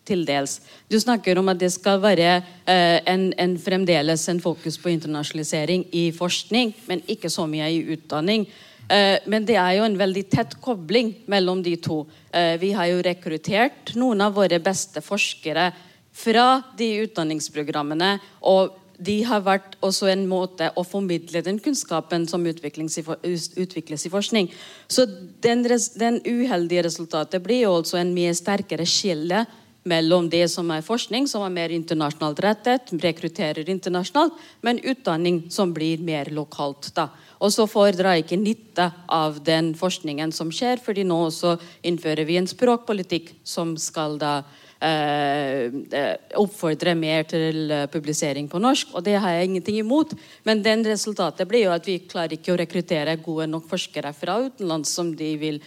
til 0.09 0.25
dels. 0.25 0.59
Du 0.89 0.97
snakker 1.01 1.39
om 1.39 1.51
at 1.53 1.61
det 1.61 1.71
skal 1.75 2.01
være 2.01 2.39
eh, 2.39 2.99
en, 3.11 3.29
en 3.37 3.59
fremdeles 3.61 4.29
en 4.33 4.41
fokus 4.41 4.79
på 4.81 4.93
internasjonalisering 4.95 5.89
i 5.93 6.09
forskning, 6.17 6.73
men 6.89 7.05
ikke 7.07 7.31
så 7.33 7.47
mye 7.51 7.69
i 7.75 7.85
utdanning. 7.95 8.47
Eh, 8.89 9.20
men 9.28 9.44
det 9.44 9.59
er 9.60 9.77
jo 9.78 9.85
en 9.85 9.98
veldig 10.01 10.24
tett 10.32 10.56
kobling 10.65 11.12
mellom 11.28 11.60
de 11.62 11.77
to. 11.77 12.06
Eh, 12.32 12.56
vi 12.60 12.73
har 12.73 12.89
jo 12.89 13.05
rekruttert 13.05 13.94
noen 14.01 14.24
av 14.24 14.35
våre 14.35 14.60
beste 14.65 15.05
forskere 15.05 15.70
fra 16.12 16.62
de 16.77 16.93
utdanningsprogrammene. 17.05 18.19
og 18.43 18.77
de 18.98 19.20
har 19.23 19.44
vært 19.47 19.77
også 19.85 20.09
en 20.10 20.24
måte 20.27 20.73
å 20.74 20.82
formidle 20.82 21.43
den 21.47 21.60
kunnskapen 21.62 22.27
som 22.27 22.43
utvikles 22.43 22.98
i, 22.98 24.10
forskning. 24.10 24.51
Så 24.90 25.06
den, 25.40 25.62
den, 25.62 26.19
uheldige 26.27 26.82
resultatet 26.89 27.44
blir 27.44 27.62
jo 27.62 27.77
også 27.78 28.01
en 28.01 28.10
mye 28.16 28.35
sterkere 28.35 28.86
skille 28.89 29.44
mellom 29.89 30.27
det 30.28 30.48
som 30.51 30.69
er 30.74 30.82
forskning, 30.85 31.28
som 31.31 31.44
er 31.47 31.55
mer 31.55 31.73
internasjonalt 31.73 32.43
rettet, 32.43 32.90
rekrutterer 32.90 33.70
internasjonalt, 33.70 34.35
men 34.66 34.82
utdanning 34.82 35.44
som 35.55 35.73
blir 35.73 36.02
mer 36.02 36.32
lokalt. 36.35 36.90
da. 36.98 37.09
Og 37.39 37.52
så 37.55 37.66
får 37.70 37.98
ikke 38.19 38.39
nytte 38.39 38.90
av 39.09 39.39
den 39.44 39.74
forskningen 39.74 40.32
som 40.32 40.51
skjer, 40.51 40.81
fordi 40.82 41.05
nå 41.05 41.19
også 41.28 41.56
innfører 41.86 42.27
vi 42.27 42.39
en 42.39 42.51
språkpolitikk 42.51 43.31
som 43.44 43.77
skal 43.78 44.19
da 44.19 44.43
eh, 44.81 45.70
eh 45.70 46.15
oppfordre 46.39 46.94
mer 46.94 47.23
til 47.24 47.70
eh, 47.70 47.86
publisering 47.86 48.48
på 48.48 48.59
norsk. 48.59 48.89
Og 48.94 49.05
det 49.05 49.19
har 49.19 49.31
jeg 49.31 49.44
ingenting 49.44 49.78
imot. 49.78 50.15
Men 50.44 50.62
den 50.62 50.85
resultatet 50.85 51.48
blir 51.48 51.66
jo 51.66 51.74
at 51.74 51.86
vi 51.86 51.98
klarer 51.98 52.35
ikke 52.35 52.55
å 52.55 52.59
rekruttere 52.59 53.16
gode 53.16 53.47
nok 53.47 53.69
forskere 53.69 54.12
fra 54.12 54.40
utenlands 54.48 54.90
som 54.90 55.15
de 55.15 55.36
vil 55.36 55.62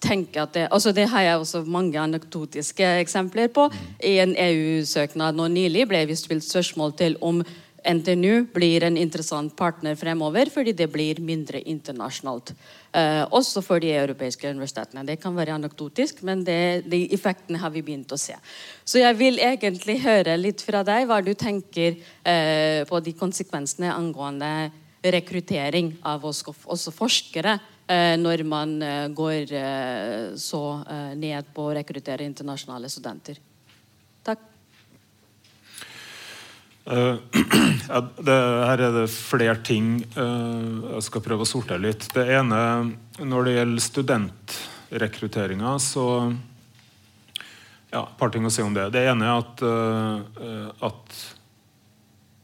tenke 0.00 0.40
at 0.40 0.54
det, 0.54 0.68
altså 0.72 0.92
det 0.92 1.08
har 1.10 1.24
jeg 1.24 1.38
også 1.38 1.62
mange 1.68 1.98
anekdotiske 2.00 2.86
eksempler 3.00 3.50
på. 3.52 3.66
I 4.04 4.18
en 4.22 4.34
EU-søknad 4.38 5.36
nå 5.36 5.48
nylig 5.52 5.88
ble 5.90 6.04
vi 6.08 6.16
stilt 6.16 6.46
spørsmål 6.46 6.94
til 6.96 7.18
om 7.20 7.42
NTNU 7.84 8.46
blir 8.52 8.84
en 8.84 8.96
interessant 9.00 9.52
partner 9.56 9.96
fremover 9.96 10.50
fordi 10.52 10.74
det 10.76 10.88
blir 10.92 11.20
mindre 11.24 11.62
internasjonalt. 11.64 12.52
Eh, 12.92 13.22
også 13.30 13.62
for 13.64 13.80
de 13.82 13.92
europeiske 13.94 14.50
universitetene. 14.50 15.04
Det 15.06 15.20
kan 15.22 15.36
være 15.36 15.54
anekdotisk, 15.56 16.22
men 16.26 16.44
det, 16.44 16.84
de 16.90 17.06
effektene 17.14 17.60
har 17.62 17.72
vi 17.74 17.84
begynt 17.86 18.12
å 18.12 18.20
se. 18.20 18.36
Så 18.84 19.00
jeg 19.02 19.18
vil 19.20 19.40
egentlig 19.40 20.00
høre 20.04 20.36
litt 20.40 20.64
fra 20.66 20.84
deg 20.86 21.08
hva 21.08 21.20
du 21.24 21.32
tenker 21.34 21.96
eh, 21.96 22.82
på 22.88 23.02
de 23.04 23.16
konsekvensene 23.16 23.92
angående 23.94 24.70
rekruttering 25.00 25.94
av 26.04 26.26
oss, 26.28 26.42
også 26.44 26.92
forskere 26.92 27.54
eh, 27.88 28.16
når 28.20 28.44
man 28.44 28.74
går 29.16 29.54
så 30.36 30.64
ned 31.16 31.54
på 31.54 31.70
å 31.70 31.78
rekruttere 31.78 32.26
internasjonale 32.28 32.90
studenter. 32.92 33.40
Uh, 37.90 38.06
det, 38.22 38.34
her 38.34 38.80
er 38.84 38.92
det 38.94 39.06
flere 39.10 39.56
ting 39.66 39.96
uh, 40.14 40.94
jeg 40.96 41.06
skal 41.08 41.22
prøve 41.24 41.46
å 41.46 41.48
sortere 41.48 41.82
litt. 41.82 42.06
Det 42.14 42.22
ene, 42.36 42.60
når 43.18 43.46
det 43.46 43.54
gjelder 43.56 43.84
studentrekrutteringa, 43.86 45.74
så 45.82 46.06
Ja, 47.90 48.04
et 48.04 48.18
par 48.20 48.30
ting 48.30 48.46
å 48.46 48.52
si 48.54 48.62
om 48.62 48.74
det. 48.76 48.92
Det 48.94 49.02
ene 49.10 49.26
er 49.26 49.40
at, 49.40 49.62
uh, 49.66 50.86
at 50.86 51.16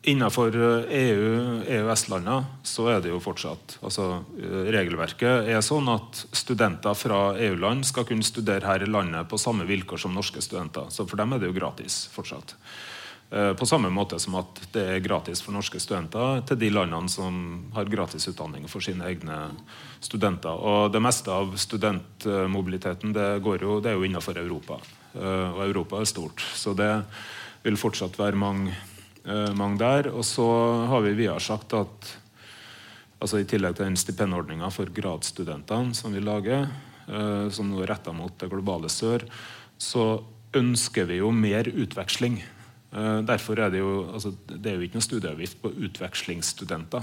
innenfor 0.06 0.54
EU, 0.56 1.28
EØS-landene, 1.66 2.40
så 2.66 2.88
er 2.90 3.02
det 3.02 3.10
jo 3.10 3.22
fortsatt 3.22 3.78
altså, 3.86 4.08
Regelverket 4.74 5.50
er 5.50 5.62
sånn 5.66 5.90
at 5.90 6.24
studenter 6.34 6.98
fra 6.98 7.20
EU-land 7.46 7.86
skal 7.86 8.06
kunne 8.06 8.26
studere 8.26 8.66
her 8.66 8.82
i 8.82 8.90
landet 8.90 9.30
på 9.30 9.38
samme 9.38 9.66
vilkår 9.66 10.02
som 10.02 10.14
norske 10.14 10.42
studenter. 10.42 10.90
Så 10.94 11.06
for 11.06 11.18
dem 11.18 11.34
er 11.34 11.42
det 11.42 11.50
jo 11.50 11.58
gratis 11.58 12.04
fortsatt. 12.14 12.54
Eh, 13.30 13.52
på 13.52 13.66
samme 13.66 13.90
måte 13.90 14.18
som 14.22 14.36
at 14.38 14.60
det 14.72 14.82
er 14.86 15.02
gratis 15.02 15.40
for 15.42 15.54
norske 15.56 15.80
studenter 15.82 16.44
til 16.46 16.60
de 16.60 16.68
landene 16.70 17.10
som 17.10 17.38
har 17.74 17.90
gratis 17.90 18.28
utdanning 18.30 18.68
for 18.70 18.84
sine 18.84 19.08
egne 19.08 19.38
studenter. 20.04 20.54
Og 20.54 20.92
det 20.94 21.02
meste 21.02 21.34
av 21.34 21.56
studentmobiliteten 21.58 23.16
det, 23.16 23.26
jo, 23.42 23.80
det 23.82 23.90
er 23.90 23.98
jo 23.98 24.06
innenfor 24.06 24.38
Europa. 24.38 24.78
Eh, 25.16 25.48
og 25.56 25.64
Europa 25.66 26.00
er 26.00 26.12
stort. 26.12 26.44
Så 26.54 26.76
det 26.78 26.92
vil 27.66 27.80
fortsatt 27.80 28.14
være 28.20 28.38
mange, 28.38 28.76
eh, 29.24 29.50
mange 29.58 29.82
der. 29.82 30.12
Og 30.14 30.22
så 30.24 30.46
har 30.86 31.02
vi 31.02 31.18
videre 31.18 31.42
sagt 31.42 31.74
at 31.74 32.14
altså 33.18 33.40
i 33.40 33.48
tillegg 33.48 33.74
til 33.74 33.88
den 33.88 33.98
stipendordninga 33.98 34.70
for 34.70 34.92
gradsstudentene 34.92 35.96
som 35.96 36.12
vi 36.12 36.20
lager, 36.20 36.68
som 37.06 37.68
nå 37.70 37.78
er 37.80 37.88
retta 37.88 38.12
mot 38.12 38.34
det 38.36 38.48
globale 38.50 38.90
sør, 38.92 39.22
så 39.78 40.18
ønsker 40.58 41.06
vi 41.08 41.20
jo 41.22 41.30
mer 41.32 41.70
utveksling. 41.70 42.40
Eh, 42.96 43.18
derfor 43.28 43.60
er 43.60 43.70
det 43.70 43.78
jo, 43.82 44.06
altså, 44.12 44.32
det 44.48 44.70
er 44.70 44.74
jo 44.78 44.82
ikke 44.86 44.96
noe 44.96 45.10
studieavgift 45.10 45.60
på 45.60 45.74
utvekslingsstudenter. 45.88 47.02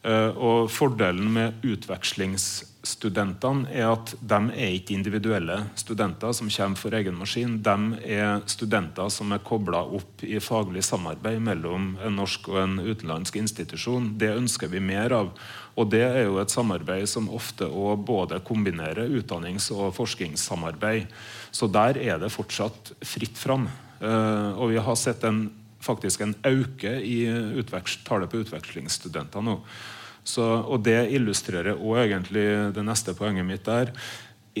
Eh, 0.00 0.32
og 0.32 0.70
Fordelen 0.72 1.28
med 1.34 1.60
utvekslingsstudentene 1.66 3.68
er 3.68 3.90
at 3.92 4.14
de 4.16 4.38
er 4.56 4.72
ikke 4.78 4.94
individuelle 4.96 5.58
studenter 5.78 6.32
som 6.32 6.48
kommer 6.50 6.76
for 6.80 6.94
egen 6.96 7.18
maskin. 7.20 7.62
De 7.62 7.76
er 8.08 8.40
studenter 8.50 9.08
som 9.12 9.32
er 9.36 9.44
kobla 9.44 9.82
opp 9.98 10.24
i 10.24 10.40
faglig 10.40 10.82
samarbeid 10.88 11.40
mellom 11.44 11.98
en 12.00 12.16
norsk 12.16 12.48
og 12.48 12.62
en 12.62 12.80
utenlandsk 12.80 13.36
institusjon. 13.42 14.18
Det 14.18 14.36
ønsker 14.38 14.68
vi 14.72 14.80
mer 14.80 15.12
av. 15.18 15.28
Og 15.76 15.90
det 15.92 16.02
er 16.08 16.24
jo 16.24 16.40
et 16.40 16.50
samarbeid 16.50 17.06
som 17.08 17.30
ofte 17.30 17.64
òg 17.68 18.04
både 18.08 18.40
kombinerer 18.42 19.08
utdannings- 19.20 19.70
og 19.76 19.94
forskningssamarbeid. 20.00 21.06
Så 21.52 21.66
der 21.70 21.98
er 22.00 22.18
det 22.18 22.32
fortsatt 22.32 22.92
fritt 23.04 23.38
fram. 23.38 23.68
Uh, 24.00 24.56
og 24.56 24.70
vi 24.72 24.80
har 24.80 24.96
sett 24.96 25.24
en, 25.28 25.44
faktisk 25.84 26.24
en 26.24 26.34
øke 26.48 26.94
i 27.04 27.20
tallet 28.06 28.30
på 28.32 28.40
utvekslingsstudenter 28.40 29.44
nå. 29.44 29.58
Så, 30.24 30.44
og 30.44 30.82
det 30.84 31.10
illustrerer 31.16 31.80
òg 31.80 32.02
egentlig 32.04 32.46
det 32.76 32.84
neste 32.84 33.14
poenget 33.16 33.46
mitt 33.48 33.64
der. 33.64 33.92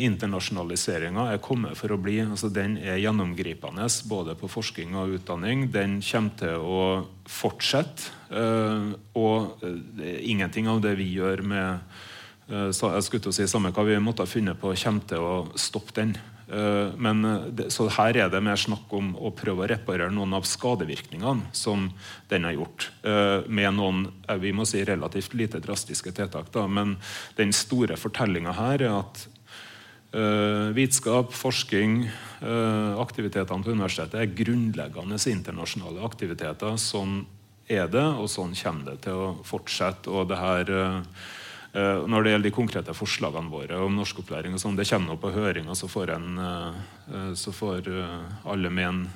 Internasjonaliseringa 0.00 1.26
er 1.32 1.42
kommet 1.42 1.76
for 1.76 1.92
å 1.92 1.98
bli. 2.00 2.20
altså 2.22 2.48
Den 2.52 2.76
er 2.78 3.00
gjennomgripende 3.02 3.88
både 4.08 4.36
på 4.38 4.48
forskning 4.48 4.94
og 4.96 5.16
utdanning. 5.18 5.66
Den 5.72 5.98
kommer 6.04 6.36
til 6.40 6.64
å 6.64 6.84
fortsette. 7.28 8.12
Uh, 8.30 8.96
og 9.18 9.64
uh, 9.64 10.16
ingenting 10.20 10.70
av 10.70 10.80
det 10.84 10.96
vi 11.00 11.10
gjør 11.16 11.44
med 11.44 11.98
jeg 12.50 13.02
skulle 13.06 13.22
til 13.22 13.30
å 13.30 13.34
si 13.34 13.44
Samme 13.46 13.70
hva 13.70 13.84
vi 13.86 13.94
måtte 14.02 14.24
ha 14.24 14.30
funnet 14.30 14.58
på, 14.58 14.72
kommer 14.74 15.04
til 15.06 15.22
å 15.22 15.34
stoppe 15.54 15.94
den. 15.94 16.16
Eh, 16.50 16.92
men, 16.98 17.24
eh, 17.24 17.68
så 17.70 17.86
her 17.94 18.16
er 18.16 18.30
det 18.30 18.42
mer 18.42 18.58
snakk 18.58 18.90
om 18.96 19.12
å 19.14 19.30
prøve 19.30 19.64
å 19.64 19.70
reparere 19.70 20.10
noen 20.10 20.34
av 20.34 20.46
skadevirkningene 20.48 21.54
som 21.54 21.90
den 22.28 22.44
har 22.48 22.56
gjort. 22.56 22.88
Eh, 23.02 23.46
med 23.46 23.74
noen 23.74 24.08
vi 24.40 24.52
må 24.52 24.66
si, 24.66 24.82
relativt 24.84 25.34
lite 25.34 25.60
drastiske 25.62 26.12
tiltak. 26.12 26.50
Da. 26.52 26.66
Men 26.66 26.96
den 27.36 27.52
store 27.52 27.96
fortellinga 27.96 28.56
her 28.58 28.82
er 28.82 28.98
at 29.00 29.28
Uh, 30.10 30.74
vitenskap, 30.74 31.30
forskning, 31.30 32.08
uh, 32.42 32.98
aktivitetene 32.98 33.62
på 33.62 33.70
universitetet 33.70 34.16
er 34.18 34.32
grunnleggende 34.34 35.20
internasjonale 35.30 36.02
aktiviteter. 36.02 36.74
Sånn 36.82 37.20
er 37.70 37.86
det, 37.86 38.02
og 38.18 38.26
sånn 38.26 38.56
kommer 38.58 38.90
det 38.90 39.04
til 39.06 39.14
å 39.14 39.28
fortsette. 39.46 40.10
Og 40.10 40.26
det 40.32 40.40
her 40.40 40.72
uh, 40.74 41.04
når 41.72 42.24
det 42.24 42.32
gjelder 42.32 42.48
de 42.48 42.54
konkrete 42.54 42.94
forslagene 42.98 43.50
våre 43.50 43.76
om 43.78 43.94
norskopplæring, 43.94 44.56
og 44.56 44.62
sånn, 44.62 44.74
det 44.78 44.88
kommer 44.90 45.12
nå 45.12 45.20
på 45.22 45.30
høring, 45.30 45.68
og 45.70 45.78
så 45.78 45.86
får, 45.86 46.10
eh, 46.10 46.78
eh, 47.14 47.32
så 47.38 47.54
får 47.54 47.90
alle 48.44 48.70
mene 48.70 49.06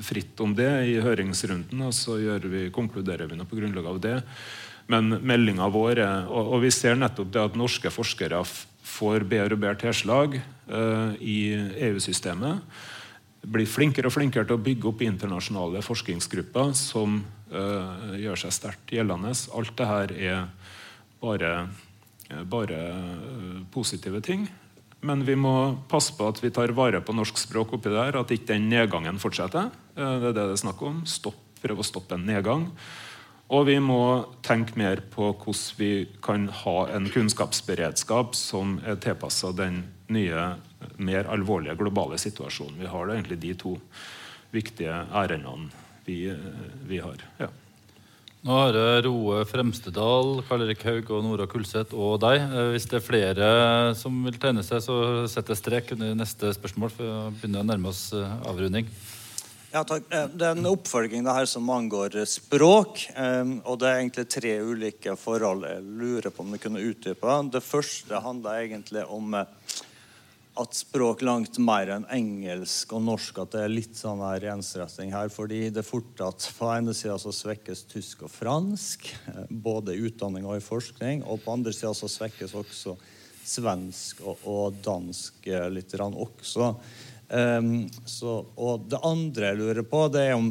fritt 0.00 0.40
om 0.40 0.54
det 0.54 0.70
i 0.88 0.94
høringsrunden. 1.02 1.82
Og 1.82 1.92
så 1.92 2.14
vi, 2.40 2.70
konkluderer 2.70 3.26
vi 3.26 3.36
noe 3.36 3.50
på 3.50 3.58
grunnlag 3.58 3.86
av 3.86 3.98
det. 4.00 4.22
Men 4.86 5.18
meldinga 5.20 5.68
vår 5.68 5.98
er 5.98 6.28
og, 6.30 6.54
og, 6.54 6.62
vi 6.62 6.70
ser 6.70 6.94
nettopp 6.96 7.32
det 7.34 7.42
at 7.42 7.58
norske 7.58 7.90
forskere 7.90 8.40
får 8.86 9.26
bedre 9.28 9.58
og 9.58 9.60
bedre 9.60 9.76
tilslag 9.82 10.38
i 11.20 11.38
EU-systemet. 11.90 12.62
Blir 13.42 13.68
flinkere 13.68 14.08
og 14.08 14.14
flinkere 14.14 14.46
til 14.46 14.56
å 14.56 14.62
bygge 14.62 14.88
opp 14.88 15.02
internasjonale 15.02 15.82
forskningsgrupper 15.84 16.72
som 16.78 17.20
gjør 17.50 18.38
seg 18.38 18.54
sterkt 18.54 18.94
gjeldende. 18.94 19.34
Alt 19.52 19.76
det 19.76 19.90
her 19.92 20.16
er 20.16 20.48
bare, 21.20 21.52
bare 22.44 22.80
eh, 22.92 23.58
positive 23.72 24.20
ting. 24.24 24.46
Men 25.00 25.22
vi 25.24 25.36
må 25.38 25.78
passe 25.90 26.14
på 26.18 26.26
at 26.26 26.40
vi 26.42 26.50
tar 26.54 26.74
vare 26.74 27.00
på 27.04 27.14
norsk 27.14 27.38
språk 27.38 27.76
oppi 27.76 27.92
der, 27.92 28.16
at 28.18 28.32
ikke 28.34 28.52
den 28.54 28.66
nedgangen 28.70 29.20
fortsetter. 29.22 29.70
Eh, 29.94 30.14
det 30.22 30.32
er 30.32 30.34
det 30.34 30.46
det 30.48 30.56
er 30.56 30.64
snakk 30.64 30.82
om. 30.82 31.04
Stopp, 31.06 31.38
prøve 31.62 31.84
å 31.84 31.86
stoppe 31.86 32.18
en 32.18 32.26
nedgang. 32.26 32.66
Og 33.48 33.64
vi 33.64 33.78
må 33.80 34.26
tenke 34.44 34.76
mer 34.76 35.00
på 35.08 35.30
hvordan 35.32 35.78
vi 35.78 35.92
kan 36.24 36.50
ha 36.64 36.78
en 36.92 37.06
kunnskapsberedskap 37.08 38.34
som 38.36 38.76
er 38.84 38.98
tilpassa 39.00 39.54
den 39.56 39.86
nye, 40.12 40.50
mer 41.00 41.30
alvorlige 41.32 41.78
globale 41.80 42.18
situasjonen 42.20 42.82
vi 42.82 42.90
har. 42.90 43.06
Det 43.06 43.14
er 43.14 43.22
egentlig 43.22 43.40
de 43.46 43.54
to 43.62 43.72
viktige 44.52 45.00
ærendene 45.16 45.72
vi, 46.04 46.20
vi 46.88 47.00
har. 47.00 47.24
Ja. 47.40 47.48
Nå 48.46 48.54
har 48.54 48.76
jeg 48.76 49.02
Roe 49.08 49.40
Fremstedal, 49.50 50.36
Karl 50.46 50.62
Erik 50.62 50.84
Haug 50.86 51.08
og 51.10 51.24
Nora 51.26 51.48
Kulseth 51.50 51.90
og 51.98 52.20
deg. 52.22 52.38
Eh, 52.38 52.68
hvis 52.70 52.84
det 52.86 53.00
er 53.00 53.02
flere 53.02 53.48
som 53.98 54.14
vil 54.22 54.38
tegne 54.38 54.62
seg, 54.62 54.78
så 54.84 55.26
setter 55.26 55.56
jeg 55.56 55.58
strek 55.58 55.90
under 55.96 56.14
neste 56.14 56.52
spørsmål. 56.54 56.92
for 56.94 57.02
å 57.02 57.16
begynne 57.34 57.64
å 57.64 57.66
nærme 57.66 57.90
oss 57.90 58.12
eh, 58.14 58.36
avrunding. 58.46 58.86
Ja, 59.72 59.82
takk. 59.82 60.06
Eh, 60.14 60.28
det 60.30 60.46
er 60.46 60.54
en 60.54 60.70
oppfølging 60.70 61.26
det 61.26 61.34
her 61.34 61.50
som 61.50 61.66
angår 61.74 62.14
språk. 62.30 63.08
Og 63.18 63.74
det 63.82 63.90
er 63.90 63.98
egentlig 63.98 64.28
tre 64.30 64.54
ulike 64.62 65.18
forhold 65.18 65.66
jeg 65.66 65.82
lurer 65.98 66.30
på 66.30 66.46
om 66.46 66.54
du 66.54 66.62
kunne 66.62 66.84
utdype. 66.92 67.40
Det 67.50 67.64
første 67.66 68.22
handler 68.22 68.62
egentlig 68.62 69.02
om 69.10 69.34
at 70.58 70.74
språk 70.74 71.22
langt 71.22 71.58
mer 71.62 71.90
enn 71.94 72.06
engelsk 72.12 72.92
og 72.96 73.04
norsk 73.06 73.38
at 73.42 73.52
det 73.54 73.60
er 73.64 73.72
litt 73.72 73.98
sånn 73.98 74.22
her 74.24 74.48
ensretting 74.54 75.12
her. 75.14 75.30
fordi 75.30 75.68
det 75.70 75.82
er 75.82 75.86
fort 75.86 76.22
at 76.24 76.48
på 76.58 76.70
ene 76.72 76.94
sida 76.96 77.18
så 77.18 77.32
svekkes 77.34 77.84
tysk 77.90 78.24
og 78.26 78.32
fransk, 78.34 79.06
eh, 79.30 79.44
både 79.50 79.94
i 79.94 80.02
utdanning 80.08 80.48
og 80.48 80.58
i 80.58 80.64
forskning. 80.64 81.22
Og 81.24 81.44
på 81.44 81.54
andre 81.54 81.72
sida 81.72 81.94
så 81.94 82.10
svekkes 82.10 82.56
også 82.58 82.96
svensk 83.48 84.24
og, 84.26 84.42
og 84.44 84.82
dansk 84.84 85.46
eh, 85.46 85.68
litt 85.70 85.94
også. 85.98 86.74
Um, 87.28 87.84
så, 88.08 88.38
og 88.56 88.86
det 88.88 89.02
andre 89.04 89.50
jeg 89.50 89.58
lurer 89.60 89.84
på, 89.84 90.06
det 90.08 90.22
er 90.30 90.38
om 90.38 90.48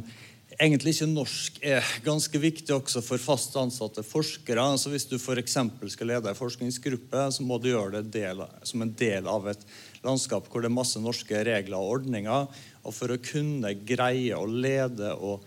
egentlig 0.58 0.96
ikke 0.96 1.08
norsk 1.12 1.60
er 1.66 1.90
ganske 2.06 2.40
viktig 2.42 2.74
også 2.74 3.02
for 3.06 3.22
fast 3.22 3.56
ansatte 3.60 4.04
forskere. 4.06 4.64
Altså 4.64 4.90
Hvis 4.90 5.06
du 5.10 5.18
f.eks. 5.20 5.58
skal 5.94 6.12
lede 6.12 6.32
en 6.32 6.38
forskningsgruppe, 6.38 7.28
så 7.32 7.46
må 7.46 7.60
du 7.62 7.70
gjøre 7.70 8.02
det 8.02 8.16
del, 8.18 8.42
som 8.66 8.82
en 8.82 8.94
del 8.98 9.30
av 9.30 9.48
et 9.52 9.66
landskap 10.06 10.50
hvor 10.50 10.64
det 10.64 10.72
er 10.72 10.78
masse 10.78 11.02
norske 11.02 11.44
regler 11.46 11.78
og 11.78 12.00
ordninger. 12.00 12.48
Og 12.84 12.96
for 12.96 13.14
å 13.14 13.22
kunne 13.22 13.76
greie 13.86 14.38
å 14.38 14.48
lede 14.50 15.14
og 15.14 15.46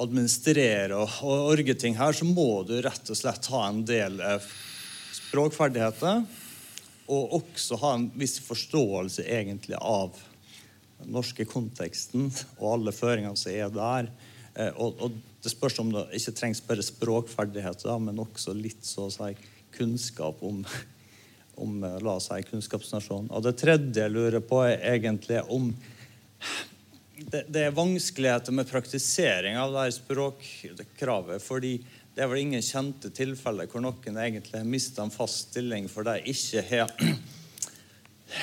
administrere 0.00 0.96
og, 0.96 1.20
og 1.24 1.52
orge 1.54 1.76
ting 1.76 1.96
her, 1.98 2.16
så 2.16 2.28
må 2.28 2.62
du 2.68 2.76
rett 2.84 3.12
og 3.12 3.18
slett 3.18 3.48
ha 3.52 3.66
en 3.68 3.84
del 3.88 4.20
eh, 4.24 4.50
språkferdigheter. 5.26 6.24
Og 7.10 7.38
også 7.40 7.80
ha 7.80 7.94
en 7.96 8.10
viss 8.14 8.38
forståelse 8.44 9.24
egentlig 9.24 9.80
av 9.80 10.12
den 11.00 11.14
norske 11.16 11.46
konteksten 11.48 12.28
og 12.58 12.66
alle 12.74 12.92
føringene 12.94 13.40
som 13.40 13.54
er 13.56 13.72
der. 13.72 14.10
Eh, 14.60 14.72
og, 14.76 15.00
og, 15.00 15.18
det 15.40 15.52
spørs 15.54 15.78
om 15.80 15.92
det 15.94 16.04
ikke 16.18 16.34
trengs 16.36 16.60
bare 16.66 16.84
språkferdigheter, 16.84 18.00
men 18.02 18.20
også 18.20 18.52
litt 18.56 18.84
så 18.84 19.06
å 19.08 19.12
si, 19.14 19.30
kunnskap 19.72 20.42
om, 20.44 20.60
om 21.64 21.78
eh, 21.86 22.00
la 22.04 22.18
oss 22.18 22.28
si, 22.28 22.42
kunnskapsnasjonen. 22.50 23.30
Og 23.32 23.46
det 23.46 23.56
tredje 23.62 24.04
jeg 24.04 24.14
lurer 24.14 24.44
på, 24.44 24.62
er 24.66 24.84
egentlig 24.92 25.40
om 25.48 25.70
det, 27.20 27.44
det 27.52 27.66
er 27.66 27.76
vanskeligheter 27.76 28.54
med 28.56 28.68
praktisering 28.68 29.58
av 29.60 29.74
det 29.74 29.86
her 29.86 29.96
språkkravet. 29.96 31.42
fordi 31.44 31.74
det 32.14 32.24
er 32.24 32.30
vel 32.32 32.40
ingen 32.42 32.64
kjente 32.64 33.10
tilfeller 33.14 33.68
hvor 33.70 33.84
noen 33.84 34.16
egentlig 34.18 34.58
har 34.58 34.68
mista 34.68 35.04
en 35.04 35.12
fast 35.12 35.50
stilling 35.50 35.86
for 35.88 36.08
de 36.08 36.16
ikke 36.32 36.64
har 36.68 36.94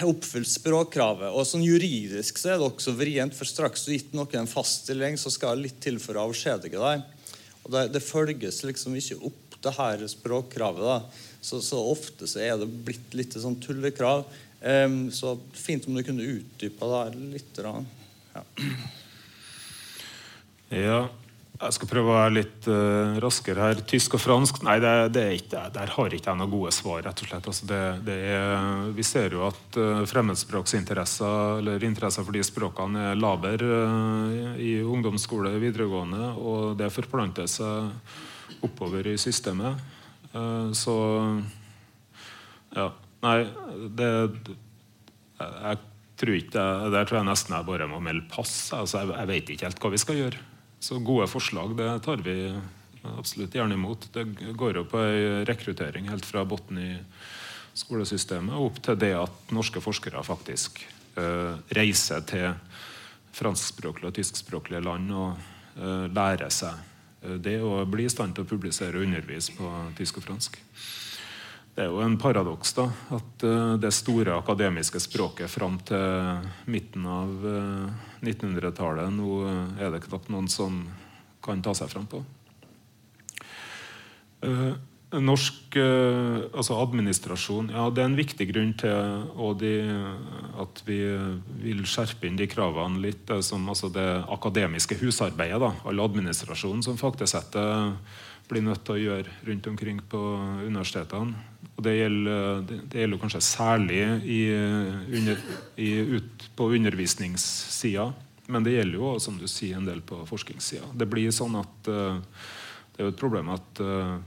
oppfylt 0.08 0.50
språkkravet. 0.50 1.30
Og 1.32 1.46
sånn 1.48 1.66
Juridisk 1.66 2.40
så 2.40 2.54
er 2.54 2.60
det 2.60 2.68
også 2.68 2.94
vrient, 2.98 3.36
for 3.36 3.50
straks 3.50 3.86
du 3.86 3.92
har 3.92 4.00
gitt 4.00 4.16
noen 4.18 4.42
en 4.42 4.50
fast 4.50 4.86
stilling, 4.86 5.18
så 5.20 5.32
skal 5.34 5.58
det 5.58 5.68
litt 5.68 5.80
til 5.84 6.00
for 6.04 6.18
å 6.18 6.28
avskjedige 6.28 6.82
deg. 6.82 7.06
Og 7.64 7.72
det, 7.74 7.84
det, 7.96 8.04
følges 8.04 8.64
liksom 8.68 8.96
ikke 9.00 9.20
opp 9.28 9.58
det 9.64 9.74
her 9.78 10.04
språkkravet. 10.08 10.84
da. 10.84 11.00
Så, 11.42 11.62
så, 11.66 11.80
ofte 11.80 12.28
så 12.30 12.42
er 12.44 12.58
det 12.62 12.70
blitt 12.88 13.16
litt 13.18 13.36
sånn 13.40 13.60
tullekrav. 13.64 14.26
Um, 14.62 15.08
så 15.14 15.36
fint 15.54 15.86
om 15.88 15.98
du 15.98 16.04
kunne 16.06 16.26
utdypa 16.38 16.90
det 17.12 17.30
litt. 17.38 17.60
Da. 17.60 17.74
Ja. 18.38 18.44
ja. 20.82 21.02
Jeg 21.58 21.74
skal 21.74 21.90
prøve 21.90 22.12
å 22.12 22.18
være 22.20 22.34
litt 22.36 22.68
uh, 22.70 23.16
raskere 23.24 23.64
her. 23.64 23.80
Tysk 23.90 24.14
og 24.14 24.22
fransk 24.22 24.60
Nei, 24.66 24.76
det, 24.84 24.92
det 25.16 25.24
ikke, 25.40 25.64
der 25.74 25.90
har 25.96 26.14
ikke 26.14 26.30
jeg 26.30 26.38
noen 26.38 26.52
gode 26.52 26.74
svar. 26.76 27.00
rett 27.02 27.24
og 27.24 27.30
slett. 27.32 27.48
Altså, 27.50 27.70
det, 27.70 27.80
det 28.06 28.18
er, 28.30 28.92
vi 28.94 29.06
ser 29.08 29.34
jo 29.34 29.42
at 29.48 29.80
uh, 29.82 30.04
fremmedspråksinteresser 30.06 31.64
eller 31.64 31.86
interesser 31.88 32.28
for 32.28 32.38
de 32.38 32.44
språkene 32.46 33.08
er 33.10 33.18
laber 33.18 33.64
uh, 33.66 34.54
i 34.62 34.76
ungdomsskole 34.86 35.56
og 35.58 35.64
videregående, 35.64 36.30
og 36.38 36.76
det 36.78 36.92
forplanter 36.94 37.50
seg 37.50 38.62
oppover 38.64 39.10
i 39.10 39.18
systemet. 39.20 39.82
så 40.78 40.96
ja. 42.76 42.86
Nei, 43.26 43.38
det 43.98 44.10
jeg, 45.38 45.80
tror 46.18 46.38
ikke 46.38 46.66
Der 46.94 47.08
tror 47.08 47.20
jeg 47.20 47.28
nesten 47.28 47.56
jeg 47.56 47.68
bare 47.68 47.90
må 47.90 48.00
melde 48.04 48.30
pass. 48.30 48.54
Altså, 48.78 49.02
jeg, 49.02 49.16
jeg 49.18 49.32
vet 49.34 49.52
ikke 49.56 49.68
helt 49.68 49.84
hva 49.84 49.92
vi 49.94 50.02
skal 50.06 50.22
gjøre. 50.22 50.46
Så 50.80 51.00
gode 51.00 51.28
forslag 51.28 51.74
det 51.78 51.90
tar 52.06 52.22
vi 52.26 52.38
absolutt 53.18 53.56
gjerne 53.56 53.74
imot. 53.74 54.10
Det 54.14 54.26
går 54.58 54.82
jo 54.82 54.86
på 54.90 55.02
ei 55.02 55.46
rekruttering 55.48 56.10
helt 56.12 56.26
fra 56.26 56.46
bunnen 56.46 56.82
i 56.84 56.92
skolesystemet 57.78 58.58
opp 58.58 58.82
til 58.86 58.98
det 59.00 59.14
at 59.18 59.54
norske 59.54 59.82
forskere 59.84 60.24
faktisk 60.26 60.82
uh, 61.18 61.58
reiser 61.78 62.24
til 62.30 62.54
franskspråklige 63.38 64.10
og 64.10 64.18
tyskspråklige 64.18 64.82
land 64.82 65.12
og 65.14 65.36
uh, 65.78 66.06
lærer 66.10 66.50
seg 66.54 66.74
uh, 66.74 67.36
det 67.42 67.60
å 67.62 67.84
bli 67.90 68.08
i 68.08 68.14
stand 68.14 68.34
til 68.34 68.48
å 68.48 68.50
publisere 68.50 68.98
og 68.98 69.06
undervise 69.06 69.54
på 69.58 69.74
tysk 70.00 70.22
og 70.22 70.26
fransk. 70.26 70.58
Det 71.78 71.86
er 71.86 71.92
jo 71.94 72.02
en 72.02 72.18
paradoks 72.18 72.74
da, 72.80 72.88
at 73.14 73.46
uh, 73.46 73.76
det 73.78 73.94
store 73.94 74.40
akademiske 74.40 75.02
språket 75.06 75.54
fram 75.54 75.78
til 75.86 76.50
midten 76.66 77.06
av 77.06 77.50
1900-tallet 78.24 79.14
Nå 79.14 79.42
er 79.78 79.94
det 79.94 80.04
knapt 80.08 80.32
noen 80.34 80.50
som 80.52 80.84
kan 81.44 81.62
ta 81.64 81.74
seg 81.78 81.92
fram 81.92 82.08
på. 82.10 82.24
norsk 85.18 85.78
altså 85.80 86.76
administrasjon 86.84 87.72
ja, 87.72 87.88
Det 87.90 88.04
er 88.04 88.10
en 88.10 88.18
viktig 88.18 88.48
grunn 88.52 88.74
til 88.78 89.56
de, 89.62 89.72
at 90.62 90.82
vi 90.86 91.00
vil 91.64 91.86
skjerpe 91.88 92.28
inn 92.28 92.38
de 92.38 92.48
kravene 92.52 93.02
litt. 93.02 93.24
Det, 93.30 93.40
som, 93.48 93.64
altså 93.70 93.90
det 93.94 94.06
akademiske 94.28 95.00
husarbeidet. 95.02 95.62
Da, 95.64 95.72
all 95.88 96.04
administrasjonen 96.04 96.84
som 96.86 97.00
faktisk 97.00 97.40
blir 98.48 98.64
nødt 98.64 98.84
til 98.88 98.96
å 98.96 99.02
gjøre 99.02 99.38
rundt 99.48 99.68
omkring 99.72 100.00
på 100.10 100.20
universitetene. 100.68 101.36
Og 101.78 101.84
det 101.86 101.94
gjelder, 101.94 102.64
det 102.90 103.04
gjelder 103.04 103.20
kanskje 103.22 103.44
særlig 103.46 104.00
i, 104.26 104.40
under, 105.20 105.44
i, 105.78 105.92
ut 106.18 106.48
på 106.58 106.72
undervisningssida. 106.74 108.08
Men 108.50 108.66
det 108.66 108.78
gjelder 108.78 108.98
jo 108.98 109.12
som 109.22 109.38
du 109.38 109.46
sier, 109.52 109.78
en 109.78 109.86
del 109.86 110.02
på 110.02 110.24
forskningssida. 110.26 110.90
Det 110.98 111.06
blir 111.12 111.30
sånn 111.36 111.60
at 111.60 111.92
uh, 111.92 112.18
det 112.96 113.04
er 113.04 113.10
jo 113.10 113.14
et 113.14 113.20
problem 113.20 113.52
at 113.54 113.84
uh, 113.84 114.18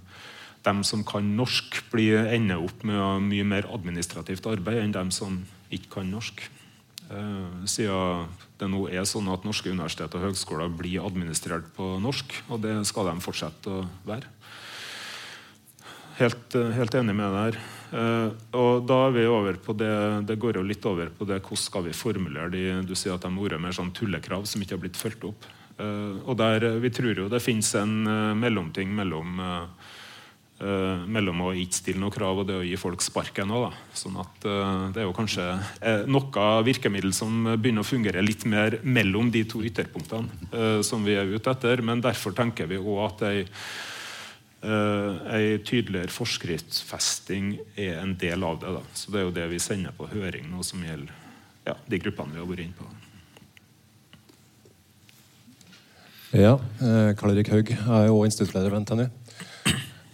dem 0.63 0.85
som 0.87 1.03
kan 1.09 1.27
norsk, 1.35 1.81
blir, 1.91 2.29
ender 2.37 2.63
opp 2.63 2.85
med 2.87 3.27
mye 3.27 3.47
mer 3.49 3.69
administrativt 3.73 4.47
arbeid 4.47 4.85
enn 4.85 4.95
dem 4.95 5.11
som 5.15 5.41
ikke 5.73 5.97
kan 5.97 6.13
norsk. 6.13 6.45
Uh, 7.11 7.65
siden 7.67 8.29
det 8.61 8.69
nå 8.71 8.85
er 8.93 9.09
sånn 9.09 9.31
at 9.33 9.43
norske 9.49 9.73
universitet 9.73 10.15
og 10.15 10.29
høgskoler 10.29 10.71
blir 10.71 11.03
administrert 11.03 11.67
på 11.75 11.97
norsk, 11.99 12.45
og 12.53 12.63
det 12.63 12.77
skal 12.87 13.11
de 13.11 13.25
fortsette 13.25 13.73
å 13.73 13.89
være. 14.07 14.29
Helt, 16.21 16.55
eh, 16.55 16.73
helt, 16.77 16.95
enig 16.95 17.15
med 17.17 17.33
deg 17.33 17.47
her. 17.47 17.59
Uh, 17.91 18.29
og 18.55 18.85
da 18.87 18.99
er 19.09 19.15
vi 19.17 19.23
over 19.27 19.57
på 19.59 19.75
det 19.75 19.95
Det 20.29 20.37
går 20.39 20.61
jo 20.61 20.63
litt 20.63 20.85
over 20.87 21.09
på 21.11 21.27
det 21.27 21.41
hvordan 21.41 21.59
skal 21.59 21.83
vi 21.89 21.95
formulere 21.97 22.53
de 22.53 22.61
Du 22.87 22.93
sier 22.95 23.17
at 23.17 23.25
de 23.25 23.33
har 23.33 23.49
vært 23.49 23.59
mer 23.65 23.75
sånn 23.75 23.91
tullekrav 23.91 24.45
som 24.47 24.63
ikke 24.63 24.77
har 24.77 24.83
blitt 24.85 25.01
fulgt 25.01 25.25
opp. 25.27 25.49
Uh, 25.81 26.21
og 26.29 26.37
der 26.39 26.69
Vi 26.85 26.93
tror 26.95 27.25
jo 27.25 27.31
det 27.33 27.43
finnes 27.43 27.73
en 27.81 28.05
mellomting 28.39 28.93
mellom 28.95 29.41
mellom 30.61 31.39
å 31.41 31.55
ikke 31.57 31.73
stille 31.73 32.01
noe 32.03 32.13
krav 32.13 32.43
og 32.43 32.45
det 32.51 32.53
å 32.53 32.65
gi 32.69 32.75
folk 32.77 33.01
sparken 33.01 33.49
òg. 33.57 33.71
Sånn 33.97 34.19
at 34.21 34.43
det 34.45 35.01
er 35.01 35.07
jo 35.07 35.15
kanskje 35.17 35.47
noe 36.05 36.49
virkemiddel 36.67 37.15
som 37.17 37.47
begynner 37.55 37.81
å 37.81 37.89
fungere 37.89 38.21
litt 38.21 38.45
mer 38.45 38.77
mellom 38.85 39.31
de 39.33 39.41
to 39.49 39.63
ytterpunktene 39.65 40.85
som 40.85 41.01
vi 41.09 41.17
er 41.17 41.33
ute 41.33 41.55
etter. 41.55 41.81
Men 41.81 42.05
derfor 42.05 42.37
tenker 42.37 42.69
vi 42.69 42.77
òg 42.77 43.01
at 43.07 43.25
ei 43.31 43.47
ei 44.61 45.55
tydeligere 45.65 46.13
forskriftsfesting 46.13 47.55
er 47.81 48.03
en 48.03 48.13
del 48.21 48.45
av 48.45 48.59
det. 48.61 48.75
Da. 48.77 48.83
Så 48.93 49.11
Det 49.11 49.21
er 49.21 49.25
jo 49.25 49.37
det 49.39 49.47
vi 49.55 49.59
sender 49.63 49.95
på 49.97 50.09
høring 50.11 50.51
nå, 50.51 50.61
som 50.67 50.83
gjelder 50.85 51.15
ja, 51.65 51.77
de 51.89 52.01
gruppene 52.03 52.35
vi 52.35 52.43
har 52.43 52.51
vært 52.51 52.67
inne 52.67 52.77
på. 52.77 52.91
Ja, 56.31 56.55
eh, 56.79 57.11
Karl 57.19 57.33
Erik 57.33 57.51
Haug. 57.51 57.71
er 57.73 58.07
jo 58.07 58.21
òg 58.21 58.29
instituttleder 58.29 58.71
ved 58.71 58.85
NTNU. 58.85 59.09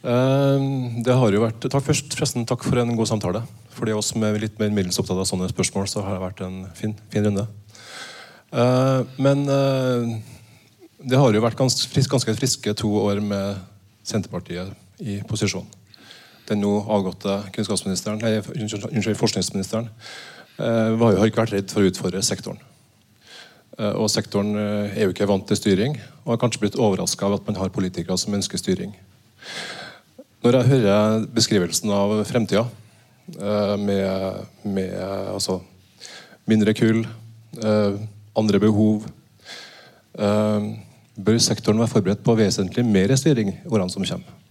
Eh, 0.06 0.64
det 1.02 1.14
har 1.18 1.34
jo 1.34 1.42
vært, 1.42 1.64
takk 1.66 1.82
først, 1.82 2.14
forresten, 2.14 2.46
takk 2.46 2.62
for 2.64 2.78
en 2.78 2.96
god 2.96 3.08
samtale. 3.10 3.42
For 3.74 3.84
de 3.84 3.96
oss 3.96 4.12
som 4.12 4.22
er 4.22 4.38
litt 4.38 4.58
mer 4.60 4.70
middels 4.70 5.00
opptatt 5.02 5.18
av 5.18 5.26
sånne 5.26 5.50
spørsmål, 5.50 5.88
så 5.90 6.04
har 6.06 6.14
det 6.14 6.22
vært 6.22 6.42
en 6.46 6.60
fin, 6.78 6.94
fin 7.10 7.26
runde. 7.26 7.46
Eh, 8.52 9.00
men 9.18 9.42
eh, 9.50 10.20
det 11.04 11.18
har 11.18 11.34
jo 11.34 11.42
vært 11.42 11.58
ganske, 11.58 12.06
ganske 12.08 12.36
friske 12.38 12.76
to 12.78 12.92
år 13.02 13.20
med 13.20 13.58
Senterpartiet 14.06 14.70
i 15.02 15.18
posisjon. 15.26 15.66
Den 16.46 16.62
nå 16.62 16.72
avgåtte 16.94 17.40
kunnskapsministeren, 17.56 18.20
nei, 18.22 18.38
unnskyld, 18.38 19.18
forskningsministeren 19.18 19.88
eh, 20.62 20.94
har 21.00 21.16
jo 21.16 21.26
ikke 21.26 21.42
vært 21.42 21.54
redd 21.56 21.72
for 21.74 21.82
å 21.82 21.90
utfordre 21.90 22.22
sektoren. 22.22 22.60
Eh, 23.78 23.90
og 23.98 24.06
sektoren 24.12 24.54
eh, 24.54 24.94
er 24.94 25.08
jo 25.08 25.14
ikke 25.14 25.26
vant 25.26 25.46
til 25.50 25.58
styring, 25.58 25.98
og 26.22 26.36
har 26.36 26.40
kanskje 26.44 26.62
blitt 26.62 26.78
overraska 26.78 27.26
av 27.26 27.40
at 27.40 27.50
man 27.50 27.58
har 27.58 27.74
politikere 27.74 28.18
som 28.20 28.36
ønsker 28.38 28.62
styring. 28.62 28.94
Når 30.46 30.60
jeg 30.60 30.70
hører 30.70 31.26
beskrivelsen 31.34 31.90
av 31.94 32.20
fremtida, 32.28 32.68
med, 33.26 34.44
med 34.62 34.92
altså, 35.02 35.56
mindre 36.46 36.70
kull, 36.78 37.00
andre 38.38 38.60
behov 38.62 39.08
Bør 41.16 41.38
sektoren 41.40 41.80
være 41.80 41.94
forberedt 41.94 42.24
på 42.24 42.34
vesentlig 42.36 42.84
mer 42.84 43.14
styring 43.16 43.54
i 43.54 43.56
årene 43.70 43.92
som 43.92 44.04
kommer? 44.04 44.42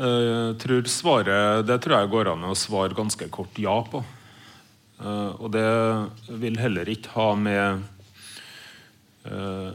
Jeg 0.00 0.56
tror 0.62 0.86
svaret, 0.88 1.66
Det 1.66 1.76
tror 1.82 1.98
jeg 1.98 2.10
går 2.10 2.32
an 2.32 2.48
å 2.48 2.56
svare 2.56 2.96
ganske 2.96 3.28
kort 3.28 3.58
ja 3.60 3.76
på. 3.84 4.00
Eh, 5.00 5.32
og 5.40 5.48
det 5.54 5.66
vil 6.40 6.58
heller 6.60 6.88
ikke 6.92 7.12
ha 7.14 7.28
med 7.38 7.82
eh, 9.24 9.68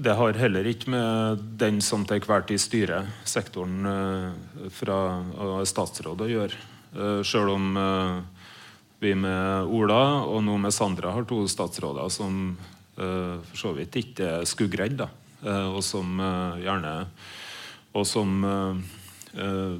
det 0.00 0.16
har 0.16 0.38
heller 0.38 0.68
ikke 0.70 0.92
med 0.94 1.42
den 1.58 1.80
som 1.82 2.04
til 2.06 2.20
enhver 2.20 2.46
tid 2.46 2.62
styrer 2.62 3.08
sektoren 3.26 3.86
eh, 3.90 4.68
fra 4.74 5.00
statsråd 5.66 6.26
å 6.26 6.30
gjøre. 6.30 6.66
Selv 7.22 7.52
om 7.54 7.66
vi 8.98 9.12
med 9.14 9.68
Ola 9.70 10.24
og 10.26 10.40
nå 10.42 10.56
med 10.58 10.74
Sandra 10.74 11.12
har 11.14 11.22
to 11.22 11.44
statsråder 11.46 12.08
som 12.10 12.56
for 13.00 13.56
så 13.56 13.70
vidt 13.76 13.96
ikke 13.96 14.26
er 14.40 14.48
skuggredd, 14.48 15.00
og 15.40 15.78
som 15.84 16.20
gjerne 16.60 16.94
og 17.96 18.04
som 18.06 18.42
Uh, 19.30 19.76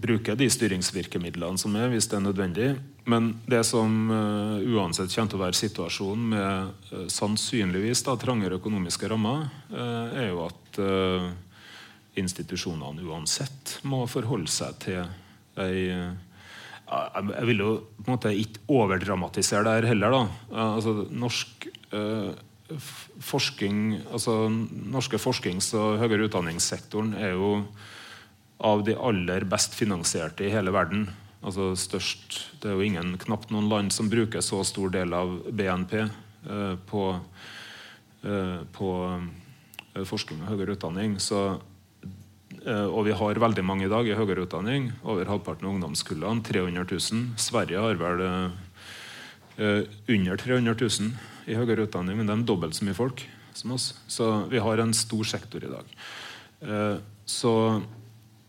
bruke 0.00 0.32
de 0.32 0.46
styringsvirkemidlene 0.48 1.60
som 1.60 1.74
er, 1.76 1.90
hvis 1.92 2.06
det 2.08 2.16
er 2.16 2.22
nødvendig. 2.24 2.68
Men 3.04 3.26
det 3.44 3.60
som 3.68 4.08
uansett 4.08 5.12
kommer 5.12 5.28
til 5.28 5.36
å 5.36 5.42
være 5.42 5.58
situasjonen 5.58 6.30
med 6.30 7.10
sannsynligvis 7.12 8.00
da, 8.06 8.14
trangere 8.16 8.56
økonomiske 8.56 9.10
rammer, 9.12 9.44
er 9.76 10.30
jo 10.30 10.46
at 10.46 10.80
institusjonene 12.16 13.04
uansett 13.04 13.76
må 13.86 14.06
forholde 14.08 14.50
seg 14.50 14.80
til 14.86 15.04
ei 15.60 15.84
Jeg 15.92 17.46
vil 17.48 17.60
jo 17.60 17.70
på 17.98 18.08
en 18.08 18.14
måte 18.14 18.32
ikke 18.40 18.64
overdramatisere 18.72 19.66
det 19.66 19.76
her 19.76 19.88
heller. 19.92 20.16
da. 20.16 20.24
Altså, 20.64 20.96
norsk 21.10 21.68
forskning, 23.22 24.00
altså 24.10 24.48
norske 24.50 25.20
forsknings- 25.22 25.72
og 25.78 26.00
høyere 26.02 26.26
utdanningssektoren 26.26 27.14
er 27.14 27.36
jo 27.36 27.50
av 28.58 28.82
de 28.86 28.96
aller 28.96 29.46
best 29.46 29.76
finansierte 29.76 30.46
i 30.46 30.50
hele 30.50 30.72
verden. 30.74 31.06
Altså 31.44 31.74
størst, 31.76 32.60
Det 32.60 32.70
er 32.70 32.74
jo 32.74 32.82
ingen, 32.82 33.18
knapt 33.18 33.50
noen 33.50 33.68
land 33.68 33.92
som 33.92 34.08
bruker 34.08 34.40
så 34.40 34.64
stor 34.64 34.90
del 34.90 35.12
av 35.14 35.44
BNP 35.52 35.94
eh, 36.00 36.76
på, 36.88 37.20
eh, 38.24 38.58
på 38.72 38.90
eh, 39.94 40.04
forskning 40.04 40.42
og 40.42 40.48
høyere 40.48 40.74
utdanning. 40.74 41.20
Så, 41.20 41.60
eh, 42.64 42.86
og 42.88 43.04
vi 43.04 43.12
har 43.12 43.38
veldig 43.38 43.62
mange 43.62 43.84
i 43.86 43.92
dag 43.92 44.08
i 44.08 44.16
høyere 44.16 44.48
utdanning. 44.48 44.90
Over 45.04 45.26
halvparten 45.26 45.68
av 45.68 45.76
ungdomskullene. 45.76 46.42
300 46.42 46.88
000. 46.90 47.36
Sverige 47.36 47.78
har 47.78 47.94
vel 48.00 48.26
eh, 48.26 49.86
under 50.08 50.36
300 50.36 50.74
000 50.74 51.35
i 51.46 51.56
høyere 51.58 51.86
utdanning, 51.86 52.18
men 52.18 52.28
det 52.28 52.34
er 52.34 52.46
dobbelt 52.48 52.76
så 52.76 52.86
mye 52.86 52.96
folk 52.98 53.22
som 53.56 53.72
oss. 53.76 53.92
Så 54.10 54.30
vi 54.50 54.60
har 54.60 54.82
en 54.82 54.94
stor 54.94 55.24
sektor 55.28 55.64
i 55.64 55.70
dag. 55.72 55.94
Eh, 56.66 56.96
så 57.26 57.54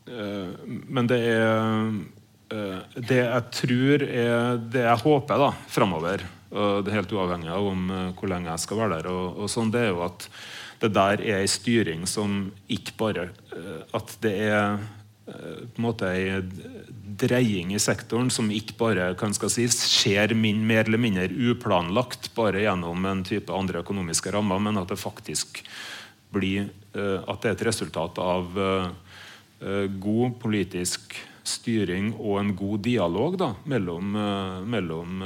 Eh, 0.08 0.52
men 0.66 1.08
det 1.10 1.20
er 1.20 1.90
eh, 2.54 2.80
det 2.96 3.20
jeg 3.20 3.44
tror 3.60 4.06
er 4.08 4.62
det 4.72 4.86
jeg 4.86 5.04
håper 5.04 5.44
da, 5.44 5.52
framover, 5.72 6.24
det 6.48 6.90
er 6.90 6.96
helt 7.02 7.12
uavhengig 7.12 7.50
av 7.52 7.66
om 7.68 7.90
eh, 7.92 8.12
hvor 8.16 8.32
lenge 8.32 8.54
jeg 8.54 8.64
skal 8.64 8.80
være 8.80 9.02
der, 9.02 9.10
og, 9.12 9.42
og 9.44 9.52
sånn, 9.52 9.74
det 9.74 9.84
er 9.84 9.92
jo 9.92 10.06
at 10.06 10.30
det 10.80 10.94
der 10.96 11.24
er 11.26 11.42
ei 11.42 11.50
styring 11.50 12.06
som 12.08 12.52
ikke 12.70 12.94
bare 13.00 13.24
At 13.98 14.12
det 14.22 14.34
er 14.46 14.76
på 15.28 15.76
en 15.76 15.84
måte 15.84 16.08
ei 16.08 16.40
dreying 17.20 17.74
i 17.76 17.82
sektoren 17.84 18.30
som 18.32 18.48
ikke 18.54 18.78
bare 18.80 19.10
kan 19.20 19.36
skal 19.36 19.52
si, 19.52 19.66
skjer 19.68 20.32
min, 20.38 20.62
mer 20.70 20.86
eller 20.88 21.02
mindre 21.04 21.28
uplanlagt 21.52 22.32
bare 22.38 22.64
gjennom 22.64 23.06
en 23.10 23.26
type 23.28 23.52
andre 23.52 23.84
økonomiske 23.84 24.32
rammer, 24.32 24.62
men 24.64 24.80
at 24.80 24.94
det 24.94 25.00
faktisk 25.02 25.60
blir 26.32 26.70
at 26.94 27.44
det 27.44 27.50
er 27.50 27.56
et 27.56 27.66
resultat 27.68 28.18
av 28.24 28.56
Eh, 29.58 29.88
god 29.90 30.36
politisk 30.38 31.16
styring 31.48 32.12
og 32.20 32.36
en 32.38 32.52
god 32.58 32.84
dialog 32.86 33.38
da, 33.40 33.48
mellom, 33.72 34.12
mellom 34.70 35.24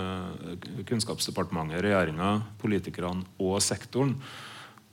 Kunnskapsdepartementet, 0.88 1.82
regjeringa, 1.84 2.36
politikerne 2.61 3.26
og 3.41 3.57
sektoren. 3.65 4.14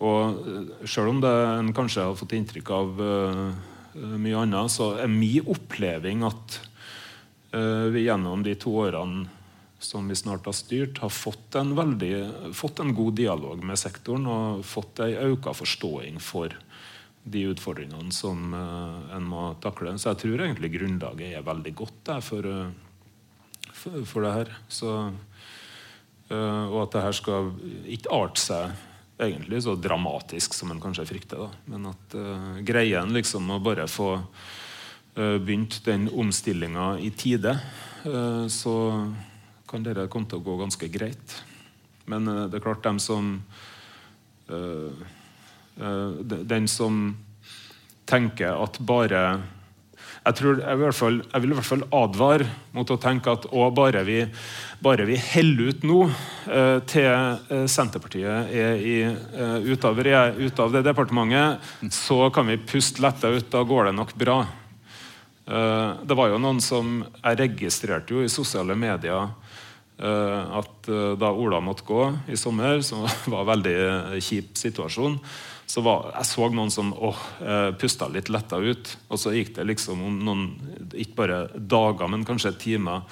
Og 0.00 0.40
Selv 0.88 1.12
om 1.12 1.20
det, 1.20 1.34
en 1.58 1.74
kanskje 1.76 2.06
har 2.06 2.16
fått 2.18 2.34
inntrykk 2.38 2.72
av 2.72 3.02
mye 3.98 4.44
annet, 4.44 4.72
så 4.72 4.92
er 5.02 5.10
min 5.10 5.46
oppleving 5.48 6.24
at 6.26 6.60
vi 7.48 8.02
gjennom 8.04 8.42
de 8.44 8.52
to 8.60 8.74
årene 8.76 9.24
som 9.78 10.08
vi 10.08 10.16
snart 10.16 10.46
har 10.46 10.52
styrt, 10.52 10.98
har 10.98 11.08
fått 11.08 11.54
en, 11.54 11.74
veldig, 11.76 12.52
fått 12.54 12.80
en 12.80 12.94
god 12.94 13.14
dialog 13.14 13.62
med 13.64 13.78
sektoren 13.78 14.26
og 14.26 14.64
fått 14.66 15.00
ei 15.04 15.12
økt 15.22 15.46
forståing 15.60 16.18
for 16.22 16.54
de 17.28 17.44
utfordringene 17.52 18.12
som 18.14 18.54
uh, 18.54 19.14
en 19.14 19.26
må 19.28 19.52
takle. 19.62 19.94
Så 19.98 20.12
jeg 20.12 20.22
tror 20.24 20.44
egentlig 20.44 20.72
grunnlaget 20.74 21.38
er 21.38 21.46
veldig 21.46 21.74
godt 21.78 22.02
der, 22.10 22.24
for, 22.24 22.50
for, 23.70 24.02
for, 24.02 24.26
det 24.26 24.34
her. 24.34 24.52
Så, 24.68 24.94
og 26.28 26.78
at 26.82 26.96
det 26.96 27.04
her 27.06 27.16
skal 27.16 27.52
ikke 27.88 28.12
arte 28.12 28.42
seg 28.42 28.87
egentlig 29.18 29.62
så 29.64 29.74
dramatisk 29.74 30.54
som 30.54 30.70
en 30.72 30.80
kanskje 30.82 31.06
frykter. 31.08 31.40
Da. 31.42 31.48
Men 31.72 31.90
at 31.90 32.16
uh, 32.18 32.58
greien 32.66 33.12
liksom 33.16 33.50
å 33.50 33.60
bare 33.62 33.88
få 33.90 34.16
begynt 35.18 35.80
den 35.82 36.04
omstillinga 36.14 37.00
i 37.02 37.08
tide, 37.10 37.56
så 38.54 38.74
kan 39.66 39.82
dette 39.82 40.04
komme 40.12 40.30
til 40.30 40.38
å 40.38 40.44
gå 40.46 40.54
ganske 40.60 40.86
greit. 40.94 41.34
Men 42.06 42.28
det 42.28 42.54
er 42.54 42.62
klart, 42.62 42.84
dem 42.84 43.00
som 43.02 43.32
Eh, 45.80 46.10
den 46.42 46.68
som 46.68 47.16
tenker 48.04 48.56
at 48.64 48.78
bare 48.78 49.42
jeg, 50.28 50.36
tror, 50.36 50.58
jeg, 50.60 50.78
vil 50.80 50.92
fall, 50.92 51.18
jeg, 51.24 51.42
vil 51.42 51.52
i 51.54 51.56
hvert 51.56 51.68
fall 51.68 51.84
advare 51.96 52.46
mot 52.76 52.90
å 52.92 52.98
tenke 53.00 53.32
at 53.32 53.46
å, 53.48 53.68
bare, 53.72 54.02
vi, 54.04 54.18
bare 54.84 55.06
vi 55.08 55.16
heller 55.16 55.72
ut 55.72 55.86
nå 55.88 56.02
eh, 56.04 56.78
til 56.90 57.08
eh, 57.08 57.64
Senterpartiet 57.70 58.52
er 58.52 58.76
i, 58.76 58.96
eh, 59.08 59.56
ut, 59.64 59.86
av, 59.88 60.00
ut, 60.02 60.62
av, 60.64 60.74
det 60.74 60.84
departementet, 60.84 61.72
så 61.94 62.28
kan 62.34 62.50
vi 62.50 62.60
puste 62.60 63.02
letta 63.04 63.32
ut. 63.32 63.48
Da 63.48 63.64
går 63.64 63.88
det 63.88 63.96
nok 63.96 64.14
bra. 64.20 64.38
Eh, 65.48 65.90
det 66.04 66.18
var 66.18 66.28
jo 66.28 66.40
noen 66.42 66.60
som 66.60 66.98
Jeg 67.22 67.40
registrerte 67.40 68.16
jo 68.16 68.24
i 68.24 68.32
sosiale 68.32 68.76
medier 68.76 69.30
eh, 69.96 70.58
at 70.60 70.90
da 71.20 71.32
Ola 71.32 71.62
måtte 71.64 71.88
gå 71.88 72.04
i 72.28 72.36
sommer, 72.36 72.82
som 72.84 73.08
var 73.32 73.46
en 73.46 73.52
veldig 73.54 73.78
kjip 74.20 74.60
situasjon 74.60 75.16
så 75.68 75.82
var, 75.84 76.06
jeg 76.16 76.28
så 76.30 76.46
noen 76.48 76.70
som 76.72 76.94
åh, 76.96 77.18
eh, 77.44 77.70
pusta 77.76 78.08
litt 78.08 78.30
letta 78.32 78.56
ut. 78.56 78.88
Og 79.12 79.20
så 79.20 79.34
gikk 79.34 79.52
det 79.58 79.66
liksom 79.68 80.00
om 80.00 80.14
noen, 80.24 80.46
ikke 80.96 81.18
bare 81.18 81.42
dager, 81.52 82.08
men 82.08 82.24
kanskje 82.28 82.54
timer. 82.56 83.04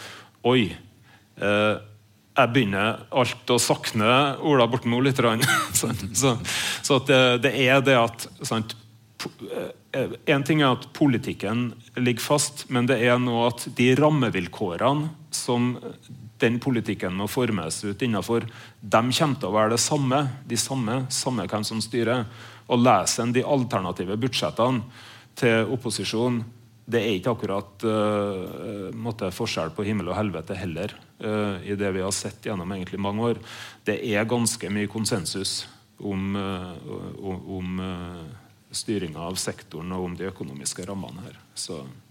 Oi. 0.49 0.71
Eh, 1.37 1.75
jeg 2.37 2.53
begynner 2.53 3.05
alt 3.17 3.53
å 3.53 3.59
sakne 3.61 4.09
Ola 4.45 4.67
Borten 4.73 4.97
litt. 5.05 5.21
så, 5.79 5.93
så, 6.17 6.33
så 6.85 6.99
det, 7.09 7.21
det, 7.45 7.53
er 7.67 7.85
det 7.85 7.99
at 8.01 8.25
sant, 8.41 8.73
eh, 9.53 10.17
En 10.33 10.45
ting 10.45 10.65
er 10.65 10.79
at 10.79 10.89
politikken 10.97 11.71
ligger 11.97 12.25
fast, 12.25 12.67
men 12.73 12.89
det 12.89 13.03
er 13.05 13.21
nå 13.21 13.37
at 13.51 13.69
de 13.77 13.93
rammevilkårene 14.01 15.13
som 15.29 15.75
den 16.43 16.59
politikken 16.61 17.17
må 17.17 17.29
formes 17.31 17.79
ut 17.85 18.03
innenfor, 18.05 18.45
de 18.81 19.01
kommer 19.19 19.41
til 19.41 19.49
å 19.49 19.55
være 19.55 19.75
det 19.75 19.81
samme. 19.83 20.21
De 20.49 20.59
samme, 20.61 20.99
samme 21.13 21.47
hvem 21.49 21.65
som 21.65 21.81
styrer. 21.85 22.27
Og 22.69 22.83
leser 22.83 23.25
en 23.25 23.33
de 23.33 23.45
alternative 23.47 24.19
budsjettene 24.21 24.85
til 25.39 25.73
opposisjonen, 25.73 26.45
det 26.87 27.01
er 27.03 27.17
ikke 27.17 27.33
akkurat 27.35 27.83
uh, 27.83 29.23
forskjell 29.35 29.73
på 29.75 29.83
himmel 29.89 30.13
og 30.13 30.15
helvete 30.21 30.55
heller, 30.55 30.93
uh, 31.19 31.59
i 31.67 31.75
det 31.75 31.91
vi 31.97 32.05
har 32.05 32.15
sett 32.15 32.47
gjennom 32.47 32.71
egentlig 32.77 33.01
mange 33.03 33.33
år. 33.33 33.41
Det 33.83 33.99
er 34.07 34.29
ganske 34.31 34.71
mye 34.71 34.91
konsensus 34.91 35.65
om, 35.99 36.39
uh, 36.39 36.79
uh, 37.83 38.23
styringa 38.71 39.27
av 39.27 39.35
sektoren 39.41 39.99
og 39.99 40.13
om 40.13 40.17
de 40.19 40.31
økonomiske 40.31 40.87
rammene 40.87 41.27
her. 41.27 41.41
Så 41.59 41.83
Eh, 41.83 42.06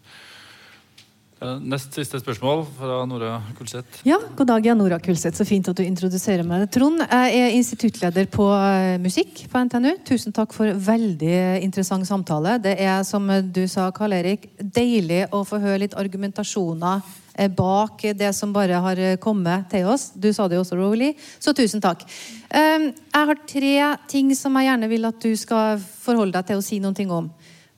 nest 1.44 1.94
siste 1.94 2.20
spørsmål 2.22 2.62
fra 2.78 3.02
Nora 3.10 3.42
Kulseth. 3.58 4.00
Ja, 4.08 4.18
God 4.38 4.48
dag, 4.48 4.66
ja, 4.66 4.74
Nora 4.74 5.00
Kulseth. 5.04 5.36
Så 5.36 5.46
fint 5.46 5.68
at 5.68 5.76
du 5.76 5.84
introduserer 5.84 6.48
meg. 6.48 6.70
Trond, 6.72 7.02
jeg 7.04 7.42
er 7.42 7.58
instituttleder 7.58 8.30
på 8.32 8.48
eh, 8.56 8.96
musikk 9.04 9.44
på 9.52 9.64
NTNU. 9.68 9.92
Tusen 10.08 10.36
takk 10.36 10.56
for 10.56 10.72
veldig 10.72 11.60
interessant 11.66 12.08
samtale. 12.08 12.56
Det 12.64 12.78
er, 12.80 13.04
som 13.04 13.28
du 13.52 13.66
sa, 13.68 13.90
Karl 13.96 14.16
Erik, 14.16 14.48
deilig 14.60 15.26
å 15.36 15.44
få 15.48 15.60
høre 15.60 15.84
litt 15.84 15.98
argumentasjoner 16.00 17.04
eh, 17.36 17.52
bak 17.52 18.08
det 18.16 18.32
som 18.38 18.56
bare 18.56 18.80
har 18.88 19.04
kommet 19.20 19.68
til 19.76 19.92
oss. 19.92 20.14
Du 20.16 20.32
sa 20.32 20.48
det 20.48 20.56
jo 20.56 20.64
også, 20.64 20.80
Rowley. 20.80 21.18
Så 21.40 21.52
tusen 21.58 21.84
takk. 21.84 22.08
Eh, 22.48 22.94
jeg 23.12 23.32
har 23.32 23.44
tre 23.44 23.76
ting 24.08 24.32
som 24.40 24.56
jeg 24.56 24.72
gjerne 24.72 24.92
vil 24.94 25.12
at 25.12 25.20
du 25.20 25.36
skal 25.36 25.84
forholde 25.84 26.40
deg 26.40 26.54
til 26.54 26.64
å 26.64 26.66
si 26.66 26.80
noen 26.80 26.96
ting 26.96 27.12
om. 27.12 27.28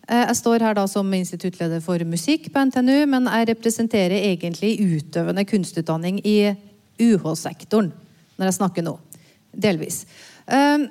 Eh, 0.08 0.24
jeg 0.24 0.40
står 0.40 0.64
her 0.64 0.78
da 0.78 0.86
som 0.88 1.10
instituttleder 1.14 1.82
for 1.84 2.00
musikk 2.08 2.48
på 2.54 2.64
NTNU, 2.70 3.02
men 3.12 3.28
jeg 3.28 3.50
representerer 3.52 4.16
egentlig 4.30 4.78
utøvende 4.80 5.44
kunstutdanning 5.48 6.22
i 6.24 6.54
UH-sektoren 7.04 7.92
når 8.38 8.50
jeg 8.50 8.58
snakker 8.60 8.86
nå. 8.88 8.96
Delvis. 9.52 10.06
Eh, 10.48 10.88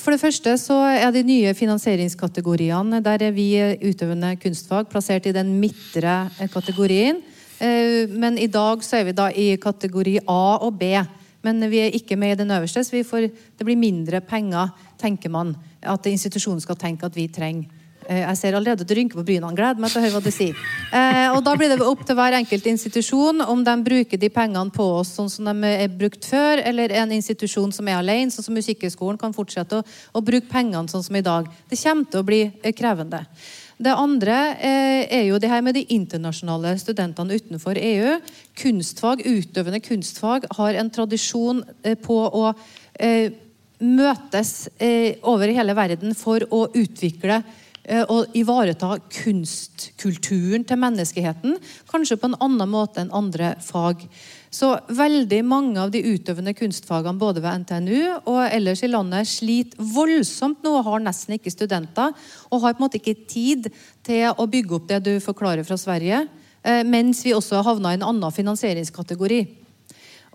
for 0.00 0.14
det 0.14 0.22
første 0.22 0.56
så 0.58 0.78
er 0.90 1.12
de 1.14 1.22
nye 1.22 1.52
finansieringskategoriene 1.54 2.98
Der 3.04 3.22
er 3.22 3.30
vi 3.30 3.52
utøvende 3.84 4.32
kunstfag 4.42 4.88
plassert 4.90 5.28
i 5.30 5.34
den 5.36 5.52
midtre 5.60 6.30
kategorien. 6.50 7.20
Eh, 7.60 8.08
men 8.08 8.38
i 8.38 8.48
dag 8.48 8.82
så 8.82 8.98
er 8.98 9.04
vi 9.10 9.12
da 9.12 9.28
i 9.30 9.54
kategori 9.60 10.18
A 10.26 10.56
og 10.64 10.80
B. 10.80 10.96
Men 11.44 11.60
vi 11.68 11.84
er 11.84 11.92
ikke 11.92 12.16
med 12.16 12.32
i 12.32 12.40
den 12.40 12.50
øverste, 12.50 12.80
så 12.80 13.04
får, 13.04 13.28
det 13.28 13.66
blir 13.66 13.76
mindre 13.76 14.22
penger, 14.24 14.72
tenker 14.98 15.28
man, 15.28 15.54
at 15.82 16.06
institusjonen 16.06 16.60
skal 16.60 16.78
tenke 16.80 17.04
at 17.04 17.14
vi 17.14 17.28
trenger. 17.28 17.68
Eh, 18.08 18.20
jeg 18.20 18.38
ser 18.38 18.56
allerede 18.56 18.84
at 18.84 18.88
du 18.88 18.94
rynker 18.96 19.18
på 19.18 19.24
brynene. 19.26 19.56
Gleder 19.56 19.80
meg 19.80 19.92
til 19.92 20.00
å 20.00 20.04
høre 20.04 20.16
hva 20.18 20.24
du 20.24 20.30
sier. 20.34 20.58
Eh, 20.92 21.28
og 21.32 21.40
Da 21.44 21.54
blir 21.56 21.72
det 21.72 21.80
opp 21.84 22.04
til 22.06 22.16
hver 22.18 22.36
enkelt 22.36 22.68
institusjon 22.68 23.40
om 23.46 23.64
de 23.64 23.74
bruker 23.86 24.20
de 24.20 24.30
pengene 24.32 24.72
på 24.74 24.84
oss 25.00 25.14
sånn 25.16 25.30
som 25.30 25.48
de 25.48 25.72
er 25.72 25.88
brukt 25.88 26.24
før, 26.24 26.60
eller 26.64 26.92
en 26.92 27.12
institusjon 27.12 27.72
som 27.72 27.88
er 27.88 28.00
alene, 28.00 28.30
sånn 28.30 28.44
som 28.48 28.56
Musikkhøgskolen, 28.56 29.18
kan 29.20 29.34
fortsette 29.36 29.80
å, 29.80 29.84
å, 30.12 30.24
bruke 30.24 30.50
pengene 30.50 30.88
sånn 30.88 31.04
som 31.04 31.16
i 31.16 31.24
dag. 31.24 31.48
Det 31.70 31.80
kommer 31.80 32.10
til 32.10 32.20
å 32.20 32.28
bli 32.28 32.42
eh, 32.62 32.72
krevende. 32.76 33.24
Det 33.74 33.90
andre 33.90 34.34
er 34.62 35.24
jo 35.26 35.38
det 35.42 35.48
her 35.50 35.60
med 35.60 35.74
de 35.74 35.82
internasjonale 35.90 36.76
studentene 36.78 37.34
utenfor 37.34 37.74
EU. 37.74 38.20
Kunstfag, 38.54 39.24
Utøvende 39.26 39.80
kunstfag 39.82 40.46
har 40.54 40.78
en 40.78 40.92
tradisjon 40.94 41.64
på 42.04 42.18
å 42.30 42.52
møtes 43.82 44.52
over 45.26 45.50
hele 45.58 45.74
verden 45.74 46.14
for 46.14 46.46
å 46.54 46.68
utvikle 46.70 47.42
å 47.42 47.63
eh, 47.84 48.14
ivareta 48.34 48.96
kunstkulturen 49.12 50.64
til 50.66 50.80
menneskeheten, 50.80 51.58
kanskje 51.90 52.18
på 52.20 52.30
en 52.30 52.38
annen 52.44 52.70
måte 52.70 53.02
enn 53.02 53.12
andre 53.14 53.54
fag. 53.64 54.06
Så 54.54 54.70
veldig 54.86 55.40
mange 55.46 55.80
av 55.82 55.90
de 55.90 56.02
utøvende 56.04 56.54
kunstfagene 56.54 57.18
både 57.18 57.42
ved 57.42 57.64
NTNU 57.64 58.28
og 58.30 58.40
ellers 58.46 58.84
i 58.86 58.90
landet 58.92 59.26
sliter 59.26 59.80
voldsomt 59.94 60.62
nå 60.62 60.76
og 60.78 60.86
har 60.86 61.02
nesten 61.02 61.34
ikke 61.38 61.52
studenter. 61.52 62.14
Og 62.50 62.62
har 62.62 62.76
på 62.76 62.82
en 62.82 62.86
måte 62.86 63.00
ikke 63.00 63.26
tid 63.26 63.68
til 64.06 64.30
å 64.30 64.46
bygge 64.46 64.78
opp 64.78 64.88
det 64.92 65.02
du 65.08 65.12
forklarer 65.24 65.66
fra 65.66 65.78
Sverige. 65.80 66.26
Eh, 66.62 66.82
mens 66.86 67.24
vi 67.26 67.34
også 67.34 67.58
har 67.58 67.68
havna 67.72 67.92
i 67.92 67.98
en 67.98 68.08
annen 68.12 68.34
finansieringskategori. 68.34 69.42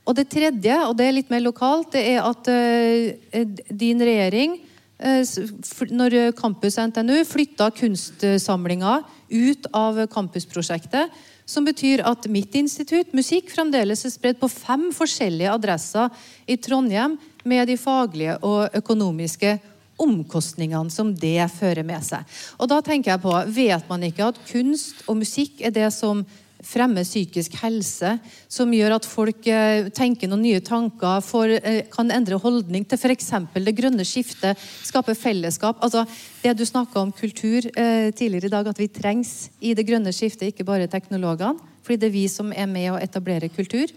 Og 0.06 0.16
det 0.18 0.30
tredje, 0.32 0.76
og 0.88 0.98
det 0.98 1.06
er 1.06 1.16
litt 1.16 1.32
mer 1.32 1.44
lokalt, 1.46 1.94
det 1.94 2.02
er 2.16 2.24
at 2.26 2.48
uh, 2.50 3.66
din 3.70 4.00
regjering 4.02 4.56
Eh, 4.58 4.69
når 5.00 6.16
Campus 6.36 6.76
NTNU 6.78 7.24
flytta 7.26 7.70
kunstsamlinga 7.72 9.00
ut 9.30 9.68
av 9.72 10.06
campusprosjektet. 10.12 11.14
Som 11.50 11.66
betyr 11.66 12.04
at 12.06 12.28
mitt 12.30 12.54
institutt, 12.54 13.14
musikk, 13.18 13.50
fremdeles 13.50 14.04
er 14.06 14.14
spredd 14.14 14.38
på 14.38 14.52
fem 14.52 14.90
forskjellige 14.94 15.50
adresser 15.56 16.12
i 16.46 16.60
Trondheim 16.62 17.16
med 17.48 17.72
de 17.72 17.78
faglige 17.80 18.36
og 18.46 18.76
økonomiske 18.78 19.56
omkostningene 20.00 20.94
som 20.94 21.10
det 21.16 21.48
fører 21.56 21.84
med 21.88 22.06
seg. 22.06 22.22
Og 22.60 22.70
da 22.70 22.80
tenker 22.86 23.16
jeg 23.16 23.24
på, 23.24 23.34
Vet 23.56 23.90
man 23.90 24.06
ikke 24.06 24.30
at 24.30 24.40
kunst 24.52 25.02
og 25.08 25.20
musikk 25.24 25.64
er 25.66 25.74
det 25.76 25.90
som 25.96 26.22
fremme 26.66 27.04
psykisk 27.06 27.56
helse, 27.62 28.16
som 28.52 28.72
gjør 28.74 28.98
at 28.98 29.08
folk 29.08 29.48
eh, 29.48 29.88
tenker 29.96 30.30
noen 30.30 30.44
nye 30.44 30.62
tanker, 30.66 31.22
får, 31.24 31.54
eh, 31.60 31.80
kan 31.92 32.12
endre 32.12 32.40
holdning 32.42 32.86
til 32.88 33.00
f.eks. 33.00 33.32
det 33.56 33.76
grønne 33.78 34.06
skiftet, 34.08 34.60
skape 34.88 35.16
fellesskap. 35.16 35.80
Altså, 35.86 36.06
det 36.44 36.58
du 36.60 36.66
snakka 36.68 37.00
om 37.02 37.14
kultur 37.16 37.70
eh, 37.72 38.10
tidligere 38.12 38.52
i 38.52 38.56
dag, 38.56 38.68
at 38.68 38.82
vi 38.82 38.90
trengs 38.92 39.50
i 39.62 39.74
det 39.78 39.88
grønne 39.88 40.14
skiftet, 40.16 40.52
ikke 40.52 40.68
bare 40.68 40.90
teknologene. 40.92 41.60
Fordi 41.84 42.02
det 42.02 42.10
er 42.10 42.18
vi 42.18 42.26
som 42.30 42.52
er 42.54 42.68
med 42.70 42.92
å 42.92 43.00
etablere 43.00 43.50
kultur. 43.50 43.90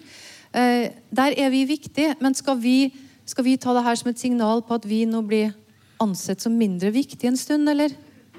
Eh, 0.53 0.93
der 1.11 1.35
er 1.37 1.51
vi 1.53 1.65
viktige. 1.69 2.15
Men 2.23 2.37
skal 2.39 2.61
vi, 2.63 2.93
skal 3.27 3.45
vi 3.49 3.59
ta 3.61 3.75
det 3.77 3.85
her 3.85 3.99
som 3.99 4.13
et 4.13 4.23
signal 4.23 4.63
på 4.65 4.79
at 4.79 4.87
vi 4.89 5.03
nå 5.09 5.25
blir 5.27 5.53
ansett 6.03 6.43
som 6.43 6.55
mindre 6.57 6.93
viktig 6.95 7.29
en 7.29 7.39
stund, 7.39 7.69
eller? 7.69 7.93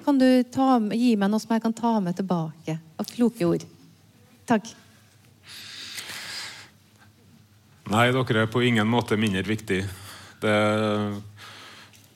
Kan 0.03 0.17
du 0.19 0.27
ta, 0.51 0.79
gi 0.91 1.13
meg 1.15 1.31
noe 1.31 1.39
som 1.39 1.53
jeg 1.55 1.63
kan 1.63 1.75
ta 1.75 1.93
med 2.03 2.17
tilbake 2.17 2.75
av 2.99 3.07
kloke 3.13 3.47
ord? 3.47 3.63
Takk. 4.49 4.73
Nei, 7.91 8.07
dere 8.15 8.45
er 8.45 8.51
på 8.51 8.63
ingen 8.63 8.87
måte 8.87 9.17
mindre 9.19 9.43
viktig. 9.47 9.83
Det 10.43 10.57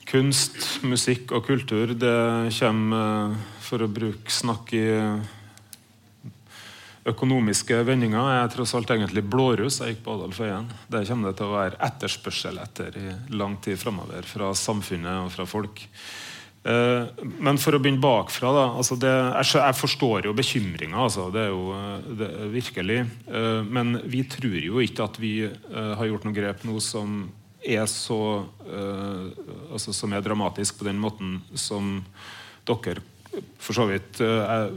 kunst, 0.07 0.59
musikk 0.87 1.33
og 1.35 1.47
kultur 1.47 1.91
det 1.99 2.17
kommer, 2.59 3.35
for 3.63 3.83
å 3.83 3.89
bruke 3.91 4.31
snakk 4.31 4.71
i 4.75 4.85
økonomiske 7.07 7.81
vendinger, 7.87 8.29
er 8.31 8.51
tross 8.51 8.73
alt 8.75 8.91
egentlig 8.91 9.23
blårus. 9.27 9.79
Jeg 9.81 9.95
gikk 9.95 10.05
på 10.05 10.15
Adolf 10.17 10.39
Øyen. 10.43 10.67
Det 10.91 11.05
kommer 11.07 11.31
det 11.31 11.39
til 11.39 11.47
å 11.47 11.55
være 11.55 11.79
etterspørsel 11.87 12.59
etter 12.63 12.97
i 12.99 13.07
lang 13.35 13.55
tid 13.63 13.79
framover 13.79 14.27
fra 14.27 14.51
samfunnet 14.55 15.23
og 15.25 15.31
fra 15.35 15.47
folk. 15.47 15.83
Eh, 16.67 17.23
men 17.39 17.59
for 17.61 17.77
å 17.77 17.79
begynne 17.79 18.03
bakfra 18.03 18.51
da, 18.51 18.65
altså 18.75 18.97
det, 18.99 19.11
jeg, 19.39 19.75
forstår 19.77 20.27
jo 20.27 20.35
bekymringa. 20.35 20.97
Altså, 20.99 21.29
det 21.31 21.45
er 21.45 21.53
jo 21.53 22.15
det 22.19 22.27
er 22.27 22.51
virkelig. 22.51 23.01
Eh, 23.31 23.61
men 23.63 23.99
vi 24.09 24.23
tror 24.27 24.57
jo 24.59 24.83
ikke 24.83 25.07
at 25.07 25.19
vi 25.21 25.33
har 25.47 26.09
gjort 26.09 26.27
noe 26.27 26.35
grep 26.35 26.65
nå 26.67 26.79
som 26.83 27.21
er 27.67 27.87
så 27.89 28.45
altså, 28.67 29.91
Som 29.91 30.13
er 30.13 30.21
dramatisk 30.23 30.77
på 30.79 30.85
den 30.87 30.99
måten 31.01 31.39
som 31.57 31.97
dere 32.67 33.01
for 33.59 33.75
så 33.75 33.87
vidt 33.89 34.21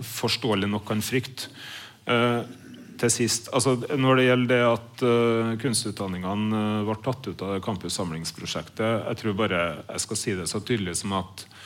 forståelig 0.05 0.69
nok 0.69 0.89
kan 0.89 1.03
frykte. 1.05 1.53
til 2.99 3.11
sist, 3.12 3.49
altså 3.53 3.77
Når 3.77 4.17
det 4.17 4.25
gjelder 4.25 4.51
det 4.51 4.65
at 4.73 5.05
kunstutdanningene 5.62 6.83
ble 6.89 6.97
tatt 7.05 7.29
ut 7.29 7.45
av 7.47 7.61
campussamlingsprosjektet 7.69 9.07
Jeg 9.07 9.21
tror 9.23 9.39
bare 9.39 9.62
jeg 9.85 10.05
skal 10.07 10.21
si 10.25 10.35
det 10.41 10.49
så 10.51 10.61
tydelig 10.65 10.97
som 11.05 11.15
at 11.21 11.47
Eh, 11.47 11.60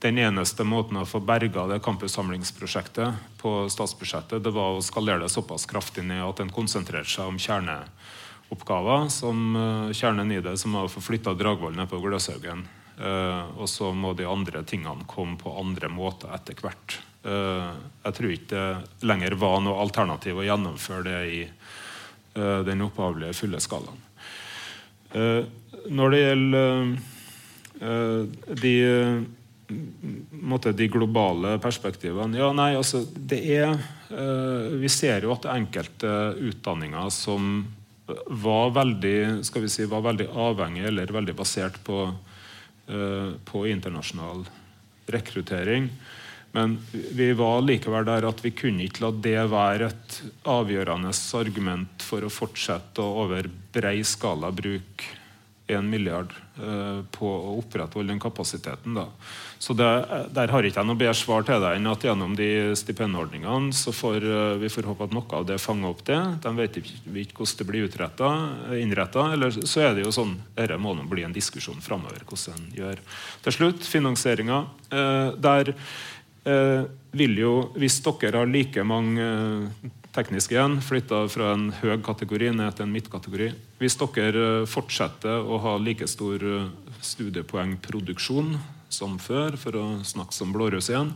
den 0.00 0.18
eneste 0.18 0.64
måten 0.64 0.96
å 0.96 1.04
få 1.04 1.20
berga 1.20 1.66
det 1.68 1.82
campussamlingsprosjektet 1.84 3.36
på 3.40 3.52
statsbudsjettet, 3.68 4.40
det 4.40 4.52
var 4.54 4.78
å 4.78 4.84
skalere 4.84 5.26
det 5.26 5.32
såpass 5.32 5.66
kraftig 5.68 6.06
ned 6.08 6.22
at 6.24 6.40
en 6.40 6.52
konsentrerte 6.52 7.12
seg 7.12 7.28
om 7.28 7.36
kjerneoppgaver, 7.40 9.10
som 9.12 9.42
eh, 9.60 9.92
kjernen 9.96 10.32
i 10.32 10.40
det, 10.40 10.56
som 10.60 10.76
var 10.76 10.88
å 10.88 10.92
få 10.92 11.04
flytta 11.04 11.36
Dragvoll 11.36 11.76
ned 11.76 11.90
på 11.90 12.00
Gløshaugen. 12.00 12.64
Uh, 13.00 13.48
og 13.56 13.64
så 13.72 13.94
må 13.96 14.10
de 14.12 14.26
andre 14.28 14.60
tingene 14.68 15.06
komme 15.08 15.38
på 15.40 15.54
andre 15.56 15.88
måter 15.88 16.34
etter 16.36 16.58
hvert. 16.60 16.98
Jeg 17.24 18.16
tror 18.16 18.32
ikke 18.32 18.60
det 18.60 19.08
lenger 19.08 19.38
var 19.40 19.62
noe 19.64 19.80
alternativ 19.80 20.36
å 20.40 20.44
gjennomføre 20.44 21.02
det 21.04 21.20
i 21.32 21.40
den 22.64 22.84
opphavlige 22.84 23.36
fulle 23.36 23.60
skalaen. 23.60 23.98
når 25.92 26.12
det 26.12 26.20
gjelder 26.20 26.68
Eh, 26.70 27.19
de, 27.80 28.74
måte, 30.30 30.72
de 30.72 30.88
globale 30.88 31.56
perspektivene 31.62 32.38
Ja, 32.38 32.50
nei, 32.56 32.74
altså 32.76 33.02
det 33.14 33.40
er 33.54 33.70
eh, 33.72 34.78
Vi 34.82 34.90
ser 34.92 35.24
jo 35.24 35.34
at 35.34 35.48
enkelte 35.50 36.10
utdanninger 36.50 37.10
som 37.14 37.62
var 38.26 38.72
veldig, 38.74 39.44
skal 39.46 39.62
vi 39.62 39.68
si, 39.70 39.84
var 39.86 40.02
veldig 40.02 40.26
avhengig 40.34 40.82
eller 40.88 41.12
veldig 41.14 41.34
basert 41.38 41.76
på, 41.86 42.08
eh, 42.90 43.28
på 43.46 43.60
internasjonal 43.70 44.42
rekruttering. 45.14 45.86
Men 46.50 46.74
vi 46.90 47.28
var 47.38 47.62
likevel 47.62 48.08
der 48.08 48.26
at 48.26 48.42
vi 48.42 48.50
kunne 48.50 48.82
ikke 48.88 49.04
la 49.04 49.12
det 49.14 49.44
være 49.52 49.92
et 49.92 50.16
avgjørende 50.50 51.14
argument 51.38 52.02
for 52.02 52.26
å 52.26 52.32
fortsette 52.34 53.04
å 53.04 53.22
over 53.28 53.46
brei 53.70 54.00
skala 54.02 54.50
bruke 54.50 55.19
1 55.72 55.86
milliard 55.90 56.32
uh, 56.60 57.00
på 57.14 57.28
å 57.28 57.54
opprettholde 57.58 58.12
den 58.12 58.20
kapasiteten. 58.22 58.96
Da. 58.96 59.06
Så 59.58 59.74
det, 59.76 59.88
Der 60.34 60.52
har 60.52 60.66
ikke 60.66 60.80
jeg 60.82 60.88
noe 60.88 60.98
bedre 60.98 61.16
svar 61.18 61.46
til 61.46 61.62
deg 61.62 61.78
enn 61.78 61.90
at 61.90 62.04
gjennom 62.04 62.34
de 62.38 62.48
stipendordningene 62.78 63.74
så 63.76 63.94
får 63.94 64.26
uh, 64.26 64.58
vi 64.60 64.72
får 64.72 64.88
håpe 64.90 65.08
at 65.08 65.14
noe 65.16 65.38
av 65.38 65.46
det 65.48 65.60
fanger 65.62 65.94
opp 65.94 66.04
det. 66.08 66.20
De 66.44 66.54
vet 66.58 66.80
ikke, 66.82 67.38
hvordan 67.38 67.60
det 67.60 67.68
blir 67.70 67.88
innretta. 68.80 69.26
Eller 69.34 69.56
så 69.60 69.86
er 69.86 69.96
det 69.96 70.06
jo 70.06 70.14
sånn 70.14 70.36
Dette 70.56 70.78
må 70.80 70.94
nå 70.96 71.06
bli 71.10 71.24
en 71.26 71.36
diskusjon 71.36 71.80
framover 71.84 72.24
hvordan 72.26 72.58
en 72.58 72.76
gjør. 72.76 73.00
Til 73.46 73.56
slutt, 73.56 73.86
finansieringa. 73.86 74.64
Uh, 74.92 75.36
der 75.38 75.74
vil 76.40 77.34
jo, 77.36 77.50
hvis 77.76 77.98
dere 78.00 78.40
har 78.40 78.48
like 78.48 78.82
mange 78.86 79.26
teknisk 80.14 80.54
igjen, 80.54 80.78
flytta 80.82 81.24
fra 81.30 81.52
en 81.54 81.68
høy 81.80 81.98
kategori 82.04 82.52
ned 82.56 82.74
til 82.76 82.86
en 82.86 82.94
midtkategori. 82.94 83.50
Hvis 83.80 83.96
dere 83.96 84.44
eh, 84.60 84.66
fortsetter 84.68 85.40
å 85.40 85.58
ha 85.64 85.78
like 85.80 86.04
stor 86.10 86.42
eh, 86.44 86.68
studiepoengproduksjon 87.00 88.52
som 88.92 89.16
før, 89.22 89.56
for 89.56 89.78
å 89.80 89.84
snakke 90.04 90.36
som 90.36 90.52
blårøs 90.52 90.90
igjen, 90.90 91.14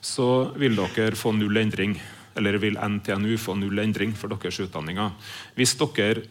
så 0.00 0.48
vil 0.56 0.78
dere 0.78 1.18
få 1.18 1.34
null 1.36 1.60
endring. 1.60 2.00
eller 2.36 2.56
vil 2.62 2.78
NTNU 2.78 3.36
få 3.36 3.56
null 3.58 3.78
endring 3.82 4.12
for 4.14 4.30
deres 4.30 4.60
utdanninger. 4.62 5.10
Hvis 5.56 5.74
dere 5.76 6.22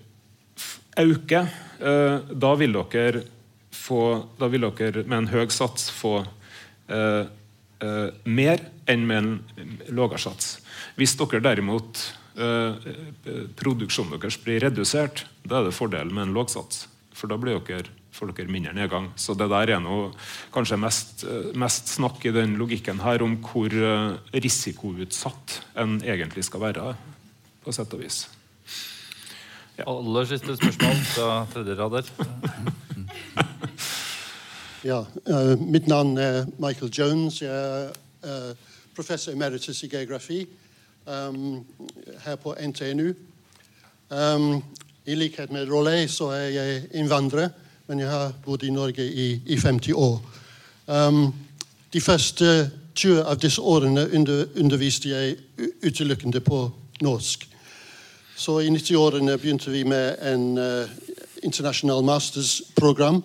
øker, 0.98 1.50
eh, 1.80 2.20
da 2.34 2.56
vil 2.56 2.74
dere 2.74 3.24
få 3.72 4.26
Da 4.40 4.48
vil 4.48 4.62
dere 4.62 5.04
med 5.04 5.18
en 5.18 5.28
høy 5.28 5.48
sats 5.50 5.90
få 5.92 6.26
eh, 6.90 7.26
mer 8.26 8.60
enn 8.88 9.06
med 9.08 9.18
en 9.18 9.78
lavere 9.90 10.20
sats. 10.20 10.60
Hvis 10.96 11.16
dere 11.16 11.42
derimot 11.42 12.02
eh, 12.36 12.74
produksjonen 13.56 14.18
deres 14.18 14.38
blir 14.44 14.60
redusert, 14.66 15.26
da 15.50 15.60
er 15.60 15.70
det 15.70 15.76
fordelen 15.78 16.14
med 16.16 16.28
en 16.28 16.36
lågsats. 16.38 16.88
For 17.18 17.32
da 17.32 17.38
blir 17.42 17.60
dere, 17.68 17.92
får 18.16 18.34
dere 18.38 18.52
mindre 18.52 18.74
nedgang. 18.78 19.12
Så 19.20 19.36
det 19.38 19.50
der 19.52 19.76
er 19.76 19.84
noe, 19.84 20.14
kanskje 20.54 20.80
mest, 20.80 21.26
mest 21.60 21.92
snakk 21.96 22.24
i 22.26 22.34
den 22.36 22.56
logikken 22.60 23.02
her 23.04 23.24
om 23.26 23.38
hvor 23.44 23.74
risikoutsatt 24.34 25.60
en 25.84 26.00
egentlig 26.06 26.46
skal 26.48 26.70
være, 26.70 26.94
på 27.66 27.76
sett 27.76 27.98
og 27.98 28.06
vis. 28.06 28.24
Ja. 29.80 29.86
Aller 29.88 30.26
siste 30.28 30.56
spørsmål 30.60 31.04
fra 31.16 31.46
tredje 31.54 31.76
rader. 31.80 32.04
Ja, 34.84 35.06
uh, 35.30 35.60
mitt 35.60 35.88
navn 35.88 36.18
er 36.18 36.46
Michael 36.60 36.92
Jones. 36.92 37.42
Jeg 37.42 37.52
er 37.52 37.90
uh, 38.24 38.56
professor 38.96 39.32
emeritus 39.32 39.84
i 39.84 39.88
geografi 39.88 40.48
um, 41.06 41.66
her 42.24 42.36
på 42.36 42.56
NTNU. 42.68 43.14
Um, 44.10 44.64
I 45.10 45.16
likhet 45.16 45.52
med 45.52 45.70
Rollet 45.72 46.12
så 46.12 46.28
er 46.38 46.50
jeg 46.54 46.82
innvandrer, 46.94 47.50
men 47.88 48.00
jeg 48.00 48.10
har 48.10 48.34
bodd 48.46 48.62
i 48.64 48.70
Norge 48.70 49.02
i, 49.02 49.42
i 49.46 49.58
50 49.58 49.94
år. 49.98 50.20
Um, 50.86 51.34
de 51.94 52.02
første 52.02 52.70
20 52.96 53.24
av 53.24 53.40
disse 53.42 53.62
årene 53.62 54.04
under, 54.14 54.46
underviste 54.56 55.10
jeg 55.10 55.36
utelukkende 55.82 56.44
på 56.46 56.62
norsk. 57.02 57.48
Så 58.38 58.60
i 58.60 58.70
90-årene 58.70 59.38
begynte 59.42 59.74
vi 59.74 59.84
med 59.84 60.22
en 60.22 60.58
uh, 60.58 60.86
internasjonal 61.44 62.06
mastersprogram. 62.06 63.24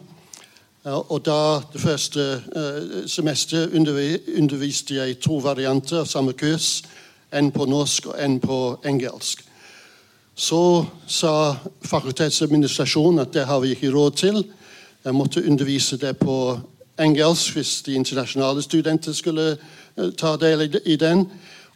Uh, 0.87 1.13
og 1.13 1.21
da 1.27 1.61
det 1.73 1.85
første 1.85 2.43
uh, 2.57 3.03
semester 3.07 3.69
underviste 3.77 5.03
jeg 5.03 5.21
to 5.21 5.37
varianter 5.37 6.01
av 6.01 6.09
samme 6.09 6.33
kurs. 6.33 6.79
En 7.33 7.53
på 7.53 7.69
norsk 7.69 8.07
og 8.07 8.25
en 8.25 8.41
på 8.41 8.79
engelsk. 8.89 9.45
Så 10.35 10.87
sa 11.07 11.57
fakultetsadministrasjonen 11.87 13.23
at 13.23 13.35
det 13.35 13.47
har 13.47 13.61
vi 13.61 13.71
ikke 13.71 13.93
råd 13.95 14.11
til. 14.11 14.45
Jeg 15.05 15.15
måtte 15.15 15.45
undervise 15.47 15.97
det 15.97 16.17
på 16.19 16.61
engelsk 16.99 17.55
hvis 17.55 17.83
de 17.87 17.95
internasjonale 17.95 18.63
studenter 18.63 19.13
skulle 19.13 19.57
ta 20.19 20.37
del 20.37 20.81
i 20.85 20.97
den. 20.97 21.29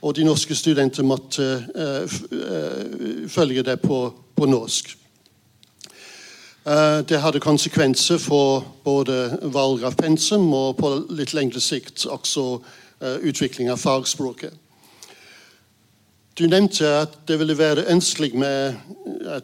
Og 0.02 0.16
de 0.16 0.24
norske 0.24 0.54
studenter 0.54 1.02
måtte 1.02 1.64
uh, 1.74 3.28
følge 3.28 3.62
det 3.62 3.80
på, 3.80 4.14
på 4.36 4.46
norsk. 4.46 4.96
Det 7.08 7.20
hadde 7.20 7.40
konsekvenser 7.40 8.18
for 8.18 8.64
både 8.84 9.38
valg 9.42 9.86
av 9.88 9.94
pensum 9.96 10.52
og 10.52 10.76
på 10.76 10.90
litt 11.16 11.32
lengre 11.32 11.62
sikt 11.64 12.04
også 12.04 12.58
utvikling 13.24 13.70
av 13.72 13.80
fagspråket. 13.80 14.52
Du 16.38 16.46
nevnte 16.46 16.86
at 16.86 17.16
det 17.28 17.38
ville 17.38 17.58
være 17.58 17.90
ønskelig 17.90 18.36
med, 18.38 18.74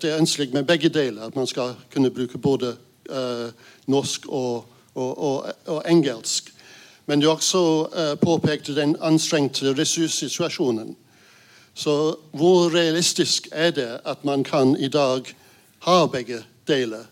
det 0.02 0.10
er 0.10 0.18
ønskelig 0.18 0.52
med 0.52 0.64
begge 0.64 0.88
deler. 0.88 1.22
At 1.26 1.36
man 1.36 1.46
skal 1.46 1.74
kunne 1.94 2.10
bruke 2.10 2.38
både 2.38 2.76
norsk 3.86 4.26
og, 4.28 4.66
og, 4.94 5.18
og, 5.18 5.52
og 5.66 5.82
engelsk. 5.90 6.52
Men 7.06 7.20
du 7.20 7.30
også 7.30 7.58
uh, 7.58 8.18
påpekte 8.18 8.76
den 8.76 8.96
anstrengte 9.00 9.74
ressurssituasjonen. 9.78 10.96
Så 11.74 12.16
hvor 12.32 12.74
realistisk 12.74 13.48
er 13.52 13.70
det 13.70 13.98
at 14.04 14.24
man 14.24 14.44
kan 14.44 14.76
i 14.76 14.88
dag 14.88 15.22
ha 15.78 16.06
begge 16.06 16.44
deler? 16.68 17.04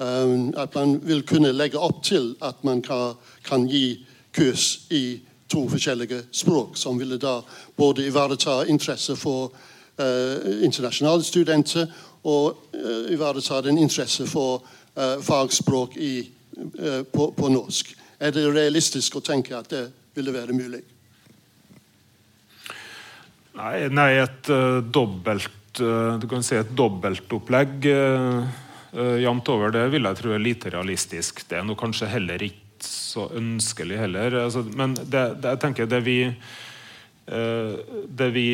Um, 0.00 0.54
at 0.56 0.74
man 0.74 1.00
vil 1.06 1.22
kunne 1.22 1.52
legge 1.52 1.78
opp 1.78 2.02
til 2.04 2.34
at 2.42 2.64
man 2.64 2.82
kan, 2.82 3.14
kan 3.44 3.66
gi 3.66 4.06
kurs 4.36 4.80
i 4.90 5.20
to 5.48 5.66
forskjellige 5.68 6.22
språk, 6.30 6.76
som 6.76 6.98
ville 6.98 7.18
da 7.20 7.38
både 7.76 8.06
ivareta 8.08 8.62
interesse 8.66 9.16
for 9.16 9.50
uh, 9.50 10.62
internasjonale 10.64 11.24
studenter 11.24 11.90
og 12.24 12.70
uh, 12.74 13.12
ivareta 13.12 13.60
den 13.66 13.78
interesse 13.78 14.26
for 14.26 14.64
uh, 14.96 15.20
fagspråk 15.22 15.96
i, 15.96 16.14
på, 17.12 17.32
på 17.34 17.48
norsk. 17.50 17.88
Er 18.22 18.30
det 18.30 18.44
realistisk 18.46 19.16
å 19.18 19.24
tenke 19.24 19.56
at 19.58 19.72
det 19.72 19.88
ville 20.14 20.32
være 20.34 20.54
mulig? 20.54 20.84
Nei, 23.54 23.86
nei 23.90 24.10
et 24.18 24.50
uh, 24.50 24.80
dobbelt 24.82 25.80
uh, 25.82 26.16
Du 26.18 26.26
kan 26.30 26.42
si 26.42 26.56
et 26.58 26.72
dobbeltopplegg 26.74 27.86
uh, 27.86 28.42
uh, 28.96 29.16
jevnt 29.22 29.50
over 29.52 29.74
det 29.74 29.84
vil 29.94 30.08
jeg 30.08 30.20
tro 30.20 30.34
er 30.34 30.42
lite 30.42 30.72
realistisk. 30.74 31.44
Det 31.46 31.60
er 31.60 31.66
noe 31.66 31.78
kanskje 31.78 32.10
heller 32.10 32.42
ikke 32.42 32.63
så 32.84 33.28
ønskelig 33.36 33.98
heller. 34.02 34.38
Altså, 34.44 34.64
men 34.76 34.94
det, 34.98 35.10
det, 35.40 35.54
jeg 35.54 35.62
tenker 35.64 35.90
det 35.90 36.04
vi 36.06 36.18
det 37.24 38.26
vi 38.34 38.48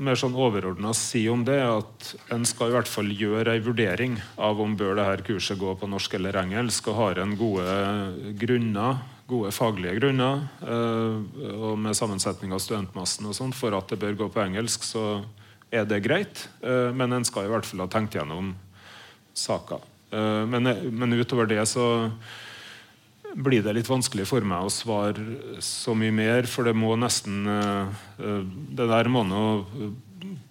mer 0.00 0.18
sånn 0.18 0.36
overordna 0.36 0.92
sier 0.96 1.32
om 1.32 1.44
det, 1.46 1.56
er 1.56 1.78
at 1.78 2.10
en 2.34 2.44
skal 2.48 2.68
i 2.68 2.74
hvert 2.74 2.90
fall 2.90 3.08
gjøre 3.16 3.54
ei 3.54 3.62
vurdering 3.64 4.18
av 4.36 4.60
om 4.60 4.74
bør 4.76 4.98
dette 4.98 5.24
kurset 5.24 5.58
gå 5.60 5.72
på 5.80 5.88
norsk 5.88 6.18
eller 6.18 6.36
engelsk, 6.42 6.90
og 6.92 6.98
har 6.98 7.22
en 7.22 7.32
gode 7.40 8.34
grunner, 8.40 9.00
gode 9.30 9.54
faglige 9.56 9.96
grunner, 10.02 10.44
og 10.60 11.80
med 11.80 11.96
sammensetning 11.96 12.52
av 12.52 12.60
studentmassen 12.60 13.30
og 13.30 13.36
sånn, 13.38 13.56
for 13.56 13.76
at 13.78 13.88
det 13.88 14.00
bør 14.02 14.18
gå 14.20 14.28
på 14.34 14.44
engelsk, 14.44 14.84
så 14.84 15.22
er 15.72 15.88
det 15.88 16.02
greit. 16.04 16.44
Men 16.60 17.14
en 17.16 17.24
skal 17.24 17.48
i 17.48 17.52
hvert 17.52 17.68
fall 17.68 17.86
ha 17.86 17.88
tenkt 17.88 18.18
gjennom 18.18 18.52
saka. 19.32 19.80
Men, 20.12 20.66
men 20.92 21.20
utover 21.22 21.48
det 21.48 21.62
så 21.70 21.86
blir 23.34 23.62
det 23.62 23.74
litt 23.76 23.90
vanskelig 23.90 24.26
for 24.28 24.44
meg 24.46 24.66
å 24.66 24.72
svare 24.72 25.60
så 25.64 25.94
mye 25.98 26.14
mer, 26.14 26.48
for 26.50 26.68
det 26.68 26.76
må 26.76 26.96
nesten 26.98 27.44
Det 28.16 28.86
der 28.90 29.10
må 29.10 29.24
nå 29.26 29.42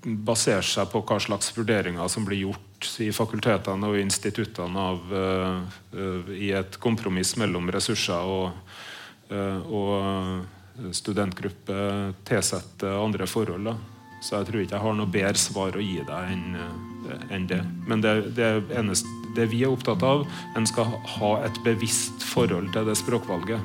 basere 0.03 0.63
seg 0.65 0.89
på 0.91 1.01
hva 1.05 1.19
slags 1.21 1.51
vurderinger 1.55 2.07
som 2.09 2.25
blir 2.25 2.45
gjort 2.45 2.87
i 3.03 3.09
fakultetene 3.13 3.89
og 3.89 3.99
instituttene 3.99 4.85
av, 4.93 5.11
i 6.31 6.49
et 6.55 6.79
kompromiss 6.81 7.35
mellom 7.37 7.67
ressurser 7.75 8.31
og, 8.31 8.55
og 9.29 10.93
studentgruppe 10.95 11.79
tilsetter 12.27 12.97
andre 13.03 13.27
forhold. 13.29 13.69
Da. 13.69 13.98
Så 14.21 14.39
jeg 14.39 14.49
tror 14.49 14.61
ikke 14.63 14.75
jeg 14.75 14.85
har 14.85 14.99
noe 14.99 15.11
bedre 15.11 15.39
svar 15.39 15.77
å 15.77 15.83
gi 15.83 16.01
deg 16.07 16.33
enn 16.33 16.59
en 17.33 17.47
det. 17.49 17.61
Men 17.87 18.03
det, 18.03 18.35
det 18.37 18.49
eneste 18.77 19.07
det 19.35 19.49
vi 19.51 19.63
er 19.63 19.73
opptatt 19.73 20.03
av, 20.05 20.25
en 20.57 20.67
skal 20.67 20.89
ha 21.17 21.33
et 21.45 21.59
bevisst 21.65 22.23
forhold 22.31 22.71
til 22.73 22.89
det 22.89 22.97
språkvalget. 22.99 23.61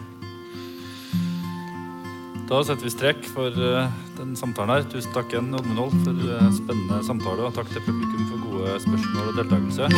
Da 2.45 2.61
setter 2.61 2.85
vi 2.85 2.93
strek 2.93 3.23
for 3.33 3.57
uh, 3.57 3.89
den 4.19 4.35
samtalen 4.37 4.75
her. 4.75 4.89
Tusen 4.93 5.15
takk 5.17 5.33
igjen, 5.33 5.49
Holt, 5.79 5.97
for 6.05 6.27
uh, 6.29 6.51
spennende 6.53 7.01
samtale. 7.07 7.49
Og 7.49 7.57
takk 7.57 7.73
til 7.73 7.87
publikum 7.89 8.27
for 8.29 8.45
gode 8.51 8.77
spørsmål 8.85 9.31
og 9.33 9.39
deltakelse. 9.41 9.89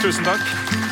Tusen 0.00 0.24
takk. 0.24 0.89